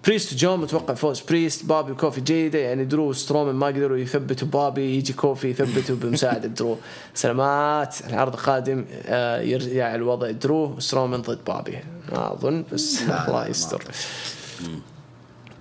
بريست 0.07 0.33
وجون 0.33 0.61
متوقع 0.61 0.95
فوز 0.95 1.21
بريست. 1.21 1.65
بابي 1.65 1.93
وكوفي 1.93 2.21
جيدة 2.21 2.59
يعني 2.59 2.85
درو 2.85 3.09
وسترومان 3.09 3.55
ما 3.55 3.67
قدروا 3.67 3.97
يثبتوا 3.97 4.49
بابي 4.49 4.97
يجي 4.97 5.13
كوفي 5.13 5.51
يثبته 5.51 5.95
بمساعدة 5.95 6.49
درو. 6.49 6.79
سلامات 7.15 7.97
العرض 8.11 8.33
القادم 8.33 8.85
آه 9.07 9.41
يرجع 9.41 9.95
الوضع. 9.95 10.31
درو 10.31 10.75
وسترومان 10.77 11.23
ضد 11.23 11.45
بابي. 11.47 11.79
ما 12.13 12.33
أظن 12.33 12.65
بس 12.73 13.03
الله 13.03 13.47
يستر. 13.47 13.85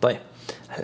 طيب. 0.04 0.18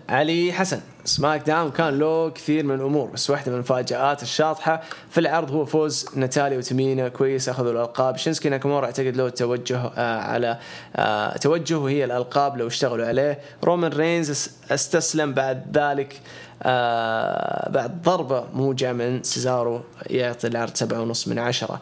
علي 0.10 0.54
حسن. 0.54 0.82
سماك 1.06 1.41
داون 1.48 1.72
كان 1.72 2.00
له 2.00 2.30
كثير 2.30 2.66
من 2.66 2.76
الأمور 2.76 3.08
بس 3.10 3.30
واحدة 3.30 3.52
من 3.52 3.56
المفاجات 3.58 4.24
الشاطحة. 4.24 4.82
في 5.10 5.20
العرض 5.20 5.52
هو 5.52 5.66
فوز 5.66 6.06
ناتالي 6.16 6.58
وتمينا 6.58 7.10
كويس 7.10 7.50
اخذوا 7.50 7.72
الألقاب. 7.72 8.18
شينسكي 8.18 8.50
ناكامورا 8.50 8.86
أعتقد 8.86 9.16
له 9.18 9.30
توجه 9.30 9.78
آه 9.98 10.20
على 10.22 10.60
آه 10.96 11.38
توجه 11.38 11.78
وهي 11.78 12.06
الألقاب 12.06 12.58
لو 12.58 12.68
اشتغلوا 12.68 13.06
عليه. 13.06 13.40
رومان 13.64 13.91
رينز 13.94 14.32
أس- 14.48 14.72
استسلم 14.72 15.34
بعد 15.34 15.78
ذلك 15.78 16.22
آه 16.64 17.70
بعد 17.70 18.02
ضربة 18.02 18.46
موجعة 18.54 18.91
من 18.94 19.24
سيزارو 19.24 19.82
يعطي 20.10 20.48
العرض 20.48 20.76
سبعة 20.76 21.02
ونص 21.02 21.28
من 21.28 21.40
عشرة. 21.40 21.82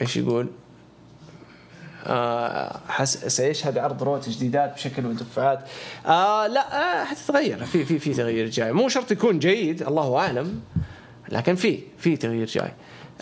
إيش 0.00 0.16
يقول؟ 0.16 0.46
سيشهد 3.04 3.78
عرض 3.78 4.02
رو 4.02 4.18
تجديدات 4.18 4.74
بشكل 4.74 5.06
ودفعات 5.06 5.60
آه 6.06 6.46
لا 6.46 7.00
آه 7.00 7.04
حتتغير. 7.04 7.64
في 7.64 7.84
في 7.84 7.98
في 7.98 8.14
تغيير 8.14 8.50
جاي. 8.50 8.72
مو 8.72 8.88
شرط 8.88 9.10
يكون 9.10 9.38
جيد 9.38 9.82
الله 9.82 10.16
أعلم 10.18 10.60
لكن 11.28 11.54
في 11.54 11.80
في 11.98 12.16
تغيير 12.16 12.46
جاي. 12.46 12.72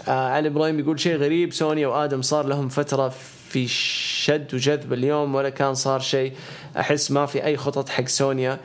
آه 0.09 0.29
علي 0.29 0.49
إبراهيم 0.49 0.81
يقول 0.81 1.01
شيء 1.01 1.17
غريب. 1.17 1.53
سوني 1.53 1.87
وآدم 1.87 2.23
صار 2.23 2.47
لهم 2.47 2.69
فترة 2.69 3.09
في 3.49 3.69
شد 3.69 4.55
وجذب 4.55 4.93
اليوم 4.93 5.35
ولا 5.35 5.49
كان 5.49 5.75
صار 5.75 6.01
شيء. 6.01 6.33
أحس 6.77 7.11
ما 7.11 7.27
في 7.27 7.45
أي 7.45 7.57
خطط 7.57 7.89
حق 7.89 8.07
سونيا. 8.07 8.59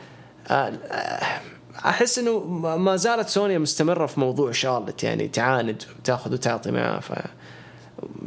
آه 0.48 0.73
أحس 1.85 2.19
إنه 2.19 2.39
ما 2.77 2.95
زالت 2.95 3.30
سونيا 3.30 3.57
مستمرة 3.57 4.06
في 4.06 4.19
موضوع 4.19 4.52
شارلت 4.52 5.03
يعني 5.03 5.27
تعاند 5.27 5.84
وتاخذ 5.99 6.34
وتعطي 6.34 6.72
معاه 6.72 6.99
ف 6.99 7.11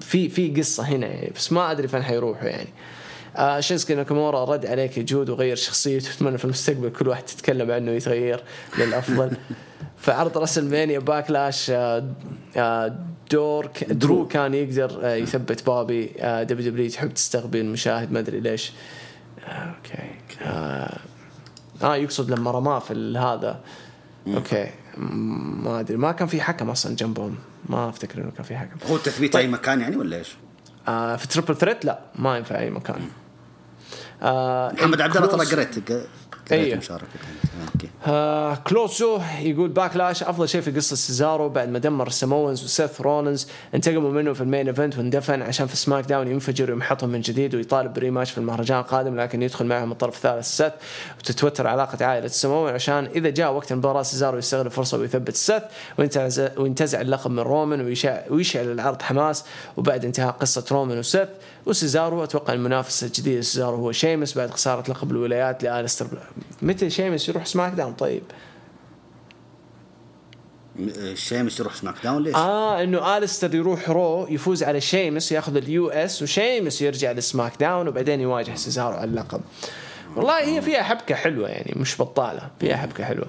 في 0.00 0.28
في 0.28 0.48
قصة 0.48 0.82
هنا 0.82 1.06
يعني 1.06 1.32
بس 1.36 1.52
ما 1.52 1.70
أدري 1.70 1.88
فين 1.88 2.02
حيروحوا 2.02 2.48
يعني. 2.48 2.68
آه 3.36 3.60
شينسكي 3.60 3.94
ناكامورا 3.94 4.44
رد 4.44 4.66
عليك 4.66 4.98
يجود 4.98 5.30
وغير 5.30 5.56
شخصيته 5.56 6.10
أتمنى 6.12 6.38
في 6.38 6.44
المستقبل 6.44 6.88
كل 6.88 7.08
واحد 7.08 7.22
تتكلم 7.22 7.70
عنه 7.70 7.90
يتغير 7.90 8.42
للأفضل. 8.78 9.30
في 10.04 10.12
عرض 10.12 10.38
WrestleMania 10.38 10.98
Backlash 10.98 11.70
آه 11.70 12.04
آه 12.56 12.96
دور 13.30 13.66
ك... 13.66 13.84
درو 13.84 14.28
كان 14.28 14.54
يقدر 14.54 15.00
آه 15.02 15.14
يثبت 15.14 15.66
بوبي 15.66 16.12
آه 16.18 16.42
WWE 16.42 16.90
تحب 16.90 17.14
تستغبي 17.14 17.58
المشاهد 17.58 18.12
ما 18.12 18.18
أدري 18.18 18.40
ليش. 18.40 18.72
أوكي. 19.48 20.10
آه, 20.42 20.98
آه 21.82 21.96
يقصد 21.96 22.30
لما 22.30 22.50
رماه 22.50 22.78
في 22.78 23.18
هذا. 23.18 23.60
أوكي. 24.26 24.70
ما 24.96 25.80
أدري. 25.80 25.96
ما 25.96 26.12
كان 26.12 26.28
في 26.28 26.40
حكم 26.40 26.70
أصلا 26.70 26.96
جنبهم. 26.96 27.34
ما 27.68 27.88
أفتكر 27.88 28.20
إنه 28.20 28.30
كان 28.30 28.42
في 28.44 28.56
حكم. 28.56 28.90
هو 28.90 28.96
تثبيت 28.96 29.32
طيب. 29.32 29.42
أي 29.42 29.48
مكان 29.52 29.80
يعني 29.80 29.96
ولا 29.96 30.16
إيش؟ 30.16 30.36
آه 30.88 31.16
في 31.16 31.28
triple 31.28 31.56
threat 31.56 31.84
لا. 31.84 32.00
ما 32.18 32.36
ينفع 32.36 32.58
أي 32.58 32.70
مكان. 32.70 33.00
آه 34.22 34.72
محمد 34.72 35.00
عبد 35.00 35.16
الله 35.16 35.44
ترى 35.44 35.56
قريت. 35.56 35.90
أيوه 36.52 36.80
آه 38.06 38.54
كلوسو 38.54 39.20
يقول 39.40 39.68
Backlash 39.68 40.22
أفضل 40.22 40.48
شيء 40.48 40.60
في 40.60 40.70
قصة 40.70 40.96
سيزارو 40.96 41.48
بعد 41.48 41.68
ما 41.68 41.78
دمر 41.78 42.06
السموانز 42.06 42.64
وسيث 42.64 43.00
رولنز 43.00 43.48
انتقموا 43.74 44.10
منه 44.10 44.32
في 44.32 44.40
ال 44.40 44.46
main 44.46 44.68
event 44.68 44.98
واندفن 44.98 45.42
عشان 45.42 45.66
في 45.66 45.76
SmackDown 45.76 46.28
ينفجر 46.28 46.70
ويمحطهم 46.70 47.10
من 47.10 47.20
جديد 47.20 47.54
ويطالب 47.54 47.92
ب 47.92 47.97
rematch 47.97 48.30
في 48.30 48.38
المهرجان 48.38 48.78
القادم 48.78 49.20
لكن 49.20 49.42
يدخل 49.42 49.66
معهم 49.66 49.92
الطرف 49.92 50.16
الثالث 50.16 50.46
سيث 50.46 50.72
وتتوتر 51.18 51.66
علاقة 51.66 52.04
عائلة 52.04 52.26
السموان 52.26 52.70
عشان 52.70 53.08
إذا 53.14 53.30
جاء 53.30 53.52
وقت 53.52 53.72
المباراة 53.72 54.02
سيزارو 54.02 54.38
يستغل 54.38 54.66
الفرصة 54.66 54.98
ويثبت 54.98 55.36
سيث 55.36 55.62
وينتزع 56.56 57.00
اللقب 57.00 57.30
من 57.30 57.38
رومان 57.38 57.80
ويشعل 58.30 58.72
العرض 58.72 59.02
حماس 59.02 59.44
وبعد 59.76 60.04
انتهاء 60.04 60.30
قصة 60.30 60.64
رومان 60.70 60.98
وسيث 60.98 61.28
وسيزارو 61.66 62.24
أتوقع 62.24 62.54
المنافس 62.54 63.04
الجديد 63.04 63.38
لسيزارو 63.38 63.76
هو 63.76 63.92
شيمس 63.92 64.38
بعد 64.38 64.50
خسارة 64.50 64.90
لقب 64.90 65.10
الولايات 65.10 65.62
لأليستر 65.62 66.06
متى 66.62 66.90
شيمس 66.90 67.28
يروح 67.28 67.46
SmackDown 67.46 67.92
طيب؟ 67.92 68.22
شيمس 71.14 71.60
يروح 71.60 71.74
SmackDown 71.74 72.22
ليش؟ 72.22 72.34
آه 72.34 72.82
إنه 72.82 73.18
أليستر 73.18 73.54
يروح 73.54 73.90
Raw 73.90 74.26
يفوز 74.30 74.62
على 74.62 74.80
شيمس 74.80 75.32
ياخذ 75.32 75.56
ال 75.56 75.88
US 75.88 76.22
وشيمس 76.22 76.82
يرجع 76.82 77.12
ل 77.12 77.52
SmackDown 77.60 77.88
وبعدين 77.88 78.20
يواجه 78.20 78.54
سيزارو 78.54 78.96
على 78.96 79.10
اللقب. 79.10 79.40
والله 80.16 80.40
هي 80.40 80.62
فيها 80.62 80.82
حبكة 80.82 81.14
حلوة 81.14 81.48
يعني 81.48 81.72
مش 81.76 82.00
بطالة 82.00 82.50
فيها 82.60 82.76
حبكة 82.76 83.04
حلوة. 83.04 83.26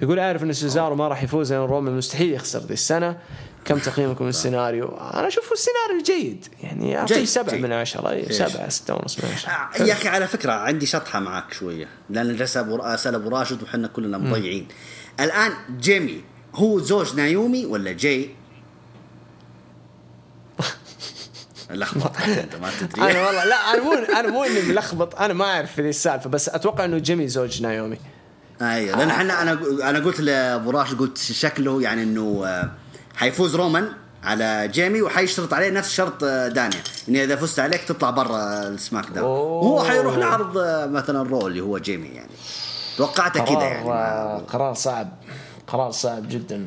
بيقول 0.00 0.18
عارف 0.18 0.42
إن 0.42 0.52
سيزارو 0.52 0.94
ما 0.94 1.08
راح 1.08 1.22
يفوز 1.22 1.52
لأن 1.52 1.62
رومان 1.62 1.96
مستحيل 1.96 2.32
يخسر 2.32 2.58
ذي 2.58 2.74
السنة. 2.74 3.18
كم 3.64 3.78
تقييمكم 3.78 4.26
للسيناريو؟ 4.26 4.88
أنا 4.88 5.28
أشوفه 5.28 5.52
السيناريو 5.52 6.02
جيد. 6.04 6.46
يعني 6.62 6.98
أعطيه 6.98 7.24
سبعة 7.24 7.54
من 7.54 7.72
عشرة. 7.72 8.30
سبعة 8.30 8.68
ستة 8.68 8.94
ونص 8.94 9.18
من 9.24 9.30
عشرة. 9.34 9.50
آه، 9.50 9.82
يا 9.82 9.92
أخي 9.92 10.08
على 10.08 10.26
فكرة 10.26 10.52
عندي 10.52 10.86
شطحة 10.86 11.20
معك 11.20 11.52
شوية. 11.52 11.88
لأن 12.10 12.42
اسال 12.42 13.14
أبو 13.14 13.28
راشد 13.28 13.62
وحنا 13.62 13.88
كلنا 13.88 14.18
مضيعين. 14.18 14.68
الآن 15.20 15.52
جيمي 15.80 16.20
هو 16.54 16.78
زوج 16.78 17.16
نايومي 17.16 17.66
ولا 17.66 17.92
جاي؟ 17.92 18.30
لخبط 21.70 22.20
أنت 22.20 22.56
ما 22.56 22.70
تدري. 22.80 23.10
أنا 23.10 23.26
والله 23.26 23.44
لا 23.44 23.56
أنا 23.74 23.82
مو 23.82 23.92
أنا 23.92 24.28
مو 24.28 24.44
إني 24.44 24.62
ملخبط 24.62 25.20
أنا 25.20 25.34
ما 25.34 25.44
أعرف 25.44 25.72
في 25.72 25.82
ذي 25.82 25.88
السالفة 25.88 26.30
بس 26.30 26.48
أتوقع 26.48 26.84
إنه 26.84 26.98
جيمي 26.98 27.28
زوج 27.28 27.62
نايومي. 27.62 27.98
أيوه 28.62 28.98
لأن 28.98 29.10
إحنا 29.10 29.42
أنا 29.42 29.52
أنا 29.90 29.98
قلت 29.98 30.20
لأبو 30.20 30.70
راشد 30.70 30.98
قلت 30.98 31.18
شكله 31.18 31.82
يعني 31.82 32.02
إنه 32.02 32.44
حيفوز 33.14 33.56
رومان 33.56 33.88
على 34.22 34.68
جيمي 34.72 35.02
وحيشترط 35.02 35.54
عليه 35.54 35.70
نفس 35.70 35.92
شرط 35.92 36.24
دانيال. 36.24 36.82
إني 37.08 37.24
إذا 37.24 37.36
فزت 37.36 37.58
عليك 37.60 37.84
تطلع 37.84 38.10
برا 38.10 38.68
ال 38.68 39.08
SmackDown. 39.08 39.26
وهو 39.26 39.84
حيروح 39.84 40.16
لعرض 40.16 40.58
مثلا 40.90 41.28
Raw 41.28 41.46
اللي 41.46 41.60
هو 41.60 41.78
جيمي 41.78 42.08
يعني. 42.08 42.30
توقعته 42.96 43.44
كذا 43.44 43.62
يعني. 43.62 44.40
قرار 44.40 44.74
صعب. 44.74 45.08
قرار 45.66 45.90
صعب 45.90 46.28
جدا. 46.28 46.66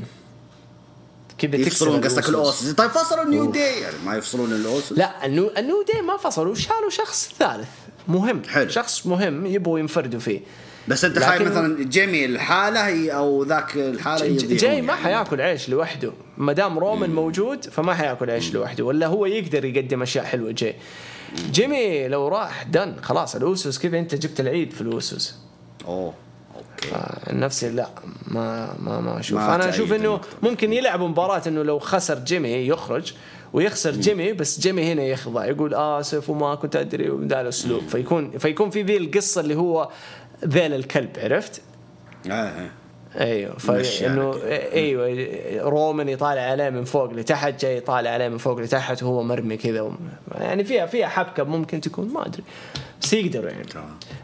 كذا 1.37 1.55
يفصلون 1.55 2.01
قصدك 2.01 2.29
ال 2.29 2.38
Usos 2.38 2.71
طيب 2.71 2.89
فصلوا 2.91 3.23
ال 3.23 3.30
New 3.30 3.51
Day 3.51 3.59
يعني 3.59 3.95
ما 4.05 4.15
يفصلون 4.15 4.53
ال 4.53 4.61
Usos 4.61 4.91
لا 4.91 5.25
ال 5.25 5.30
New, 5.30 5.51
ال 5.57 5.64
New 5.64 5.83
Day 5.93 6.01
ما 6.01 6.17
فصلوا 6.17 6.55
شالوا 6.55 6.89
شخص 6.89 7.31
ثالث 7.39 7.69
مهم. 8.07 8.41
حلو. 8.43 8.69
شخص 8.69 9.05
مهم 9.05 9.45
يبغوا 9.45 9.79
ينفردوا 9.79 10.19
فيه. 10.19 10.41
بس 10.87 11.05
أنت 11.05 11.19
خايف 11.19 11.41
مثلا 11.41 11.83
جيمي 11.83 12.25
الحاله 12.25 13.11
أو 13.11 13.43
ذاك 13.43 13.75
الحاله 13.75 14.37
جاي 14.37 14.81
ما. 14.81 14.95
حياكل 14.95 15.41
عيش 15.41 15.69
لوحده. 15.69 16.11
ما 16.37 16.53
دام 16.53 16.79
رومان 16.79 17.09
موجود 17.09 17.65
فما 17.65 17.93
حياكل 17.93 18.29
عيش 18.29 18.53
لوحده 18.53 18.83
ولا 18.83 19.07
هو 19.07 19.25
يقدر 19.25 19.65
يقدم 19.65 20.01
أشياء 20.01 20.25
حلوة. 20.25 20.51
جاي 20.51 20.75
جيمي 21.51 22.07
لو 22.07 22.27
راح 22.27 22.63
دن 22.63 22.93
خلاص 23.01 23.35
الاوسوس 23.35 23.79
كذا 23.79 23.99
أنت 23.99 24.15
جبت 24.15 24.39
العيد 24.39 24.73
في 24.73 24.81
الاوسوس 24.81 25.35
أوه 25.85 26.13
أوكي. 26.55 26.95
نفسي 27.29 27.69
لا 27.69 27.89
ما 28.27 28.75
ما 28.79 29.01
ما 29.01 29.19
أشوف. 29.19 29.39
أنا 29.39 29.69
أشوف 29.69 29.93
إنه 29.93 30.21
ممكن 30.43 30.73
يلعبوا 30.73 31.07
مباراة 31.07 31.41
إنه 31.47 31.63
لو 31.63 31.79
خسر 31.79 32.19
جيمي 32.19 32.49
يخرج 32.49 33.13
ويخسر 33.53 33.91
جيمي 33.91 34.33
بس 34.33 34.59
جيمي 34.59 34.91
هنا 34.91 35.03
يخضع. 35.03 35.45
يقول 35.45 35.73
آسف 35.73 36.29
وما 36.29 36.55
كنت 36.55 36.75
أدري 36.75 37.09
وذا 37.09 37.41
الاسلوب 37.41 37.87
فيكون 37.87 38.37
فيكون 38.37 38.69
في 38.69 38.81
ذي 38.81 38.97
القصة 38.97 39.41
اللي 39.41 39.55
هو 39.55 39.89
ذيل 40.45 40.73
الكلب 40.73 41.09
عرفت؟ 41.17 41.61
آه. 42.31 42.69
أيوه 43.15 43.57
فانه 43.57 44.35
أيوه 44.73 45.69
رومان 45.69 46.09
يطالع 46.09 46.41
عليه 46.41 46.69
من 46.69 46.83
فوق 46.83 47.13
لتحت 47.13 47.61
جاي 47.61 47.77
يطالع 47.77 48.09
عليه 48.09 48.27
من 48.27 48.37
فوق 48.37 48.59
لتحت 48.59 49.03
وهو 49.03 49.23
مرمي 49.23 49.57
كذا 49.57 49.91
يعني 50.35 50.63
فيها 50.63 50.85
فيها 50.85 51.07
حبكة 51.07 51.43
ممكن 51.43 51.81
تكون 51.81 52.13
ما 52.13 52.25
أدري 52.25 52.43
بس 53.01 53.13
يقدروا 53.13 53.49
يعني 53.49 53.65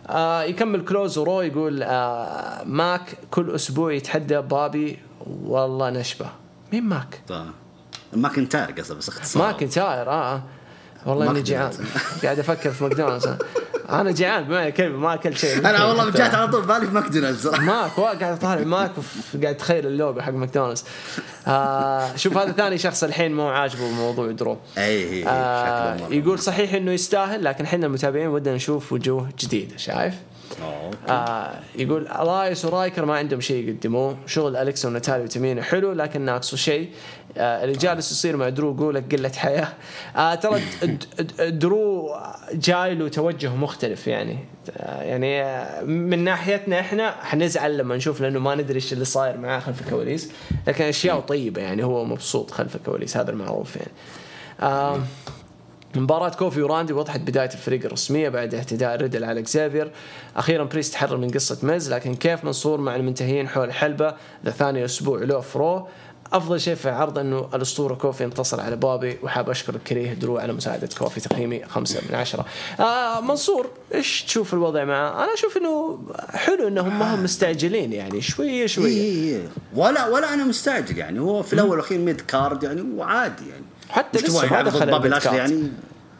آه 0.09 0.43
يكمل 0.43 0.85
كلوسو 0.85 1.41
يقول 1.41 1.83
آه 1.83 2.63
ماك 2.63 3.17
كل 3.31 3.55
أسبوع 3.55 3.93
يتحدى 3.93 4.41
بوبي 4.41 4.99
والله 5.43 5.89
نشبه 5.89 6.29
مين 6.73 6.83
ماك؟ 6.83 7.21
طيب 7.27 7.51
ماكنتاير 8.13 8.71
قصده 8.71 8.95
بس 8.95 9.09
اختصار 9.09 9.43
ماكنتاير 9.43 10.09
آه, 10.09 10.35
آه. 10.35 10.43
والله 11.05 11.31
إني 11.31 11.41
جيعان 11.41 11.71
قاعد 12.23 12.39
أفكر 12.39 12.71
في 12.71 12.83
ماكدونالدز. 12.83 13.29
أنا 13.89 14.11
جيعان 14.11 14.43
بمعنى 14.43 14.69
الكلمة 14.69 14.97
ما 14.97 15.13
أكلت 15.13 15.37
شيء. 15.37 15.59
أنا 15.59 15.85
والله 15.85 16.09
جات 16.09 16.35
على 16.35 16.47
طول 16.51 16.61
بالي 16.61 16.85
في 16.85 16.93
ماكدونالدز. 16.93 17.47
ماك 17.47 17.91
قاعد 17.91 18.23
أطالع 18.23 18.63
ماك 18.63 18.91
وقاعد 19.33 19.55
اتخيل 19.55 19.87
اللوجو 19.87 20.21
حق 20.21 20.31
ماكدونالدز. 20.31 20.83
آه 21.47 22.15
شوف 22.15 22.37
هذا 22.37 22.51
ثاني 22.51 22.77
شخص 22.77 23.03
الحين 23.03 23.35
مو 23.35 23.47
عاجبه 23.47 23.87
موضوع 23.87 24.31
درو. 24.31 24.57
إي 24.77 25.27
آه 25.27 25.97
يقول 26.09 26.39
صحيح 26.39 26.73
إنه 26.73 26.91
يستاهل 26.91 27.43
لكن 27.43 27.63
إحنا 27.63 27.85
المتابعين 27.85 28.27
ودنا 28.27 28.55
نشوف 28.55 28.93
وجوه 28.93 29.29
جديدة 29.39 29.77
شايف؟ 29.77 30.13
آه 31.09 31.59
يقول 31.75 32.07
إلياس 32.07 32.65
ورايكر 32.65 33.05
ما 33.05 33.15
عندهم 33.15 33.41
شيء 33.41 33.69
يقدموه. 33.69 34.17
شغل 34.25 34.55
أليكس 34.55 34.85
وناتاليا 34.85 35.23
وتمينا 35.23 35.61
حلو 35.61 35.91
لكن 35.91 36.21
ناقصه 36.21 36.57
شيء. 36.57 36.89
آه 37.37 37.63
اللي 37.63 37.77
جالس 37.77 38.11
يصير 38.11 38.37
مع 38.37 38.49
درو 38.49 38.73
قولك 38.73 39.15
قلة 39.15 39.31
حياة. 39.35 39.67
آه 40.15 40.35
ترى 40.35 40.61
درو 41.39 42.15
جاي 42.53 42.95
له 42.95 43.07
توجه 43.07 43.55
مختلف 43.55 44.07
يعني. 44.07 44.37
آه 44.77 45.01
يعني 45.01 45.43
من 45.85 46.23
ناحيتنا 46.23 46.79
إحنا 46.79 47.11
حنزعل 47.11 47.77
لما 47.77 47.95
نشوف 47.95 48.21
لأنه 48.21 48.39
ما 48.39 48.55
ندري 48.55 48.75
إيش 48.75 48.93
اللي 48.93 49.05
صاير 49.05 49.37
معاه 49.37 49.59
خلف 49.59 49.81
الكواليس. 49.81 50.31
لكن 50.67 50.83
أشياء 50.83 51.19
طيبة 51.19 51.61
يعني 51.61 51.83
هو 51.83 52.05
مبسوط 52.05 52.51
خلف 52.51 52.75
الكواليس 52.75 53.17
هذا 53.17 53.31
المعروف 53.31 53.75
يعني. 53.75 53.91
آه 54.61 54.99
مباراة 55.95 56.29
كوفي 56.29 56.61
وراندي 56.61 56.93
وضحت 56.93 57.19
بداية 57.19 57.49
الفريق 57.53 57.85
الرسمية 57.85 58.29
بعد 58.29 58.55
اعتداء 58.55 58.95
ريدل 58.95 59.23
على 59.23 59.39
اكزافير 59.39 59.91
أخيرا 60.35 60.63
بريست 60.63 60.93
تحرر 60.93 61.17
من 61.17 61.29
قصة 61.29 61.57
ميز 61.63 61.93
لكن 61.93 62.15
كيف 62.15 62.43
منصور 62.43 62.81
مع 62.81 62.95
المنتهيين 62.95 63.47
حول 63.47 63.67
الحلبة 63.67 64.15
ذا 64.45 64.51
ثاني 64.51 64.85
أسبوع 64.85 65.19
له 65.19 65.39
ف 65.39 65.49
Raw؟ 65.49 65.87
أفضل 66.33 66.61
شيء 66.61 66.75
في 66.75 66.89
العرض 66.89 67.19
إنه 67.19 67.49
الأسطورة 67.53 67.93
كوفي 67.93 68.23
انتصر 68.23 68.61
على 68.61 68.75
بوبي 68.75 69.17
وحاب 69.23 69.49
أشكر 69.49 69.75
الكريه 69.75 70.13
درو 70.13 70.37
على 70.37 70.53
مساعدة 70.53 70.89
كوفي 70.97 71.19
تقييمي 71.19 71.65
خمسة 71.65 72.01
من 72.09 72.15
عشرة. 72.15 72.45
آه 72.79 73.21
منصور 73.21 73.67
إيش 73.93 74.23
تشوف 74.23 74.53
الوضع 74.53 74.83
معه؟ 74.83 75.23
أنا 75.23 75.33
أشوف 75.33 75.57
إنه 75.57 75.99
حلو 76.29 76.67
إنهم 76.67 76.99
ما 76.99 77.15
هم 77.15 77.23
مستعجلين 77.23 77.93
يعني 77.93 78.21
شوية 78.21 78.65
شوية 78.65 78.87
إيه 78.87 79.33
إيه. 79.33 79.47
ولا 79.75 80.07
ولا 80.07 80.33
أنا 80.33 80.43
مستعجل 80.43 80.97
يعني 80.97 81.19
هو 81.19 81.43
في 81.43 81.53
الأول 81.53 81.69
والأخير 81.69 81.99
mid 81.99 82.21
card 82.21 82.63
يعني 82.63 82.81
وعادي 82.81 83.49
يعني. 83.49 83.63
حتى 83.93 84.19
لسه 84.19 84.49
ما 84.51 84.61
دخل 84.61 84.85
بوبي 84.85 85.09
يعني. 85.25 85.71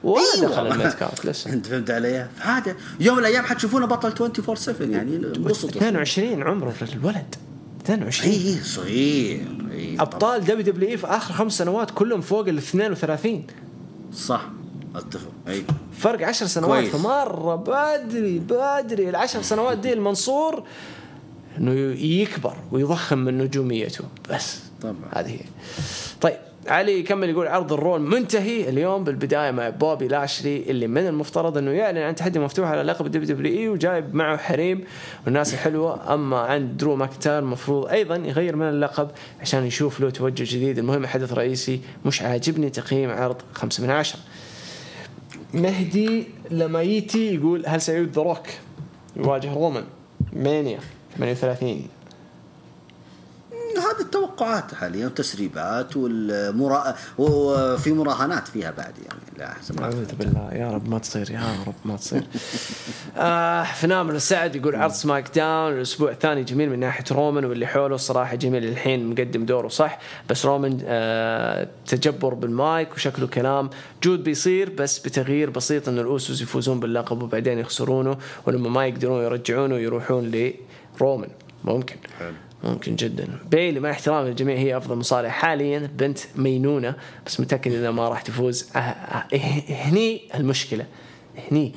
ولا 0.04 0.22
أيوة. 0.36 0.52
دخل 0.52 0.68
ال 0.72 0.77
mid 0.77 0.91
card 0.91 1.20
لسه. 1.24 1.54
أنت 1.54 1.66
فهمت 1.68 1.91
علي؟ 1.91 2.28
فهذا 2.38 2.76
يوم 3.00 3.16
من 3.18 3.22
الأيام 3.22 3.45
حتشوفونه 3.45 3.86
بطل 3.86 4.08
24 4.08 4.56
7 4.56 4.88
يعني. 4.88 5.16
انبسطوا. 5.16 5.70
22 5.70 6.44
عمره 6.44 6.74
الولد 6.82 7.36
22 7.84 8.34
اي 8.34 8.64
صغير. 8.64 9.48
اي 9.72 9.95
أبطال 10.00 10.41
WWE 10.41 10.98
في 10.98 11.08
آخر 11.08 11.34
خمس 11.34 11.58
سنوات 11.58 11.91
كلهم 11.91 12.22
فوق 12.22 12.48
ال 12.48 12.58
32 12.58 13.48
صح 14.14 14.45
أتفق. 14.95 15.32
اي 15.48 15.64
فرق 15.98 16.28
عشر 16.28 16.45
سنوات. 16.45 16.80
كويس. 16.80 16.95
فمرة 16.95 17.56
بدري 17.56 18.40
بدري. 18.40 19.10
العشر 19.10 19.41
سنوات 19.41 19.78
دي 19.78 19.94
المنصور 19.94 20.64
إنه 21.58 21.72
يكبر 22.02 22.56
ويضخم 22.72 23.18
من 23.18 23.38
نجوميته. 23.38 24.04
بس. 24.30 24.60
طبعا. 24.82 24.95
هذه 25.14 25.30
هي. 25.32 25.40
طيب. 26.22 26.38
علي 26.68 26.99
يكمل 26.99 27.30
يقول 27.30 27.48
عرض 27.48 27.73
ال 27.74 27.81
Raw 27.81 28.02
منتهي 28.02 28.69
اليوم 28.69 29.03
بالبداية 29.03 29.52
مع 29.52 29.69
بوبي 29.69 30.07
لاشلي 30.07 30.64
اللي 30.69 30.88
من 30.88 31.07
المفترض 31.07 31.57
إنه 31.57 31.72
يعلن 31.72 31.98
عن 31.98 32.15
تحدي 32.15 32.40
مفتوح 32.40 32.69
على 32.69 32.84
لقب 32.84 33.07
WWE 33.08 33.70
وجايب 33.69 34.15
معه 34.15 34.38
حريم 34.38 34.84
والناس 35.26 35.53
الحلوة. 35.53 36.14
أما 36.14 36.40
عند 36.40 36.77
درو 36.77 36.95
ماكنتاير 36.95 37.40
المفروض 37.40 37.88
أيضا 37.88 38.15
يغير 38.15 38.56
من 38.56 38.69
اللقب 38.69 39.10
عشان 39.41 39.65
يشوف 39.65 39.99
له 39.99 40.10
توجه 40.10 40.56
جديد. 40.56 40.80
المهم 40.80 41.06
حدث 41.06 41.34
رئيسي 41.34 41.81
مش 42.06 42.22
عاجبني 42.22 42.69
تقييم 42.69 43.10
عرض 43.10 43.41
خمسة 43.53 43.84
من 43.84 43.90
عشرة. 43.90 44.19
مهدي 45.53 46.27
لمايتي 46.52 47.35
يقول 47.35 47.64
هل 47.68 47.81
سيعود 47.81 48.11
The 48.12 48.22
Rock؟ 48.22 48.48
يواجه 49.15 49.53
رومان. 49.53 49.84
مانيا 50.34 50.80
38 51.19 51.88
هذه 53.84 54.02
التوقعات 54.02 54.74
حاليا 54.74 55.06
وتسريبات 55.06 55.98
والمرا... 55.98 56.96
وفي 57.18 57.92
مراهنات 57.92 58.48
فيها 58.48 58.72
بعد 58.72 58.94
يعني 58.98 59.20
لا 59.38 59.54
ما 59.80 59.84
أعوذ 59.84 60.16
بالله. 60.16 60.50
يا 60.54 60.72
رب 60.72 60.90
ما 60.90 61.00
تصير 61.00 61.32
يا 61.32 61.42
رب 61.68 61.74
ما 61.86 61.98
تصير. 61.98 62.24
آه 63.18 63.64
فنامل 63.64 64.16
السعد 64.16 64.56
يقول 64.56 64.76
عرض 64.76 64.92
SmackDown. 64.91 65.74
الأسبوع 65.74 66.12
الثاني 66.12 66.44
جميل 66.44 66.70
من 66.70 66.80
ناحية 66.80 67.04
رومان 67.12 67.46
واللي 67.46 67.68
حوله 67.68 67.96
الصراحه 67.96 68.36
جميل 68.36 68.64
الحين 68.66 69.10
مقدم 69.10 69.46
دوره 69.46 69.68
صح. 69.68 70.00
بس 70.30 70.46
رومان 70.46 70.80
آه 70.86 71.68
تجبر 71.88 72.34
بالمايك 72.34 72.94
وشكله 72.94 73.28
كلام 73.28 73.70
جود 74.04 74.24
بيصير 74.24 74.70
بس 74.70 75.00
بتغيير 75.00 75.50
بسيط 75.50 75.90
انه 75.90 76.02
الأوسوس 76.02 76.42
يفوزون 76.42 76.80
باللقب 76.80 77.24
وبعدين 77.24 77.60
يخسرونه 77.60 78.18
ولما 78.46 78.70
ما 78.70 78.86
يقدرون 78.88 79.24
يرجعونه 79.24 79.76
يروحون 79.76 80.32
لرومان 81.00 81.30
ممكن. 81.64 81.96
حلو. 82.20 82.34
ممكن 82.64 82.95
جدا. 82.95 83.27
بيلي 83.52 83.80
مع 83.80 83.91
احترام 83.91 84.27
الجميع 84.27 84.57
هي 84.57 84.77
أفضل 84.77 84.95
مصارع 84.95 85.30
حاليا. 85.30 85.90
بنت 85.98 86.19
مينونة 86.35 86.95
بس 87.26 87.40
متأكد 87.40 87.73
إنها 87.73 87.91
ما 87.91 88.10
راح 88.10 88.22
تفوز. 88.22 88.69
أه 88.76 88.80
أه 88.80 89.26
هني 89.69 90.22
المشكلة. 90.35 90.85
هني. 91.52 91.73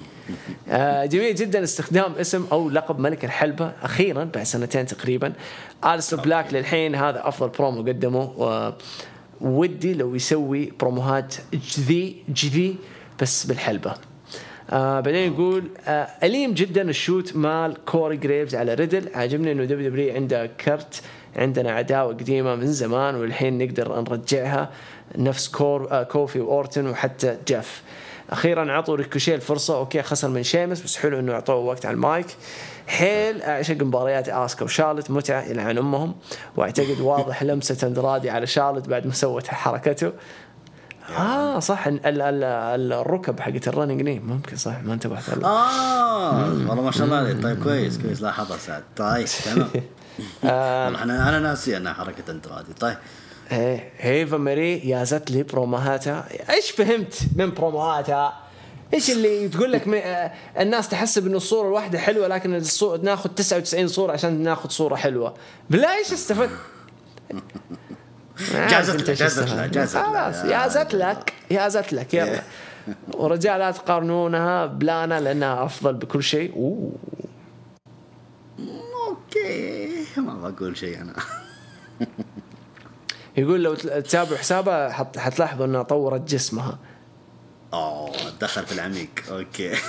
آه 0.68 1.04
جميل 1.04 1.34
جدا 1.34 1.62
استخدام 1.62 2.12
اسم 2.12 2.46
أو 2.52 2.70
لقب 2.70 2.98
ملك 2.98 3.24
الحلبة 3.24 3.72
أخيرا 3.82 4.24
بعد 4.24 4.44
سنتين 4.44 4.86
تقريبا. 4.86 5.32
أليستر 5.84 6.20
بلاك 6.20 6.54
للحين 6.54 6.94
هذا 6.94 7.28
أفضل 7.28 7.48
برومو 7.48 7.80
قدمه. 7.80 8.72
ودي 9.40 9.94
لو 9.94 10.14
يسوي 10.14 10.72
بروموهات 10.80 11.34
جذي 11.52 12.16
جذي 12.28 12.76
بس 13.22 13.46
بالحلبة. 13.46 13.94
آه 14.70 15.00
بعدين 15.00 15.32
يقول 15.32 15.64
آه 15.86 16.08
أليم 16.22 16.54
جدا 16.54 16.82
ال 16.82 16.91
shoot 16.91 17.36
مال 17.36 17.84
كوري 17.84 18.16
جريفز 18.16 18.54
على 18.54 18.74
ريدل. 18.74 19.08
عاجبني 19.14 19.52
إنه 19.52 19.64
WW 19.64 20.14
عنده 20.14 20.46
كرت 20.46 21.02
عندنا 21.36 21.70
عداوة 21.70 22.12
قديمة 22.12 22.54
من 22.54 22.66
زمان 22.66 23.14
والحين 23.14 23.58
نقدر 23.58 24.00
نرجعها. 24.00 24.70
نفس 25.18 25.48
كور 25.48 25.90
آه 25.90 26.02
كوفي 26.02 26.40
واورتن 26.40 26.86
وحتى 26.86 27.36
جيف. 27.46 27.82
أخيرا 28.30 28.72
عطوا 28.72 28.96
ريكوشيه 28.96 29.34
الفرصه 29.34 29.78
أوكي 29.78 30.02
خسر 30.02 30.28
من 30.28 30.42
شيمس 30.42 30.82
بس 30.82 30.96
حلو 30.96 31.18
إنه 31.18 31.32
أعطوه 31.32 31.56
وقت 31.56 31.86
على 31.86 31.94
المايك. 31.94 32.26
حيل 32.86 33.42
أعشق 33.42 33.82
مباريات 33.82 34.28
أسكا 34.28 34.64
وشارلت. 34.64 35.10
متعة 35.10 35.42
يلعن 35.42 35.78
أمهم. 35.78 36.14
وأعتقد 36.56 37.00
واضح 37.00 37.42
لمسة 37.42 37.86
أندرادي 37.86 38.30
على 38.30 38.46
شارلت 38.46 38.88
بعد 38.88 39.06
ما 39.06 39.12
سوت 39.12 39.46
حركته. 39.46 40.12
آه 41.18 41.58
صح. 41.60 41.86
ال 41.86 42.06
ال 42.06 42.22
ال 42.44 42.92
الركب 42.92 43.40
حقت 43.40 43.68
ال 43.68 43.73
running 43.73 44.02
knee 44.02 44.18
ممكن 44.20 44.56
صح. 44.56 44.82
ما 44.84 44.94
انتبهت 44.94 45.44
آه 45.44 46.42
والله 46.50 46.82
ما 46.82 46.90
شاء 46.90 47.04
الله 47.04 47.16
عليك 47.16 47.42
طيب 47.42 47.62
كويس 47.62 47.98
كويس. 47.98 48.22
لاحظها 48.22 48.56
سعد. 48.58 48.82
طيب 48.96 49.26
تمام. 49.44 49.68
والله 50.42 51.02
أنا 51.02 51.28
أنا 51.28 51.38
ناسي 51.38 51.76
انها 51.76 51.92
حركة 51.92 52.30
اندرادي 52.30 52.72
طيب. 52.80 52.96
إيه 53.52 53.90
إيفا 53.98 54.36
ماري 54.36 54.88
يازت 54.88 55.30
لي 55.30 55.42
بروموهاتها 55.42 56.24
إيش 56.50 56.70
فهمت 56.70 57.14
من 57.36 57.50
بروموهاتها؟ 57.54 58.32
إيش 58.94 59.10
اللي 59.10 59.48
تقول 59.48 59.72
لك 59.72 59.88
آه، 59.88 60.32
الناس 60.60 60.88
تحسب 60.88 61.26
انه 61.26 61.36
الصورة 61.36 61.68
الواحدة 61.68 61.98
حلوة 61.98 62.28
لكن 62.28 62.54
الصورة 62.54 63.00
ناخذ 63.02 63.30
99 63.30 63.88
صورة 63.88 64.12
عشان 64.12 64.42
ناخذ 64.42 64.68
صورة 64.68 64.94
حلوة. 64.96 65.34
بالله 65.70 65.98
إيش 65.98 66.12
استفدت؟ 66.12 66.50
ما 68.54 68.68
جازت 68.68 68.94
لك، 69.10 69.16
جازت. 69.16 69.48
لك، 69.48 69.70
جازت. 69.70 69.96
خلاص 69.96 70.44
يازت 70.44 70.94
لك 70.94 71.32
يازت 71.50 71.92
لك 71.92 72.14
يلا. 72.14 72.42
ورجال 73.14 73.58
لا 73.58 73.70
تقارنونها 73.70 74.66
بلانا 74.66 75.20
لأنها 75.20 75.64
أفضل 75.64 75.94
بكل 75.94 76.22
شيء. 76.22 76.52
أوه. 76.56 76.92
أوكي 79.08 80.04
ما 80.16 80.50
بقول 80.50 80.76
شيء 80.76 81.00
أنا. 81.00 81.14
يقول 83.36 83.62
لو 83.62 83.74
تتابعوا 83.74 84.36
حسابها 84.38 84.92
حت- 84.92 85.18
حتلاحظوا 85.18 85.66
أنها 85.66 85.82
طورت 85.82 86.20
جسمها. 86.20 86.78
أوه 87.74 88.12
دخل 88.40 88.66
في 88.66 88.72
العميق. 88.72 89.10
أوكي. 89.30 89.72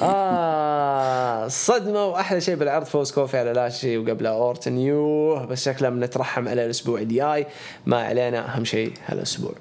آه 0.00 1.48
صدمة 1.48 2.04
وأحلى 2.04 2.40
شيء 2.40 2.54
بالعرض 2.54 2.84
فوز 2.84 3.12
كوفي 3.12 3.38
على 3.38 3.52
لاشلي 3.52 3.98
وقبله 3.98 4.28
أورتن 4.28 4.78
يوه 4.78 5.44
بس 5.44 5.64
شكله 5.64 5.88
بنترحم 5.88 6.48
على 6.48 6.64
الأسبوع 6.64 7.00
الجاي. 7.00 7.46
ما 7.86 8.02
علينا 8.02 8.54
أهم 8.54 8.64
شيء 8.64 8.92
هالأسبوع. 9.06 9.52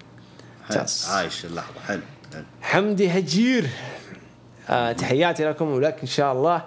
ممتاز. 0.70 1.08
عايش 1.12 1.46
اللحظة. 1.46 1.80
حلو. 1.88 2.02
حلو. 2.34 2.44
حمدي 2.62 3.20
هجير. 3.20 3.70
آه 4.70 4.92
تحياتي 4.92 5.46
لكم 5.46 5.72
ولك 5.72 5.98
إن 6.02 6.08
شاء 6.08 6.34
الله. 6.34 6.62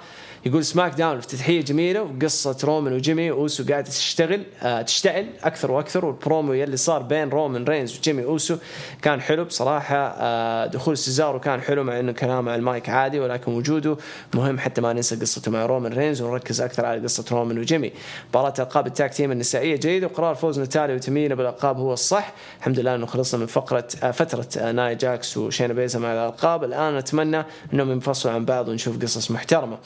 يقول 0.46 0.64
SmackDown 0.64 1.16
افتتاحيه 1.18 1.60
جميلة 1.60 2.02
وقصة 2.02 2.56
رومان 2.64 2.92
وجيمي 2.92 3.30
أوسو 3.30 3.64
قاعدة 3.68 3.88
تشتغل 3.88 4.42
آه 4.62 4.82
تشتعل 4.82 5.26
أكثر 5.42 5.70
وأكثر. 5.70 6.04
والبرومو 6.04 6.52
يلي 6.52 6.76
صار 6.76 7.02
بين 7.02 7.28
رومان 7.28 7.64
رينز 7.64 7.98
وجيمي 7.98 8.24
أوسو 8.24 8.56
كان 9.02 9.20
حلو 9.20 9.44
بصراحة. 9.44 9.96
آه 9.96 10.66
دخول 10.66 10.98
سيزارو 10.98 11.40
كان 11.40 11.60
حلو 11.60 11.84
مع 11.84 12.00
إنه 12.00 12.12
كلامه 12.12 12.52
على 12.52 12.58
المايك 12.58 12.88
عادي 12.88 13.20
ولكن 13.20 13.52
وجوده 13.52 13.96
مهم 14.34 14.58
حتى 14.58 14.80
ما 14.80 14.92
ننسى 14.92 15.16
قصته 15.16 15.50
مع 15.50 15.66
رومان 15.66 15.92
رينز 15.92 16.22
ونركز 16.22 16.60
أكثر 16.60 16.86
على 16.86 17.02
قصة 17.02 17.24
رومان 17.32 17.58
وجيمي. 17.58 17.92
مباراة 18.30 18.54
ألقاب 18.58 18.86
ال 18.86 18.93
tag 18.93 19.14
team 19.14 19.32
النسائية 19.32 19.76
جيدة 19.76 20.06
وقرار 20.06 20.34
فوز 20.34 20.60
نتاليا 20.60 20.94
وتامينا 20.94 21.34
بالألقاب 21.34 21.78
هو 21.78 21.92
الصح. 21.92 22.32
الحمد 22.58 22.80
لله 22.80 22.94
إنه 22.94 23.06
خلصنا 23.06 23.40
من 23.40 23.46
فقرة 23.46 23.88
آه 24.02 24.10
فترة 24.10 24.48
آه 24.58 24.72
ناي 24.72 24.94
جاكس 24.94 25.36
وشاينا 25.36 25.74
بيزلر 25.74 25.98
مع 25.98 26.12
الألقاب. 26.12 26.64
الآن 26.64 26.94
اتمنى 26.94 27.44
إنهم 27.74 27.90
ينفصلوا 27.90 28.34
عن 28.34 28.44
بعض 28.44 28.68
ونشوف 28.68 29.02
قصص 29.02 29.30
محترمة. 29.30 29.78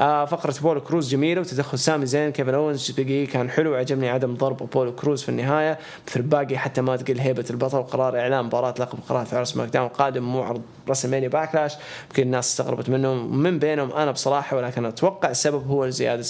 فقرة 0.00 0.54
أبولو 0.62 0.80
كروز 0.80 1.10
جميلة 1.10 1.40
وتدخل 1.40 1.78
سامي 1.78 2.06
زين 2.06 2.32
كيفن 2.32 2.54
اونز 2.54 2.90
بيج 2.90 3.17
إي 3.17 3.26
كان 3.26 3.50
حلو 3.50 3.72
وعجبني 3.72 4.08
عدم 4.08 4.34
ضرب 4.34 4.70
أبولو 4.70 4.94
كروز 4.94 5.22
في 5.22 5.28
النهاية. 5.28 5.78
مثل 6.08 6.20
الباقي 6.20 6.58
حتى 6.58 6.80
ما 6.80 6.96
تقل 6.96 7.18
هيبة 7.18 7.44
البطل 7.50 7.78
وقرار 7.78 8.18
إعلان 8.18 8.44
مباراة 8.44 8.74
لقب 8.78 8.98
قرار 9.08 9.26
في 9.26 9.36
عرض 9.36 9.56
SmackDown 9.56 9.86
القادم 9.86 10.22
مو 10.22 10.42
عرض 10.42 10.62
WrestleMania 10.88 11.28
Backlash. 11.28 11.74
يمكن 12.10 12.22
الناس 12.22 12.50
استغربت 12.50 12.90
منهم 12.90 13.38
من 13.38 13.58
بينهم 13.58 13.92
أنا 13.92 14.10
بصراحة 14.10 14.56
ولكن 14.56 14.84
أتوقع 14.84 15.30
السبب 15.30 15.66
هو 15.66 15.88
زيادة 15.88 16.24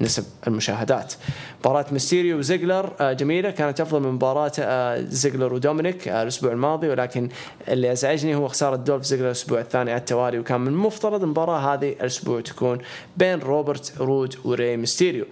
نسب 0.00 0.24
المشاهدات. 0.46 1.14
مباراة 1.60 1.86
ميستيريو 1.92 2.38
وزيجلر 2.38 2.92
آه، 3.00 3.12
جميلة. 3.12 3.50
كانت 3.50 3.80
أفضل 3.80 4.00
من 4.00 4.08
مباراة 4.08 4.52
آه، 4.58 5.00
زيجلر 5.00 5.54
ودومينيك 5.54 6.08
آه، 6.08 6.22
الأسبوع 6.22 6.52
الماضي. 6.52 6.88
ولكن 6.88 7.28
اللي 7.68 7.92
أزعجني 7.92 8.34
هو 8.34 8.48
خسارة 8.48 8.76
دولف 8.76 9.04
زيجلر 9.04 9.26
الأسبوع 9.26 9.60
الثاني 9.60 9.90
على 9.90 10.00
التوالي. 10.00 10.38
وكان 10.38 10.60
من 10.60 10.68
المفترض 10.68 11.22
المباراة 11.22 11.74
هذه 11.74 11.88
الأسبوع 11.88 12.40
تكون 12.40 12.78
بين 13.16 13.38
روبرت 13.38 13.92
رود 14.00 14.34
وري 14.44 14.76
ميستيريو. 14.76 15.24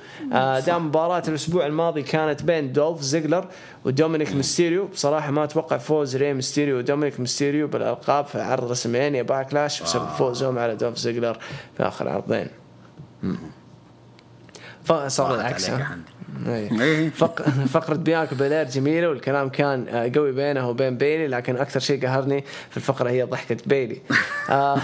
دام 0.66 0.86
مباراة 0.86 1.22
الأسبوع 1.28 1.66
الماضي 1.66 2.02
كانت 2.02 2.42
بين 2.42 2.72
دولف 2.72 3.00
زيجلر 3.00 3.48
ودومينيك 3.84 4.34
ميستيريو 4.34 4.86
بصراحة 4.86 5.30
ما 5.30 5.44
أتوقع 5.44 5.78
فوز 5.78 6.16
ري 6.16 6.34
ميستيريو 6.34 6.78
ودومينيك 6.78 7.20
ميستيريو 7.20 7.68
بالألقاب 7.68 8.26
في 8.26 8.40
عرض 8.40 8.70
WrestleMania 8.70 9.22
Backlash 9.22 9.82
بسبب 9.82 10.08
فوزهم 10.08 10.58
على 10.58 10.76
دولف 10.76 10.98
زيجلر 10.98 11.38
في 11.76 11.82
آخر 11.82 12.08
عرضين. 12.08 12.48
صار 14.86 15.36
راحت 15.36 15.40
العكس. 15.40 15.70
فقرة 17.68 17.94
بيانكا 17.94 18.36
بيلير 18.36 18.64
جميلة 18.64 19.08
والكلام 19.08 19.48
كان 19.48 19.88
آه، 19.88 20.10
قوي 20.14 20.32
بينه 20.32 20.68
وبين 20.68 20.96
بيلي 20.96 21.26
لكن 21.26 21.56
أكثر 21.56 21.80
شيء 21.80 22.06
قهرني 22.06 22.44
في 22.70 22.76
الفقرة 22.76 23.10
هي 23.10 23.22
ضحكة 23.22 23.56
بيلي. 23.66 24.00
آه، 24.50 24.78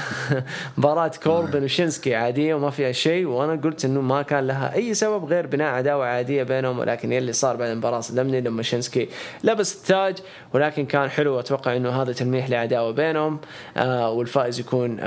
مباراة 0.78 1.10
كوربن 1.22 1.64
وشينسكي 1.64 2.14
عادية 2.14 2.54
وما 2.54 2.70
فيها 2.70 2.92
شيء 2.92 3.26
وأنا 3.26 3.60
قلت 3.62 3.84
إنه 3.84 4.00
ما 4.00 4.22
كان 4.22 4.46
لها 4.46 4.74
أي 4.74 4.94
سبب 4.94 5.24
غير 5.24 5.46
بناء 5.46 5.74
عداوة 5.74 6.06
عادية 6.06 6.42
بينهم 6.42 6.78
ولكن 6.78 7.12
يلي 7.12 7.32
صار 7.32 7.56
بعد 7.56 7.70
المباراة 7.70 8.00
صدمني 8.00 8.40
لما 8.40 8.62
شينسكي 8.62 9.08
لبس 9.44 9.76
التاج 9.76 10.18
ولكن 10.52 10.86
كان 10.86 11.10
حلو. 11.10 11.40
أتوقع 11.40 11.76
إنه 11.76 12.02
هذا 12.02 12.12
تلميح 12.12 12.50
لعداوة 12.50 12.90
بينهم 12.90 13.40
آه 13.76 14.10
والفائز 14.10 14.60
يكون 14.60 15.00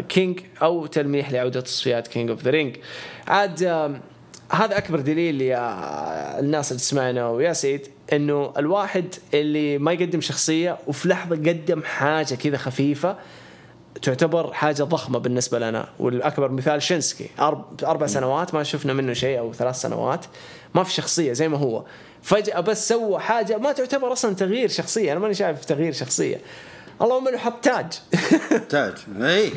King 0.00 0.40
أو 0.62 0.86
تلميح 0.86 1.32
لعودة 1.32 1.60
تصفيات 1.60 2.08
King 2.08 2.30
of 2.30 2.42
the 2.42 2.50
Ring. 2.50 2.76
عاد 3.28 4.00
هذا 4.50 4.78
أكبر 4.78 5.00
دليل 5.00 5.40
يا 5.40 6.40
الناس 6.40 6.70
اللي 6.72 6.80
تسمعنا 6.80 7.28
ويا 7.28 7.52
سيد 7.52 7.86
إنه 8.12 8.52
الواحد 8.56 9.14
اللي 9.34 9.78
ما 9.78 9.92
يقدم 9.92 10.20
شخصية 10.20 10.78
وفي 10.86 11.08
لحظة 11.08 11.36
قدم 11.36 11.82
حاجة 11.82 12.34
كذا 12.34 12.56
خفيفة 12.56 13.16
تعتبر 14.02 14.52
حاجة 14.52 14.82
ضخمة 14.82 15.18
بالنسبة 15.18 15.58
لنا. 15.58 15.88
والأكبر 15.98 16.48
مثال 16.50 16.82
شينسكي. 16.82 17.30
أربع 17.82 18.06
سنوات 18.06 18.54
ما 18.54 18.62
شفنا 18.62 18.92
منه 18.92 19.12
شيء 19.12 19.38
أو 19.38 19.52
ثلاث 19.52 19.76
سنوات 19.76 20.24
ما 20.74 20.84
في 20.84 20.92
شخصية 20.92 21.32
زي 21.32 21.48
ما 21.48 21.58
هو. 21.58 21.84
فجأة 22.22 22.60
بس 22.60 22.88
سوى 22.88 23.20
حاجة 23.20 23.58
ما 23.58 23.72
تعتبر 23.72 24.12
أصلا 24.12 24.34
تغيير 24.34 24.68
شخصية. 24.68 25.12
أنا 25.12 25.20
ماني 25.20 25.34
شايف 25.34 25.64
تغيير 25.64 25.92
شخصية. 25.92 26.40
اللهم 27.02 27.28
إنه 27.28 27.38
حط 27.38 27.64
تاج. 27.64 27.92
تاج. 28.68 28.94
اي 29.20 29.52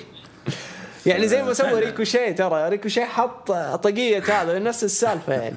يعني 1.08 1.28
زي 1.28 1.44
ما 1.44 1.54
سوى 1.54 1.80
ريكوشيه 1.80 2.32
ترى 2.32 2.70
ريكوشيه 2.70 3.04
حط 3.06 3.48
طاقية 3.52 4.42
هذا 4.42 4.60
نفس 4.60 4.84
السالفة 4.84 5.34
يعني. 5.34 5.56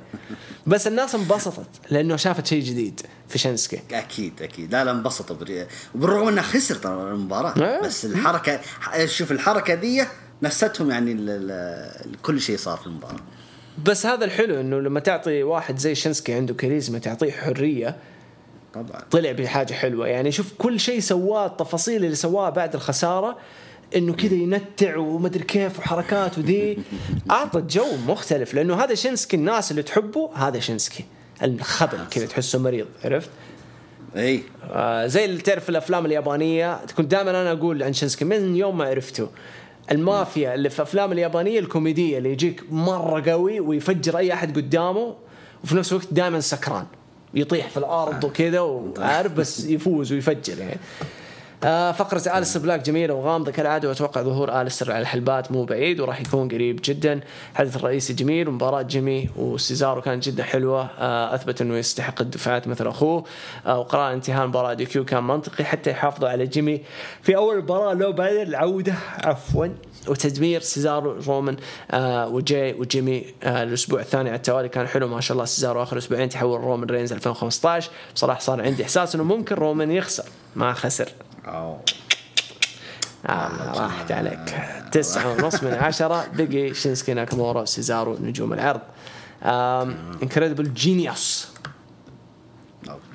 بس 0.66 0.86
الناس 0.86 1.14
انبسطت 1.14 1.68
لأنه 1.90 2.16
شافت 2.16 2.47
شيء 2.47 2.62
جديد 2.62 3.01
في 3.28 3.39
شينسكي. 3.39 3.81
أكيد 3.93 4.43
أكيد. 4.43 4.73
لا 4.73 4.85
لا 4.85 4.90
انبسطوا 4.90 5.36
بري- 5.36 5.66
وبالرغم 5.94 6.28
إنه 6.28 6.43
خسر 6.43 6.74
ترى 6.74 6.93
المباراة. 7.10 7.55
إيه. 7.56 7.81
بس 7.81 8.05
الحركة 8.05 8.60
شوف 9.06 9.32
الحركة 9.32 9.74
دي 9.74 10.05
نستهم 10.43 10.90
يعني 10.90 11.12
ال- 11.12 11.31
ال- 11.31 12.23
كل 12.23 12.40
شيء 12.40 12.56
صار 12.56 12.77
في 12.78 12.86
المباراة. 12.86 13.16
بس 13.85 14.06
هذا 14.06 14.24
الحلو 14.24 14.60
إنه 14.60 14.81
لما 14.81 15.01
تعطي 15.01 15.43
واحد 15.43 15.78
زي 15.78 15.94
شينسكي 15.94 16.32
عنده 16.35 16.55
كاريزما 16.55 16.98
تعطيه 16.98 17.32
حرية 17.32 17.97
طبعا. 18.74 19.02
طلع 19.10 19.32
بحاجة 19.32 19.73
حلوة. 19.73 20.06
يعني 20.09 20.32
شوف 20.32 20.52
كل 20.59 20.81
شيء 20.81 21.01
سواه 21.01 21.47
التفاصيل 21.47 22.05
اللي 22.05 22.16
سواها 22.16 22.51
بعد 22.51 22.74
الخسارة 22.74 23.36
إنه 23.96 24.12
كذا 24.12 24.34
ينتع 24.34 24.96
ومدري 24.96 25.44
كيف 25.44 25.78
وحركات 25.78 26.38
وذي. 26.38 26.78
أعطى 27.30 27.60
جو 27.60 27.86
مختلف 28.06 28.54
لأنه 28.54 28.74
هذا 28.74 28.94
شينسكي 28.94 29.36
الناس 29.36 29.70
اللي 29.70 29.82
تحبه 29.82 30.30
هذا 30.34 30.60
شينسكي. 30.60 31.04
الخبل 31.42 31.98
كذا 32.10 32.26
تحسه 32.26 32.58
مريض 32.58 32.86
عرفت؟ 33.04 33.30
إي. 34.16 34.42
آه 34.70 35.06
زي 35.06 35.24
اللي 35.24 35.40
تعرف 35.40 35.68
الأفلام 35.68 36.06
اليابانية 36.06 36.80
كنت 36.96 37.10
دائما 37.10 37.30
أنا 37.30 37.52
أقول 37.52 37.82
عن 37.82 37.92
شينسكي 37.92 38.24
من 38.24 38.56
يوم 38.56 38.78
ما 38.78 38.84
عرفته. 38.84 39.28
المافيا 39.90 40.54
اللي 40.54 40.70
في 40.70 40.82
افلام 40.82 41.12
اليابانية 41.12 41.58
الكوميدية 41.58 42.18
اللي 42.18 42.32
يجيك 42.32 42.62
مرة 42.70 43.30
قوي 43.30 43.60
ويفجر 43.60 44.18
أي 44.18 44.32
أحد 44.32 44.56
قدامه 44.56 45.14
وفي 45.64 45.76
نفس 45.76 45.92
الوقت 45.92 46.08
دائما 46.10 46.40
سكران. 46.40 46.86
يطيح 47.34 47.68
في 47.68 47.76
الأرض 47.76 48.24
وكذا 48.24 48.60
وعارف 48.60 49.32
بس 49.32 49.64
يفوز 49.64 50.12
ويفجر 50.12 50.58
يعني. 50.58 50.78
آه 51.66 51.93
فقرة 51.93 52.38
أليستر 52.38 52.60
بلاك 52.60 52.80
جميلة 52.80 53.14
وغامضة 53.14 53.51
كالعادة 53.52 53.88
وأتوقع 53.88 54.22
ظهور 54.22 54.60
أليستر 54.60 54.93
على 54.93 55.01
الحلبات 55.02 55.52
مو 55.52 55.64
بعيد 55.64 56.01
وراح 56.01 56.20
يكون 56.20 56.48
قريب 56.48 56.80
جدا. 56.84 57.20
الحدث 57.52 57.76
الرئيسي 57.76 58.12
جميل 58.12 58.48
ومباراة 58.48 58.82
جيمي 58.82 59.28
وسيزارو 59.36 60.01
كانت 60.02 60.28
جدا 60.28 60.43
حلوة 60.43 60.88
آه 60.98 61.34
أثبت 61.34 61.60
أنه 61.60 61.76
يستحق 61.76 62.20
الدفاعات 62.20 62.68
مثل 62.68 62.86
أخوه. 62.86 63.24
آه 63.66 63.78
وقرار 63.78 64.12
انتهاء 64.12 64.47
مباراة 64.47 64.74
DQ 64.74 65.05
كان 65.05 65.24
منطقي 65.24 65.64
حتى 65.64 65.90
يحافظوا 65.90 66.28
على 66.28 66.47
جيمي 66.47 66.82
في 67.22 67.36
أول 67.36 67.59
مباراة 67.59 67.94
لو 67.94 68.12
بعد 68.12 68.34
العودة 68.34 68.94
عفوا 69.24 69.66
وتدمير 70.09 70.60
سيزارو 70.60 71.12
رومان 71.26 71.56
آه 71.90 72.28
وجاي 72.28 72.74
وجيمي 72.74 73.24
آه 73.43 73.62
الأسبوع 73.62 74.01
الثاني 74.01 74.28
على 74.28 74.36
التوالي 74.36 74.68
كان 74.68 74.86
حلو. 74.86 75.09
ما 75.09 75.20
شاء 75.20 75.34
الله 75.34 75.44
سيزارو 75.44 75.82
آخر 75.82 75.98
أسبوعين 75.98 76.28
تحول 76.28 76.60
رومان 76.60 76.88
رينز 76.90 77.12
2015 77.12 77.90
بصراحة 78.14 78.40
صار 78.40 78.62
عندي 78.62 78.82
إحساس 78.82 79.14
إنه 79.14 79.24
ممكن 79.24 79.55
رومان 79.55 79.90
يخسر 79.90 80.24
ما 80.56 80.72
خسر. 80.72 81.09
أوه. 81.47 81.81
آه 83.27 83.73
راحت 83.81 84.12
عليك. 84.12 84.55
تسعة 84.93 85.32
ونص 85.32 85.62
من 85.62 85.74
عشرة. 85.74 86.27
بقي 86.35 86.74
شينسكي 86.74 87.14
ناكامورا 87.14 87.64
سيزارو 87.64 88.16
نجوم 88.20 88.52
العرض. 88.52 88.81
incredible 90.22 90.74
genius 90.74 91.48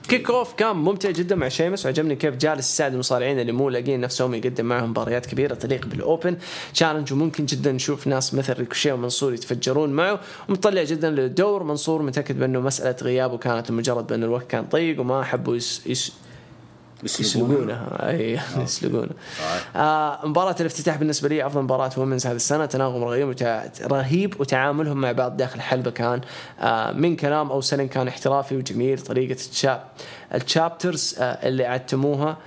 kick 0.08 0.30
off 0.30 0.54
كان 0.54 0.76
ممتع 0.76 1.12
جدا 1.12 1.36
مع 1.36 1.48
شيمس 1.48 1.86
وعجبني 1.86 2.16
كيف 2.16 2.36
جالس 2.36 2.74
يساعد 2.74 2.94
المصارعين 2.94 3.40
اللي 3.40 3.52
مو 3.52 3.70
لاقين 3.70 4.00
نفسهم 4.02 4.34
يقدم 4.34 4.66
معهم 4.66 4.90
مباريات 4.90 5.26
كبيرة 5.26 5.54
تليق 5.54 5.86
بال 5.86 6.03
open 6.03 6.38
challenge 6.74 7.14
وممكن 7.14 7.46
جدا 7.46 7.72
نشوف 7.72 8.08
ناس 8.08 8.34
مثل 8.34 8.54
ريكوشيه 8.54 8.94
ومنصور 8.94 9.34
يتفجرون 9.34 9.90
معه. 9.90 10.20
ومطلع 10.50 10.84
جدا 10.84 11.10
للدور 11.10 11.64
منصور 11.64 12.02
متأكد 12.02 12.40
بأنه 12.40 12.60
مسألة 12.60 12.96
غيابه 13.02 13.38
كانت 13.38 13.72
مجرد 13.72 14.08
بأن 14.08 14.24
الوقت 14.24 14.48
كان 14.48 14.66
ضيق 14.72 15.00
وما 15.00 15.24
حبوا 15.24 15.56
يس 15.56 15.88
يس 15.88 16.14
يسلقونه 17.04 17.88
أي 17.92 18.40
يسلقونه 18.64 19.12
آه 19.76 20.20
مباراة 20.28 20.56
الافتتاح 20.60 20.98
بالنسبة 20.98 21.30
لي 21.30 21.46
أفضل 21.46 21.62
مباراة 21.62 21.92
women's 21.98 22.28
هذه 22.28 22.36
السنة 22.36 22.66
تناغم 22.66 23.04
رهيب 23.04 23.28
وتع... 23.28 23.66
رهيب 23.82 24.42
وتعاملهم 24.42 25.02
مع 25.02 25.12
بعض 25.12 25.38
داخل 25.38 25.56
الحلبة 25.56 25.92
كان 25.92 26.22
آه 26.60 26.92
من 26.92 27.16
كلام 27.16 27.52
أو 27.52 27.62
سلم 27.62 27.88
كان 27.88 28.08
احترافي 28.08 28.58
وجميل 28.58 29.00
طريقة 29.00 29.40
الشاب 29.52 29.84
ال 30.36 30.45
chapters 30.45 31.16
آه 31.20 31.48
اللي 31.48 31.66
عتموها 31.66 32.38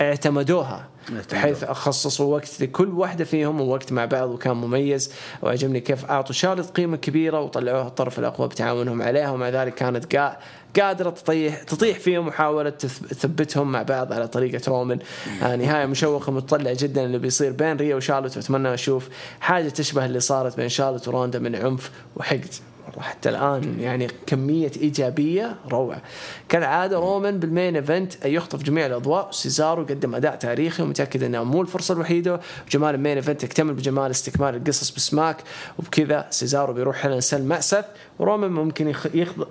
اعتمدوها. 0.00 0.88
بحيث 1.32 1.64
خصصوا 1.64 2.34
وقت 2.34 2.60
لكل 2.60 2.88
واحدة 2.88 3.24
فيهم 3.24 3.60
ووقت 3.60 3.92
مع 3.92 4.04
بعض 4.04 4.28
وكان 4.28 4.56
مميز. 4.56 5.12
وعجبني 5.42 5.80
كيف 5.80 6.04
أعطوا 6.04 6.34
شارلت 6.34 6.70
قيمة 6.76 6.96
كبيرة 6.96 7.40
وطلعوها 7.40 7.86
الطرف 7.86 8.18
الأقوى 8.18 8.48
بتعاونهم 8.48 9.02
عليها. 9.02 9.30
ومع 9.30 9.48
ذلك 9.48 9.74
كانت 9.74 10.16
قا... 10.16 10.36
قادرة 10.80 11.10
تطيح 11.10 11.62
تطيح 11.62 11.98
فيهم 11.98 12.26
محاولة 12.26 12.70
تثبتهم 12.70 13.72
مع 13.72 13.82
بعض 13.82 14.12
على 14.12 14.28
طريقة 14.28 14.60
رومان 14.68 14.98
آه 15.42 15.56
نهاية 15.56 15.86
مشوقة 15.86 16.32
متطلع 16.32 16.72
جدا 16.72 17.04
اللي 17.04 17.18
بيصير 17.18 17.52
بين 17.52 17.76
ريا 17.76 17.96
وشارلوت 17.96 18.36
وأتمنى 18.36 18.74
أشوف 18.74 19.08
حاجة 19.40 19.68
تشبه 19.68 20.04
اللي 20.04 20.20
صارت 20.20 20.56
بين 20.56 20.68
شارلوت 20.68 21.08
وروندا 21.08 21.38
من 21.38 21.56
عنف 21.56 21.90
وحقد. 22.16 22.54
حتى 23.00 23.28
الآن 23.28 23.80
يعني 23.80 24.08
كمية 24.26 24.70
إيجابية 24.76 25.56
روعة. 25.70 26.02
كالعادة 26.48 26.98
رومان 26.98 27.38
بال 27.38 27.51
main 27.51 27.76
event 27.76 28.24
يخطف 28.24 28.62
جميع 28.62 28.86
الأضواء 28.86 29.30
سيزارو 29.30 29.82
قدم 29.82 30.14
أداء 30.14 30.36
تاريخي 30.36 30.82
ومتأكد 30.82 31.22
انها 31.22 31.42
مو 31.42 31.62
الفرصة 31.62 31.94
الوحيدة. 31.94 32.40
وجمال 32.66 32.94
ال 32.94 32.98
main 32.98 33.16
event 33.16 33.44
يكتمل 33.44 33.74
بجمال 33.74 34.10
استكمال 34.10 34.54
القصص 34.54 34.90
بسماك 34.90 35.36
وبكذا 35.78 36.26
سيزارو 36.30 36.72
بيروح 36.72 37.06
Hell 37.06 37.15
in 37.15 37.20
a 37.20 37.24
Cell 37.24 37.42
مع 37.42 37.56
سيث 37.56 37.84
ورومان 38.18 38.50
ممكن 38.50 38.94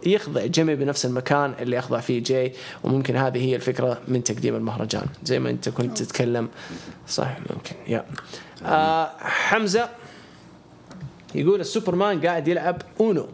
يخضع 0.06 0.46
جيمي 0.46 0.76
بنفس 0.76 1.06
المكان 1.06 1.54
اللي 1.60 1.80
أخضع 1.80 2.00
فيه 2.00 2.24
جاي 2.24 2.54
وممكن 2.84 3.16
هذه 3.16 3.46
هي 3.46 3.56
الفكرة 3.56 4.02
من 4.08 4.24
تقديم 4.24 4.56
المهرجان. 4.56 5.06
زي 5.24 5.40
ما 5.40 5.50
أنت 5.50 5.70
كنت 5.70 5.98
تتكلم. 5.98 6.50
صح 7.08 7.38
ممكن. 7.40 7.76
يا. 7.88 8.06
آه 8.66 9.12
حمزة. 9.20 9.90
يقول 11.36 11.60
السوبرمان 11.62 12.26
قاعد 12.26 12.48
يلعب 12.48 12.82
أونو. 13.00 13.28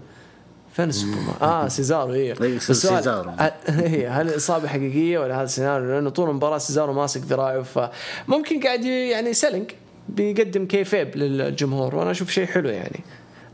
فين 0.74 0.90
السوبرمان؟ 0.90 1.36
آه 1.42 1.68
سيزارو 1.68 2.14
أيوه 2.14 2.38
أيوة، 2.42 2.60
سيزارو. 2.60 3.32
هي 3.68 4.08
هل 4.18 4.30
الاصابه 4.30 4.68
حقيقية 4.68 5.20
ولا 5.20 5.42
هذا 5.42 5.46
سيناريو؟ 5.46 5.92
لأنه 5.92 6.10
طول 6.10 6.30
المباراة 6.30 6.58
سيزارو 6.58 6.94
ماسك 6.94 7.22
ذراعه 7.22 7.62
فممكن 7.62 8.60
قاعد 8.60 8.84
يعني 8.86 9.34
selling 9.34 9.72
بيقدم 10.10 10.66
kayfabe 10.66 11.16
للجمهور 11.16 11.96
وأنا 11.96 12.12
أشوف 12.12 12.30
شيء 12.30 12.46
حلو 12.46 12.70
يعني. 12.70 13.00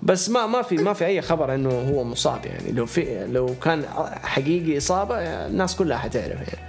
بس 0.03 0.29
ما 0.29 0.47
ما 0.47 0.61
في 0.61 0.75
ما 0.75 0.93
في 0.93 1.05
أي 1.05 1.21
خبر 1.21 1.55
إنه 1.55 1.69
هو 1.69 2.03
مصاب 2.03 2.45
يعني. 2.45 2.71
لو 2.71 2.85
في 2.85 3.27
لو 3.27 3.55
كان 3.63 3.85
حقيقي 4.23 4.77
إصابة 4.77 5.15
الناس 5.15 5.75
كلها 5.75 5.97
حتعرف 5.97 6.27
يعني. 6.47 6.67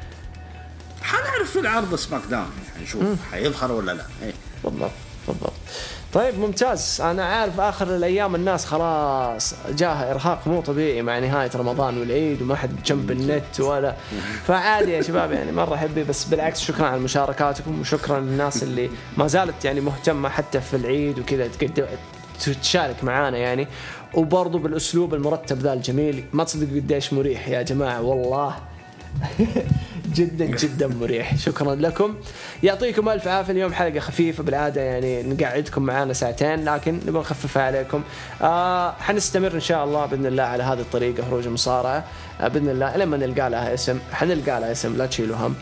حنعرف 1.02 1.50
في 1.50 1.58
العرض 1.58 1.94
سماك 1.94 2.22
داون 2.30 2.46
يعني 2.72 2.82
نشوف 2.84 3.04
حيظهر 3.32 3.72
ولا 3.72 3.92
لا. 3.92 4.04
إيه. 4.22 4.32
بالضبط 4.64 4.90
بالضبط. 5.28 5.52
طيب 6.12 6.38
ممتاز. 6.38 7.00
أنا 7.00 7.24
عارف 7.24 7.60
آخر 7.60 7.96
الأيام 7.96 8.34
الناس 8.34 8.64
خلاص 8.64 9.54
جاها 9.68 10.10
إرهاق 10.10 10.46
مو 10.46 10.60
طبيعي 10.60 11.02
مع 11.02 11.18
نهاية 11.18 11.50
رمضان 11.54 11.98
والعيد 11.98 12.42
وما 12.42 12.56
حد 12.56 12.82
جنب 12.82 13.10
النت 13.10 13.60
ولا. 13.60 13.94
فعادي 14.46 14.92
يا 14.92 15.02
شباب 15.02 15.32
يعني 15.32 15.52
مرة 15.52 15.76
حبي 15.76 16.04
بس 16.04 16.24
بالعكس 16.24 16.60
شكرا 16.60 16.86
على 16.86 17.00
مشاركاتكم 17.00 17.80
وشكرا 17.80 18.20
للناس 18.20 18.62
اللي 18.62 18.90
ما 19.16 19.26
زالت 19.26 19.64
يعني 19.64 19.80
مهتمة 19.80 20.28
حتى 20.28 20.60
في 20.60 20.76
العيد 20.76 21.18
وكذا 21.18 21.48
تشارك 22.62 23.04
معانا 23.04 23.38
يعني. 23.38 23.66
وبرضه 24.14 24.58
بالأسلوب 24.58 25.14
المرتب 25.14 25.58
ذا 25.58 25.72
الجميل. 25.72 26.24
ما 26.32 26.44
تصدقوا 26.44 26.80
قديش 26.80 27.12
مريح 27.12 27.48
يا 27.48 27.62
جماعة 27.62 28.02
والله. 28.02 28.54
جدا 30.16 30.44
جدا 30.44 30.86
مريح. 30.86 31.36
شكرا 31.36 31.74
لكم. 31.74 32.14
يعطيكم 32.62 33.08
ألف 33.08 33.28
عافية. 33.28 33.52
اليوم 33.52 33.72
حلقة 33.72 34.00
خفيفة 34.00 34.42
بالعادة 34.42 34.80
يعني 34.80 35.22
نقعدكم 35.22 35.82
معانا 35.82 36.12
ساعتين 36.12 36.64
لكن 36.64 37.00
نبغى 37.06 37.20
نخففها 37.20 37.62
عليكم. 37.62 38.02
آه 38.42 38.92
حنستمر 38.92 39.54
إن 39.54 39.60
شاء 39.60 39.84
الله 39.84 40.06
بإذن 40.06 40.26
الله 40.26 40.42
على 40.42 40.62
هذه 40.62 40.80
الطريقة 40.80 41.28
هروج 41.28 41.46
المصارعه 41.46 42.04
آه 42.40 42.48
بإذن 42.48 42.68
الله 42.68 42.96
لما 42.96 43.16
نلقى 43.16 43.50
لها 43.50 43.74
اسم. 43.74 43.98
حنلقى 44.12 44.60
لها 44.60 44.72
اسم 44.72 44.96
لا 44.96 45.06
تشيلوا 45.06 45.36
هم. 45.36 45.54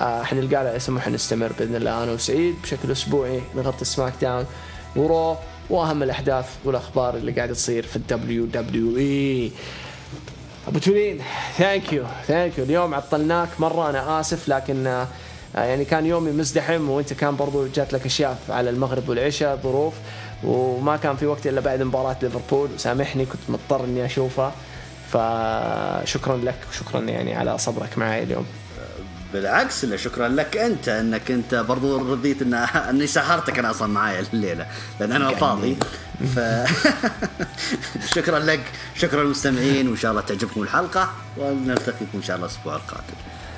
آه 0.00 0.22
حنلقى 0.22 0.64
لها 0.64 0.76
اسم 0.76 0.96
وحنستمر 0.96 1.52
بإذن 1.58 1.76
الله. 1.76 2.02
أنا 2.04 2.12
وسعيد 2.12 2.54
بشكل 2.62 2.92
أسبوعي 2.92 3.40
نغطي 3.56 3.84
سماك 3.84 4.12
داون 4.20 4.44
ورو 4.96 5.36
وأهم 5.70 6.02
الأحداث 6.02 6.46
والأخبار 6.64 7.16
اللي 7.16 7.32
قاعدة 7.32 7.54
تصير 7.54 7.86
في 7.86 7.96
ال 7.96 8.44
WWE 8.44 9.50
أبو 10.68 10.78
تولين 10.78 11.20
thank 11.58 11.92
you 11.92 12.04
thank 12.26 12.58
you 12.58 12.64
اليوم 12.64 12.94
عطلناك 12.94 13.48
مرة 13.58 13.90
أنا 13.90 14.20
آسف 14.20 14.48
لكن 14.48 14.86
آه 14.86 15.06
يعني 15.54 15.84
كان 15.84 16.06
يومي 16.06 16.32
مزدحم 16.32 16.90
وأنت 16.90 17.12
كان 17.12 17.36
برضو 17.36 17.66
جات 17.66 17.92
لك 17.92 18.06
أشياء 18.06 18.38
على 18.48 18.70
المغرب 18.70 19.08
والعشاء 19.08 19.56
ظروف 19.56 19.94
وما 20.44 20.96
كان 20.96 21.16
في 21.16 21.26
وقت 21.26 21.46
إلا 21.46 21.60
بعد 21.60 21.82
مباراة 21.82 22.16
ليفربول. 22.22 22.68
سامحني 22.76 23.24
كنت 23.24 23.40
مضطر 23.48 23.84
إني 23.84 24.04
اشوفها 24.04 24.52
فشكرا 25.12 26.36
لك 26.36 26.58
وشكرا 26.70 27.00
يعني 27.00 27.34
على 27.34 27.58
صبرك 27.58 27.98
معي 27.98 28.22
اليوم. 28.22 28.46
بالعكس 29.32 29.84
لا 29.84 29.96
شكرا 29.96 30.28
لك 30.28 30.56
أنت 30.56 30.88
إنك 30.88 31.30
أنت 31.30 31.54
برضو 31.54 32.12
رضيت 32.12 32.42
ان 32.42 32.54
إني 32.54 33.06
سهرتك 33.06 33.58
أنا 33.58 33.70
أصلا 33.70 33.88
معايا 33.88 34.24
الليلة 34.32 34.66
لأن 35.00 35.12
أنا 35.12 35.30
فاضي. 35.30 35.76
ف 36.18 36.40
شكرا 38.14 38.38
لك 38.38 38.60
شكرا 38.94 39.24
للمستمعين 39.24 39.88
وإن 39.88 39.96
شاء 39.96 40.10
الله 40.10 40.22
تعجبكم 40.22 40.62
الحلقة 40.62 41.12
ونلتقيكم 41.36 42.06
إن 42.14 42.22
شاء 42.22 42.36
الله 42.36 42.46
الأسبوع 42.48 42.76
القادم. 42.76 43.14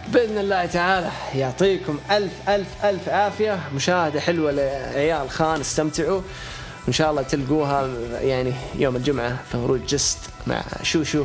بإذن 0.09 0.39
الله 0.39 0.67
تعالى 0.67 1.11
يعطيكم 1.35 1.99
ألف 2.11 2.33
ألف 2.49 2.85
ألف 2.85 3.09
عافية. 3.09 3.59
مشاهدة 3.75 4.21
حلوة 4.21 4.51
لعيال 4.51 5.31
خان 5.31 5.61
استمتعوا. 5.61 6.21
وان 6.85 6.93
شاء 6.93 7.11
الله 7.11 7.23
تلقوها 7.23 7.89
يعني 8.21 8.53
يوم 8.75 8.97
الجمعة 8.97 9.39
في 9.51 9.57
هروج 9.57 9.81
جست 9.87 10.19
مع 10.47 10.63
شوشو 10.83 11.25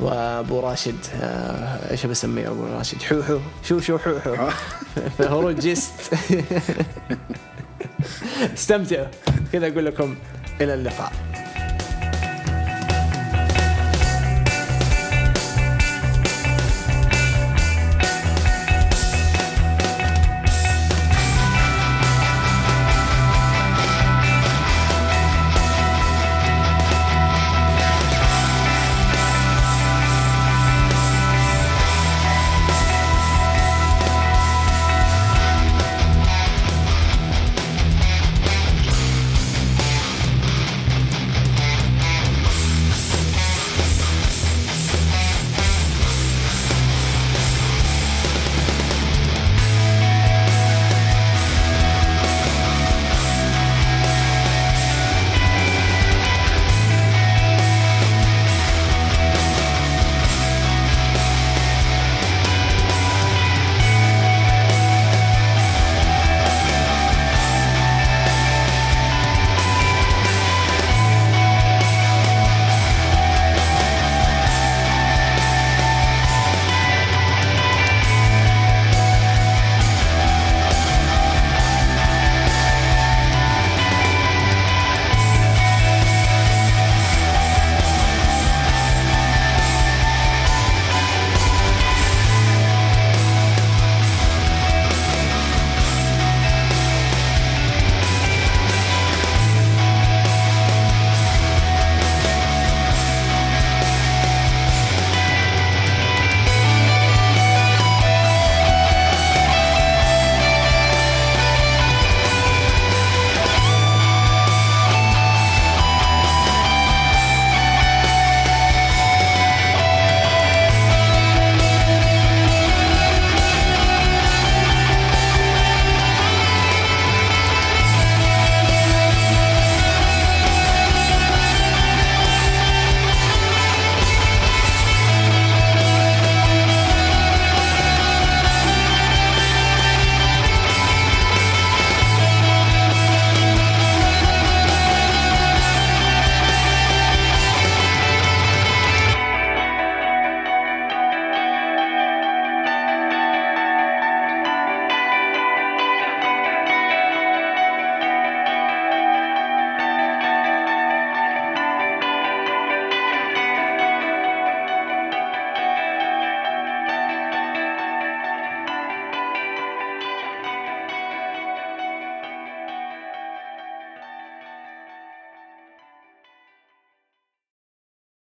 وأبو 0.00 0.60
راشد 0.60 0.98
آه 1.22 1.90
إيش 1.90 2.06
بسميه 2.06 2.48
أبو 2.48 2.66
راشد؟ 2.66 3.02
حوحو. 3.02 3.38
شوشو 3.68 3.98
حوحو. 3.98 4.36
في 5.16 5.22
هروج 5.22 5.56
جست. 5.56 5.92
استمتعوا. 8.56 9.06
كذا 9.52 9.68
أقول 9.68 9.86
لكم. 9.86 10.16
إلى 10.60 10.74
اللقاء. 10.74 11.27